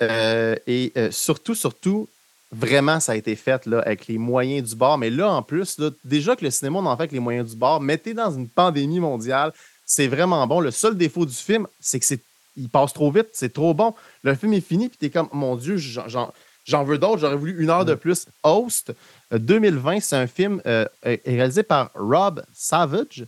et 0.00 0.92
surtout, 1.10 1.54
surtout, 1.54 2.08
vraiment, 2.52 2.98
ça 3.00 3.12
a 3.12 3.16
été 3.16 3.36
fait 3.36 3.66
là, 3.66 3.80
avec 3.80 4.06
les 4.06 4.18
moyens 4.18 4.70
du 4.70 4.76
bord. 4.76 4.98
Mais 4.98 5.10
là, 5.10 5.30
en 5.30 5.42
plus, 5.42 5.80
déjà 6.04 6.34
que 6.34 6.44
le 6.44 6.50
cinéma, 6.50 6.78
on 6.78 6.86
en 6.86 6.96
fait 6.96 7.02
avec 7.02 7.12
les 7.12 7.20
moyens 7.20 7.50
du 7.50 7.56
bord, 7.56 7.80
mettez 7.80 8.14
dans 8.14 8.30
une 8.32 8.48
pandémie 8.48 9.00
mondiale, 9.00 9.52
c'est 9.86 10.08
vraiment 10.08 10.46
bon. 10.46 10.60
Le 10.60 10.70
seul 10.70 10.96
défaut 10.96 11.26
du 11.26 11.34
film, 11.34 11.66
c'est 11.80 12.00
que 12.00 12.06
c'est 12.06 12.20
il 12.56 12.68
passe 12.68 12.92
trop 12.92 13.10
vite, 13.10 13.28
c'est 13.32 13.52
trop 13.52 13.74
bon. 13.74 13.94
Le 14.22 14.34
film 14.34 14.52
est 14.52 14.60
fini, 14.60 14.88
puis 14.88 14.98
t'es 14.98 15.10
comme, 15.10 15.28
mon 15.32 15.56
Dieu, 15.56 15.76
j'en 15.76 16.84
veux 16.84 16.98
d'autres, 16.98 17.18
j'aurais 17.18 17.36
voulu 17.36 17.62
une 17.62 17.70
heure 17.70 17.84
de 17.84 17.94
plus. 17.94 18.26
Host, 18.42 18.92
2020, 19.32 19.96
euh, 19.96 20.00
c'est 20.00 20.16
un 20.16 20.26
film 20.26 20.60
euh, 20.66 20.86
réalisé 21.04 21.62
par 21.62 21.90
Rob 21.94 22.42
Savage, 22.52 23.22
euh, 23.22 23.26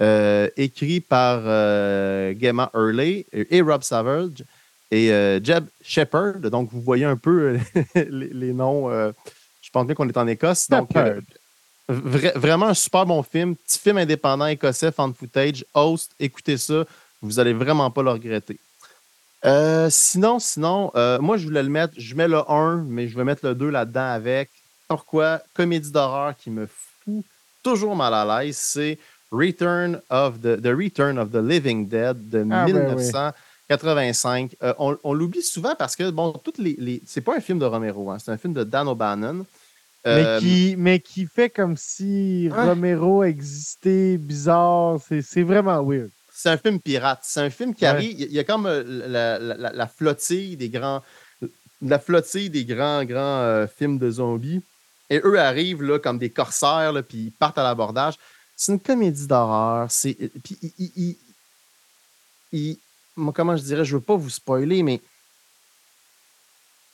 écrit 0.00 1.00
par 1.00 1.42
Gemma 1.42 2.70
Hurley 2.74 3.26
et 3.32 3.62
Rob 3.62 3.82
Savage 3.82 4.44
et 4.94 5.12
euh, 5.12 5.40
Jeb 5.42 5.66
Shepard. 5.82 6.38
Donc, 6.40 6.70
vous 6.70 6.80
voyez 6.80 7.04
un 7.04 7.16
peu 7.16 7.58
euh, 7.96 8.04
les, 8.10 8.52
noms. 8.52 8.90
Euh, 8.90 9.12
je 9.60 9.70
pense 9.70 9.86
bien 9.86 9.94
qu'on 9.94 10.08
est 10.08 10.16
en 10.16 10.26
Écosse. 10.26 10.68
Donc, 10.68 10.90
vraiment 11.88 12.66
un 12.66 12.74
super 12.74 13.04
bon 13.04 13.22
film. 13.22 13.56
Petit 13.56 13.78
film 13.78 13.98
indépendant 13.98 14.46
écossais, 14.46 14.92
fan 14.92 15.12
footage. 15.12 15.64
Host, 15.74 16.12
écoutez 16.18 16.56
ça. 16.56 16.84
Vous 17.20 17.38
allez 17.38 17.52
vraiment 17.52 17.90
pas 17.90 18.02
le 18.02 18.10
regretter. 18.10 18.58
sinon, 19.90 20.38
sinon, 20.38 20.90
moi, 21.20 21.36
je 21.36 21.44
voulais 21.44 21.62
le 21.62 21.68
mettre. 21.68 21.94
Je 21.96 22.14
mets 22.14 22.28
le 22.28 22.48
1, 22.50 22.84
mais 22.88 23.08
je 23.08 23.16
vais 23.16 23.24
mettre 23.24 23.46
le 23.46 23.54
2 23.54 23.68
là-dedans 23.70 24.12
avec. 24.12 24.50
Pourquoi? 24.88 25.40
Comédie 25.54 25.90
d'horreur 25.90 26.36
qui 26.36 26.50
me 26.50 26.66
fout 26.66 27.24
toujours 27.62 27.96
mal 27.96 28.14
à 28.14 28.44
l'aise. 28.44 28.56
C'est 28.56 28.98
Return 29.34 30.00
of 30.10 30.40
the, 30.40 30.60
the 30.60 30.74
Return 30.74 31.18
of 31.18 31.30
the 31.30 31.42
Living 31.42 31.88
Dead 31.88 32.30
de 32.30 32.42
1900. 32.42 33.32
85. 33.68 34.56
Euh, 34.62 34.74
on, 34.78 35.14
l'oublie 35.14 35.42
souvent 35.42 35.74
parce 35.74 35.96
que, 35.96 36.10
bon, 36.10 36.32
toutes 36.32 36.58
les. 36.58 37.02
C'est 37.06 37.22
pas 37.22 37.36
un 37.36 37.40
film 37.40 37.58
de 37.58 37.64
Romero, 37.64 38.10
hein, 38.10 38.18
c'est 38.22 38.30
un 38.30 38.36
film 38.36 38.52
de 38.52 38.62
Dan 38.62 38.88
O'Bannon. 38.88 39.46
mais, 40.04 40.10
euh, 40.10 40.38
qui, 40.38 40.74
mais 40.76 41.00
qui 41.00 41.24
fait 41.24 41.48
comme 41.48 41.76
si 41.78 42.50
Romero 42.50 43.24
existait 43.24 44.18
bizarre. 44.18 44.98
C'est 45.22 45.42
vraiment 45.42 45.82
weird. 45.82 46.10
C'est 46.30 46.50
un 46.50 46.58
film 46.58 46.78
pirate. 46.78 47.20
C'est 47.22 47.40
un 47.40 47.48
film 47.48 47.74
qui 47.74 47.86
arrive. 47.86 48.20
Il 48.20 48.32
y 48.32 48.38
a 48.38 48.44
comme 48.44 48.66
euh, 48.66 48.82
la, 49.56 49.86
flottille 49.86 50.56
des 50.56 50.68
grands 50.68 51.02
la 51.84 51.98
flottille 51.98 52.50
des 52.50 52.64
grands, 52.64 53.04
grands 53.04 53.40
euh, 53.40 53.66
films 53.66 53.98
de 53.98 54.10
zombies. 54.10 54.62
Et 55.10 55.20
eux 55.22 55.38
arrivent 55.38 55.82
là, 55.82 55.98
comme 55.98 56.18
des 56.18 56.30
corsaires, 56.30 56.92
là, 56.92 57.02
puis 57.02 57.18
ils 57.18 57.30
partent 57.30 57.58
à 57.58 57.62
l'abordage. 57.62 58.14
C'est 58.56 58.72
une 58.72 58.80
comédie 58.80 59.26
d'horreur. 59.26 59.90
C'est, 59.90 60.16
puis 60.42 60.56
ils, 62.52 62.78
moi, 63.16 63.32
comment 63.34 63.56
je 63.56 63.62
dirais, 63.62 63.84
je 63.84 63.96
veux 63.96 64.02
pas 64.02 64.16
vous 64.16 64.30
spoiler, 64.30 64.82
mais 64.82 65.00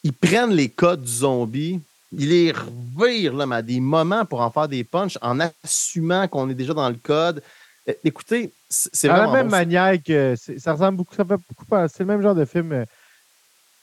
ils 0.02 0.12
prennent 0.12 0.52
les 0.52 0.68
codes 0.68 1.02
du 1.02 1.10
zombie, 1.10 1.80
ils 2.12 2.28
les 2.28 2.52
revirent 2.52 3.34
là, 3.34 3.56
à 3.56 3.62
des 3.62 3.80
moments 3.80 4.24
pour 4.24 4.40
en 4.40 4.50
faire 4.50 4.68
des 4.68 4.84
punchs 4.84 5.18
en 5.20 5.38
assumant 5.40 6.26
qu'on 6.28 6.48
est 6.48 6.54
déjà 6.54 6.74
dans 6.74 6.88
le 6.88 6.96
code. 6.96 7.42
Euh, 7.88 7.92
écoutez, 8.04 8.52
c'est 8.68 9.08
vraiment. 9.08 9.30
De 9.30 9.36
la 9.36 9.42
même 9.42 9.50
manière 9.50 10.02
que 10.02 10.34
ça 10.36 10.72
ressemble 10.72 10.98
beaucoup, 10.98 11.14
ça 11.14 11.24
fait 11.24 11.36
beaucoup 11.36 11.88
C'est 11.88 12.00
le 12.00 12.06
même 12.06 12.22
genre 12.22 12.34
de 12.34 12.44
film 12.44 12.72
euh, 12.72 12.84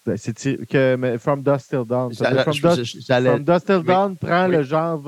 ben, 0.05 0.15
c'est 0.15 0.33
que 0.65 1.17
From 1.19 1.43
Dust 1.43 1.69
Till 1.69 1.83
Dawn. 1.85 2.13
From 2.13 3.43
Dust, 3.43 3.65
Till 3.65 3.83
Dawn 3.83 4.15
prend 4.15 4.47
le 4.47 4.63
genre 4.63 5.01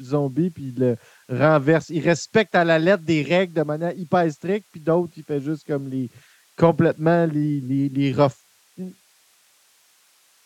zombie 0.00 0.50
puis 0.50 0.72
le 0.76 0.96
renverse. 1.28 1.90
Il 1.90 2.00
respecte 2.00 2.54
à 2.54 2.64
la 2.64 2.78
lettre 2.78 3.02
des 3.02 3.22
règles 3.22 3.52
de 3.52 3.62
manière 3.62 3.96
hyper 3.96 4.30
stricte, 4.32 4.66
puis 4.70 4.80
d'autres, 4.80 5.12
il 5.16 5.22
fait 5.22 5.40
juste 5.40 5.66
comme 5.66 5.88
les 5.88 6.08
complètement 6.56 7.26
les, 7.26 7.60
les, 7.60 7.88
les 7.88 8.14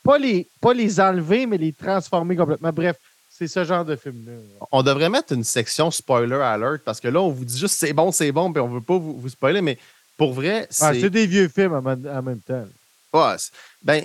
pas 0.02 0.18
les, 0.18 0.48
pas 0.60 0.72
les 0.72 0.98
enlever, 1.00 1.46
mais 1.46 1.58
les 1.58 1.72
transformer 1.72 2.34
complètement. 2.34 2.72
Bref, 2.72 2.96
c'est 3.28 3.46
ce 3.46 3.64
genre 3.64 3.84
de 3.84 3.96
film-là. 3.96 4.32
On 4.72 4.82
devrait 4.82 5.10
mettre 5.10 5.32
une 5.32 5.44
section 5.44 5.90
spoiler 5.90 6.36
alert 6.36 6.82
parce 6.84 7.00
que 7.00 7.08
là, 7.08 7.20
on 7.20 7.30
vous 7.30 7.44
dit 7.44 7.58
juste 7.58 7.76
c'est 7.78 7.92
bon, 7.92 8.10
c'est 8.10 8.32
bon, 8.32 8.52
puis 8.52 8.60
on 8.60 8.68
veut 8.68 8.80
pas 8.80 8.98
vous, 8.98 9.28
spoiler, 9.28 9.60
mais 9.60 9.78
pour 10.16 10.32
vrai, 10.32 10.66
ah, 10.80 10.92
c'est. 10.92 11.00
c'est 11.00 11.10
des 11.10 11.26
vieux 11.26 11.48
films 11.48 11.74
en, 11.74 12.22
même 12.22 12.40
temps. 12.40 12.66
Ouais, 13.12 13.36
ben, 13.82 14.02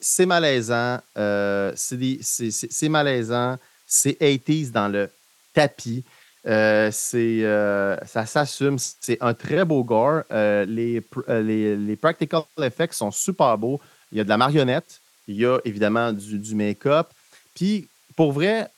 c'est 0.00 0.26
malaisant. 0.26 1.00
Euh, 1.16 1.72
c'est 1.76 2.88
malaisant. 2.88 3.58
C'est 3.86 4.20
80s 4.20 4.70
dans 4.70 4.88
le 4.88 5.10
tapis. 5.58 6.04
Euh, 6.46 6.90
c'est, 6.92 7.40
euh, 7.42 7.96
ça 8.06 8.24
s'assume. 8.24 8.76
C'est 8.78 9.18
un 9.20 9.34
très 9.34 9.64
beau 9.64 9.82
gore. 9.82 10.22
les, 10.30 11.02
les, 11.28 11.76
les, 11.76 11.96
practical 11.96 12.42
effects 12.62 12.94
sont 12.94 13.10
super 13.10 13.58
beaux. 13.58 13.80
Il 14.12 14.18
y 14.18 14.20
a 14.20 14.24
de 14.24 14.28
la 14.28 14.36
marionnette. 14.36 15.00
Il 15.26 15.36
y 15.36 15.44
a 15.44 15.58
évidemment 15.64 16.12
du, 16.12 16.54
make-up. 16.54 17.08
Puis, 17.54 17.88
pour 18.16 18.32
vrai, 18.32 18.70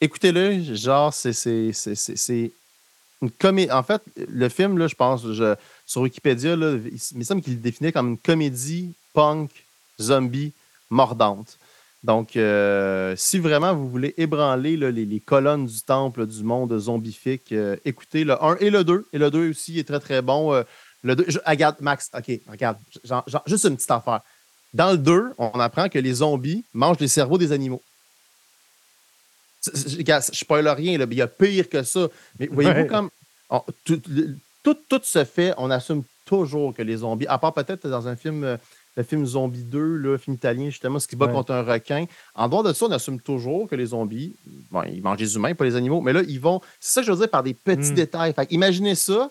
écoutez-le, 0.00 0.74
genre, 0.76 1.12
c'est 1.12 2.52
une 3.22 3.30
comédie. 3.38 3.72
En 3.72 3.82
fait, 3.82 4.02
le 4.16 4.48
film, 4.48 4.86
je 4.86 4.94
pense, 4.94 5.22
sur 5.86 6.02
Wikipédia, 6.02 6.52
il 6.54 7.18
me 7.18 7.24
semble 7.24 7.42
qu'il 7.42 7.54
le 7.54 7.60
définit 7.60 7.92
comme 7.92 8.10
une 8.10 8.18
comédie 8.18 8.92
punk, 9.14 9.50
zombie, 10.00 10.52
mordante. 10.90 11.58
Donc, 12.02 12.36
euh, 12.36 13.14
si 13.16 13.38
vraiment 13.38 13.74
vous 13.74 13.88
voulez 13.88 14.14
ébranler 14.16 14.76
les, 14.76 15.20
colonnes 15.20 15.66
du 15.66 15.82
temple 15.82 16.26
du 16.26 16.42
monde 16.42 16.76
zombifique, 16.78 17.52
euh, 17.52 17.76
écoutez 17.84 18.24
le 18.24 18.42
1 18.42 18.56
et 18.56 18.70
le 18.70 18.84
2. 18.84 19.06
Et 19.12 19.18
le 19.18 19.30
2 19.30 19.50
aussi 19.50 19.78
est 19.78 19.84
très, 19.84 20.00
très 20.00 20.22
bon. 20.22 20.54
Euh, 20.54 20.62
le 21.02 21.14
2, 21.14 21.26
regarde, 21.46 21.76
Max, 21.80 22.10
OK, 22.16 22.40
regarde, 22.48 22.78
juste 23.46 23.64
une 23.66 23.76
petite 23.76 23.90
affaire. 23.90 24.20
Dans 24.72 24.92
le 24.92 24.98
2, 24.98 25.34
on 25.36 25.60
apprend 25.60 25.88
que 25.88 25.98
les 25.98 26.14
zombies 26.14 26.64
mangent 26.72 27.00
les 27.00 27.08
cerveaux 27.08 27.38
des 27.38 27.52
animaux. 27.52 27.82
Je 29.66 29.98
ne 29.98 30.20
spoil 30.20 30.66
rien, 30.68 30.96
là, 30.96 31.04
il 31.10 31.16
y 31.16 31.22
a 31.22 31.26
pire 31.26 31.68
que 31.68 31.82
ça. 31.82 32.08
Mais 32.38 32.46
voyez-vous 32.46 32.86
comme. 32.86 33.10
tout, 33.84 34.74
tout, 34.88 35.00
se 35.02 35.24
fait, 35.24 35.52
on 35.58 35.70
assume 35.70 36.02
toujours 36.24 36.74
que 36.74 36.80
les 36.80 36.98
zombies, 36.98 37.26
à 37.26 37.36
part 37.36 37.52
peut-être 37.52 37.86
dans 37.88 38.08
un 38.08 38.16
film, 38.16 38.58
le 39.00 39.04
film 39.04 39.24
Zombie 39.24 39.64
2, 39.64 39.78
le 39.78 40.18
film 40.18 40.36
italien, 40.36 40.66
justement, 40.66 40.98
ce 40.98 41.08
qui 41.08 41.16
bat 41.16 41.28
contre 41.28 41.52
un 41.52 41.62
requin. 41.62 42.04
En 42.34 42.48
dehors 42.48 42.62
de 42.62 42.72
ça, 42.74 42.84
on 42.84 42.92
assume 42.92 43.18
toujours 43.18 43.68
que 43.68 43.74
les 43.74 43.86
zombies, 43.86 44.34
bon, 44.70 44.82
ils 44.82 45.02
mangent 45.02 45.20
les 45.20 45.34
humains, 45.34 45.54
pas 45.54 45.64
les 45.64 45.74
animaux, 45.74 46.02
mais 46.02 46.12
là, 46.12 46.20
ils 46.28 46.38
vont. 46.38 46.60
C'est 46.78 46.92
ça 46.92 47.00
que 47.00 47.06
je 47.06 47.12
veux 47.12 47.18
dire 47.18 47.30
par 47.30 47.42
des 47.42 47.54
petits 47.54 47.92
hmm. 47.92 47.94
détails. 47.94 48.34
imaginez 48.50 48.94
ça, 48.94 49.30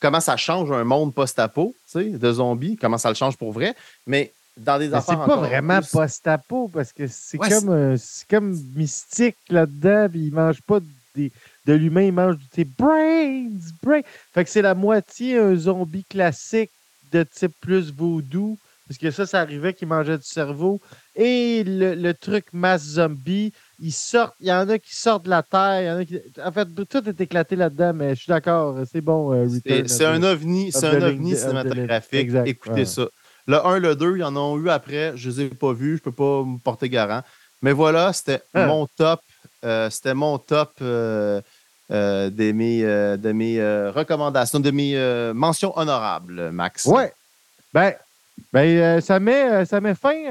comment 0.00 0.20
ça 0.20 0.36
change 0.36 0.72
un 0.72 0.82
monde 0.82 1.14
post-apo, 1.14 1.74
de 1.94 2.32
zombies, 2.32 2.76
comment 2.76 2.98
ça 2.98 3.08
le 3.08 3.14
change 3.14 3.36
pour 3.36 3.52
vrai. 3.52 3.74
Mais 4.04 4.32
dans 4.56 4.78
des 4.78 4.86
C'est 4.86 5.14
pas 5.14 5.36
vraiment 5.36 5.78
post-apo 5.80 6.68
parce 6.74 6.92
que 6.92 7.06
c'est 7.06 7.38
comme, 7.38 7.68
euh, 7.68 7.96
comme 8.28 8.60
mystique 8.74 9.36
là-dedans, 9.48 10.08
puis 10.10 10.26
ils 10.26 10.32
mangent 10.32 10.62
pas 10.62 10.80
des, 11.14 11.30
de 11.66 11.72
l'humain, 11.72 12.02
ils 12.02 12.12
mangent 12.12 12.38
des 12.56 12.64
brains, 12.64 13.48
brains. 13.80 14.00
Fait 14.32 14.42
que 14.42 14.50
c'est 14.50 14.62
la 14.62 14.74
moitié 14.74 15.38
un 15.38 15.54
zombie 15.54 16.04
classique 16.04 16.72
de 17.12 17.22
type 17.22 17.54
plus 17.60 17.92
vaudou. 17.92 18.58
Parce 18.88 18.96
que 18.96 19.10
ça, 19.10 19.26
ça 19.26 19.40
arrivait 19.40 19.74
qu'ils 19.74 19.86
mangeaient 19.86 20.16
du 20.16 20.24
cerveau. 20.24 20.80
Et 21.14 21.62
le, 21.66 22.12
truc 22.12 22.46
masse 22.54 22.82
zombie, 22.82 23.52
ils 23.78 23.92
sortent, 23.92 24.34
il 24.40 24.46
y 24.46 24.52
en 24.52 24.66
a 24.68 24.78
qui 24.78 24.96
sortent 24.96 25.26
de 25.26 25.30
la 25.30 25.42
terre, 25.42 25.82
il 25.82 25.86
y 25.86 25.90
en 25.90 25.98
a 25.98 26.04
qui. 26.06 26.18
En 26.42 26.50
fait, 26.50 26.66
tout 26.88 27.08
est 27.08 27.20
éclaté 27.20 27.54
là-dedans, 27.54 27.92
mais 27.94 28.14
je 28.14 28.22
suis 28.22 28.30
d'accord, 28.30 28.76
c'est 28.90 29.02
bon. 29.02 29.34
Euh, 29.34 29.46
c'est 29.86 30.06
un 30.06 30.22
ovni, 30.22 30.72
c'est 30.72 30.86
un 30.86 31.02
ovni 31.02 31.36
cinématographique. 31.36 32.30
Écoutez 32.46 32.86
ça. 32.86 33.08
Le 33.46 33.64
1, 33.64 33.78
le 33.78 33.94
2, 33.94 34.16
ils 34.16 34.24
en 34.24 34.36
ont 34.36 34.58
eu 34.58 34.70
après. 34.70 35.12
Je 35.16 35.28
ne 35.28 35.34
les 35.34 35.42
ai 35.42 35.48
pas 35.48 35.72
vus. 35.72 36.00
Je 36.02 36.08
ne 36.08 36.10
peux 36.10 36.12
pas 36.12 36.44
me 36.44 36.58
porter 36.58 36.88
garant. 36.88 37.22
Mais 37.60 37.72
voilà, 37.72 38.12
c'était 38.12 38.42
ah. 38.54 38.66
mon 38.66 38.86
top. 38.86 39.20
Euh, 39.64 39.90
c'était 39.90 40.14
mon 40.14 40.38
top 40.38 40.72
euh, 40.80 41.40
de 41.90 42.52
mes, 42.52 42.82
de 42.82 43.32
mes 43.32 43.60
recommandations, 43.90 44.60
de 44.60 44.70
mes 44.70 45.32
mentions 45.34 45.76
honorables, 45.76 46.50
Max. 46.52 46.86
Ouais. 46.86 47.12
Ben, 47.74 47.94
ben 48.52 49.00
ça, 49.00 49.20
met, 49.20 49.64
ça 49.64 49.80
met 49.80 49.94
fin 49.94 50.24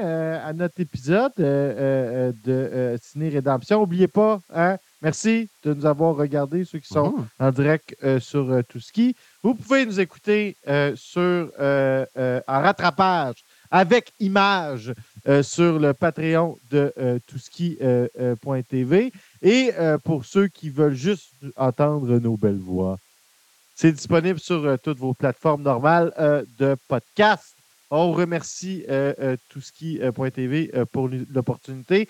à 0.44 0.52
notre 0.52 0.80
épisode 0.80 1.32
de 1.36 2.96
Ciné 3.00 3.28
Rédemption. 3.28 3.80
N'oubliez 3.80 4.08
pas, 4.08 4.40
hein, 4.54 4.76
Merci 5.00 5.48
de 5.62 5.74
nous 5.74 5.86
avoir 5.86 6.16
regardé, 6.16 6.64
ceux 6.64 6.80
qui 6.80 6.88
sont 6.88 7.14
en 7.38 7.52
direct 7.52 7.94
euh, 8.02 8.18
sur 8.18 8.50
euh, 8.50 8.62
Touski. 8.62 9.14
Vous 9.44 9.54
pouvez 9.54 9.86
nous 9.86 10.00
écouter 10.00 10.56
euh, 10.66 10.96
sur, 10.96 11.52
en 11.56 12.60
rattrapage 12.60 13.44
avec 13.70 14.12
image 14.18 14.94
sur 15.42 15.78
le 15.78 15.92
Patreon 15.92 16.56
de 16.70 17.20
Touski.tv. 17.26 19.12
Et 19.42 19.70
pour 20.04 20.24
ceux 20.24 20.48
qui 20.48 20.70
veulent 20.70 20.94
juste 20.94 21.34
entendre 21.54 22.18
nos 22.18 22.38
belles 22.38 22.56
voix, 22.56 22.96
c'est 23.74 23.92
disponible 23.92 24.40
sur 24.40 24.78
toutes 24.82 24.96
vos 24.96 25.12
plateformes 25.12 25.62
normales 25.62 26.12
de 26.58 26.76
podcast. 26.88 27.57
On 27.90 28.12
remercie 28.12 28.84
Touski.tv 29.48 30.72
pour 30.92 31.08
l'opportunité. 31.32 32.08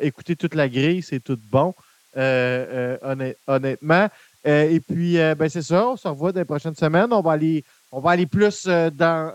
écoutez 0.00 0.36
toute 0.36 0.54
la 0.54 0.68
grille, 0.68 1.02
c'est 1.02 1.20
tout 1.20 1.38
bon. 1.50 1.74
Euh, 2.16 2.96
euh, 3.04 3.32
honnêtement. 3.46 4.08
Euh, 4.46 4.70
et 4.70 4.80
puis, 4.80 5.16
ben, 5.16 5.48
c'est 5.48 5.62
ça, 5.62 5.88
on 5.88 5.96
se 5.96 6.08
revoit 6.08 6.32
dans 6.32 6.40
les 6.40 6.46
prochaines 6.46 6.74
semaines. 6.74 7.12
On 7.12 7.20
va 7.20 7.32
aller, 7.32 7.62
on 7.92 8.00
va 8.00 8.12
aller 8.12 8.26
plus 8.26 8.66
dans, 8.66 9.32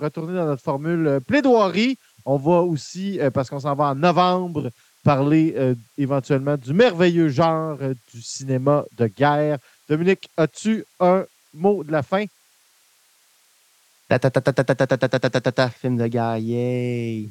retourner 0.00 0.34
dans 0.34 0.46
notre 0.46 0.62
formule 0.62 1.20
plaidoirie. 1.26 1.98
On 2.24 2.36
va 2.36 2.62
aussi, 2.62 3.20
parce 3.32 3.48
qu'on 3.48 3.60
s'en 3.60 3.74
va 3.76 3.90
en 3.90 3.94
novembre, 3.94 4.70
parler 5.04 5.54
éventuellement 5.96 6.56
du 6.56 6.72
merveilleux 6.72 7.28
genre 7.28 7.78
du 8.12 8.22
cinéma 8.22 8.84
de 8.96 9.06
guerre. 9.06 9.58
Dominique, 9.88 10.28
as-tu 10.36 10.84
un 10.98 11.24
mot 11.54 11.84
de 11.84 11.92
la 11.92 12.02
fin? 12.02 12.24
Ta 14.08 14.20
ta 14.20 14.30
ta 14.30 14.40
ta 14.40 14.52
ta 14.52 14.62
ta 14.62 14.86
ta 14.86 14.96
ta 15.08 15.18
ta 15.18 15.40
ta 15.40 15.50
ta 15.50 15.68
film 15.68 15.96
de 15.96 16.06
guerre, 16.06 16.38
yay! 16.38 17.28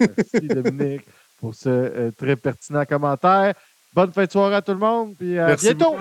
merci 0.00 0.48
Dominique 0.48 1.04
pour 1.38 1.54
ce 1.54 2.08
très 2.16 2.34
pertinent 2.34 2.86
commentaire. 2.86 3.52
Bonne 3.92 4.10
fin 4.12 4.24
de 4.24 4.30
soirée 4.30 4.54
à 4.54 4.62
tout 4.62 4.72
le 4.72 4.78
monde, 4.78 5.14
puis 5.18 5.38
à 5.38 5.54
bientôt. 5.54 5.96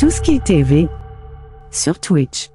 Tout 0.00 0.10
ce 0.10 0.20
qui 0.20 0.34
est 0.34 0.44
TV 0.44 0.88
sur 1.70 1.98
Twitch. 1.98 2.50